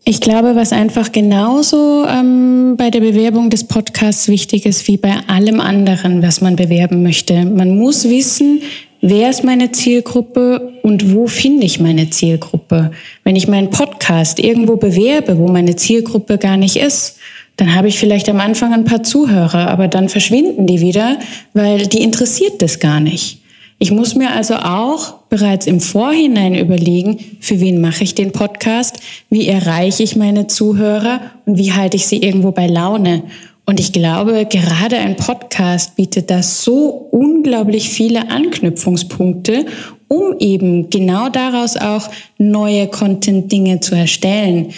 Ich 0.07 0.21
glaube, 0.21 0.55
was 0.55 0.71
einfach 0.71 1.11
genauso 1.11 2.05
ähm, 2.05 2.75
bei 2.77 2.91
der 2.91 2.99
Bewerbung 2.99 3.49
des 3.49 3.63
Podcasts 3.63 4.27
wichtig 4.27 4.67
ist 4.67 4.87
wie 4.87 4.97
bei 4.97 5.15
allem 5.25 5.59
anderen, 5.59 6.21
was 6.21 6.41
man 6.41 6.55
bewerben 6.55 7.01
möchte. 7.01 7.43
Man 7.43 7.75
muss 7.79 8.07
wissen, 8.07 8.61
wer 9.01 9.31
ist 9.31 9.43
meine 9.43 9.71
Zielgruppe 9.71 10.73
und 10.83 11.15
wo 11.15 11.25
finde 11.25 11.65
ich 11.65 11.79
meine 11.79 12.11
Zielgruppe. 12.11 12.91
Wenn 13.23 13.35
ich 13.35 13.47
meinen 13.47 13.71
Podcast 13.71 14.37
irgendwo 14.37 14.75
bewerbe, 14.75 15.39
wo 15.39 15.47
meine 15.47 15.75
Zielgruppe 15.75 16.37
gar 16.37 16.57
nicht 16.57 16.75
ist, 16.75 17.17
dann 17.57 17.73
habe 17.73 17.87
ich 17.87 17.97
vielleicht 17.97 18.29
am 18.29 18.39
Anfang 18.39 18.73
ein 18.73 18.85
paar 18.85 19.01
Zuhörer, 19.01 19.69
aber 19.71 19.87
dann 19.87 20.09
verschwinden 20.09 20.67
die 20.67 20.81
wieder, 20.81 21.17
weil 21.53 21.87
die 21.87 22.03
interessiert 22.03 22.61
das 22.61 22.79
gar 22.79 22.99
nicht. 22.99 23.39
Ich 23.77 23.91
muss 23.91 24.15
mir 24.15 24.31
also 24.31 24.55
auch 24.55 25.15
bereits 25.29 25.67
im 25.67 25.81
Vorhinein 25.81 26.55
überlegen, 26.55 27.19
für 27.41 27.59
wen 27.59 27.81
mache 27.81 28.05
ich 28.05 28.15
den 28.15 28.31
Podcast, 28.31 28.99
wie 29.29 29.47
erreiche 29.47 30.01
ich 30.01 30.15
meine 30.15 30.47
Zuhörer? 30.47 31.19
Und 31.45 31.57
wie 31.57 31.73
halte 31.73 31.97
ich 31.97 32.07
sie 32.07 32.21
irgendwo 32.21 32.51
bei 32.51 32.67
Laune. 32.67 33.23
Und 33.65 33.79
ich 33.79 33.91
glaube, 33.91 34.45
gerade 34.45 34.97
ein 34.97 35.17
Podcast 35.17 35.95
bietet 35.95 36.29
da 36.29 36.41
so 36.41 37.07
unglaublich 37.11 37.89
viele 37.89 38.29
Anknüpfungspunkte, 38.29 39.65
um 40.07 40.37
eben 40.39 40.89
genau 40.89 41.29
daraus 41.29 41.75
auch 41.75 42.09
neue 42.37 42.87
Content-Dinge 42.87 43.81
zu 43.81 43.95
erstellen 43.95 44.73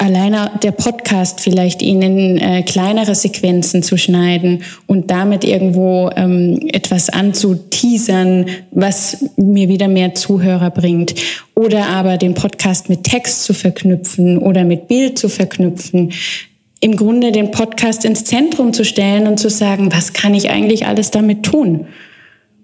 alleine 0.00 0.50
der 0.62 0.72
Podcast 0.72 1.40
vielleicht 1.40 1.82
ihnen 1.82 2.38
äh, 2.38 2.62
kleinere 2.62 3.14
Sequenzen 3.14 3.82
zu 3.82 3.98
schneiden 3.98 4.62
und 4.86 5.10
damit 5.10 5.44
irgendwo 5.44 6.10
ähm, 6.16 6.58
etwas 6.72 7.10
anzuteasern, 7.10 8.46
was 8.70 9.24
mir 9.36 9.68
wieder 9.68 9.88
mehr 9.88 10.14
Zuhörer 10.14 10.70
bringt. 10.70 11.14
Oder 11.54 11.88
aber 11.88 12.16
den 12.16 12.32
Podcast 12.34 12.88
mit 12.88 13.04
Text 13.04 13.44
zu 13.44 13.52
verknüpfen 13.52 14.38
oder 14.38 14.64
mit 14.64 14.88
Bild 14.88 15.18
zu 15.18 15.28
verknüpfen. 15.28 16.12
im 16.82 16.96
Grunde 16.96 17.30
den 17.30 17.50
Podcast 17.50 18.06
ins 18.06 18.24
Zentrum 18.24 18.72
zu 18.72 18.86
stellen 18.86 19.26
und 19.26 19.38
zu 19.38 19.50
sagen, 19.50 19.92
was 19.92 20.14
kann 20.14 20.32
ich 20.32 20.48
eigentlich 20.48 20.86
alles 20.86 21.10
damit 21.10 21.42
tun? 21.42 21.86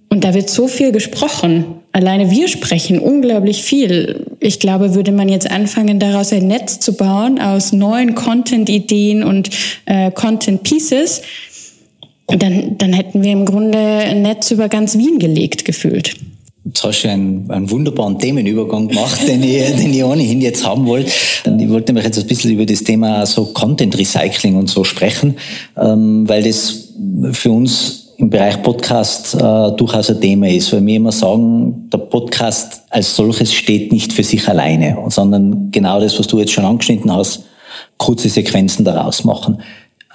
Und 0.09 0.25
da 0.25 0.33
wird 0.33 0.49
so 0.49 0.69
viel 0.69 0.91
gesprochen. 0.91 1.67
Alleine 1.97 2.31
wir 2.31 2.47
sprechen 2.49 2.99
unglaublich 2.99 3.63
viel. 3.63 4.27
Ich 4.39 4.61
glaube, 4.61 4.95
würde 4.95 5.13
man 5.13 5.31
jetzt 5.31 5.51
anfangen, 5.51 5.99
daraus 5.99 6.31
ein 6.31 6.47
Netz 6.47 6.79
zu 6.79 6.93
bauen 6.93 7.41
aus 7.41 7.73
neuen 7.73 8.15
Content-Ideen 8.15 9.25
und 9.25 9.49
äh, 9.87 10.11
Content-Pieces, 10.11 11.23
dann, 12.27 12.77
dann 12.77 12.93
hätten 12.93 13.23
wir 13.23 13.33
im 13.33 13.47
Grunde 13.47 13.79
ein 13.79 14.21
Netz 14.21 14.51
über 14.51 14.69
ganz 14.69 14.99
Wien 14.99 15.19
gelegt, 15.19 15.65
gefühlt. 15.65 16.17
Jetzt 16.67 16.85
hast 16.85 17.05
du 17.05 17.09
einen, 17.09 17.51
einen 17.51 17.71
wunderbaren 17.71 18.19
Themenübergang 18.19 18.89
gemacht, 18.89 19.27
den 19.27 19.43
ich, 19.43 19.65
den 19.77 19.95
ich 19.95 20.05
ohnehin 20.05 20.43
jetzt 20.43 20.67
haben 20.67 20.85
wollte. 20.85 21.11
Ich 21.47 21.71
wollte 21.71 21.95
nämlich 21.95 22.05
jetzt 22.05 22.19
ein 22.19 22.27
bisschen 22.27 22.53
über 22.53 22.67
das 22.67 22.85
Thema 22.85 23.25
so 23.25 23.47
Content 23.47 23.97
Recycling 23.97 24.57
und 24.57 24.69
so 24.69 24.85
sprechen, 24.85 25.37
ähm, 25.79 26.29
weil 26.29 26.43
das 26.43 26.91
für 27.33 27.53
uns 27.53 28.06
im 28.19 28.31
Bereich 28.31 28.63
Podcast 28.63 29.35
äh, 29.35 29.73
durchaus 29.77 30.11
ein 30.11 30.21
Thema 30.21 30.49
ist, 30.49 30.73
weil 30.73 30.85
wir 30.87 30.97
immer 30.97 31.13
sagen, 31.13 31.89
der 31.91 31.99
Podcast 31.99 32.83
als 32.91 33.15
solches 33.15 33.53
steht 33.53 33.93
nicht 33.93 34.13
für 34.13 34.25
sich 34.25 34.49
alleine, 34.49 34.97
sondern 35.09 35.71
genau 35.71 36.01
das, 36.01 36.19
was 36.19 36.27
du 36.27 36.39
jetzt 36.39 36.53
schon 36.53 36.65
angeschnitten 36.65 37.15
hast, 37.15 37.45
kurze 37.99 38.29
Sequenzen 38.29 38.85
daraus 38.85 39.25
machen 39.25 39.59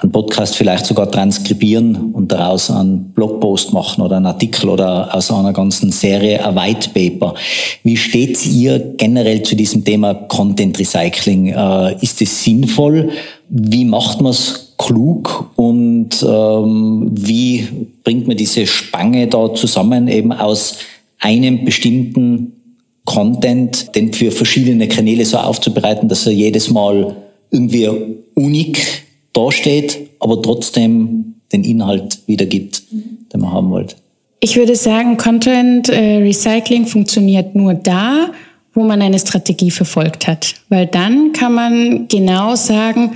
einen 0.02 0.12
Podcast 0.12 0.56
vielleicht 0.56 0.86
sogar 0.86 1.12
transkribieren 1.12 2.12
und 2.14 2.32
daraus 2.32 2.72
einen 2.72 3.12
Blogpost 3.12 3.72
machen 3.72 4.02
oder 4.02 4.18
einen 4.18 4.26
Artikel 4.26 4.70
oder 4.70 5.14
aus 5.14 5.32
einer 5.32 5.54
ganzen 5.54 5.92
Serie 5.92 6.44
ein 6.44 6.56
White 6.56 6.90
Paper. 6.90 7.36
Wie 7.84 7.98
steht 7.98 8.44
ihr 8.46 8.80
generell 8.98 9.44
zu 9.44 9.56
diesem 9.56 9.86
Thema 9.86 10.16
Content 10.16 10.80
Recycling? 10.80 11.48
Äh, 11.48 11.96
ist 12.02 12.22
es 12.22 12.44
sinnvoll? 12.44 13.12
Wie 13.50 13.86
macht 13.86 14.22
man 14.22 14.32
es 14.32 14.71
klug 14.82 15.52
und 15.56 16.10
ähm, 16.28 17.12
wie 17.12 17.68
bringt 18.04 18.28
man 18.28 18.36
diese 18.36 18.66
Spange 18.66 19.28
da 19.28 19.54
zusammen 19.54 20.08
eben 20.08 20.32
aus 20.32 20.78
einem 21.20 21.64
bestimmten 21.66 22.54
Content, 23.06 23.96
den 23.96 24.12
für 24.14 24.32
verschiedene 24.32 24.88
Kanäle 24.88 25.26
so 25.26 25.38
aufzubereiten, 25.38 26.10
dass 26.10 26.26
er 26.26 26.34
jedes 26.34 26.70
Mal 26.72 27.16
irgendwie 27.52 27.90
unik 28.36 29.06
dasteht, 29.34 30.00
aber 30.20 30.42
trotzdem 30.42 31.36
den 31.52 31.64
Inhalt 31.64 32.20
wiedergibt, 32.26 32.84
den 32.92 33.42
man 33.42 33.52
haben 33.52 33.70
wollte. 33.70 33.96
Ich 34.40 34.56
würde 34.56 34.76
sagen, 34.76 35.18
Content 35.18 35.90
äh, 35.90 36.18
Recycling 36.18 36.88
funktioniert 36.88 37.54
nur 37.54 37.76
da, 37.76 38.32
wo 38.74 38.84
man 38.84 39.02
eine 39.02 39.20
Strategie 39.20 39.70
verfolgt 39.70 40.28
hat. 40.28 40.56
Weil 40.70 40.88
dann 40.88 41.34
kann 41.34 41.54
man 41.54 42.08
genau 42.08 42.56
sagen, 42.56 43.12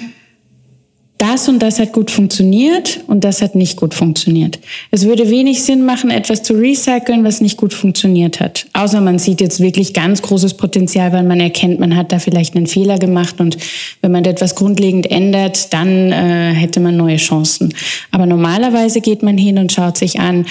das 1.25 1.47
und 1.47 1.59
das 1.59 1.79
hat 1.79 1.91
gut 1.91 2.11
funktioniert 2.11 2.99
und 3.07 3.23
das 3.23 3.41
hat 3.41 3.55
nicht 3.55 3.77
gut 3.77 3.93
funktioniert. 3.93 4.59
Es 4.91 5.05
würde 5.05 5.29
wenig 5.29 5.63
Sinn 5.63 5.83
machen, 5.83 6.11
etwas 6.11 6.43
zu 6.43 6.53
recyceln, 6.53 7.23
was 7.23 7.41
nicht 7.41 7.57
gut 7.57 7.73
funktioniert 7.73 8.39
hat. 8.39 8.67
Außer 8.73 9.01
man 9.01 9.17
sieht 9.17 9.41
jetzt 9.41 9.59
wirklich 9.59 9.93
ganz 9.93 10.21
großes 10.21 10.55
Potenzial, 10.55 11.11
weil 11.13 11.23
man 11.23 11.39
erkennt, 11.39 11.79
man 11.79 11.95
hat 11.95 12.11
da 12.11 12.19
vielleicht 12.19 12.55
einen 12.55 12.67
Fehler 12.67 12.99
gemacht 12.99 13.39
und 13.39 13.57
wenn 14.01 14.11
man 14.11 14.23
etwas 14.25 14.55
grundlegend 14.55 15.09
ändert, 15.09 15.73
dann 15.73 16.11
äh, 16.11 16.53
hätte 16.53 16.79
man 16.79 16.95
neue 16.95 17.17
Chancen. 17.17 17.73
Aber 18.11 18.25
normalerweise 18.25 19.01
geht 19.01 19.23
man 19.23 19.37
hin 19.37 19.57
und 19.57 19.71
schaut 19.71 19.97
sich 19.97 20.19
an, 20.19 20.45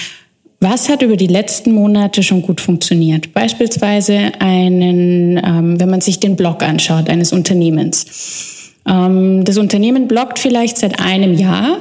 was 0.59 0.89
hat 0.89 1.01
über 1.01 1.15
die 1.15 1.27
letzten 1.27 1.73
Monate 1.73 2.23
schon 2.23 2.41
gut 2.41 2.59
funktioniert? 2.59 3.33
Beispielsweise 3.33 4.31
einen, 4.39 5.37
ähm, 5.37 5.79
wenn 5.79 5.89
man 5.89 6.01
sich 6.01 6.19
den 6.19 6.35
Blog 6.35 6.63
anschaut 6.63 7.09
eines 7.09 7.33
Unternehmens. 7.33 8.64
Ähm, 8.87 9.43
das 9.43 9.57
Unternehmen 9.57 10.07
bloggt 10.07 10.39
vielleicht 10.39 10.77
seit 10.77 10.99
einem 10.99 11.33
Jahr 11.33 11.79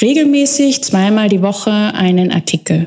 regelmäßig 0.00 0.82
zweimal 0.82 1.28
die 1.28 1.42
Woche 1.42 1.70
einen 1.70 2.32
Artikel. 2.32 2.86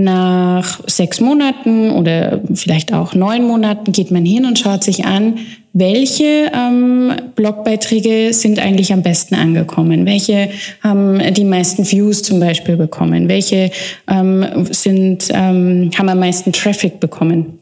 Nach 0.00 0.80
sechs 0.86 1.20
Monaten 1.20 1.90
oder 1.90 2.40
vielleicht 2.54 2.92
auch 2.92 3.14
neun 3.14 3.44
Monaten 3.44 3.90
geht 3.90 4.12
man 4.12 4.24
hin 4.24 4.44
und 4.46 4.56
schaut 4.56 4.84
sich 4.84 5.04
an, 5.06 5.38
welche 5.72 6.52
ähm, 6.54 7.12
Blogbeiträge 7.34 8.32
sind 8.32 8.60
eigentlich 8.60 8.92
am 8.92 9.02
besten 9.02 9.34
angekommen, 9.34 10.06
welche 10.06 10.50
haben 10.84 11.20
die 11.34 11.44
meisten 11.44 11.90
Views 11.90 12.22
zum 12.22 12.38
Beispiel 12.38 12.76
bekommen, 12.76 13.28
welche 13.28 13.72
ähm, 14.08 14.46
sind, 14.70 15.30
ähm, 15.32 15.90
haben 15.98 16.08
am 16.08 16.20
meisten 16.20 16.52
Traffic 16.52 17.00
bekommen. 17.00 17.58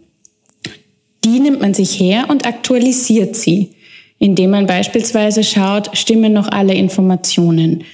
Die 1.24 1.40
nimmt 1.40 1.62
man 1.62 1.72
sich 1.72 1.98
her 1.98 2.26
und 2.28 2.46
aktualisiert 2.46 3.34
sie 3.34 3.70
indem 4.18 4.50
man 4.50 4.66
beispielsweise 4.66 5.44
schaut, 5.44 5.96
stimmen 5.96 6.32
noch 6.32 6.48
alle 6.48 6.74
Informationen. 6.74 7.84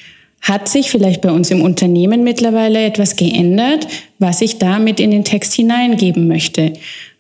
Hat 0.41 0.69
sich 0.69 0.91
vielleicht 0.91 1.21
bei 1.21 1.31
uns 1.31 1.51
im 1.51 1.63
Unternehmen 1.63 2.25
mittlerweile 2.25 2.85
etwas 2.85 3.17
geändert, 3.17 3.87
was 4.19 4.41
ich 4.41 4.59
damit 4.59 4.99
in 4.99 5.13
den 5.13 5.25
Text 5.25 5.55
hineingeben 5.55 6.27
möchte? 6.27 6.73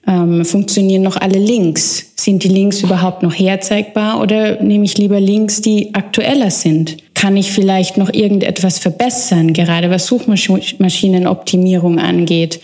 Ähm, 0.06 0.44
funktionieren 0.44 1.02
noch 1.02 1.16
alle 1.16 1.38
Links? 1.38 2.12
Sind 2.16 2.42
die 2.42 2.48
Links 2.48 2.82
überhaupt 2.82 3.22
noch 3.22 3.32
herzeigbar 3.32 4.20
oder 4.20 4.60
nehme 4.60 4.84
ich 4.84 4.98
lieber 4.98 5.20
Links, 5.20 5.60
die 5.60 5.94
aktueller 5.94 6.50
sind? 6.50 6.96
Kann 7.22 7.36
ich 7.36 7.52
vielleicht 7.52 7.98
noch 7.98 8.12
irgendetwas 8.12 8.80
verbessern, 8.80 9.52
gerade 9.52 9.90
was 9.90 10.08
Suchmaschinenoptimierung 10.08 12.00
angeht? 12.00 12.58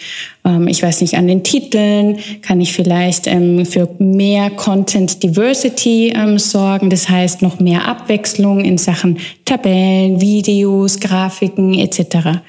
Ähm, 0.45 0.67
ich 0.67 0.83
weiß 0.83 1.01
nicht, 1.01 1.15
an 1.15 1.29
den 1.29 1.45
Titeln 1.45 2.19
kann 2.43 2.61
ich 2.61 2.73
vielleicht 2.73 3.29
ähm, 3.29 3.65
für 3.65 3.89
mehr 4.01 4.51
Content 4.51 5.23
Diversity 5.23 6.13
ähm, 6.13 6.41
sorgen, 6.41 6.91
das 6.91 7.09
heißt 7.09 7.41
noch 7.41 7.61
mehr 7.61 7.87
Abwechslung 7.87 8.65
in 8.65 8.79
Sachen 8.79 9.19
Tabellen, 9.45 10.21
Videos, 10.21 10.99
Grafiken 10.99 11.75
etc. 11.75 12.41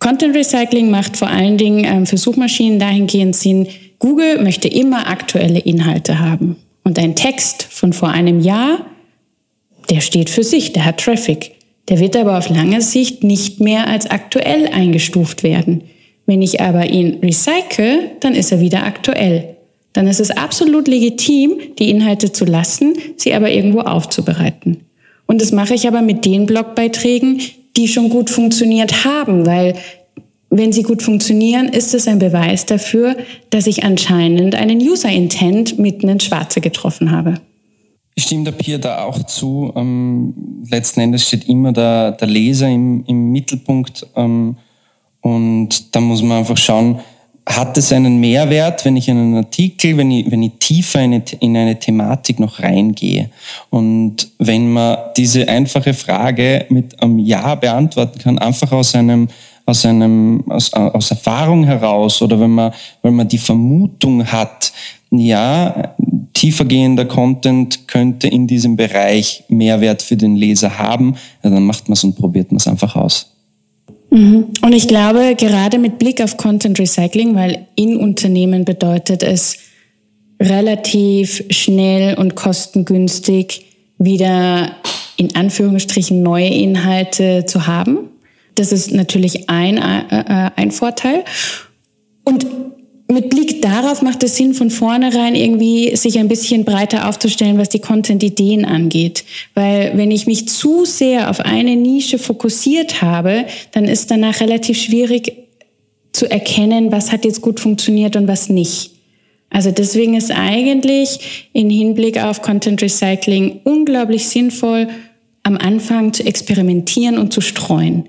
Content 0.00 0.36
Recycling 0.36 0.90
macht 0.90 1.16
vor 1.16 1.28
allen 1.28 1.56
Dingen 1.56 2.04
für 2.04 2.18
Suchmaschinen 2.18 2.78
dahingehend 2.78 3.34
Sinn, 3.34 3.66
Google 3.98 4.42
möchte 4.42 4.68
immer 4.68 5.06
aktuelle 5.06 5.60
Inhalte 5.60 6.20
haben. 6.20 6.56
Und 6.82 6.98
ein 6.98 7.16
Text 7.16 7.62
von 7.62 7.94
vor 7.94 8.10
einem 8.10 8.40
Jahr 8.40 8.84
der 9.90 10.00
steht 10.00 10.30
für 10.30 10.44
sich, 10.44 10.72
der 10.72 10.84
hat 10.84 11.00
Traffic. 11.00 11.52
Der 11.88 12.00
wird 12.00 12.16
aber 12.16 12.38
auf 12.38 12.48
lange 12.48 12.80
Sicht 12.80 13.24
nicht 13.24 13.60
mehr 13.60 13.86
als 13.86 14.06
aktuell 14.06 14.68
eingestuft 14.68 15.42
werden. 15.42 15.82
Wenn 16.26 16.40
ich 16.40 16.60
aber 16.60 16.88
ihn 16.88 17.18
recycle, 17.22 18.10
dann 18.20 18.34
ist 18.34 18.50
er 18.52 18.60
wieder 18.60 18.84
aktuell. 18.84 19.56
Dann 19.92 20.08
ist 20.08 20.20
es 20.20 20.30
absolut 20.30 20.88
legitim, 20.88 21.58
die 21.78 21.90
Inhalte 21.90 22.32
zu 22.32 22.44
lassen, 22.44 22.94
sie 23.16 23.34
aber 23.34 23.50
irgendwo 23.50 23.80
aufzubereiten. 23.80 24.78
Und 25.26 25.40
das 25.40 25.52
mache 25.52 25.74
ich 25.74 25.86
aber 25.86 26.02
mit 26.02 26.24
den 26.24 26.46
Blogbeiträgen, 26.46 27.40
die 27.76 27.88
schon 27.88 28.08
gut 28.08 28.30
funktioniert 28.30 29.04
haben, 29.04 29.46
weil 29.46 29.74
wenn 30.50 30.72
sie 30.72 30.84
gut 30.84 31.02
funktionieren, 31.02 31.68
ist 31.68 31.94
es 31.94 32.06
ein 32.06 32.18
Beweis 32.18 32.64
dafür, 32.64 33.16
dass 33.50 33.66
ich 33.66 33.82
anscheinend 33.82 34.54
einen 34.54 34.78
User 34.78 35.08
Intent 35.08 35.78
mitten 35.78 36.08
ins 36.08 36.24
Schwarze 36.24 36.60
getroffen 36.60 37.10
habe. 37.10 37.40
Ich 38.14 38.24
stimme 38.24 38.44
der 38.44 38.52
Pia 38.52 38.78
da 38.78 39.04
auch 39.04 39.22
zu. 39.24 39.72
Ähm, 39.74 40.34
letzten 40.68 41.00
Endes 41.00 41.26
steht 41.26 41.48
immer 41.48 41.72
der, 41.72 42.12
der 42.12 42.28
Leser 42.28 42.68
im, 42.68 43.04
im 43.06 43.32
Mittelpunkt. 43.32 44.06
Ähm, 44.14 44.56
und 45.20 45.94
da 45.94 46.00
muss 46.00 46.22
man 46.22 46.38
einfach 46.38 46.56
schauen, 46.56 47.00
hat 47.46 47.76
es 47.76 47.92
einen 47.92 48.20
Mehrwert, 48.20 48.84
wenn 48.84 48.96
ich 48.96 49.08
in 49.08 49.18
einen 49.18 49.36
Artikel, 49.36 49.96
wenn 49.96 50.10
ich, 50.10 50.30
wenn 50.30 50.42
ich 50.42 50.52
tiefer 50.58 51.02
in 51.02 51.14
eine, 51.14 51.24
in 51.40 51.56
eine 51.56 51.78
Thematik 51.78 52.40
noch 52.40 52.60
reingehe? 52.60 53.30
Und 53.70 54.30
wenn 54.38 54.72
man 54.72 54.96
diese 55.16 55.46
einfache 55.48 55.92
Frage 55.92 56.66
mit 56.70 57.00
einem 57.02 57.18
Ja 57.18 57.54
beantworten 57.54 58.18
kann, 58.18 58.38
einfach 58.38 58.72
aus 58.72 58.94
einem, 58.94 59.28
aus 59.66 59.84
einem, 59.84 60.44
aus, 60.48 60.72
aus 60.72 61.10
Erfahrung 61.10 61.64
heraus 61.64 62.22
oder 62.22 62.40
wenn 62.40 62.50
man, 62.50 62.72
wenn 63.02 63.14
man 63.14 63.28
die 63.28 63.38
Vermutung 63.38 64.24
hat, 64.24 64.72
ja, 65.10 65.94
tiefergehender 66.44 67.06
Content 67.06 67.88
könnte 67.88 68.28
in 68.28 68.46
diesem 68.46 68.76
Bereich 68.76 69.44
Mehrwert 69.48 70.02
für 70.02 70.18
den 70.18 70.36
Leser 70.36 70.78
haben, 70.78 71.16
ja, 71.42 71.48
dann 71.48 71.64
macht 71.64 71.88
man 71.88 71.94
es 71.94 72.04
und 72.04 72.16
probiert 72.16 72.52
man 72.52 72.58
es 72.58 72.68
einfach 72.68 72.96
aus. 72.96 73.32
Mhm. 74.10 74.48
Und 74.60 74.74
ich 74.74 74.86
glaube, 74.86 75.36
gerade 75.38 75.78
mit 75.78 75.98
Blick 75.98 76.22
auf 76.22 76.36
Content 76.36 76.78
Recycling, 76.78 77.34
weil 77.34 77.66
in 77.76 77.96
Unternehmen 77.96 78.66
bedeutet 78.66 79.22
es 79.22 79.56
relativ 80.38 81.44
schnell 81.48 82.18
und 82.18 82.34
kostengünstig 82.34 83.64
wieder 83.96 84.72
in 85.16 85.34
Anführungsstrichen 85.34 86.22
neue 86.22 86.48
Inhalte 86.48 87.46
zu 87.46 87.66
haben. 87.66 88.10
Das 88.54 88.70
ist 88.70 88.92
natürlich 88.92 89.48
ein, 89.48 89.78
äh, 89.78 90.02
äh 90.10 90.50
ein 90.56 90.72
Vorteil. 90.72 91.24
Und 92.22 92.44
mit 93.14 93.30
Blick 93.30 93.62
darauf 93.62 94.02
macht 94.02 94.22
es 94.22 94.36
Sinn, 94.36 94.52
von 94.52 94.70
vornherein 94.70 95.34
irgendwie 95.34 95.96
sich 95.96 96.18
ein 96.18 96.28
bisschen 96.28 96.64
breiter 96.64 97.08
aufzustellen, 97.08 97.56
was 97.56 97.70
die 97.70 97.78
Content-Ideen 97.78 98.64
angeht. 98.64 99.24
Weil 99.54 99.92
wenn 99.96 100.10
ich 100.10 100.26
mich 100.26 100.48
zu 100.48 100.84
sehr 100.84 101.30
auf 101.30 101.40
eine 101.40 101.76
Nische 101.76 102.18
fokussiert 102.18 103.00
habe, 103.00 103.46
dann 103.72 103.84
ist 103.84 104.10
danach 104.10 104.40
relativ 104.40 104.80
schwierig 104.80 105.32
zu 106.12 106.30
erkennen, 106.30 106.92
was 106.92 107.10
hat 107.10 107.24
jetzt 107.24 107.40
gut 107.40 107.58
funktioniert 107.58 108.16
und 108.16 108.28
was 108.28 108.48
nicht. 108.48 108.90
Also 109.50 109.70
deswegen 109.70 110.14
ist 110.14 110.32
eigentlich 110.32 111.48
in 111.52 111.70
Hinblick 111.70 112.22
auf 112.22 112.42
Content 112.42 112.82
Recycling 112.82 113.60
unglaublich 113.64 114.26
sinnvoll, 114.28 114.88
am 115.44 115.56
Anfang 115.56 116.12
zu 116.12 116.26
experimentieren 116.26 117.18
und 117.18 117.32
zu 117.32 117.40
streuen. 117.40 118.08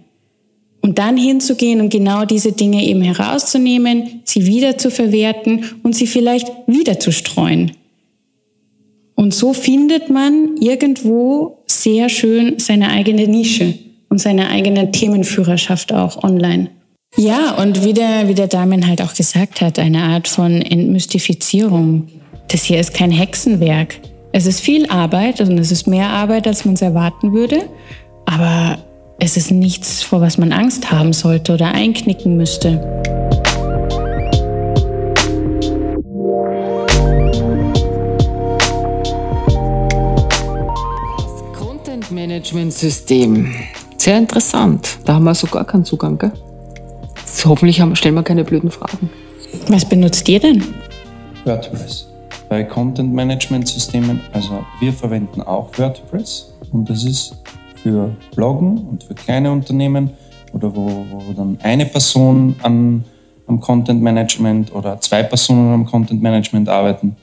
Und 0.85 0.99
dann 0.99 1.17
hinzugehen 1.17 1.81
und 1.81 1.89
genau 1.89 2.25
diese 2.25 2.51
Dinge 2.51 2.85
eben 2.85 3.01
herauszunehmen, 3.01 4.21
sie 4.23 4.45
wieder 4.45 4.77
zu 4.77 4.91
verwerten 4.91 5.65
und 5.81 5.95
sie 5.95 6.05
vielleicht 6.05 6.47
wieder 6.67 6.99
zu 6.99 7.11
streuen. 7.11 7.71
Und 9.15 9.33
so 9.33 9.53
findet 9.53 10.11
man 10.11 10.57
irgendwo 10.59 11.63
sehr 11.65 12.07
schön 12.07 12.59
seine 12.59 12.91
eigene 12.91 13.27
Nische 13.27 13.73
und 14.09 14.19
seine 14.19 14.49
eigene 14.49 14.91
Themenführerschaft 14.91 15.91
auch 15.91 16.23
online. 16.23 16.69
Ja, 17.17 17.55
und 17.55 17.83
wie 17.83 17.93
der, 17.93 18.27
wie 18.27 18.35
der 18.35 18.45
Damian 18.45 18.85
halt 18.85 19.01
auch 19.01 19.15
gesagt 19.15 19.61
hat, 19.61 19.79
eine 19.79 20.03
Art 20.03 20.27
von 20.27 20.61
Entmystifizierung. 20.61 22.09
Das 22.49 22.63
hier 22.63 22.79
ist 22.79 22.93
kein 22.93 23.09
Hexenwerk. 23.09 23.95
Es 24.33 24.45
ist 24.45 24.59
viel 24.59 24.85
Arbeit 24.85 25.41
und 25.41 25.57
es 25.57 25.71
ist 25.71 25.87
mehr 25.87 26.09
Arbeit, 26.09 26.45
als 26.45 26.63
man 26.63 26.75
es 26.75 26.83
erwarten 26.83 27.33
würde. 27.33 27.63
Aber 28.27 28.84
es 29.19 29.37
ist 29.37 29.51
nichts, 29.51 30.03
vor 30.03 30.21
was 30.21 30.37
man 30.37 30.51
Angst 30.51 30.91
haben 30.91 31.13
sollte 31.13 31.53
oder 31.53 31.73
einknicken 31.73 32.37
müsste. 32.37 32.79
Content 41.57 42.11
Management 42.11 42.73
System. 42.73 43.53
Sehr 43.97 44.17
interessant. 44.17 44.99
Da 45.05 45.13
haben 45.15 45.23
wir 45.23 45.33
so 45.33 45.47
gar 45.47 45.65
keinen 45.65 45.85
Zugang, 45.85 46.17
gell? 46.17 46.31
hoffentlich 47.45 47.79
haben, 47.79 47.95
stellen 47.95 48.15
wir 48.15 48.23
keine 48.23 48.43
blöden 48.43 48.71
Fragen. 48.71 49.09
Was 49.67 49.85
benutzt 49.85 50.27
ihr 50.27 50.39
denn? 50.39 50.63
WordPress. 51.45 52.07
Bei 52.49 52.63
Content 52.63 53.13
Management 53.13 53.67
Systemen, 53.67 54.21
also 54.33 54.63
wir 54.79 54.93
verwenden 54.93 55.41
auch 55.41 55.69
WordPress 55.77 56.53
und 56.71 56.89
das 56.89 57.03
ist 57.03 57.35
für 57.85 58.15
Bloggen 58.35 58.79
und 58.79 59.03
für 59.03 59.13
kleine 59.13 59.51
Unternehmen 59.51 60.09
oder 60.53 60.75
wo, 60.75 61.05
wo 61.07 61.33
dann 61.33 61.59
eine 61.61 61.85
Person 61.85 62.55
an, 62.63 63.03
am 63.45 63.59
Content 63.59 64.01
Management 64.01 64.73
oder 64.73 64.99
zwei 65.01 65.21
Personen 65.21 65.71
am 65.71 65.85
Content 65.85 66.19
Management 66.19 66.67
arbeiten. 66.67 67.15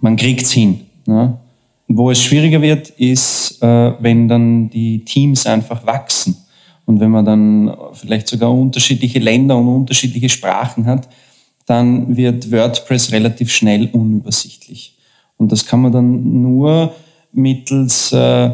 Man 0.00 0.16
kriegt 0.16 0.42
es 0.42 0.50
hin. 0.50 0.80
Ne? 1.06 1.38
Wo 1.86 2.10
es 2.10 2.20
schwieriger 2.20 2.60
wird, 2.60 2.90
ist, 2.90 3.62
äh, 3.62 3.92
wenn 4.00 4.26
dann 4.26 4.68
die 4.68 5.04
Teams 5.04 5.46
einfach 5.46 5.86
wachsen. 5.86 6.38
Und 6.84 6.98
wenn 6.98 7.12
man 7.12 7.24
dann 7.24 7.76
vielleicht 7.92 8.26
sogar 8.26 8.52
unterschiedliche 8.52 9.20
Länder 9.20 9.56
und 9.56 9.68
unterschiedliche 9.68 10.28
Sprachen 10.28 10.86
hat, 10.86 11.08
dann 11.66 12.16
wird 12.16 12.50
WordPress 12.50 13.12
relativ 13.12 13.52
schnell 13.52 13.88
unübersichtlich. 13.92 14.98
Und 15.36 15.52
das 15.52 15.64
kann 15.64 15.82
man 15.82 15.92
dann 15.92 16.42
nur 16.42 16.92
mittels 17.32 18.12
äh, 18.12 18.50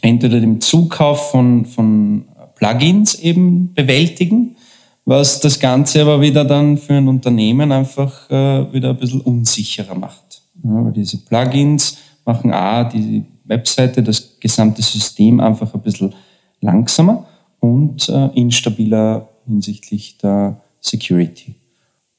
entweder 0.00 0.40
dem 0.40 0.60
Zukauf 0.60 1.30
von, 1.30 1.66
von 1.66 2.24
Plugins 2.54 3.14
eben 3.16 3.74
bewältigen, 3.74 4.56
was 5.04 5.40
das 5.40 5.60
Ganze 5.60 6.02
aber 6.02 6.20
wieder 6.20 6.44
dann 6.44 6.78
für 6.78 6.94
ein 6.94 7.08
Unternehmen 7.08 7.72
einfach 7.72 8.30
äh, 8.30 8.72
wieder 8.72 8.90
ein 8.90 8.96
bisschen 8.96 9.20
unsicherer 9.20 9.94
macht. 9.94 10.42
Ja, 10.62 10.84
weil 10.84 10.92
diese 10.92 11.18
Plugins 11.18 11.98
machen 12.24 12.52
A, 12.52 12.84
die 12.84 13.24
Webseite, 13.44 14.02
das 14.02 14.38
gesamte 14.40 14.82
System 14.82 15.40
einfach 15.40 15.74
ein 15.74 15.82
bisschen 15.82 16.14
langsamer 16.60 17.26
und 17.60 18.08
äh, 18.08 18.28
instabiler 18.34 19.28
hinsichtlich 19.46 20.16
der 20.18 20.60
Security. 20.80 21.54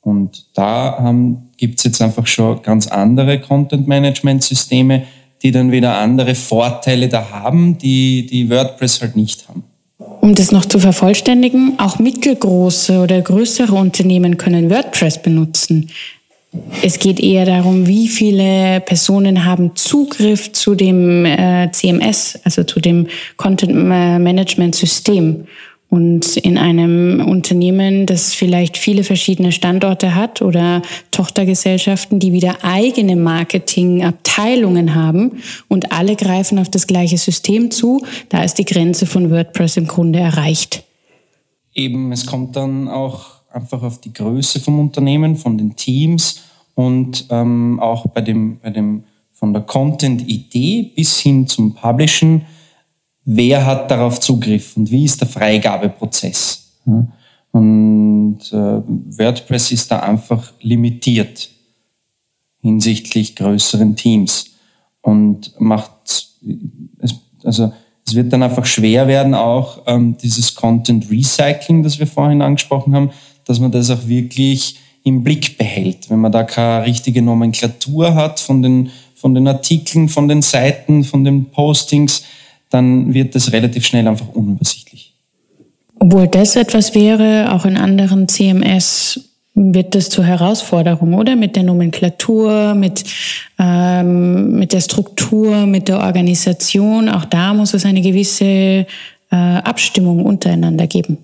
Und 0.02 0.46
da 0.54 1.14
gibt 1.58 1.80
es 1.80 1.84
jetzt 1.84 2.00
einfach 2.00 2.28
schon 2.28 2.62
ganz 2.62 2.86
andere 2.86 3.42
Content-Management-Systeme, 3.42 5.04
die 5.42 5.52
dann 5.52 5.72
wieder 5.72 5.98
andere 5.98 6.36
Vorteile 6.36 7.08
da 7.10 7.30
haben, 7.30 7.78
die 7.78 8.26
die 8.26 8.50
WordPress 8.50 9.02
halt 9.02 9.16
nicht 9.16 9.48
haben. 9.48 9.64
Um 9.98 10.34
das 10.34 10.52
noch 10.52 10.66
zu 10.66 10.80
vervollständigen, 10.80 11.74
auch 11.78 12.00
mittelgroße 12.00 13.00
oder 13.00 13.22
größere 13.22 13.76
Unternehmen 13.76 14.38
können 14.38 14.70
WordPress 14.70 15.22
benutzen. 15.22 15.90
Es 16.82 17.00
geht 17.00 17.20
eher 17.20 17.46
darum, 17.46 17.88
wie 17.88 18.08
viele 18.08 18.80
Personen 18.82 19.46
haben 19.46 19.76
Zugriff 19.76 20.52
zu 20.54 20.76
dem 20.76 21.26
äh, 21.26 21.70
CMS, 21.72 22.40
also 22.44 22.64
zu 22.64 22.80
dem 22.80 23.08
Content 23.38 23.76
Management 23.76 24.76
System. 24.76 25.48
Und 25.96 26.36
in 26.36 26.58
einem 26.58 27.26
Unternehmen, 27.26 28.06
das 28.06 28.34
vielleicht 28.34 28.76
viele 28.76 29.06
verschiedene 29.06 29.54
Standorte 29.54 30.14
hat 30.14 30.42
oder 30.42 30.82
Tochtergesellschaften, 31.12 32.20
die 32.20 32.34
wieder 32.34 32.66
eigene 32.66 33.16
Marketingabteilungen 33.16 34.94
haben 34.94 35.42
und 35.70 35.94
alle 35.94 36.18
greifen 36.18 36.60
auf 36.60 36.70
das 36.70 36.88
gleiche 36.88 37.18
System 37.18 37.72
zu, 37.72 38.04
da 38.28 38.44
ist 38.44 38.56
die 38.56 38.66
Grenze 38.66 39.06
von 39.06 39.32
WordPress 39.32 39.78
im 39.78 39.88
Grunde 39.88 40.20
erreicht. 40.20 40.84
Eben, 41.74 42.12
es 42.12 42.26
kommt 42.26 42.58
dann 42.58 42.90
auch 42.90 43.28
einfach 43.50 43.82
auf 43.82 44.02
die 44.02 44.12
Größe 44.12 44.60
vom 44.60 44.82
Unternehmen, 44.82 45.38
von 45.38 45.58
den 45.58 45.78
Teams 45.78 46.42
und 46.74 47.28
ähm, 47.30 47.80
auch 47.80 48.06
bei 48.08 48.20
dem, 48.20 48.60
bei 48.60 48.70
dem 48.70 49.06
von 49.32 49.54
der 49.54 49.62
Content-Idee 49.62 50.92
bis 50.94 51.20
hin 51.22 51.48
zum 51.48 51.74
Publishen, 51.74 52.42
wer 53.26 53.66
hat 53.66 53.92
darauf 53.92 54.20
Zugriff 54.20 54.78
und 54.78 54.90
wie 54.92 55.06
ist 55.06 55.20
der 55.20 55.28
Freigabeprozess. 55.28 56.72
Und 57.52 58.40
äh, 58.52 58.56
WordPress 58.56 59.72
ist 59.72 59.92
da 59.92 60.00
einfach 60.00 60.54
limitiert 60.62 61.50
hinsichtlich 62.62 63.36
größeren 63.36 63.96
Teams 63.96 64.52
und 65.02 65.54
macht 65.60 65.92
es, 66.06 66.40
also 67.44 67.72
es 68.08 68.16
wird 68.16 68.34
dann 68.34 68.44
einfach 68.44 68.66
schwer 68.66 69.08
werden, 69.08 69.34
auch 69.34 69.84
ähm, 69.88 70.18
dieses 70.18 70.56
Content 70.56 71.10
Recycling, 71.10 71.84
das 71.84 72.00
wir 72.00 72.08
vorhin 72.08 72.42
angesprochen 72.42 72.96
haben, 72.96 73.12
dass 73.46 73.60
man 73.60 73.72
das 73.72 73.90
auch 73.90 74.08
wirklich 74.08 74.78
im 75.04 75.24
Blick 75.24 75.58
behält. 75.58 76.10
Wenn 76.10 76.20
man 76.20 76.32
da 76.32 76.44
keine 76.44 76.86
richtige 76.86 77.22
Nomenklatur 77.22 78.16
hat 78.16 78.40
von 78.40 78.62
den, 78.62 78.90
von 79.16 79.34
den 79.34 79.48
Artikeln, 79.48 80.10
von 80.10 80.28
den 80.28 80.42
Seiten, 80.42 81.04
von 81.04 81.24
den 81.24 81.46
Postings, 81.52 82.24
dann 82.76 83.14
wird 83.14 83.34
das 83.36 83.54
relativ 83.54 83.86
schnell 83.86 84.06
einfach 84.08 84.28
unübersichtlich. 84.34 85.14
Obwohl 85.98 86.28
das 86.28 86.58
etwas 86.58 86.94
wäre, 86.94 87.54
auch 87.54 87.66
in 87.66 87.78
anderen 87.78 88.28
CMS 88.28 89.22
wird 89.54 89.96
das 89.96 90.10
zur 90.10 90.26
Herausforderung, 90.26 91.14
oder? 91.14 91.38
Mit 91.38 91.56
der 91.56 91.64
Nomenklatur, 91.64 92.74
mit, 92.76 93.06
ähm, 93.58 94.60
mit 94.60 94.74
der 94.74 94.82
Struktur, 94.82 95.66
mit 95.66 95.88
der 95.88 96.00
Organisation. 96.00 97.08
Auch 97.08 97.24
da 97.24 97.54
muss 97.54 97.74
es 97.74 97.86
eine 97.86 98.02
gewisse 98.02 98.46
äh, 98.46 98.86
Abstimmung 99.32 100.26
untereinander 100.26 100.88
geben. 100.88 101.20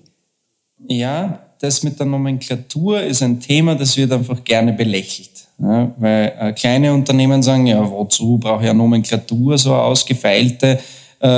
Ja, 0.88 1.38
das 1.60 1.82
mit 1.82 1.98
der 1.98 2.06
Nomenklatur 2.06 3.02
ist 3.02 3.22
ein 3.22 3.38
Thema, 3.38 3.74
das 3.74 3.96
wird 3.98 4.10
einfach 4.10 4.42
gerne 4.42 4.72
belächelt. 4.72 5.28
Ja, 5.60 5.92
weil 5.98 6.32
äh, 6.40 6.52
kleine 6.54 6.94
Unternehmen 6.94 7.42
sagen, 7.42 7.66
ja, 7.66 7.88
wozu 7.88 8.38
brauche 8.38 8.64
ich 8.64 8.70
eine 8.70 8.78
Nomenklatur, 8.78 9.58
so 9.58 9.74
eine 9.74 9.82
ausgefeilte, 9.82 10.80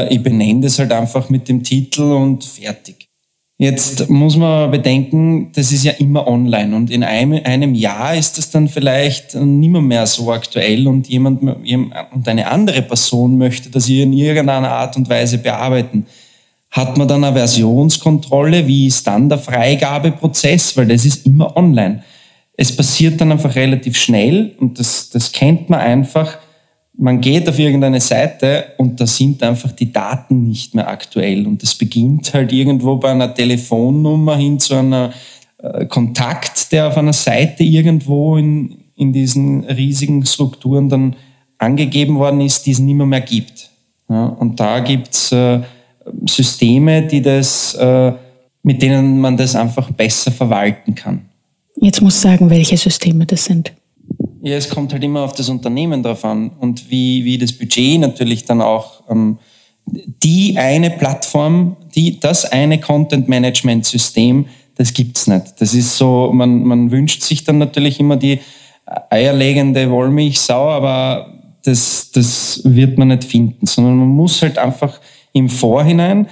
ich 0.08 0.22
benenne 0.22 0.62
das 0.62 0.78
halt 0.78 0.92
einfach 0.92 1.28
mit 1.30 1.48
dem 1.48 1.62
Titel 1.62 2.02
und 2.02 2.44
fertig. 2.44 3.08
Jetzt 3.56 4.10
muss 4.10 4.36
man 4.36 4.70
bedenken, 4.70 5.52
das 5.54 5.70
ist 5.70 5.84
ja 5.84 5.92
immer 5.92 6.26
online 6.26 6.74
und 6.74 6.90
in 6.90 7.04
einem, 7.04 7.40
einem 7.44 7.74
Jahr 7.74 8.16
ist 8.16 8.36
das 8.36 8.50
dann 8.50 8.68
vielleicht 8.68 9.36
nimmer 9.36 9.80
mehr 9.80 10.06
so 10.06 10.32
aktuell 10.32 10.88
und 10.88 11.08
jemand 11.08 11.42
und 11.42 12.28
eine 12.28 12.48
andere 12.48 12.82
Person 12.82 13.38
möchte 13.38 13.70
das 13.70 13.88
in 13.88 14.12
irgendeiner 14.12 14.70
Art 14.70 14.96
und 14.96 15.08
Weise 15.08 15.38
bearbeiten 15.38 16.06
hat 16.74 16.98
man 16.98 17.06
dann 17.06 17.22
eine 17.22 17.36
Versionskontrolle? 17.36 18.66
Wie 18.66 18.88
ist 18.88 19.06
dann 19.06 19.28
der 19.28 19.38
Freigabeprozess? 19.38 20.76
Weil 20.76 20.88
das 20.88 21.04
ist 21.04 21.24
immer 21.24 21.56
online. 21.56 22.02
Es 22.56 22.74
passiert 22.74 23.20
dann 23.20 23.30
einfach 23.30 23.54
relativ 23.54 23.96
schnell 23.96 24.56
und 24.58 24.80
das, 24.80 25.08
das 25.08 25.30
kennt 25.30 25.70
man 25.70 25.78
einfach. 25.78 26.38
Man 26.96 27.20
geht 27.20 27.48
auf 27.48 27.58
irgendeine 27.58 28.00
Seite 28.00 28.66
und 28.78 29.00
da 29.00 29.06
sind 29.06 29.42
einfach 29.42 29.72
die 29.72 29.92
Daten 29.92 30.44
nicht 30.44 30.74
mehr 30.74 30.88
aktuell. 30.88 31.46
Und 31.46 31.62
das 31.62 31.74
beginnt 31.74 32.32
halt 32.32 32.52
irgendwo 32.52 32.96
bei 32.96 33.10
einer 33.10 33.34
Telefonnummer 33.34 34.36
hin 34.36 34.60
zu 34.60 34.74
einer 34.74 35.12
äh, 35.58 35.86
Kontakt, 35.86 36.70
der 36.70 36.88
auf 36.88 36.96
einer 36.96 37.12
Seite 37.12 37.64
irgendwo 37.64 38.36
in, 38.36 38.76
in 38.96 39.12
diesen 39.12 39.64
riesigen 39.64 40.24
Strukturen 40.24 40.88
dann 40.88 41.16
angegeben 41.58 42.16
worden 42.16 42.40
ist, 42.40 42.66
die 42.66 42.72
es 42.72 42.78
nicht 42.78 42.94
mehr, 42.94 43.06
mehr 43.06 43.20
gibt. 43.20 43.70
Ja, 44.08 44.26
und 44.26 44.60
da 44.60 44.80
gibt's 44.80 45.32
äh, 45.32 45.60
Systeme, 46.28 47.02
die 47.02 47.22
das, 47.22 47.74
äh, 47.74 48.12
mit 48.62 48.82
denen 48.82 49.20
man 49.20 49.36
das 49.36 49.56
einfach 49.56 49.90
besser 49.90 50.30
verwalten 50.30 50.94
kann. 50.94 51.22
Jetzt 51.80 52.02
muss 52.02 52.20
sagen, 52.20 52.50
welche 52.50 52.76
Systeme 52.76 53.26
das 53.26 53.46
sind. 53.46 53.72
Ja, 54.46 54.56
es 54.56 54.68
kommt 54.68 54.92
halt 54.92 55.02
immer 55.02 55.22
auf 55.22 55.32
das 55.32 55.48
Unternehmen 55.48 56.02
drauf 56.02 56.22
an 56.22 56.50
und 56.60 56.90
wie, 56.90 57.24
wie 57.24 57.38
das 57.38 57.50
Budget 57.50 57.98
natürlich 57.98 58.44
dann 58.44 58.60
auch 58.60 59.02
ähm, 59.08 59.38
die 59.86 60.58
eine 60.58 60.90
Plattform, 60.90 61.76
die, 61.94 62.20
das 62.20 62.44
eine 62.44 62.78
Content-Management-System, 62.78 64.44
das 64.74 64.92
gibt's 64.92 65.26
nicht. 65.28 65.54
Das 65.60 65.72
ist 65.72 65.96
so, 65.96 66.30
man, 66.30 66.62
man 66.62 66.90
wünscht 66.90 67.22
sich 67.22 67.44
dann 67.44 67.56
natürlich 67.56 67.98
immer 67.98 68.18
die 68.18 68.40
eierlegende 69.08 69.90
Wollmilchsau, 69.90 70.68
aber 70.68 71.32
das, 71.64 72.10
das 72.12 72.60
wird 72.64 72.98
man 72.98 73.08
nicht 73.08 73.24
finden, 73.24 73.64
sondern 73.64 73.96
man 73.96 74.08
muss 74.08 74.42
halt 74.42 74.58
einfach 74.58 75.00
im 75.32 75.48
Vorhinein, 75.48 76.28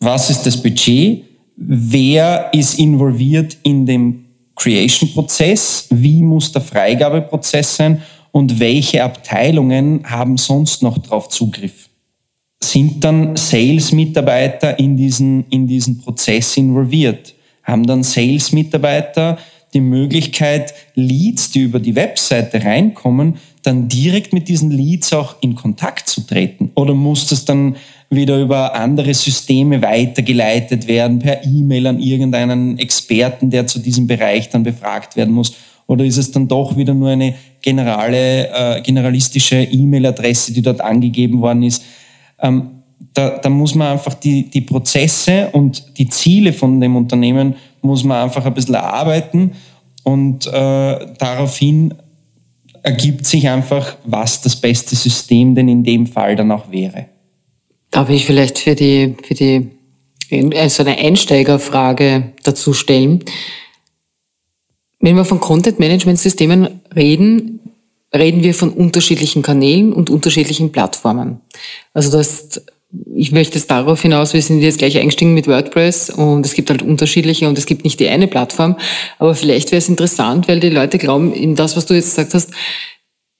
was 0.00 0.30
ist 0.30 0.44
das 0.44 0.56
Budget, 0.56 1.24
wer 1.56 2.48
ist 2.54 2.78
involviert 2.78 3.58
in 3.62 3.84
dem 3.84 4.24
Creation-Prozess, 4.56 5.86
wie 5.90 6.22
muss 6.22 6.52
der 6.52 6.62
Freigabeprozess 6.62 7.76
sein 7.76 8.02
und 8.32 8.58
welche 8.58 9.04
Abteilungen 9.04 10.02
haben 10.04 10.36
sonst 10.36 10.82
noch 10.82 10.98
darauf 10.98 11.28
Zugriff. 11.28 11.88
Sind 12.62 13.02
dann 13.04 13.36
Sales-Mitarbeiter 13.36 14.78
in 14.78 14.96
diesen, 14.96 15.46
in 15.48 15.66
diesen 15.66 15.98
Prozess 15.98 16.56
involviert? 16.56 17.34
Haben 17.64 17.86
dann 17.86 18.02
Sales-Mitarbeiter 18.02 19.38
die 19.74 19.80
Möglichkeit, 19.80 20.74
Leads, 20.94 21.50
die 21.50 21.60
über 21.60 21.80
die 21.80 21.96
Webseite 21.96 22.62
reinkommen, 22.62 23.36
dann 23.62 23.88
direkt 23.88 24.32
mit 24.32 24.48
diesen 24.48 24.70
Leads 24.70 25.12
auch 25.12 25.36
in 25.40 25.54
Kontakt 25.54 26.08
zu 26.08 26.22
treten? 26.22 26.70
Oder 26.74 26.94
muss 26.94 27.26
das 27.26 27.44
dann 27.44 27.76
wieder 28.14 28.40
über 28.40 28.74
andere 28.74 29.14
Systeme 29.14 29.82
weitergeleitet 29.82 30.86
werden, 30.86 31.18
per 31.18 31.44
E-Mail 31.44 31.86
an 31.86 31.98
irgendeinen 31.98 32.78
Experten, 32.78 33.50
der 33.50 33.66
zu 33.66 33.78
diesem 33.78 34.06
Bereich 34.06 34.50
dann 34.50 34.62
befragt 34.62 35.16
werden 35.16 35.34
muss? 35.34 35.54
Oder 35.86 36.04
ist 36.04 36.18
es 36.18 36.30
dann 36.30 36.48
doch 36.48 36.76
wieder 36.76 36.94
nur 36.94 37.10
eine 37.10 37.34
generale, 37.60 38.48
äh, 38.48 38.80
generalistische 38.82 39.62
E-Mail-Adresse, 39.62 40.52
die 40.52 40.62
dort 40.62 40.80
angegeben 40.80 41.40
worden 41.40 41.62
ist? 41.62 41.82
Ähm, 42.40 42.82
da, 43.14 43.38
da 43.38 43.48
muss 43.48 43.74
man 43.74 43.92
einfach 43.92 44.14
die, 44.14 44.48
die 44.48 44.60
Prozesse 44.60 45.48
und 45.52 45.98
die 45.98 46.08
Ziele 46.08 46.52
von 46.52 46.80
dem 46.80 46.96
Unternehmen 46.96 47.56
muss 47.82 48.04
man 48.04 48.22
einfach 48.22 48.44
ein 48.46 48.54
bisschen 48.54 48.74
erarbeiten 48.74 49.52
und 50.04 50.46
äh, 50.46 50.50
daraufhin 51.18 51.94
ergibt 52.82 53.26
sich 53.26 53.48
einfach, 53.48 53.96
was 54.04 54.40
das 54.40 54.56
beste 54.56 54.96
System 54.96 55.54
denn 55.54 55.68
in 55.68 55.84
dem 55.84 56.06
Fall 56.06 56.36
dann 56.36 56.50
auch 56.50 56.70
wäre. 56.70 57.06
Darf 57.92 58.08
ich 58.08 58.26
vielleicht 58.26 58.58
für 58.58 58.74
die, 58.74 59.14
für 59.22 59.34
die, 59.34 59.70
also 60.56 60.82
eine 60.82 60.98
Einsteigerfrage 60.98 62.32
dazu 62.42 62.72
stellen? 62.72 63.22
Wenn 64.98 65.14
wir 65.14 65.24
von 65.24 65.38
Content 65.38 65.78
Management 65.78 66.18
Systemen 66.18 66.80
reden, 66.96 67.60
reden 68.14 68.42
wir 68.42 68.54
von 68.54 68.70
unterschiedlichen 68.70 69.42
Kanälen 69.42 69.92
und 69.92 70.10
unterschiedlichen 70.10 70.72
Plattformen. 70.72 71.40
Also 71.92 72.10
das 72.10 72.62
ich 73.14 73.32
möchte 73.32 73.58
es 73.58 73.66
darauf 73.66 74.02
hinaus, 74.02 74.34
wir 74.34 74.42
sind 74.42 74.60
jetzt 74.60 74.78
gleich 74.78 74.98
eingestiegen 74.98 75.32
mit 75.32 75.46
WordPress 75.46 76.10
und 76.10 76.44
es 76.44 76.52
gibt 76.52 76.68
halt 76.68 76.82
unterschiedliche 76.82 77.48
und 77.48 77.56
es 77.56 77.64
gibt 77.64 77.84
nicht 77.84 77.98
die 78.00 78.08
eine 78.08 78.28
Plattform, 78.28 78.76
aber 79.18 79.34
vielleicht 79.34 79.72
wäre 79.72 79.78
es 79.78 79.88
interessant, 79.88 80.46
weil 80.46 80.60
die 80.60 80.68
Leute 80.68 80.98
glauben, 80.98 81.32
in 81.32 81.56
das, 81.56 81.76
was 81.76 81.86
du 81.86 81.94
jetzt 81.94 82.10
gesagt 82.10 82.34
hast, 82.34 82.50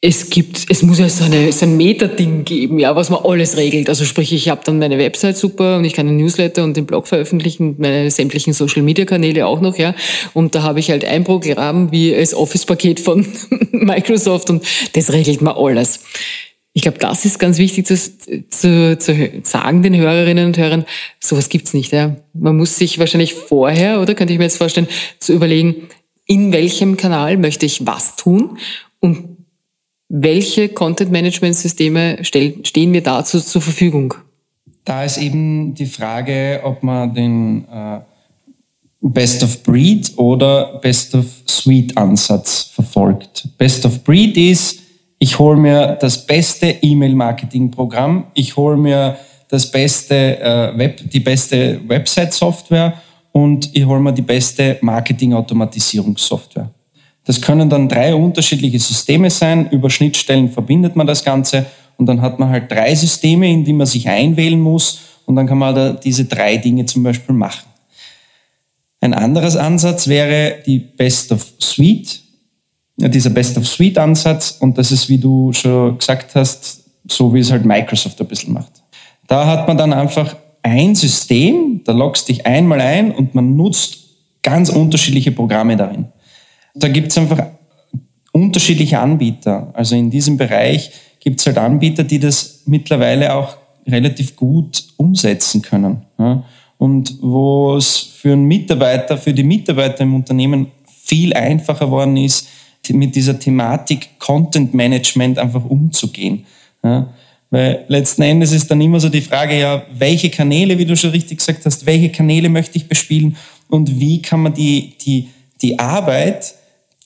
es 0.04 0.30
gibt, 0.30 0.66
es 0.68 0.82
muss 0.82 0.98
ja 0.98 1.08
so, 1.08 1.22
eine, 1.22 1.52
so 1.52 1.64
ein 1.64 1.76
Meta-Ding 1.76 2.44
geben, 2.44 2.80
ja, 2.80 2.96
was 2.96 3.08
man 3.08 3.24
alles 3.24 3.56
regelt. 3.56 3.88
Also 3.88 4.04
sprich, 4.04 4.32
ich 4.32 4.48
habe 4.48 4.60
dann 4.64 4.80
meine 4.80 4.98
Website 4.98 5.36
super 5.36 5.76
und 5.76 5.84
ich 5.84 5.92
kann 5.92 6.08
einen 6.08 6.16
Newsletter 6.16 6.64
und 6.64 6.76
den 6.76 6.86
Blog 6.86 7.06
veröffentlichen, 7.06 7.76
meine 7.78 8.10
sämtlichen 8.10 8.52
Social-Media-Kanäle 8.52 9.46
auch 9.46 9.60
noch, 9.60 9.78
ja. 9.78 9.94
Und 10.34 10.56
da 10.56 10.64
habe 10.64 10.80
ich 10.80 10.90
halt 10.90 11.04
ein 11.04 11.22
Programm 11.22 11.92
wie 11.92 12.10
das 12.10 12.34
Office-Paket 12.34 12.98
von 12.98 13.24
Microsoft 13.70 14.50
und 14.50 14.64
das 14.94 15.12
regelt 15.12 15.40
man 15.40 15.54
alles. 15.54 16.00
Ich 16.72 16.82
glaube, 16.82 16.98
das 16.98 17.24
ist 17.24 17.38
ganz 17.38 17.58
wichtig 17.58 17.86
zu, 17.86 17.96
zu, 18.50 18.98
zu 18.98 19.30
sagen 19.44 19.82
den 19.84 19.96
Hörerinnen 19.96 20.46
und 20.46 20.58
Hörern, 20.58 20.84
sowas 21.20 21.48
gibt's 21.48 21.74
nicht. 21.74 21.92
Ja. 21.92 22.16
Man 22.32 22.56
muss 22.56 22.76
sich 22.76 22.98
wahrscheinlich 22.98 23.34
vorher, 23.34 24.00
oder 24.00 24.16
könnte 24.16 24.32
ich 24.32 24.38
mir 24.40 24.46
jetzt 24.46 24.56
vorstellen, 24.56 24.88
zu 25.20 25.32
überlegen, 25.32 25.88
in 26.26 26.52
welchem 26.52 26.96
Kanal 26.96 27.36
möchte 27.36 27.66
ich 27.66 27.86
was 27.86 28.16
tun 28.16 28.58
und 28.98 29.31
welche 30.14 30.68
Content-Management-Systeme 30.68 32.18
stehen 32.22 32.90
mir 32.90 33.02
dazu 33.02 33.40
zur 33.40 33.62
Verfügung? 33.62 34.12
Da 34.84 35.04
ist 35.04 35.16
eben 35.16 35.74
die 35.74 35.86
Frage, 35.86 36.60
ob 36.64 36.82
man 36.82 37.14
den 37.14 37.64
äh, 37.64 38.00
Best 39.00 39.42
of 39.42 39.62
Breed 39.62 40.12
oder 40.16 40.78
Best 40.82 41.14
of 41.14 41.24
Suite 41.48 41.96
Ansatz 41.96 42.70
verfolgt. 42.74 43.48
Best 43.56 43.86
of 43.86 44.04
Breed 44.04 44.36
ist, 44.36 44.80
ich 45.18 45.38
hole 45.38 45.56
mir 45.56 45.96
das 45.98 46.26
beste 46.26 46.66
E-Mail-Marketing-Programm, 46.66 48.26
ich 48.34 48.54
hole 48.54 48.76
mir 48.76 49.16
das 49.48 49.70
beste 49.70 50.40
äh, 50.40 50.76
Web, 50.76 51.10
die 51.10 51.20
beste 51.20 51.80
Website-Software 51.88 53.00
und 53.32 53.74
ich 53.74 53.86
hole 53.86 54.00
mir 54.00 54.12
die 54.12 54.20
beste 54.20 54.76
Marketing-Automatisierungssoftware. 54.82 56.70
Das 57.24 57.40
können 57.40 57.70
dann 57.70 57.88
drei 57.88 58.14
unterschiedliche 58.14 58.78
Systeme 58.78 59.30
sein. 59.30 59.70
Über 59.70 59.90
Schnittstellen 59.90 60.50
verbindet 60.50 60.96
man 60.96 61.06
das 61.06 61.24
Ganze 61.24 61.66
und 61.96 62.06
dann 62.06 62.20
hat 62.20 62.38
man 62.38 62.48
halt 62.48 62.70
drei 62.70 62.94
Systeme, 62.94 63.50
in 63.50 63.64
die 63.64 63.72
man 63.72 63.86
sich 63.86 64.08
einwählen 64.08 64.58
muss 64.58 65.00
und 65.26 65.36
dann 65.36 65.46
kann 65.46 65.58
man 65.58 65.74
da 65.74 65.92
diese 65.92 66.24
drei 66.24 66.56
Dinge 66.56 66.86
zum 66.86 67.02
Beispiel 67.02 67.34
machen. 67.34 67.68
Ein 69.00 69.14
anderes 69.14 69.56
Ansatz 69.56 70.08
wäre 70.08 70.56
die 70.66 70.78
Best 70.78 71.32
of 71.32 71.44
Suite 71.60 72.22
dieser 72.96 73.30
Best-of-Suite-Ansatz 73.30 74.58
und 74.60 74.78
das 74.78 74.92
ist, 74.92 75.08
wie 75.08 75.18
du 75.18 75.52
schon 75.52 75.98
gesagt 75.98 76.34
hast, 76.34 76.84
so 77.08 77.32
wie 77.34 77.40
es 77.40 77.50
halt 77.50 77.64
Microsoft 77.64 78.20
ein 78.20 78.26
bisschen 78.26 78.52
macht. 78.52 78.72
Da 79.26 79.46
hat 79.46 79.66
man 79.66 79.76
dann 79.76 79.92
einfach 79.92 80.36
ein 80.62 80.94
System, 80.94 81.80
da 81.84 81.92
loggst 81.92 82.28
dich 82.28 82.46
einmal 82.46 82.80
ein 82.80 83.12
und 83.12 83.34
man 83.34 83.56
nutzt 83.56 83.98
ganz 84.42 84.68
unterschiedliche 84.68 85.32
Programme 85.32 85.76
darin. 85.76 86.11
Da 86.74 86.88
gibt 86.88 87.10
es 87.10 87.18
einfach 87.18 87.46
unterschiedliche 88.32 88.98
Anbieter. 88.98 89.70
Also 89.74 89.94
in 89.94 90.10
diesem 90.10 90.36
Bereich 90.36 90.90
gibt 91.20 91.40
es 91.40 91.46
halt 91.46 91.58
Anbieter, 91.58 92.04
die 92.04 92.18
das 92.18 92.62
mittlerweile 92.66 93.34
auch 93.34 93.56
relativ 93.86 94.36
gut 94.36 94.84
umsetzen 94.96 95.62
können. 95.62 96.02
Und 96.78 97.18
wo 97.20 97.76
es 97.76 97.98
für 97.98 98.32
einen 98.32 98.46
Mitarbeiter, 98.46 99.16
für 99.16 99.32
die 99.32 99.42
Mitarbeiter 99.42 100.00
im 100.00 100.14
Unternehmen 100.14 100.68
viel 101.04 101.34
einfacher 101.34 101.90
worden 101.90 102.16
ist, 102.16 102.48
mit 102.88 103.14
dieser 103.14 103.38
Thematik 103.38 104.18
Content 104.18 104.74
Management 104.74 105.38
einfach 105.38 105.64
umzugehen. 105.64 106.44
Ja, 106.82 107.12
weil 107.52 107.84
letzten 107.88 108.22
Endes 108.22 108.50
ist 108.50 108.70
dann 108.70 108.80
immer 108.80 108.98
so 108.98 109.10
die 109.10 109.20
Frage, 109.20 109.60
ja, 109.60 109.84
welche 109.92 110.30
Kanäle, 110.30 110.78
wie 110.78 110.86
du 110.86 110.96
schon 110.96 111.10
richtig 111.10 111.38
gesagt 111.38 111.66
hast, 111.66 111.84
welche 111.84 112.08
Kanäle 112.08 112.48
möchte 112.48 112.78
ich 112.78 112.88
bespielen 112.88 113.36
und 113.68 114.00
wie 114.00 114.22
kann 114.22 114.40
man 114.40 114.54
die, 114.54 114.94
die, 115.04 115.28
die 115.60 115.78
Arbeit 115.78 116.54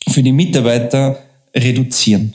für 0.09 0.23
die 0.23 0.33
Mitarbeiter 0.33 1.19
reduzieren. 1.55 2.35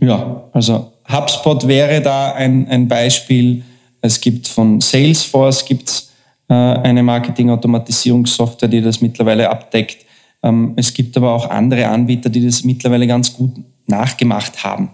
Ja, 0.00 0.48
also 0.52 0.92
HubSpot 1.10 1.66
wäre 1.66 2.00
da 2.00 2.32
ein, 2.32 2.68
ein 2.68 2.88
Beispiel. 2.88 3.62
Es 4.00 4.20
gibt 4.20 4.48
von 4.48 4.80
Salesforce 4.80 5.64
gibt's, 5.64 6.10
äh, 6.48 6.54
eine 6.54 7.02
Marketing-Automatisierungssoftware, 7.02 8.68
die 8.68 8.80
das 8.80 9.00
mittlerweile 9.00 9.48
abdeckt. 9.48 10.04
Ähm, 10.42 10.72
es 10.76 10.92
gibt 10.92 11.16
aber 11.16 11.32
auch 11.32 11.48
andere 11.48 11.86
Anbieter, 11.86 12.28
die 12.28 12.44
das 12.44 12.64
mittlerweile 12.64 13.06
ganz 13.06 13.32
gut 13.32 13.52
nachgemacht 13.86 14.64
haben. 14.64 14.90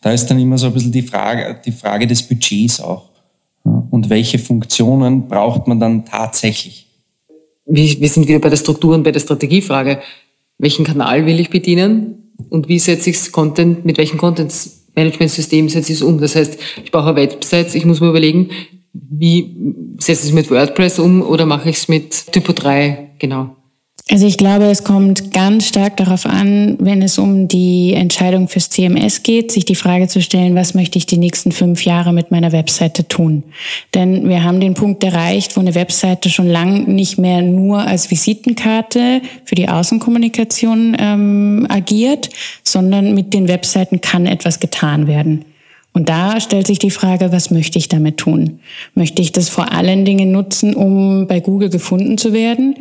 Da 0.00 0.12
ist 0.12 0.26
dann 0.26 0.38
immer 0.38 0.58
so 0.58 0.66
ein 0.66 0.74
bisschen 0.74 0.92
die 0.92 1.02
Frage, 1.02 1.58
die 1.64 1.72
Frage 1.72 2.06
des 2.06 2.22
Budgets 2.22 2.80
auch. 2.80 3.08
Und 3.90 4.08
welche 4.08 4.38
Funktionen 4.38 5.28
braucht 5.28 5.66
man 5.66 5.80
dann 5.80 6.04
tatsächlich? 6.04 6.86
Wir 7.66 8.08
sind 8.08 8.28
wieder 8.28 8.38
bei 8.38 8.48
der 8.48 8.56
Struktur 8.56 8.94
und 8.94 9.02
bei 9.02 9.12
der 9.12 9.20
Strategiefrage. 9.20 10.00
Welchen 10.60 10.84
Kanal 10.84 11.24
will 11.24 11.40
ich 11.40 11.48
bedienen? 11.48 12.34
Und 12.50 12.68
wie 12.68 12.78
setze 12.78 13.10
ich 13.10 13.32
Content, 13.32 13.84
mit 13.86 13.96
welchem 13.96 14.18
Content-Management-System 14.18 15.70
setze 15.70 15.92
ich 15.92 15.98
es 15.98 16.02
um? 16.02 16.20
Das 16.20 16.36
heißt, 16.36 16.58
ich 16.84 16.90
brauche 16.90 17.16
Websites, 17.16 17.74
ich 17.74 17.86
muss 17.86 18.00
mir 18.00 18.10
überlegen, 18.10 18.50
wie 18.92 19.56
setze 19.98 20.24
ich 20.24 20.28
es 20.28 20.34
mit 20.34 20.50
WordPress 20.50 20.98
um 20.98 21.22
oder 21.22 21.46
mache 21.46 21.70
ich 21.70 21.76
es 21.76 21.88
mit 21.88 22.32
Typo 22.32 22.52
3? 22.52 23.12
Genau. 23.18 23.56
Also 24.12 24.26
ich 24.26 24.36
glaube, 24.36 24.64
es 24.64 24.82
kommt 24.82 25.32
ganz 25.32 25.68
stark 25.68 25.96
darauf 25.96 26.26
an, 26.26 26.76
wenn 26.80 27.00
es 27.00 27.16
um 27.16 27.46
die 27.46 27.94
Entscheidung 27.94 28.48
fürs 28.48 28.68
CMS 28.68 29.22
geht, 29.22 29.52
sich 29.52 29.64
die 29.64 29.76
Frage 29.76 30.08
zu 30.08 30.20
stellen, 30.20 30.56
was 30.56 30.74
möchte 30.74 30.98
ich 30.98 31.06
die 31.06 31.16
nächsten 31.16 31.52
fünf 31.52 31.84
Jahre 31.84 32.12
mit 32.12 32.32
meiner 32.32 32.50
Webseite 32.50 33.06
tun? 33.06 33.44
Denn 33.94 34.28
wir 34.28 34.42
haben 34.42 34.58
den 34.58 34.74
Punkt 34.74 35.04
erreicht, 35.04 35.56
wo 35.56 35.60
eine 35.60 35.76
Webseite 35.76 36.28
schon 36.28 36.48
lang 36.48 36.88
nicht 36.88 37.18
mehr 37.18 37.40
nur 37.40 37.86
als 37.86 38.10
Visitenkarte 38.10 39.22
für 39.44 39.54
die 39.54 39.68
Außenkommunikation 39.68 40.96
ähm, 40.98 41.66
agiert, 41.68 42.30
sondern 42.64 43.14
mit 43.14 43.32
den 43.32 43.46
Webseiten 43.46 44.00
kann 44.00 44.26
etwas 44.26 44.58
getan 44.58 45.06
werden. 45.06 45.44
Und 45.92 46.08
da 46.08 46.40
stellt 46.40 46.66
sich 46.66 46.80
die 46.80 46.90
Frage, 46.90 47.30
was 47.30 47.52
möchte 47.52 47.78
ich 47.78 47.86
damit 47.86 48.16
tun? 48.16 48.58
Möchte 48.94 49.22
ich 49.22 49.30
das 49.30 49.48
vor 49.48 49.70
allen 49.70 50.04
Dingen 50.04 50.32
nutzen, 50.32 50.74
um 50.74 51.28
bei 51.28 51.38
Google 51.38 51.70
gefunden 51.70 52.18
zu 52.18 52.32
werden? 52.32 52.74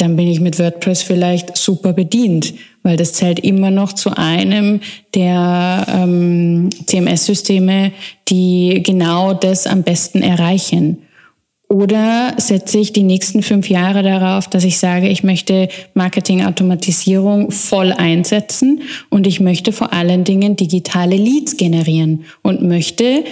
Dann 0.00 0.16
bin 0.16 0.28
ich 0.28 0.40
mit 0.40 0.58
WordPress 0.58 1.02
vielleicht 1.02 1.56
super 1.56 1.92
bedient, 1.92 2.54
weil 2.82 2.96
das 2.96 3.12
zählt 3.12 3.40
immer 3.40 3.70
noch 3.70 3.92
zu 3.92 4.16
einem 4.16 4.80
der 5.14 5.86
ähm, 5.88 6.70
CMS-Systeme, 6.86 7.92
die 8.28 8.82
genau 8.82 9.34
das 9.34 9.66
am 9.66 9.82
besten 9.82 10.22
erreichen. 10.22 10.98
Oder 11.68 12.34
setze 12.38 12.78
ich 12.78 12.92
die 12.92 13.04
nächsten 13.04 13.44
fünf 13.44 13.68
Jahre 13.68 14.02
darauf, 14.02 14.48
dass 14.48 14.64
ich 14.64 14.78
sage, 14.78 15.08
ich 15.08 15.22
möchte 15.22 15.68
Marketingautomatisierung 15.94 17.52
voll 17.52 17.92
einsetzen 17.92 18.82
und 19.08 19.26
ich 19.26 19.38
möchte 19.38 19.70
vor 19.70 19.92
allen 19.92 20.24
Dingen 20.24 20.56
digitale 20.56 21.14
Leads 21.14 21.56
generieren 21.56 22.24
und 22.42 22.62
möchte 22.62 23.22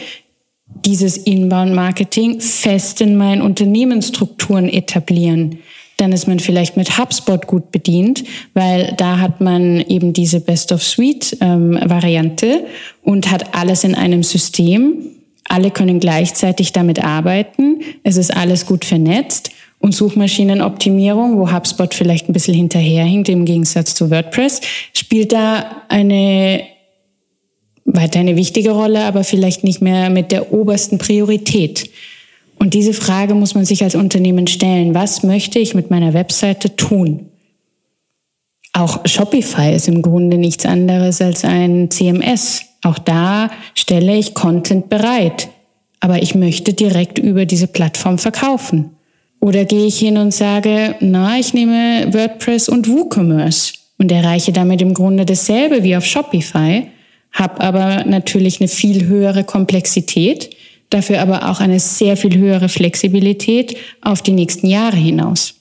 dieses 0.84 1.16
Inbound-Marketing 1.16 2.40
fest 2.40 3.00
in 3.00 3.16
meinen 3.16 3.42
Unternehmensstrukturen 3.42 4.68
etablieren. 4.68 5.58
Dann 5.98 6.12
ist 6.12 6.26
man 6.26 6.40
vielleicht 6.40 6.76
mit 6.76 6.98
HubSpot 6.98 7.46
gut 7.46 7.70
bedient, 7.70 8.24
weil 8.54 8.94
da 8.96 9.18
hat 9.18 9.40
man 9.40 9.80
eben 9.82 10.12
diese 10.12 10.40
Best-of-Suite-Variante 10.40 12.46
ähm, 12.46 12.64
und 13.02 13.30
hat 13.30 13.54
alles 13.54 13.84
in 13.84 13.94
einem 13.94 14.22
System 14.22 15.18
alle 15.48 15.70
können 15.70 15.98
gleichzeitig 15.98 16.72
damit 16.72 17.02
arbeiten. 17.02 17.80
Es 18.04 18.16
ist 18.16 18.34
alles 18.34 18.66
gut 18.66 18.84
vernetzt. 18.84 19.50
Und 19.80 19.94
Suchmaschinenoptimierung, 19.94 21.38
wo 21.38 21.52
HubSpot 21.52 21.94
vielleicht 21.94 22.28
ein 22.28 22.32
bisschen 22.32 22.54
hinterherhinkt 22.54 23.28
im 23.28 23.44
Gegensatz 23.44 23.94
zu 23.94 24.10
WordPress, 24.10 24.60
spielt 24.92 25.32
da 25.32 25.82
eine 25.88 26.62
weiter 27.84 28.20
eine 28.20 28.36
wichtige 28.36 28.72
Rolle, 28.72 29.04
aber 29.04 29.24
vielleicht 29.24 29.64
nicht 29.64 29.80
mehr 29.80 30.10
mit 30.10 30.30
der 30.30 30.52
obersten 30.52 30.98
Priorität. 30.98 31.88
Und 32.58 32.74
diese 32.74 32.92
Frage 32.92 33.34
muss 33.34 33.54
man 33.54 33.64
sich 33.64 33.84
als 33.84 33.94
Unternehmen 33.94 34.46
stellen. 34.46 34.94
Was 34.94 35.22
möchte 35.22 35.58
ich 35.58 35.74
mit 35.74 35.90
meiner 35.90 36.12
Webseite 36.12 36.76
tun? 36.76 37.26
Auch 38.72 39.00
Shopify 39.06 39.74
ist 39.74 39.88
im 39.88 40.02
Grunde 40.02 40.38
nichts 40.38 40.66
anderes 40.66 41.20
als 41.20 41.44
ein 41.44 41.90
CMS. 41.90 42.62
Auch 42.82 42.98
da 42.98 43.50
stelle 43.74 44.16
ich 44.16 44.34
Content 44.34 44.88
bereit, 44.88 45.48
aber 46.00 46.22
ich 46.22 46.34
möchte 46.34 46.74
direkt 46.74 47.18
über 47.18 47.44
diese 47.44 47.66
Plattform 47.66 48.18
verkaufen. 48.18 48.96
Oder 49.40 49.64
gehe 49.64 49.86
ich 49.86 49.98
hin 49.98 50.16
und 50.18 50.34
sage, 50.34 50.96
na, 51.00 51.38
ich 51.38 51.54
nehme 51.54 52.12
WordPress 52.12 52.68
und 52.68 52.88
WooCommerce 52.88 53.74
und 53.98 54.12
erreiche 54.12 54.52
damit 54.52 54.82
im 54.82 54.94
Grunde 54.94 55.24
dasselbe 55.24 55.82
wie 55.82 55.96
auf 55.96 56.04
Shopify, 56.04 56.88
habe 57.32 57.60
aber 57.60 58.04
natürlich 58.04 58.60
eine 58.60 58.68
viel 58.68 59.06
höhere 59.06 59.44
Komplexität, 59.44 60.50
dafür 60.90 61.20
aber 61.20 61.50
auch 61.50 61.60
eine 61.60 61.80
sehr 61.80 62.16
viel 62.16 62.36
höhere 62.36 62.68
Flexibilität 62.68 63.76
auf 64.00 64.22
die 64.22 64.32
nächsten 64.32 64.66
Jahre 64.66 64.96
hinaus. 64.96 65.54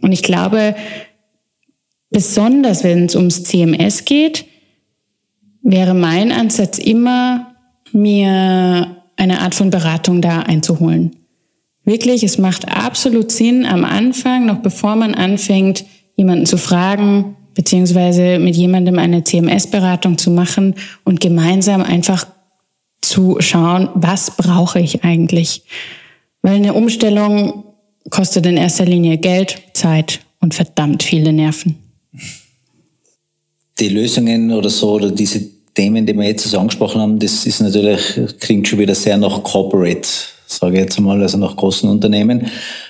Und 0.00 0.12
ich 0.12 0.22
glaube, 0.22 0.74
besonders 2.10 2.84
wenn 2.84 3.06
es 3.06 3.16
ums 3.16 3.42
CMS 3.44 4.04
geht, 4.04 4.44
wäre 5.62 5.94
mein 5.94 6.32
Ansatz 6.32 6.78
immer, 6.78 7.54
mir 7.92 8.96
eine 9.16 9.40
Art 9.40 9.54
von 9.54 9.70
Beratung 9.70 10.20
da 10.20 10.40
einzuholen. 10.40 11.16
Wirklich, 11.84 12.22
es 12.22 12.38
macht 12.38 12.68
absolut 12.68 13.32
Sinn, 13.32 13.66
am 13.66 13.84
Anfang, 13.84 14.46
noch 14.46 14.58
bevor 14.58 14.96
man 14.96 15.14
anfängt, 15.14 15.84
jemanden 16.16 16.46
zu 16.46 16.56
fragen, 16.56 17.36
beziehungsweise 17.54 18.38
mit 18.38 18.56
jemandem 18.56 18.98
eine 18.98 19.24
CMS-Beratung 19.24 20.16
zu 20.16 20.30
machen 20.30 20.74
und 21.04 21.20
gemeinsam 21.20 21.82
einfach 21.82 22.26
zu 23.02 23.36
schauen, 23.40 23.88
was 23.94 24.36
brauche 24.36 24.80
ich 24.80 25.04
eigentlich. 25.04 25.64
Weil 26.40 26.56
eine 26.56 26.72
Umstellung 26.72 27.64
kostet 28.10 28.46
in 28.46 28.56
erster 28.56 28.84
Linie 28.84 29.18
Geld, 29.18 29.62
Zeit 29.74 30.20
und 30.40 30.54
verdammt 30.54 31.02
viele 31.02 31.32
Nerven 31.32 31.78
die 33.82 33.88
Lösungen 33.88 34.52
oder 34.52 34.70
so 34.70 34.92
oder 34.92 35.10
diese 35.10 35.40
Themen, 35.74 36.06
die 36.06 36.14
wir 36.14 36.24
jetzt 36.24 36.54
angesprochen 36.54 37.00
haben, 37.00 37.18
das 37.18 37.46
ist 37.46 37.60
natürlich, 37.60 38.00
klingt 38.40 38.68
schon 38.68 38.78
wieder 38.78 38.94
sehr 38.94 39.16
nach 39.16 39.42
Corporate, 39.42 40.08
sage 40.46 40.74
ich 40.74 40.80
jetzt 40.80 41.00
mal, 41.00 41.20
also 41.20 41.38
nach 41.38 41.56
großen 41.56 41.88
Unternehmen. 41.88 42.46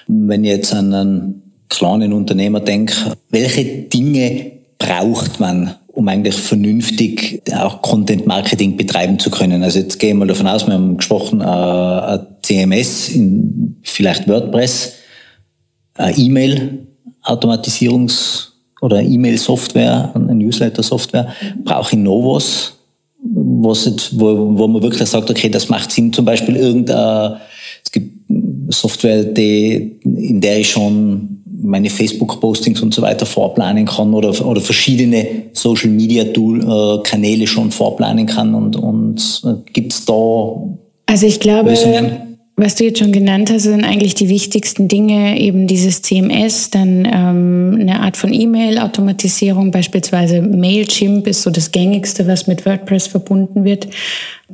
Wenn 0.09 0.45
ich 0.45 0.51
jetzt 0.51 0.75
an 0.75 0.93
einen 0.93 1.43
kleinen 1.69 2.13
Unternehmer 2.13 2.61
denke, 2.61 2.95
welche 3.31 3.65
Dinge 3.65 4.53
braucht 4.79 5.39
man, 5.39 5.77
um 5.93 6.09
eigentlich 6.09 6.35
vernünftig 6.35 7.43
auch 7.55 7.83
Content 7.83 8.27
Marketing 8.27 8.77
betreiben 8.77 9.19
zu 9.19 9.31
können? 9.31 9.63
Also 9.63 9.79
jetzt 9.79 9.99
gehen 9.99 10.19
wir 10.19 10.27
davon 10.27 10.47
aus, 10.47 10.67
wir 10.67 10.75
haben 10.75 10.97
gesprochen, 10.97 11.41
äh, 11.41 12.19
CMS, 12.43 13.11
in 13.11 13.77
vielleicht 13.83 14.27
WordPress, 14.29 14.95
eine 15.95 16.17
E-Mail-Automatisierungs- 16.17 18.49
oder 18.81 19.01
E-Mail-Software, 19.01 20.13
eine 20.15 20.35
Newsletter-Software, 20.35 21.33
brauche 21.65 21.95
ich 21.95 22.03
noch 22.03 22.35
was, 22.35 22.73
was 23.23 23.85
jetzt, 23.85 24.19
wo, 24.19 24.59
wo 24.59 24.67
man 24.67 24.83
wirklich 24.83 25.09
sagt, 25.09 25.31
okay, 25.31 25.49
das 25.49 25.69
macht 25.69 25.93
Sinn, 25.93 26.13
zum 26.13 26.25
Beispiel 26.25 26.57
irgendein, 26.57 27.37
es 27.85 27.93
gibt 27.93 28.11
Software, 28.71 29.23
die, 29.25 30.01
in 30.03 30.41
der 30.41 30.59
ich 30.59 30.71
schon 30.71 31.42
meine 31.63 31.89
Facebook-Postings 31.91 32.83
und 32.83 32.93
so 32.93 33.03
weiter 33.03 33.25
vorplanen 33.25 33.87
kann 33.87 34.13
oder, 34.13 34.29
oder 34.47 34.61
verschiedene 34.61 35.27
Social-Media-Kanäle 35.53 37.47
schon 37.47 37.71
vorplanen 37.71 38.27
kann 38.27 38.55
und, 38.55 38.77
und 38.77 39.43
äh, 39.45 39.71
gibt 39.73 39.93
es 39.93 40.05
da 40.05 40.15
also 41.07 41.27
ich 41.27 41.41
glaube, 41.41 41.71
Lösungen? 41.71 42.32
Was 42.57 42.75
du 42.75 42.85
jetzt 42.85 42.99
schon 42.99 43.13
genannt 43.13 43.51
hast, 43.51 43.63
sind 43.63 43.85
eigentlich 43.85 44.15
die 44.15 44.29
wichtigsten 44.29 44.87
Dinge, 44.87 45.41
eben 45.41 45.67
dieses 45.67 46.03
CMS, 46.03 46.69
dann 46.69 47.09
ähm, 47.11 47.79
eine 47.81 48.01
Art 48.01 48.19
von 48.19 48.33
E-Mail-Automatisierung, 48.33 49.71
beispielsweise 49.71 50.43
Mailchimp 50.43 51.27
ist 51.27 51.43
so 51.43 51.51
das 51.51 51.73
gängigste, 51.73 52.27
was 52.27 52.47
mit 52.47 52.67
WordPress 52.67 53.07
verbunden 53.07 53.65
wird. 53.65 53.89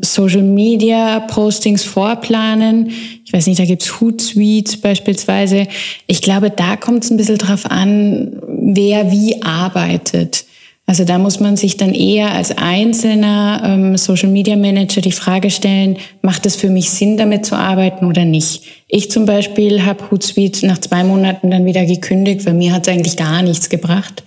Social 0.00 0.42
Media 0.42 1.18
Postings 1.20 1.82
vorplanen. 1.82 2.90
Ich 3.24 3.32
weiß 3.32 3.48
nicht, 3.48 3.58
da 3.58 3.64
gibt's 3.64 4.00
Hootsuite 4.00 4.78
beispielsweise. 4.78 5.66
Ich 6.06 6.22
glaube, 6.22 6.50
da 6.50 6.76
kommt 6.76 7.02
es 7.02 7.10
ein 7.10 7.16
bisschen 7.16 7.38
drauf 7.38 7.68
an, 7.68 8.40
wer 8.46 9.10
wie 9.10 9.42
arbeitet. 9.42 10.44
Also 10.88 11.04
da 11.04 11.18
muss 11.18 11.38
man 11.38 11.58
sich 11.58 11.76
dann 11.76 11.92
eher 11.92 12.32
als 12.32 12.56
einzelner 12.56 13.60
ähm, 13.62 13.98
Social 13.98 14.30
Media 14.30 14.56
Manager 14.56 15.02
die 15.02 15.12
Frage 15.12 15.50
stellen, 15.50 15.98
macht 16.22 16.46
es 16.46 16.56
für 16.56 16.70
mich 16.70 16.88
Sinn, 16.88 17.18
damit 17.18 17.44
zu 17.44 17.56
arbeiten 17.56 18.06
oder 18.06 18.24
nicht? 18.24 18.62
Ich 18.88 19.10
zum 19.10 19.26
Beispiel 19.26 19.84
habe 19.84 20.10
Hootsuite 20.10 20.66
nach 20.66 20.78
zwei 20.78 21.04
Monaten 21.04 21.50
dann 21.50 21.66
wieder 21.66 21.84
gekündigt, 21.84 22.46
weil 22.46 22.54
mir 22.54 22.72
hat 22.72 22.88
es 22.88 22.94
eigentlich 22.94 23.18
gar 23.18 23.42
nichts 23.42 23.68
gebracht. 23.68 24.24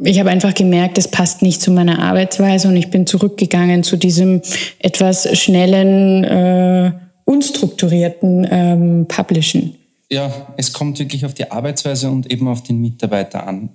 Ich 0.00 0.18
habe 0.18 0.30
einfach 0.30 0.52
gemerkt, 0.52 0.98
es 0.98 1.06
passt 1.06 1.42
nicht 1.42 1.62
zu 1.62 1.70
meiner 1.70 2.00
Arbeitsweise 2.00 2.66
und 2.66 2.76
ich 2.76 2.90
bin 2.90 3.06
zurückgegangen 3.06 3.84
zu 3.84 3.96
diesem 3.96 4.42
etwas 4.80 5.28
schnellen, 5.38 6.24
äh, 6.24 6.92
unstrukturierten 7.24 8.48
ähm, 8.50 9.06
Publishen. 9.06 9.76
Ja, 10.10 10.32
es 10.56 10.72
kommt 10.72 10.98
wirklich 10.98 11.24
auf 11.24 11.34
die 11.34 11.48
Arbeitsweise 11.48 12.10
und 12.10 12.28
eben 12.32 12.48
auf 12.48 12.64
den 12.64 12.80
Mitarbeiter 12.80 13.46
an 13.46 13.70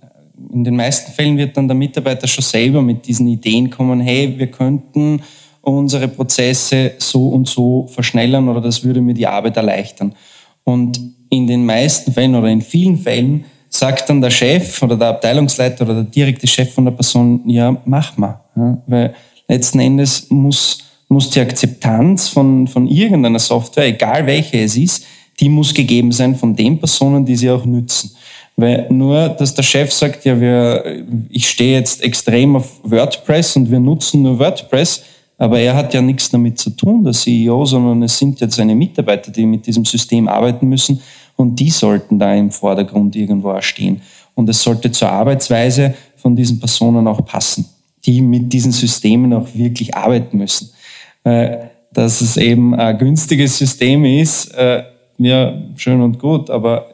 in 0.51 0.63
den 0.63 0.75
meisten 0.75 1.11
Fällen 1.11 1.37
wird 1.37 1.57
dann 1.57 1.67
der 1.67 1.75
Mitarbeiter 1.75 2.27
schon 2.27 2.43
selber 2.43 2.81
mit 2.81 3.07
diesen 3.07 3.27
Ideen 3.27 3.69
kommen, 3.69 3.99
hey, 3.99 4.33
wir 4.37 4.47
könnten 4.47 5.21
unsere 5.61 6.07
Prozesse 6.07 6.93
so 6.97 7.29
und 7.29 7.47
so 7.47 7.87
verschnellern 7.87 8.47
oder 8.47 8.61
das 8.61 8.83
würde 8.83 9.01
mir 9.01 9.13
die 9.13 9.27
Arbeit 9.27 9.57
erleichtern. 9.57 10.13
Und 10.63 10.99
in 11.29 11.47
den 11.47 11.65
meisten 11.65 12.13
Fällen 12.13 12.35
oder 12.35 12.47
in 12.47 12.61
vielen 12.61 12.97
Fällen 12.97 13.45
sagt 13.69 14.09
dann 14.09 14.21
der 14.21 14.29
Chef 14.29 14.81
oder 14.81 14.95
der 14.95 15.09
Abteilungsleiter 15.09 15.83
oder 15.83 15.95
der 15.95 16.03
direkte 16.05 16.47
Chef 16.47 16.73
von 16.73 16.85
der 16.85 16.91
Person, 16.91 17.41
ja, 17.47 17.75
mach 17.85 18.17
mal. 18.17 18.39
Ja, 18.55 18.77
weil 18.87 19.15
letzten 19.47 19.79
Endes 19.79 20.29
muss, 20.29 20.79
muss 21.09 21.29
die 21.29 21.41
Akzeptanz 21.41 22.29
von, 22.29 22.67
von 22.67 22.87
irgendeiner 22.87 23.39
Software, 23.39 23.87
egal 23.87 24.25
welche 24.25 24.59
es 24.61 24.77
ist, 24.77 25.05
die 25.39 25.49
muss 25.49 25.73
gegeben 25.73 26.11
sein 26.11 26.35
von 26.35 26.55
den 26.55 26.79
Personen, 26.79 27.25
die 27.25 27.35
sie 27.35 27.49
auch 27.49 27.65
nützen. 27.65 28.11
Weil 28.59 28.87
nur, 28.89 29.29
dass 29.29 29.53
der 29.53 29.61
Chef 29.61 29.93
sagt, 29.93 30.25
ja, 30.25 30.39
wir, 30.41 31.05
ich 31.29 31.47
stehe 31.47 31.77
jetzt 31.77 32.03
extrem 32.03 32.55
auf 32.55 32.79
WordPress 32.83 33.55
und 33.55 33.69
wir 33.69 33.79
nutzen 33.79 34.23
nur 34.23 34.39
WordPress, 34.39 35.03
aber 35.37 35.59
er 35.59 35.75
hat 35.75 35.93
ja 35.93 36.01
nichts 36.01 36.31
damit 36.31 36.57
zu 36.57 36.71
tun, 36.71 37.03
der 37.03 37.13
CEO, 37.13 37.65
sondern 37.65 38.01
es 38.01 38.17
sind 38.17 38.41
jetzt 38.41 38.55
seine 38.55 38.73
Mitarbeiter, 38.73 39.31
die 39.31 39.45
mit 39.45 39.67
diesem 39.67 39.85
System 39.85 40.27
arbeiten 40.27 40.67
müssen 40.67 40.99
und 41.35 41.55
die 41.59 41.69
sollten 41.69 42.17
da 42.17 42.33
im 42.33 42.49
Vordergrund 42.49 43.15
irgendwo 43.15 43.61
stehen. 43.61 44.01
Und 44.33 44.49
es 44.49 44.63
sollte 44.63 44.91
zur 44.91 45.09
Arbeitsweise 45.09 45.93
von 46.15 46.35
diesen 46.35 46.59
Personen 46.59 47.07
auch 47.07 47.23
passen, 47.23 47.65
die 48.05 48.21
mit 48.21 48.51
diesen 48.51 48.71
Systemen 48.71 49.33
auch 49.33 49.47
wirklich 49.53 49.95
arbeiten 49.95 50.37
müssen. 50.39 50.71
Dass 51.23 52.21
es 52.21 52.37
eben 52.37 52.73
ein 52.73 52.97
günstiges 52.97 53.57
System 53.57 54.03
ist, 54.03 54.53
äh, 54.55 54.83
ja, 55.19 55.53
schön 55.75 56.01
und 56.01 56.19
gut, 56.19 56.49
aber 56.49 56.87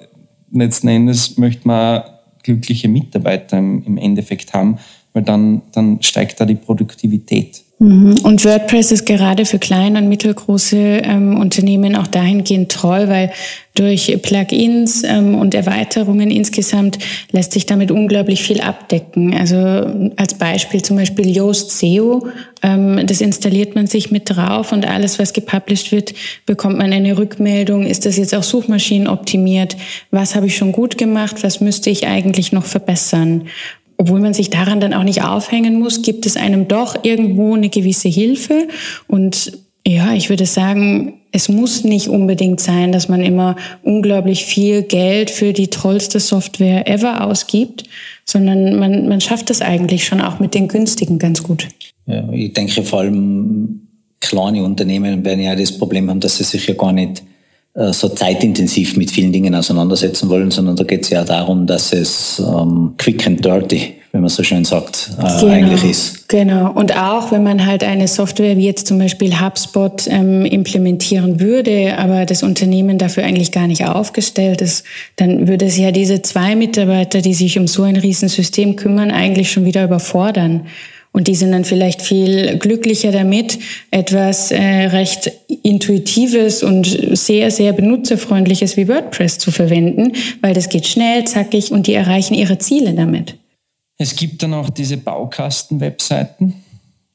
letzten 0.54 0.88
Endes 0.88 1.38
möchte 1.38 1.68
man 1.68 2.04
glückliche 2.44 2.88
Mitarbeiter 2.88 3.58
im, 3.58 3.98
Endeffekt 3.98 4.54
haben, 4.54 4.78
weil 5.14 5.24
dann, 5.24 5.62
dann 5.72 6.02
steigt 6.02 6.40
da 6.40 6.46
die 6.46 6.56
Produktivität. 6.56 7.64
Mhm. 7.84 8.16
Und 8.24 8.46
WordPress 8.46 8.94
ist 8.94 9.06
gerade 9.06 9.46
für 9.46 9.60
kleine 9.60 10.00
und 10.00 10.08
mittelgroße 10.08 10.78
ähm, 10.78 11.38
Unternehmen 11.38 11.98
auch 11.98 12.08
dahingehend 12.08 12.72
toll, 12.72 13.10
weil 13.10 13.32
durch 13.76 14.18
Plugins 14.22 15.04
ähm, 15.04 15.36
und 15.36 15.54
Erweiterungen 15.54 16.32
insgesamt 16.32 16.98
lässt 17.32 17.52
sich 17.52 17.66
damit 17.66 17.92
unglaublich 17.92 18.42
viel 18.42 18.62
abdecken. 18.62 19.36
Also 19.36 19.58
als 20.16 20.36
Beispiel 20.36 20.82
zum 20.82 20.96
Beispiel 20.96 21.28
Yoast 21.28 21.78
SEO, 21.78 22.28
ähm, 22.62 23.06
das 23.06 23.20
installiert 23.20 23.76
man 23.76 23.88
sich 23.88 24.12
mit 24.12 24.30
drauf 24.30 24.72
und 24.72 24.88
alles, 24.88 25.20
was 25.20 25.34
gepublished 25.34 25.92
wird, 25.92 26.14
bekommt 26.46 26.78
man 26.78 26.94
eine 26.94 27.18
Rückmeldung. 27.18 27.86
Ist 27.86 28.06
das 28.06 28.16
jetzt 28.16 28.34
auch 28.34 28.44
Suchmaschinen 28.44 29.10
optimiert? 29.10 29.76
Was 30.10 30.36
habe 30.36 30.46
ich 30.46 30.56
schon 30.56 30.72
gut 30.72 30.98
gemacht? 30.98 31.44
Was 31.44 31.60
müsste 31.60 31.90
ich 31.90 32.08
eigentlich 32.08 32.54
noch 32.54 32.64
verbessern? 32.64 33.50
Obwohl 33.98 34.20
man 34.20 34.34
sich 34.34 34.50
daran 34.50 34.80
dann 34.80 34.94
auch 34.94 35.04
nicht 35.04 35.24
aufhängen 35.24 35.80
muss, 35.80 36.02
gibt 36.02 36.26
es 36.26 36.38
einem 36.38 36.68
doch 36.68 37.04
irgendwo 37.04 37.54
eine 37.54 37.70
gewisse 37.70 38.10
Hilfe. 38.10 38.68
Und 39.08 39.60
ja, 39.86 40.14
ich 40.14 40.30
würde 40.30 40.46
sagen, 40.46 41.16
es 41.32 41.50
muss 41.50 41.84
nicht 41.84 42.08
unbedingt 42.08 42.62
sein, 42.62 42.92
dass 42.92 43.10
man 43.10 43.22
immer 43.22 43.56
unglaublich 43.82 44.46
viel 44.46 44.84
Geld 44.84 45.30
für 45.30 45.52
die 45.52 45.68
tollste 45.68 46.20
Software 46.20 46.88
ever 46.88 47.26
ausgibt, 47.26 47.84
sondern 48.26 48.80
man, 48.80 49.08
man 49.08 49.20
schafft 49.20 49.50
es 49.50 49.62
eigentlich 49.62 50.06
schon 50.06 50.22
auch 50.22 50.40
mit 50.40 50.54
den 50.54 50.68
günstigen 50.68 51.20
ganz 51.20 51.44
gut. 51.44 51.68
Ja, 52.06 52.30
ich 52.32 52.54
denke 52.54 52.84
vor 52.84 53.00
allem 53.00 53.88
kleine 54.20 54.64
Unternehmen 54.64 55.26
werden 55.26 55.42
ja 55.42 55.56
das 55.56 55.78
Problem 55.78 56.10
haben, 56.10 56.20
dass 56.20 56.38
sie 56.38 56.44
sich 56.44 56.68
ja 56.68 56.76
gar 56.76 56.94
nicht 56.94 57.24
so 57.76 58.10
zeitintensiv 58.10 58.98
mit 58.98 59.10
vielen 59.10 59.34
Dingen 59.34 59.56
auseinandersetzen 59.56 60.30
wollen, 60.30 60.52
sondern 60.52 60.76
da 60.76 60.84
geht 60.84 61.04
es 61.04 61.10
ja 61.10 61.24
darum, 61.24 61.66
dass 61.66 61.92
es 61.92 62.40
ähm, 62.40 62.94
quick 63.00 63.26
and 63.26 63.44
dirty, 63.44 63.96
wenn 64.12 64.22
man 64.22 64.30
so 64.30 64.44
schön 64.44 64.64
sagt, 64.64 65.10
äh, 65.18 65.40
genau, 65.40 65.52
eigentlich 65.52 65.84
ist. 65.84 66.30
Genau. 66.30 66.72
Und 66.72 66.96
auch 66.96 67.32
wenn 67.32 67.42
man 67.42 67.66
halt 67.66 67.84
eine 67.84 68.08
Software 68.08 68.58
wie 68.58 68.66
jetzt 68.66 68.86
zum 68.86 69.00
Beispiel 69.00 69.42
HubSpot 69.42 70.06
ähm, 70.08 70.46
implementieren 70.46 71.40
würde, 71.40 71.98
aber 71.98 72.28
das 72.28 72.44
Unternehmen 72.44 73.00
dafür 73.00 73.24
eigentlich 73.24 73.52
gar 73.52 73.66
nicht 73.66 73.84
aufgestellt 73.88 74.62
ist, 74.62 74.86
dann 75.16 75.48
würde 75.48 75.66
es 75.66 75.76
ja 75.76 75.92
diese 75.92 76.22
zwei 76.22 76.56
Mitarbeiter, 76.56 77.22
die 77.22 77.34
sich 77.34 77.58
um 77.58 77.66
so 77.66 77.82
ein 77.82 77.96
Riesensystem 77.96 78.76
kümmern, 78.76 79.10
eigentlich 79.10 79.52
schon 79.52 79.66
wieder 79.66 79.84
überfordern. 79.84 80.68
Und 81.14 81.28
die 81.28 81.36
sind 81.36 81.52
dann 81.52 81.64
vielleicht 81.64 82.02
viel 82.02 82.58
glücklicher 82.58 83.12
damit, 83.12 83.60
etwas 83.92 84.52
äh, 84.52 84.58
recht 84.60 85.32
Intuitives 85.62 86.64
und 86.64 86.86
sehr, 86.86 87.52
sehr 87.52 87.72
benutzerfreundliches 87.72 88.78
wie 88.78 88.88
WordPress 88.88 89.38
zu 89.38 89.52
verwenden, 89.52 90.14
weil 90.42 90.56
das 90.56 90.70
geht 90.70 90.88
schnell, 90.88 91.24
zackig 91.26 91.72
und 91.72 91.86
die 91.86 91.94
erreichen 91.94 92.34
ihre 92.34 92.58
Ziele 92.58 92.94
damit. 92.94 93.38
Es 93.98 94.16
gibt 94.16 94.42
dann 94.42 94.56
auch 94.56 94.72
diese 94.72 94.98
Baukasten-Webseiten. 94.98 96.56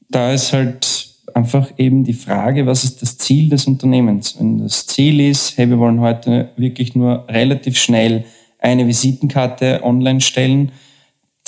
Da 0.09 0.33
ist 0.33 0.53
halt 0.53 1.09
einfach 1.33 1.69
eben 1.77 2.05
die 2.05 2.13
Frage, 2.13 2.65
was 2.65 2.85
ist 2.85 3.01
das 3.01 3.17
Ziel 3.17 3.49
des 3.49 3.67
Unternehmens? 3.67 4.35
Wenn 4.39 4.59
das 4.59 4.87
Ziel 4.87 5.19
ist, 5.19 5.57
hey, 5.57 5.69
wir 5.69 5.77
wollen 5.77 5.99
heute 5.99 6.49
wirklich 6.55 6.95
nur 6.95 7.25
relativ 7.27 7.77
schnell 7.77 8.23
eine 8.59 8.87
Visitenkarte 8.87 9.81
online 9.83 10.21
stellen, 10.21 10.71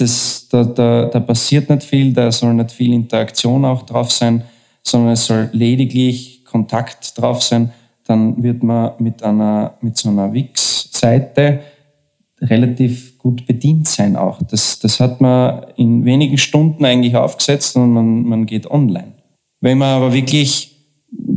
das, 0.01 0.47
da, 0.49 0.63
da, 0.63 1.05
da 1.05 1.19
passiert 1.19 1.69
nicht 1.69 1.83
viel, 1.83 2.13
da 2.13 2.31
soll 2.31 2.53
nicht 2.53 2.71
viel 2.71 2.93
Interaktion 2.93 3.63
auch 3.63 3.83
drauf 3.83 4.11
sein, 4.11 4.43
sondern 4.83 5.13
es 5.13 5.25
soll 5.25 5.49
lediglich 5.53 6.43
Kontakt 6.43 7.17
drauf 7.17 7.41
sein. 7.43 7.71
Dann 8.05 8.41
wird 8.43 8.63
man 8.63 8.93
mit, 8.99 9.23
einer, 9.23 9.75
mit 9.81 9.97
so 9.97 10.09
einer 10.09 10.33
Wix-Seite 10.33 11.61
relativ 12.41 13.19
gut 13.19 13.45
bedient 13.45 13.87
sein 13.87 14.15
auch. 14.15 14.39
Das, 14.49 14.79
das 14.79 14.99
hat 14.99 15.21
man 15.21 15.67
in 15.77 16.03
wenigen 16.03 16.37
Stunden 16.37 16.83
eigentlich 16.83 17.15
aufgesetzt 17.15 17.75
und 17.75 17.93
man, 17.93 18.23
man 18.23 18.45
geht 18.47 18.69
online. 18.69 19.13
Wenn 19.61 19.77
man 19.77 19.95
aber 19.95 20.11
wirklich 20.11 20.75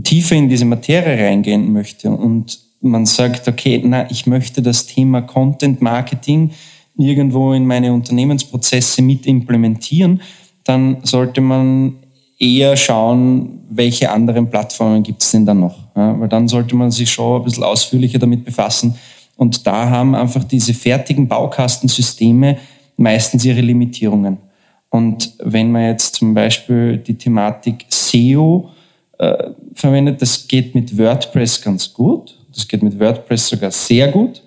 tiefer 0.02 0.34
in 0.34 0.48
diese 0.48 0.64
Materie 0.64 1.26
reingehen 1.26 1.72
möchte 1.72 2.10
und 2.10 2.58
man 2.80 3.06
sagt, 3.06 3.48
okay, 3.48 3.82
na, 3.84 4.10
ich 4.10 4.26
möchte 4.26 4.62
das 4.62 4.86
Thema 4.86 5.22
Content 5.22 5.82
Marketing 5.82 6.50
irgendwo 6.96 7.52
in 7.52 7.66
meine 7.66 7.92
Unternehmensprozesse 7.92 9.02
mit 9.02 9.26
implementieren, 9.26 10.20
dann 10.64 10.98
sollte 11.02 11.40
man 11.40 11.96
eher 12.38 12.76
schauen, 12.76 13.60
welche 13.70 14.10
anderen 14.10 14.50
Plattformen 14.50 15.02
gibt 15.02 15.22
es 15.22 15.30
denn 15.30 15.46
da 15.46 15.54
noch. 15.54 15.78
Ja, 15.96 16.18
weil 16.18 16.28
dann 16.28 16.48
sollte 16.48 16.76
man 16.76 16.90
sich 16.90 17.10
schon 17.10 17.40
ein 17.40 17.44
bisschen 17.44 17.64
ausführlicher 17.64 18.18
damit 18.18 18.44
befassen. 18.44 18.94
Und 19.36 19.66
da 19.66 19.88
haben 19.88 20.14
einfach 20.14 20.44
diese 20.44 20.74
fertigen 20.74 21.26
Baukastensysteme 21.26 22.58
meistens 22.96 23.44
ihre 23.44 23.60
Limitierungen. 23.60 24.38
Und 24.90 25.32
wenn 25.42 25.72
man 25.72 25.86
jetzt 25.86 26.14
zum 26.14 26.34
Beispiel 26.34 26.98
die 26.98 27.16
Thematik 27.16 27.84
SEO 27.88 28.70
äh, 29.18 29.50
verwendet, 29.74 30.22
das 30.22 30.46
geht 30.46 30.74
mit 30.74 30.96
WordPress 30.96 31.60
ganz 31.62 31.92
gut. 31.92 32.38
Das 32.54 32.68
geht 32.68 32.82
mit 32.82 32.98
WordPress 33.00 33.48
sogar 33.48 33.72
sehr 33.72 34.08
gut. 34.08 34.43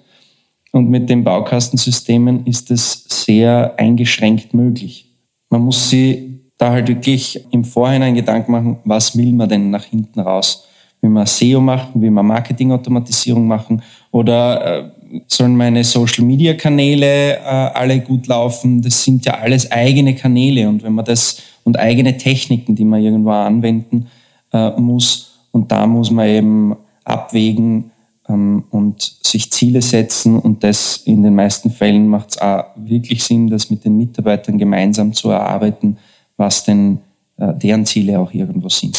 Und 0.78 0.92
mit 0.92 1.10
den 1.10 1.24
Baukastensystemen 1.24 2.46
ist 2.46 2.70
es 2.70 3.04
sehr 3.08 3.74
eingeschränkt 3.78 4.54
möglich. 4.54 5.10
Man 5.50 5.62
muss 5.62 5.90
sich 5.90 6.20
da 6.56 6.70
halt 6.70 6.88
wirklich 6.88 7.44
im 7.50 7.64
Vorhinein 7.64 8.14
Gedanken 8.14 8.52
machen, 8.52 8.78
was 8.84 9.18
will 9.18 9.34
man 9.34 9.50
denn 9.50 9.72
nach 9.72 9.86
hinten 9.86 10.20
raus? 10.20 10.68
Will 11.02 11.10
man 11.10 11.26
SEO 11.26 11.62
machen? 11.62 12.00
Will 12.00 12.12
man 12.12 12.28
Marketingautomatisierung 12.28 13.48
machen? 13.48 13.82
Oder 14.12 14.84
äh, 14.86 14.92
sollen 15.26 15.58
meine 15.58 15.84
Social-Media-Kanäle 15.84 17.38
äh, 17.38 17.40
alle 17.40 18.00
gut 18.02 18.28
laufen? 18.28 18.80
Das 18.84 19.04
sind 19.04 19.26
ja 19.26 19.34
alles 19.34 19.72
eigene 19.72 20.14
Kanäle. 20.14 20.70
Und 20.70 20.84
wenn 20.84 20.94
man 20.94 21.06
das 21.06 21.42
und 21.64 21.80
eigene 21.80 22.18
Techniken, 22.18 22.76
die 22.76 22.86
man 22.86 23.02
irgendwo 23.02 23.32
anwenden 23.32 24.10
äh, 24.54 24.80
muss, 24.80 25.40
und 25.52 25.72
da 25.72 25.88
muss 25.88 26.12
man 26.12 26.28
eben 26.28 26.76
abwägen, 27.04 27.90
und 28.28 29.02
sich 29.24 29.52
Ziele 29.52 29.82
setzen. 29.82 30.38
Und 30.40 30.64
das 30.64 30.98
in 31.06 31.24
den 31.24 31.36
meisten 31.36 31.72
Fällen 31.72 32.08
macht 32.08 32.32
es 32.32 32.42
auch 32.42 32.66
wirklich 32.76 33.24
Sinn, 33.24 33.48
das 33.48 33.70
mit 33.70 33.86
den 33.86 33.98
Mitarbeitern 33.98 34.58
gemeinsam 34.58 35.14
zu 35.14 35.30
erarbeiten, 35.30 35.98
was 36.36 36.64
denn 36.64 37.00
äh, 37.38 37.54
deren 37.54 37.86
Ziele 37.86 38.20
auch 38.20 38.34
irgendwo 38.34 38.70
sind. 38.70 38.98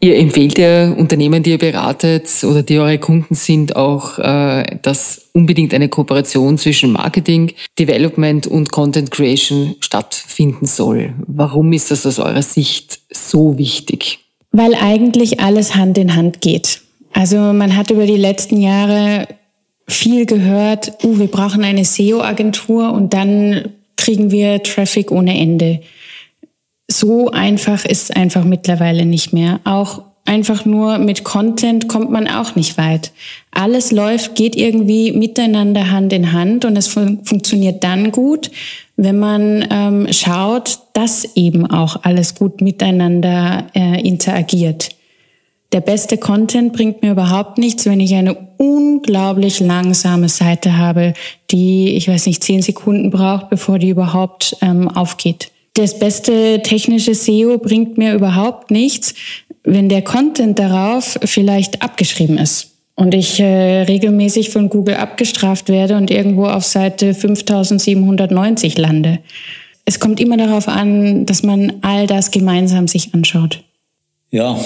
Ihr 0.00 0.18
empfehlt 0.18 0.58
ja 0.58 0.90
Unternehmen, 0.92 1.42
die 1.42 1.50
ihr 1.50 1.58
beratet 1.58 2.28
oder 2.44 2.62
die 2.62 2.78
eure 2.78 2.98
Kunden 2.98 3.34
sind, 3.34 3.76
auch, 3.76 4.18
äh, 4.18 4.78
dass 4.82 5.28
unbedingt 5.32 5.72
eine 5.72 5.88
Kooperation 5.88 6.58
zwischen 6.58 6.92
Marketing, 6.92 7.52
Development 7.78 8.46
und 8.46 8.72
Content 8.72 9.10
Creation 9.10 9.74
stattfinden 9.80 10.66
soll. 10.66 11.14
Warum 11.26 11.72
ist 11.72 11.90
das 11.90 12.04
aus 12.04 12.18
eurer 12.18 12.42
Sicht 12.42 13.00
so 13.10 13.56
wichtig? 13.56 14.18
Weil 14.52 14.74
eigentlich 14.74 15.40
alles 15.40 15.74
Hand 15.74 15.96
in 15.98 16.14
Hand 16.14 16.40
geht. 16.40 16.82
Also 17.16 17.38
man 17.38 17.74
hat 17.74 17.90
über 17.90 18.04
die 18.04 18.18
letzten 18.18 18.60
Jahre 18.60 19.26
viel 19.88 20.26
gehört, 20.26 21.02
uh, 21.02 21.18
wir 21.18 21.28
brauchen 21.28 21.64
eine 21.64 21.82
SEO-Agentur 21.82 22.92
und 22.92 23.14
dann 23.14 23.70
kriegen 23.96 24.30
wir 24.30 24.62
Traffic 24.62 25.10
ohne 25.10 25.38
Ende. 25.38 25.80
So 26.88 27.30
einfach 27.30 27.86
ist 27.86 28.02
es 28.02 28.10
einfach 28.10 28.44
mittlerweile 28.44 29.06
nicht 29.06 29.32
mehr. 29.32 29.60
Auch 29.64 30.02
einfach 30.26 30.66
nur 30.66 30.98
mit 30.98 31.24
Content 31.24 31.88
kommt 31.88 32.10
man 32.10 32.28
auch 32.28 32.54
nicht 32.54 32.76
weit. 32.76 33.12
Alles 33.50 33.92
läuft, 33.92 34.34
geht 34.34 34.54
irgendwie 34.54 35.12
miteinander 35.12 35.90
Hand 35.90 36.12
in 36.12 36.34
Hand 36.34 36.66
und 36.66 36.76
es 36.76 36.86
fun 36.86 37.20
funktioniert 37.24 37.82
dann 37.82 38.12
gut, 38.12 38.50
wenn 38.96 39.18
man 39.18 39.66
ähm, 39.70 40.06
schaut, 40.12 40.80
dass 40.92 41.34
eben 41.34 41.64
auch 41.64 42.00
alles 42.02 42.34
gut 42.34 42.60
miteinander 42.60 43.68
äh, 43.74 44.06
interagiert. 44.06 44.90
Der 45.72 45.80
beste 45.80 46.16
Content 46.16 46.72
bringt 46.72 47.02
mir 47.02 47.12
überhaupt 47.12 47.58
nichts, 47.58 47.86
wenn 47.86 48.00
ich 48.00 48.14
eine 48.14 48.36
unglaublich 48.56 49.60
langsame 49.60 50.28
Seite 50.28 50.78
habe, 50.78 51.12
die, 51.50 51.96
ich 51.96 52.08
weiß 52.08 52.26
nicht, 52.26 52.44
zehn 52.44 52.62
Sekunden 52.62 53.10
braucht, 53.10 53.50
bevor 53.50 53.78
die 53.78 53.90
überhaupt 53.90 54.56
ähm, 54.62 54.88
aufgeht. 54.88 55.50
Das 55.74 55.98
beste 55.98 56.62
technische 56.62 57.14
SEO 57.14 57.58
bringt 57.58 57.98
mir 57.98 58.14
überhaupt 58.14 58.70
nichts, 58.70 59.14
wenn 59.64 59.88
der 59.88 60.02
Content 60.02 60.58
darauf 60.58 61.18
vielleicht 61.24 61.82
abgeschrieben 61.82 62.38
ist 62.38 62.70
und 62.94 63.14
ich 63.14 63.40
äh, 63.40 63.82
regelmäßig 63.82 64.50
von 64.50 64.70
Google 64.70 64.94
abgestraft 64.94 65.68
werde 65.68 65.96
und 65.96 66.10
irgendwo 66.10 66.46
auf 66.46 66.64
Seite 66.64 67.12
5790 67.12 68.78
lande. 68.78 69.18
Es 69.84 70.00
kommt 70.00 70.18
immer 70.18 70.36
darauf 70.36 70.66
an, 70.66 71.26
dass 71.26 71.42
man 71.42 71.74
all 71.82 72.06
das 72.06 72.30
gemeinsam 72.30 72.88
sich 72.88 73.12
anschaut. 73.14 73.62
Ja, 74.30 74.58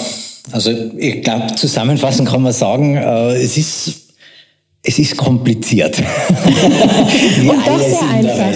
also 0.51 0.71
ich 0.97 1.21
glaube, 1.21 1.55
zusammenfassend 1.55 2.27
kann 2.27 2.41
man 2.41 2.53
sagen, 2.53 2.95
äh, 2.95 3.33
es 3.33 3.57
ist 3.57 4.01
es 4.83 4.97
ist 4.97 5.15
kompliziert. 5.15 5.99
Und 5.99 7.67
doch 7.67 7.79
sehr 7.79 8.09
einfach. 8.09 8.51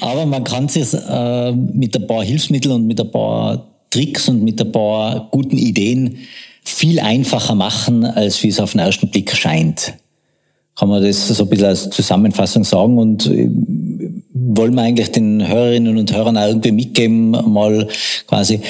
Aber 0.00 0.26
man 0.26 0.42
kann 0.42 0.66
es 0.66 0.92
äh, 0.92 1.52
mit 1.52 1.96
ein 1.96 2.06
paar 2.06 2.24
Hilfsmitteln 2.24 2.74
und 2.74 2.86
mit 2.86 3.00
ein 3.00 3.10
paar 3.10 3.64
Tricks 3.90 4.28
und 4.28 4.42
mit 4.42 4.60
ein 4.60 4.72
paar 4.72 5.28
guten 5.30 5.56
Ideen 5.56 6.18
viel 6.64 6.98
einfacher 6.98 7.54
machen, 7.54 8.04
als 8.04 8.42
wie 8.42 8.48
es 8.48 8.58
auf 8.58 8.72
den 8.72 8.80
ersten 8.80 9.08
Blick 9.08 9.34
scheint. 9.34 9.94
Kann 10.76 10.88
man 10.88 11.02
das 11.02 11.28
so 11.28 11.44
ein 11.44 11.48
bisschen 11.48 11.66
als 11.66 11.90
Zusammenfassung 11.90 12.64
sagen. 12.64 12.98
Und 12.98 13.26
äh, 13.26 13.48
wollen 14.32 14.74
wir 14.74 14.82
eigentlich 14.82 15.12
den 15.12 15.46
Hörerinnen 15.46 15.96
und 15.96 16.12
Hörern 16.12 16.36
auch 16.36 16.48
irgendwie 16.48 16.72
mitgeben, 16.72 17.30
mal 17.30 17.86
quasi, 18.26 18.60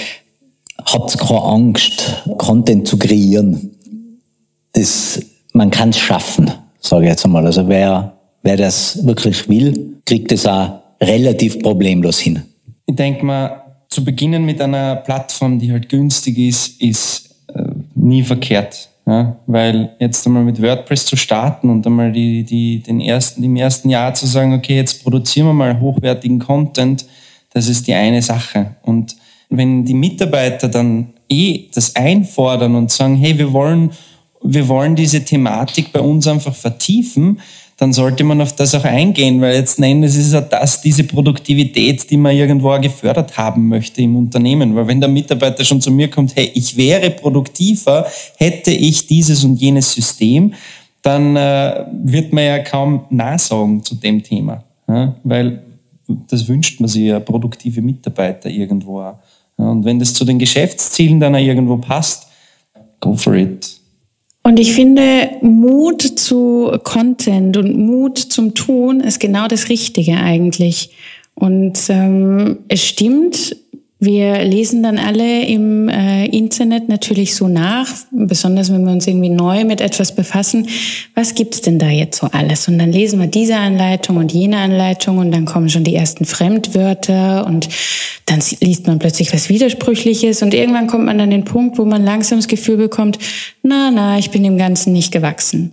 habt 0.86 1.18
keine 1.18 1.42
Angst, 1.42 2.22
Content 2.38 2.86
zu 2.86 2.98
kreieren. 2.98 3.70
Das, 4.72 5.20
man 5.52 5.70
kann 5.70 5.90
es 5.90 5.98
schaffen, 5.98 6.50
sage 6.80 7.04
ich 7.04 7.10
jetzt 7.10 7.24
einmal. 7.24 7.46
Also 7.46 7.68
wer, 7.68 8.16
wer 8.42 8.56
das 8.56 9.04
wirklich 9.04 9.48
will, 9.48 9.98
kriegt 10.04 10.32
es 10.32 10.46
auch 10.46 10.80
relativ 11.00 11.60
problemlos 11.60 12.18
hin. 12.18 12.42
Ich 12.86 12.96
denke 12.96 13.24
mal, 13.24 13.62
zu 13.88 14.04
beginnen 14.04 14.44
mit 14.44 14.60
einer 14.60 14.96
Plattform, 14.96 15.58
die 15.58 15.70
halt 15.70 15.88
günstig 15.88 16.36
ist, 16.38 16.80
ist 16.80 17.30
äh, 17.54 17.62
nie 17.94 18.22
verkehrt. 18.22 18.88
Ja, 19.06 19.36
weil 19.46 19.94
jetzt 19.98 20.26
einmal 20.26 20.44
mit 20.44 20.62
WordPress 20.62 21.04
zu 21.04 21.14
starten 21.16 21.68
und 21.68 21.86
einmal 21.86 22.10
die, 22.10 22.42
die, 22.42 22.80
den 22.80 23.00
ersten, 23.00 23.44
im 23.44 23.54
ersten 23.54 23.90
Jahr 23.90 24.14
zu 24.14 24.26
sagen, 24.26 24.54
okay, 24.54 24.76
jetzt 24.76 25.02
produzieren 25.02 25.48
wir 25.48 25.52
mal 25.52 25.78
hochwertigen 25.78 26.38
Content, 26.38 27.04
das 27.52 27.68
ist 27.68 27.86
die 27.86 27.92
eine 27.92 28.22
Sache. 28.22 28.76
Und 28.80 29.14
wenn 29.56 29.84
die 29.84 29.94
Mitarbeiter 29.94 30.68
dann 30.68 31.08
eh 31.28 31.64
das 31.74 31.96
einfordern 31.96 32.74
und 32.74 32.90
sagen, 32.90 33.16
hey, 33.16 33.38
wir 33.38 33.52
wollen, 33.52 33.90
wir 34.42 34.68
wollen 34.68 34.96
diese 34.96 35.24
Thematik 35.24 35.92
bei 35.92 36.00
uns 36.00 36.26
einfach 36.26 36.54
vertiefen, 36.54 37.40
dann 37.76 37.92
sollte 37.92 38.22
man 38.22 38.40
auf 38.40 38.54
das 38.54 38.74
auch 38.74 38.84
eingehen, 38.84 39.40
weil 39.40 39.56
jetzt 39.56 39.80
nennen 39.80 40.04
es 40.04 40.16
ist 40.16 40.32
ja 40.32 40.40
das, 40.40 40.80
diese 40.80 41.04
Produktivität, 41.04 42.08
die 42.08 42.16
man 42.16 42.36
irgendwo 42.36 42.78
gefördert 42.78 43.36
haben 43.36 43.68
möchte 43.68 44.00
im 44.00 44.16
Unternehmen. 44.16 44.76
Weil 44.76 44.86
wenn 44.86 45.00
der 45.00 45.08
Mitarbeiter 45.08 45.64
schon 45.64 45.80
zu 45.80 45.90
mir 45.90 46.08
kommt, 46.08 46.36
hey, 46.36 46.52
ich 46.54 46.76
wäre 46.76 47.10
produktiver, 47.10 48.06
hätte 48.36 48.70
ich 48.70 49.06
dieses 49.06 49.42
und 49.42 49.56
jenes 49.56 49.92
System, 49.92 50.54
dann 51.02 51.36
äh, 51.36 51.84
wird 52.04 52.32
man 52.32 52.44
ja 52.44 52.58
kaum 52.60 53.06
nachsagen 53.10 53.82
zu 53.82 53.96
dem 53.96 54.22
Thema. 54.22 54.62
Ja? 54.88 55.16
Weil 55.24 55.62
das 56.28 56.46
wünscht 56.46 56.80
man 56.80 56.88
sich 56.88 57.04
ja, 57.04 57.18
produktive 57.18 57.82
Mitarbeiter 57.82 58.48
irgendwo 58.48 59.00
auch. 59.00 59.18
Und 59.56 59.84
wenn 59.84 59.98
das 59.98 60.14
zu 60.14 60.24
den 60.24 60.38
Geschäftszielen 60.38 61.20
dann 61.20 61.34
irgendwo 61.34 61.76
passt, 61.76 62.26
go 63.00 63.14
for 63.14 63.34
it. 63.34 63.76
Und 64.42 64.60
ich 64.60 64.74
finde, 64.74 65.30
Mut 65.40 66.02
zu 66.02 66.70
Content 66.84 67.56
und 67.56 67.78
Mut 67.78 68.18
zum 68.18 68.54
Tun 68.54 69.00
ist 69.00 69.18
genau 69.18 69.48
das 69.48 69.70
Richtige 69.70 70.16
eigentlich. 70.18 70.90
Und 71.34 71.78
ähm, 71.88 72.58
es 72.68 72.84
stimmt, 72.84 73.56
wir 74.04 74.44
lesen 74.44 74.82
dann 74.82 74.98
alle 74.98 75.44
im 75.44 75.88
äh, 75.88 76.26
Internet 76.26 76.88
natürlich 76.88 77.34
so 77.34 77.48
nach, 77.48 77.88
besonders 78.10 78.72
wenn 78.72 78.84
wir 78.84 78.92
uns 78.92 79.06
irgendwie 79.06 79.28
neu 79.28 79.64
mit 79.64 79.80
etwas 79.80 80.14
befassen. 80.14 80.68
Was 81.14 81.34
gibt's 81.34 81.60
denn 81.60 81.78
da 81.78 81.88
jetzt 81.88 82.20
so 82.20 82.28
alles? 82.32 82.68
Und 82.68 82.78
dann 82.78 82.92
lesen 82.92 83.20
wir 83.20 83.26
diese 83.26 83.56
Anleitung 83.56 84.16
und 84.16 84.32
jene 84.32 84.58
Anleitung 84.58 85.18
und 85.18 85.32
dann 85.32 85.44
kommen 85.44 85.68
schon 85.68 85.84
die 85.84 85.94
ersten 85.94 86.24
Fremdwörter 86.24 87.46
und 87.46 87.68
dann 88.26 88.40
liest 88.60 88.86
man 88.86 88.98
plötzlich 88.98 89.32
was 89.32 89.48
Widersprüchliches 89.48 90.42
und 90.42 90.54
irgendwann 90.54 90.86
kommt 90.86 91.04
man 91.04 91.20
an 91.20 91.30
den 91.30 91.44
Punkt, 91.44 91.78
wo 91.78 91.84
man 91.84 92.04
langsam 92.04 92.38
das 92.38 92.48
Gefühl 92.48 92.76
bekommt, 92.76 93.18
na, 93.62 93.90
na, 93.90 94.18
ich 94.18 94.30
bin 94.30 94.42
dem 94.42 94.58
Ganzen 94.58 94.92
nicht 94.92 95.12
gewachsen. 95.12 95.72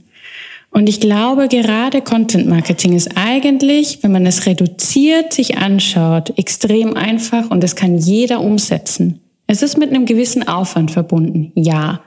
Und 0.71 0.87
ich 0.87 1.01
glaube, 1.01 1.49
gerade 1.49 2.01
Content 2.01 2.47
Marketing 2.47 2.93
ist 2.93 3.11
eigentlich, 3.15 3.99
wenn 4.01 4.13
man 4.13 4.25
es 4.25 4.45
reduziert, 4.45 5.33
sich 5.33 5.57
anschaut, 5.57 6.33
extrem 6.37 6.95
einfach 6.95 7.51
und 7.51 7.61
das 7.61 7.75
kann 7.75 7.97
jeder 7.97 8.39
umsetzen. 8.39 9.19
Es 9.47 9.61
ist 9.61 9.77
mit 9.77 9.89
einem 9.89 10.05
gewissen 10.05 10.47
Aufwand 10.47 10.91
verbunden, 10.91 11.51
ja. 11.55 12.01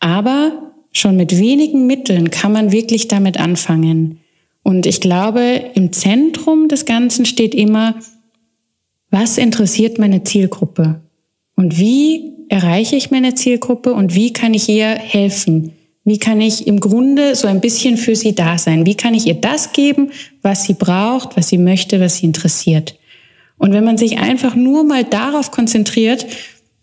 Aber 0.00 0.52
schon 0.92 1.16
mit 1.16 1.38
wenigen 1.38 1.86
Mitteln 1.86 2.30
kann 2.30 2.52
man 2.52 2.72
wirklich 2.72 3.08
damit 3.08 3.40
anfangen. 3.40 4.20
Und 4.62 4.84
ich 4.84 5.00
glaube, 5.00 5.70
im 5.74 5.92
Zentrum 5.92 6.68
des 6.68 6.84
Ganzen 6.84 7.24
steht 7.24 7.54
immer, 7.54 7.94
was 9.10 9.38
interessiert 9.38 9.98
meine 9.98 10.24
Zielgruppe? 10.24 11.00
Und 11.56 11.78
wie 11.78 12.34
erreiche 12.48 12.96
ich 12.96 13.10
meine 13.10 13.34
Zielgruppe 13.34 13.94
und 13.94 14.14
wie 14.14 14.32
kann 14.32 14.52
ich 14.52 14.68
ihr 14.68 14.88
helfen? 14.88 15.72
Wie 16.04 16.18
kann 16.18 16.40
ich 16.40 16.66
im 16.66 16.80
Grunde 16.80 17.34
so 17.34 17.48
ein 17.48 17.60
bisschen 17.60 17.96
für 17.96 18.14
sie 18.14 18.34
da 18.34 18.58
sein? 18.58 18.84
Wie 18.84 18.94
kann 18.94 19.14
ich 19.14 19.26
ihr 19.26 19.34
das 19.34 19.72
geben, 19.72 20.10
was 20.42 20.64
sie 20.64 20.74
braucht, 20.74 21.36
was 21.36 21.48
sie 21.48 21.58
möchte, 21.58 21.98
was 22.00 22.16
sie 22.16 22.26
interessiert? 22.26 22.96
Und 23.56 23.72
wenn 23.72 23.84
man 23.84 23.96
sich 23.96 24.18
einfach 24.18 24.54
nur 24.54 24.84
mal 24.84 25.04
darauf 25.04 25.50
konzentriert, 25.50 26.26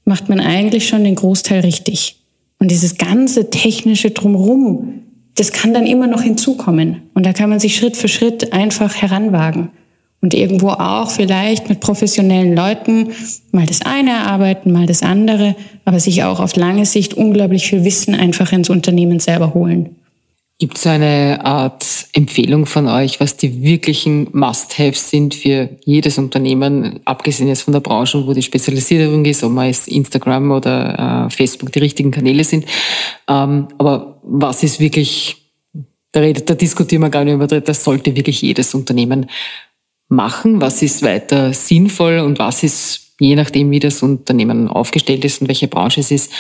macht 0.06 0.30
man 0.30 0.40
eigentlich 0.40 0.88
schon 0.88 1.04
den 1.04 1.16
Großteil 1.16 1.62
richtig. 1.62 2.18
Und 2.58 2.72
dieses 2.72 2.98
ganze 2.98 3.50
technische 3.50 4.12
Drumherum, 4.12 5.04
das 5.36 5.52
kann 5.52 5.74
dann 5.74 5.86
immer 5.86 6.08
noch 6.08 6.24
hinzukommen. 6.24 7.04
Und 7.14 7.26
da 7.26 7.34
kann 7.34 7.50
man 7.50 7.60
sich 7.60 7.76
Schritt 7.76 7.98
für 7.98 8.08
Schritt 8.08 8.54
einfach 8.54 8.96
heranwagen 8.96 9.70
und 10.22 10.34
irgendwo 10.34 10.70
auch 10.70 11.10
vielleicht 11.10 11.68
mit 11.68 11.80
professionellen 11.80 12.56
Leuten 12.56 13.10
mal 13.52 13.66
das 13.66 13.82
eine 13.82 14.12
erarbeiten, 14.12 14.72
mal 14.72 14.86
das 14.86 15.02
andere, 15.02 15.56
aber 15.84 16.00
sich 16.00 16.24
auch 16.24 16.40
auf 16.40 16.56
lange 16.56 16.86
Sicht 16.86 17.16
unglaublich 17.16 17.68
viel 17.68 17.84
Wissen 17.84 18.14
einfach 18.14 18.52
ins 18.52 18.70
Unternehmen 18.70 19.20
selber 19.20 19.54
holen. 19.54 19.96
Gibt 20.60 20.78
es 20.78 20.86
eine 20.86 21.44
Art 21.44 21.84
Empfehlung 22.14 22.68
von 22.68 22.88
euch, 22.88 23.20
was 23.20 23.36
die 23.36 23.64
wirklichen 23.64 24.28
Must-Haves 24.32 25.10
sind 25.10 25.34
für 25.34 25.70
jedes 25.86 26.20
Unternehmen, 26.20 27.00
abgesehen 27.04 27.48
jetzt 27.48 27.64
von 27.64 27.74
der 27.74 27.80
Branche, 27.80 28.28
wo 28.28 28.34
die 28.34 28.44
Spezialisierung 28.44 29.26
ist, 29.26 29.44
ob 29.44 29.54
man 29.54 29.66
jetzt 29.66 29.88
Instagram 29.88 30.52
oder 30.52 31.26
äh, 31.26 31.30
Facebook 31.32 31.72
die 31.72 31.80
richtigen 31.80 32.12
Kanäle 32.12 32.44
sind. 32.44 32.66
Ähm, 33.28 33.70
aber 33.80 34.20
was 34.22 34.62
ist 34.62 34.80
wirklich, 34.80 35.38
da, 36.12 36.20
redet, 36.20 36.48
da 36.48 36.54
diskutieren 36.54 37.02
wir 37.02 37.10
gar 37.10 37.24
nicht 37.24 37.34
über, 37.34 37.48
das 37.48 37.84
sollte 37.84 38.16
wirklich 38.16 38.44
jedes 38.44 38.76
Unternehmen 38.76 39.32
machen? 40.12 40.62
Was 40.62 40.82
ist 40.82 41.02
weiter 41.02 41.54
sinnvoll 41.54 42.20
und 42.20 42.40
was 42.40 42.64
ist, 42.64 43.14
je 43.20 43.36
nachdem, 43.36 43.72
wie 43.72 43.80
das 43.80 44.04
Unternehmen 44.04 44.68
aufgestellt 44.68 45.26
ist 45.26 45.42
und 45.42 45.48
welche 45.48 45.68
Branche 45.68 46.02
es 46.02 46.12
ist, 46.12 46.32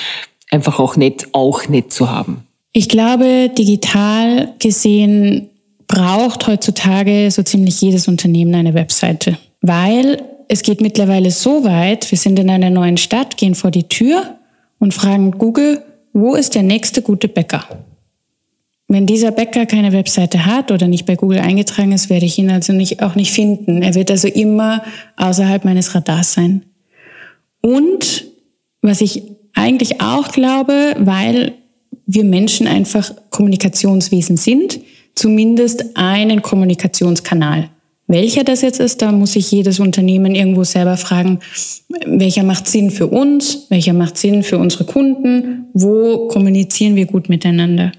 einfach 0.52 0.80
auch 0.80 0.95
nicht, 0.95 1.30
auch 1.34 1.68
nicht 1.68 1.91
zu 1.91 2.10
haben? 2.10 2.43
Ich 2.73 2.89
glaube, 2.89 3.49
digital 3.57 4.53
gesehen 4.60 5.49
braucht 5.88 6.48
heutzutage 6.48 7.30
so 7.31 7.43
ziemlich 7.43 7.81
jedes 7.81 8.07
Unternehmen 8.07 8.56
eine 8.56 8.73
Webseite, 8.73 9.38
weil 9.61 10.23
es 10.48 10.64
geht 10.64 10.81
mittlerweile 10.81 11.31
so 11.31 11.64
weit, 11.64 12.10
wir 12.11 12.18
sind 12.18 12.39
in 12.39 12.49
einer 12.49 12.69
neuen 12.69 12.98
Stadt, 12.98 13.38
gehen 13.38 13.56
vor 13.56 13.72
die 13.72 13.88
Tür 13.88 14.35
und 14.80 14.93
fragen 14.93 15.31
Google, 15.31 15.81
wo 16.14 16.35
ist 16.35 16.56
der 16.56 16.64
nächste 16.64 17.02
gute 17.02 17.27
Bäcker? 17.27 17.64
Wenn 18.91 19.05
dieser 19.05 19.31
Bäcker 19.31 19.65
keine 19.65 19.93
Webseite 19.93 20.45
hat 20.45 20.69
oder 20.69 20.89
nicht 20.89 21.05
bei 21.05 21.15
Google 21.15 21.39
eingetragen 21.39 21.93
ist, 21.93 22.09
werde 22.09 22.26
ich 22.26 22.38
ihn 22.38 22.51
also 22.51 22.73
nicht, 22.73 23.01
auch 23.01 23.15
nicht 23.15 23.31
finden. 23.31 23.81
Er 23.84 23.95
wird 23.95 24.11
also 24.11 24.27
immer 24.27 24.84
außerhalb 25.15 25.63
meines 25.63 25.95
Radars 25.95 26.34
sein. 26.34 26.63
Und 27.61 28.26
was 28.81 28.99
ich 28.99 29.23
eigentlich 29.53 30.01
auch 30.01 30.34
glaube, 30.34 30.97
weil 30.99 31.53
wir 32.05 32.26
Menschen 32.26 32.68
einfach 32.68 33.13
Kommunikationswesen 33.30 34.35
sind, 34.35 34.81
zumindest 35.15 35.95
einen 35.95 36.41
Kommunikationskanal. 36.41 37.69
Welcher 38.07 38.43
das 38.43 38.61
jetzt 38.61 38.81
ist, 38.81 39.01
da 39.01 39.13
muss 39.13 39.31
sich 39.34 39.49
jedes 39.51 39.80
Unternehmen 39.80 40.35
irgendwo 40.35 40.65
selber 40.65 40.97
fragen, 40.97 41.39
welcher 42.05 42.43
macht 42.43 42.68
Sinn 42.68 42.91
für 42.91 43.07
uns, 43.07 43.68
welcher 43.69 43.93
macht 43.93 44.18
Sinn 44.18 44.43
für 44.43 44.57
unsere 44.57 44.84
Kunden, 44.84 45.68
wo 45.72 46.27
kommunizieren 46.27 46.97
wir 46.97 47.05
gut 47.05 47.30
miteinander. 47.30 47.93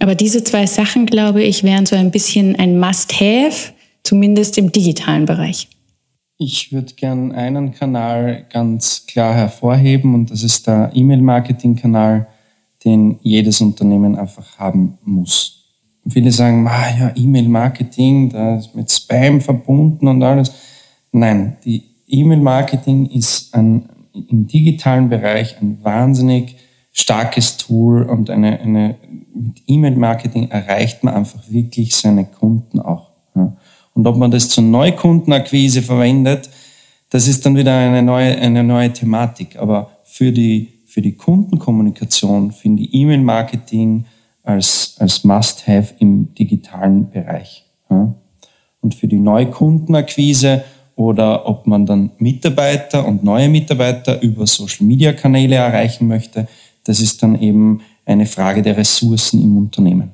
Aber 0.00 0.14
diese 0.14 0.44
zwei 0.44 0.66
Sachen, 0.66 1.06
glaube 1.06 1.42
ich, 1.42 1.64
wären 1.64 1.86
so 1.86 1.96
ein 1.96 2.10
bisschen 2.10 2.56
ein 2.56 2.78
Must-Have, 2.78 3.72
zumindest 4.04 4.58
im 4.58 4.70
digitalen 4.72 5.24
Bereich. 5.24 5.68
Ich 6.38 6.72
würde 6.72 6.94
gern 6.94 7.32
einen 7.32 7.72
Kanal 7.72 8.46
ganz 8.50 9.06
klar 9.06 9.34
hervorheben 9.34 10.14
und 10.14 10.30
das 10.30 10.44
ist 10.44 10.68
der 10.68 10.92
E-Mail-Marketing-Kanal, 10.94 12.28
den 12.84 13.18
jedes 13.22 13.60
Unternehmen 13.60 14.16
einfach 14.16 14.56
haben 14.56 14.98
muss. 15.04 15.64
Viele 16.08 16.30
sagen, 16.30 16.66
ah, 16.68 16.96
ja, 16.96 17.12
E-Mail-Marketing, 17.16 18.30
da 18.30 18.56
ist 18.56 18.74
mit 18.74 18.90
Spam 18.90 19.40
verbunden 19.40 20.06
und 20.06 20.22
alles. 20.22 20.52
Nein, 21.10 21.56
die 21.64 21.82
E-Mail-Marketing 22.06 23.06
ist 23.06 23.52
ein, 23.54 23.88
im 24.28 24.46
digitalen 24.46 25.08
Bereich 25.08 25.60
ein 25.60 25.82
wahnsinnig 25.82 26.54
starkes 26.92 27.56
Tool 27.56 28.02
und 28.02 28.30
eine, 28.30 28.60
eine 28.60 28.96
mit 29.34 29.62
E-Mail-Marketing 29.66 30.50
erreicht 30.50 31.04
man 31.04 31.14
einfach 31.14 31.40
wirklich 31.48 31.94
seine 31.94 32.24
Kunden 32.24 32.80
auch. 32.80 33.10
Ja. 33.34 33.56
Und 33.94 34.06
ob 34.06 34.16
man 34.16 34.30
das 34.30 34.48
zur 34.48 34.64
Neukundenakquise 34.64 35.82
verwendet, 35.82 36.50
das 37.10 37.26
ist 37.26 37.46
dann 37.46 37.56
wieder 37.56 37.76
eine 37.76 38.02
neue, 38.02 38.36
eine 38.38 38.62
neue 38.62 38.92
Thematik. 38.92 39.56
Aber 39.56 39.90
für 40.04 40.32
die, 40.32 40.82
für 40.86 41.02
die 41.02 41.16
Kundenkommunikation 41.16 42.52
finde 42.52 42.82
ich 42.82 42.94
E-Mail-Marketing 42.94 44.04
als, 44.42 44.96
als 44.98 45.24
Must-Have 45.24 45.94
im 45.98 46.34
digitalen 46.34 47.10
Bereich. 47.10 47.64
Ja. 47.90 48.14
Und 48.80 48.94
für 48.94 49.08
die 49.08 49.18
Neukundenakquise 49.18 50.64
oder 50.96 51.48
ob 51.48 51.66
man 51.66 51.86
dann 51.86 52.10
Mitarbeiter 52.18 53.06
und 53.06 53.22
neue 53.22 53.48
Mitarbeiter 53.48 54.20
über 54.20 54.46
Social-Media-Kanäle 54.46 55.54
erreichen 55.54 56.08
möchte, 56.08 56.48
das 56.88 57.00
ist 57.00 57.22
dann 57.22 57.40
eben 57.40 57.82
eine 58.06 58.24
Frage 58.24 58.62
der 58.62 58.76
Ressourcen 58.78 59.42
im 59.42 59.58
Unternehmen. 59.58 60.10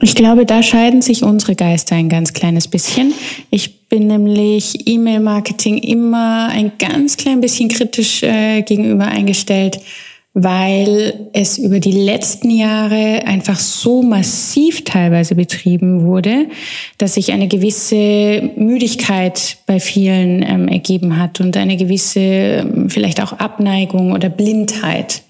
Ich 0.00 0.14
glaube, 0.14 0.46
da 0.46 0.62
scheiden 0.62 1.02
sich 1.02 1.22
unsere 1.22 1.54
Geister 1.54 1.94
ein 1.94 2.08
ganz 2.08 2.32
kleines 2.32 2.68
bisschen. 2.68 3.12
Ich 3.50 3.88
bin 3.88 4.08
nämlich 4.08 4.88
E-Mail-Marketing 4.88 5.78
immer 5.78 6.48
ein 6.48 6.72
ganz 6.78 7.16
klein 7.16 7.40
bisschen 7.40 7.68
kritisch 7.68 8.22
äh, 8.22 8.62
gegenüber 8.62 9.06
eingestellt, 9.06 9.78
weil 10.32 11.28
es 11.32 11.56
über 11.56 11.80
die 11.80 11.92
letzten 11.92 12.50
Jahre 12.50 13.26
einfach 13.26 13.58
so 13.58 14.02
massiv 14.02 14.84
teilweise 14.84 15.34
betrieben 15.34 16.04
wurde, 16.04 16.46
dass 16.98 17.14
sich 17.14 17.32
eine 17.32 17.48
gewisse 17.48 18.50
Müdigkeit 18.56 19.58
bei 19.66 19.80
vielen 19.80 20.42
ähm, 20.42 20.68
ergeben 20.68 21.18
hat 21.18 21.40
und 21.40 21.56
eine 21.56 21.76
gewisse 21.76 22.20
ähm, 22.20 22.90
vielleicht 22.90 23.22
auch 23.22 23.34
Abneigung 23.34 24.12
oder 24.12 24.28
Blindheit. 24.28 25.22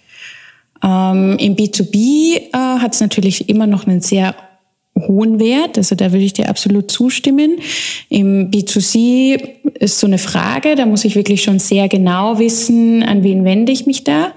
Ähm, 0.86 1.36
Im 1.38 1.56
B2B 1.56 2.36
äh, 2.36 2.40
hat 2.52 2.94
es 2.94 3.00
natürlich 3.00 3.48
immer 3.48 3.66
noch 3.66 3.86
einen 3.86 4.00
sehr 4.00 4.34
hohen 4.96 5.40
Wert. 5.40 5.76
Also 5.76 5.94
da 5.94 6.12
würde 6.12 6.24
ich 6.24 6.32
dir 6.32 6.48
absolut 6.48 6.90
zustimmen. 6.90 7.58
Im 8.08 8.50
B2C 8.50 9.40
ist 9.78 9.98
so 9.98 10.06
eine 10.06 10.18
Frage, 10.18 10.74
da 10.74 10.86
muss 10.86 11.04
ich 11.04 11.16
wirklich 11.16 11.42
schon 11.42 11.58
sehr 11.58 11.88
genau 11.88 12.38
wissen, 12.38 13.02
an 13.02 13.22
wen 13.22 13.44
wende 13.44 13.72
ich 13.72 13.86
mich 13.86 14.04
da. 14.04 14.32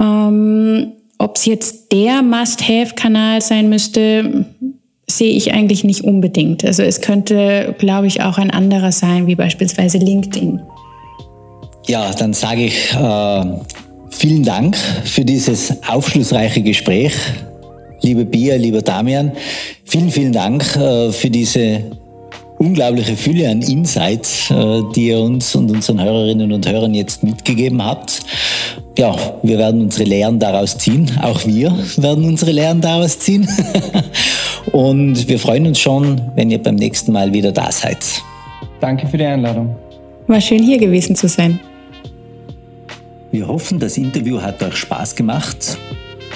Ähm, 0.00 0.92
Ob 1.18 1.36
es 1.36 1.44
jetzt 1.44 1.92
der 1.92 2.22
Must-Have-Kanal 2.22 3.40
sein 3.40 3.68
müsste, 3.68 4.46
sehe 5.06 5.34
ich 5.36 5.52
eigentlich 5.52 5.84
nicht 5.84 6.02
unbedingt. 6.02 6.64
Also 6.64 6.82
es 6.82 7.00
könnte, 7.00 7.74
glaube 7.78 8.06
ich, 8.06 8.22
auch 8.22 8.38
ein 8.38 8.50
anderer 8.50 8.90
sein, 8.90 9.26
wie 9.26 9.34
beispielsweise 9.34 9.98
LinkedIn. 9.98 10.60
Ja, 11.86 12.10
dann 12.12 12.32
sage 12.32 12.64
ich 12.64 12.92
äh, 12.94 13.44
vielen 14.14 14.42
Dank 14.42 14.76
für 15.04 15.24
dieses 15.24 15.82
aufschlussreiche 15.88 16.62
Gespräch. 16.62 17.14
Liebe 18.00 18.24
Bia, 18.24 18.56
lieber 18.56 18.82
Damian, 18.82 19.32
vielen, 19.84 20.10
vielen 20.10 20.32
Dank 20.32 20.76
äh, 20.76 21.10
für 21.10 21.30
diese 21.30 21.82
unglaubliche 22.58 23.16
Fülle 23.16 23.50
an 23.50 23.62
Insights, 23.62 24.50
äh, 24.50 24.82
die 24.94 25.08
ihr 25.08 25.20
uns 25.20 25.54
und 25.54 25.70
unseren 25.70 26.02
Hörerinnen 26.02 26.52
und 26.52 26.68
Hörern 26.68 26.94
jetzt 26.94 27.22
mitgegeben 27.22 27.84
habt. 27.84 28.20
Ja, 28.96 29.16
wir 29.42 29.58
werden 29.58 29.82
unsere 29.82 30.04
Lehren 30.04 30.38
daraus 30.38 30.78
ziehen. 30.78 31.10
Auch 31.20 31.44
wir 31.46 31.76
werden 31.96 32.24
unsere 32.24 32.52
Lehren 32.52 32.80
daraus 32.80 33.18
ziehen. 33.18 33.48
und 34.72 35.28
wir 35.28 35.38
freuen 35.38 35.66
uns 35.66 35.78
schon, 35.78 36.20
wenn 36.34 36.50
ihr 36.50 36.62
beim 36.62 36.76
nächsten 36.76 37.12
Mal 37.12 37.32
wieder 37.32 37.52
da 37.52 37.72
seid. 37.72 37.98
Danke 38.80 39.06
für 39.08 39.18
die 39.18 39.24
Einladung. 39.24 39.74
War 40.26 40.40
schön 40.40 40.62
hier 40.62 40.78
gewesen 40.78 41.16
zu 41.16 41.28
sein. 41.28 41.58
Wir 43.34 43.46
hoffen, 43.48 43.80
das 43.80 43.98
Interview 43.98 44.40
hat 44.40 44.62
euch 44.62 44.76
Spaß 44.76 45.16
gemacht. 45.16 45.76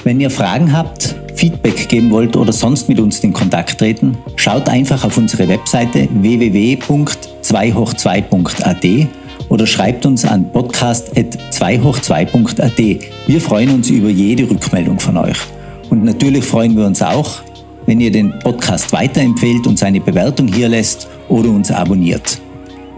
Wenn 0.02 0.18
ihr 0.18 0.30
Fragen 0.30 0.72
habt, 0.72 1.14
Feedback 1.36 1.88
geben 1.88 2.10
wollt 2.10 2.36
oder 2.36 2.52
sonst 2.52 2.88
mit 2.88 2.98
uns 2.98 3.20
in 3.20 3.32
Kontakt 3.32 3.78
treten, 3.78 4.18
schaut 4.34 4.68
einfach 4.68 5.04
auf 5.04 5.16
unsere 5.16 5.46
Webseite 5.46 6.08
www.2hoch2.at 6.10 9.08
oder 9.48 9.64
schreibt 9.64 10.06
uns 10.06 10.24
an 10.24 10.50
podcast.2hoch2.at. 10.50 12.78
Wir 13.28 13.40
freuen 13.40 13.70
uns 13.70 13.90
über 13.90 14.08
jede 14.08 14.50
Rückmeldung 14.50 14.98
von 14.98 15.18
euch. 15.18 15.38
Und 15.90 16.02
natürlich 16.02 16.44
freuen 16.44 16.76
wir 16.76 16.84
uns 16.84 17.00
auch, 17.00 17.42
wenn 17.86 18.00
ihr 18.00 18.10
den 18.10 18.36
Podcast 18.40 18.92
weiterempfehlt 18.92 19.68
und 19.68 19.78
seine 19.78 20.00
Bewertung 20.00 20.48
hier 20.48 20.68
lässt 20.68 21.06
oder 21.28 21.48
uns 21.48 21.70
abonniert. 21.70 22.40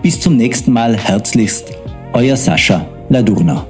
Bis 0.01 0.19
zum 0.19 0.39
nächsten 0.39 0.73
Mal 0.73 0.97
herzlichst, 0.97 1.67
euer 2.15 2.39
Sascha 2.39 2.87
Ladurna. 3.11 3.70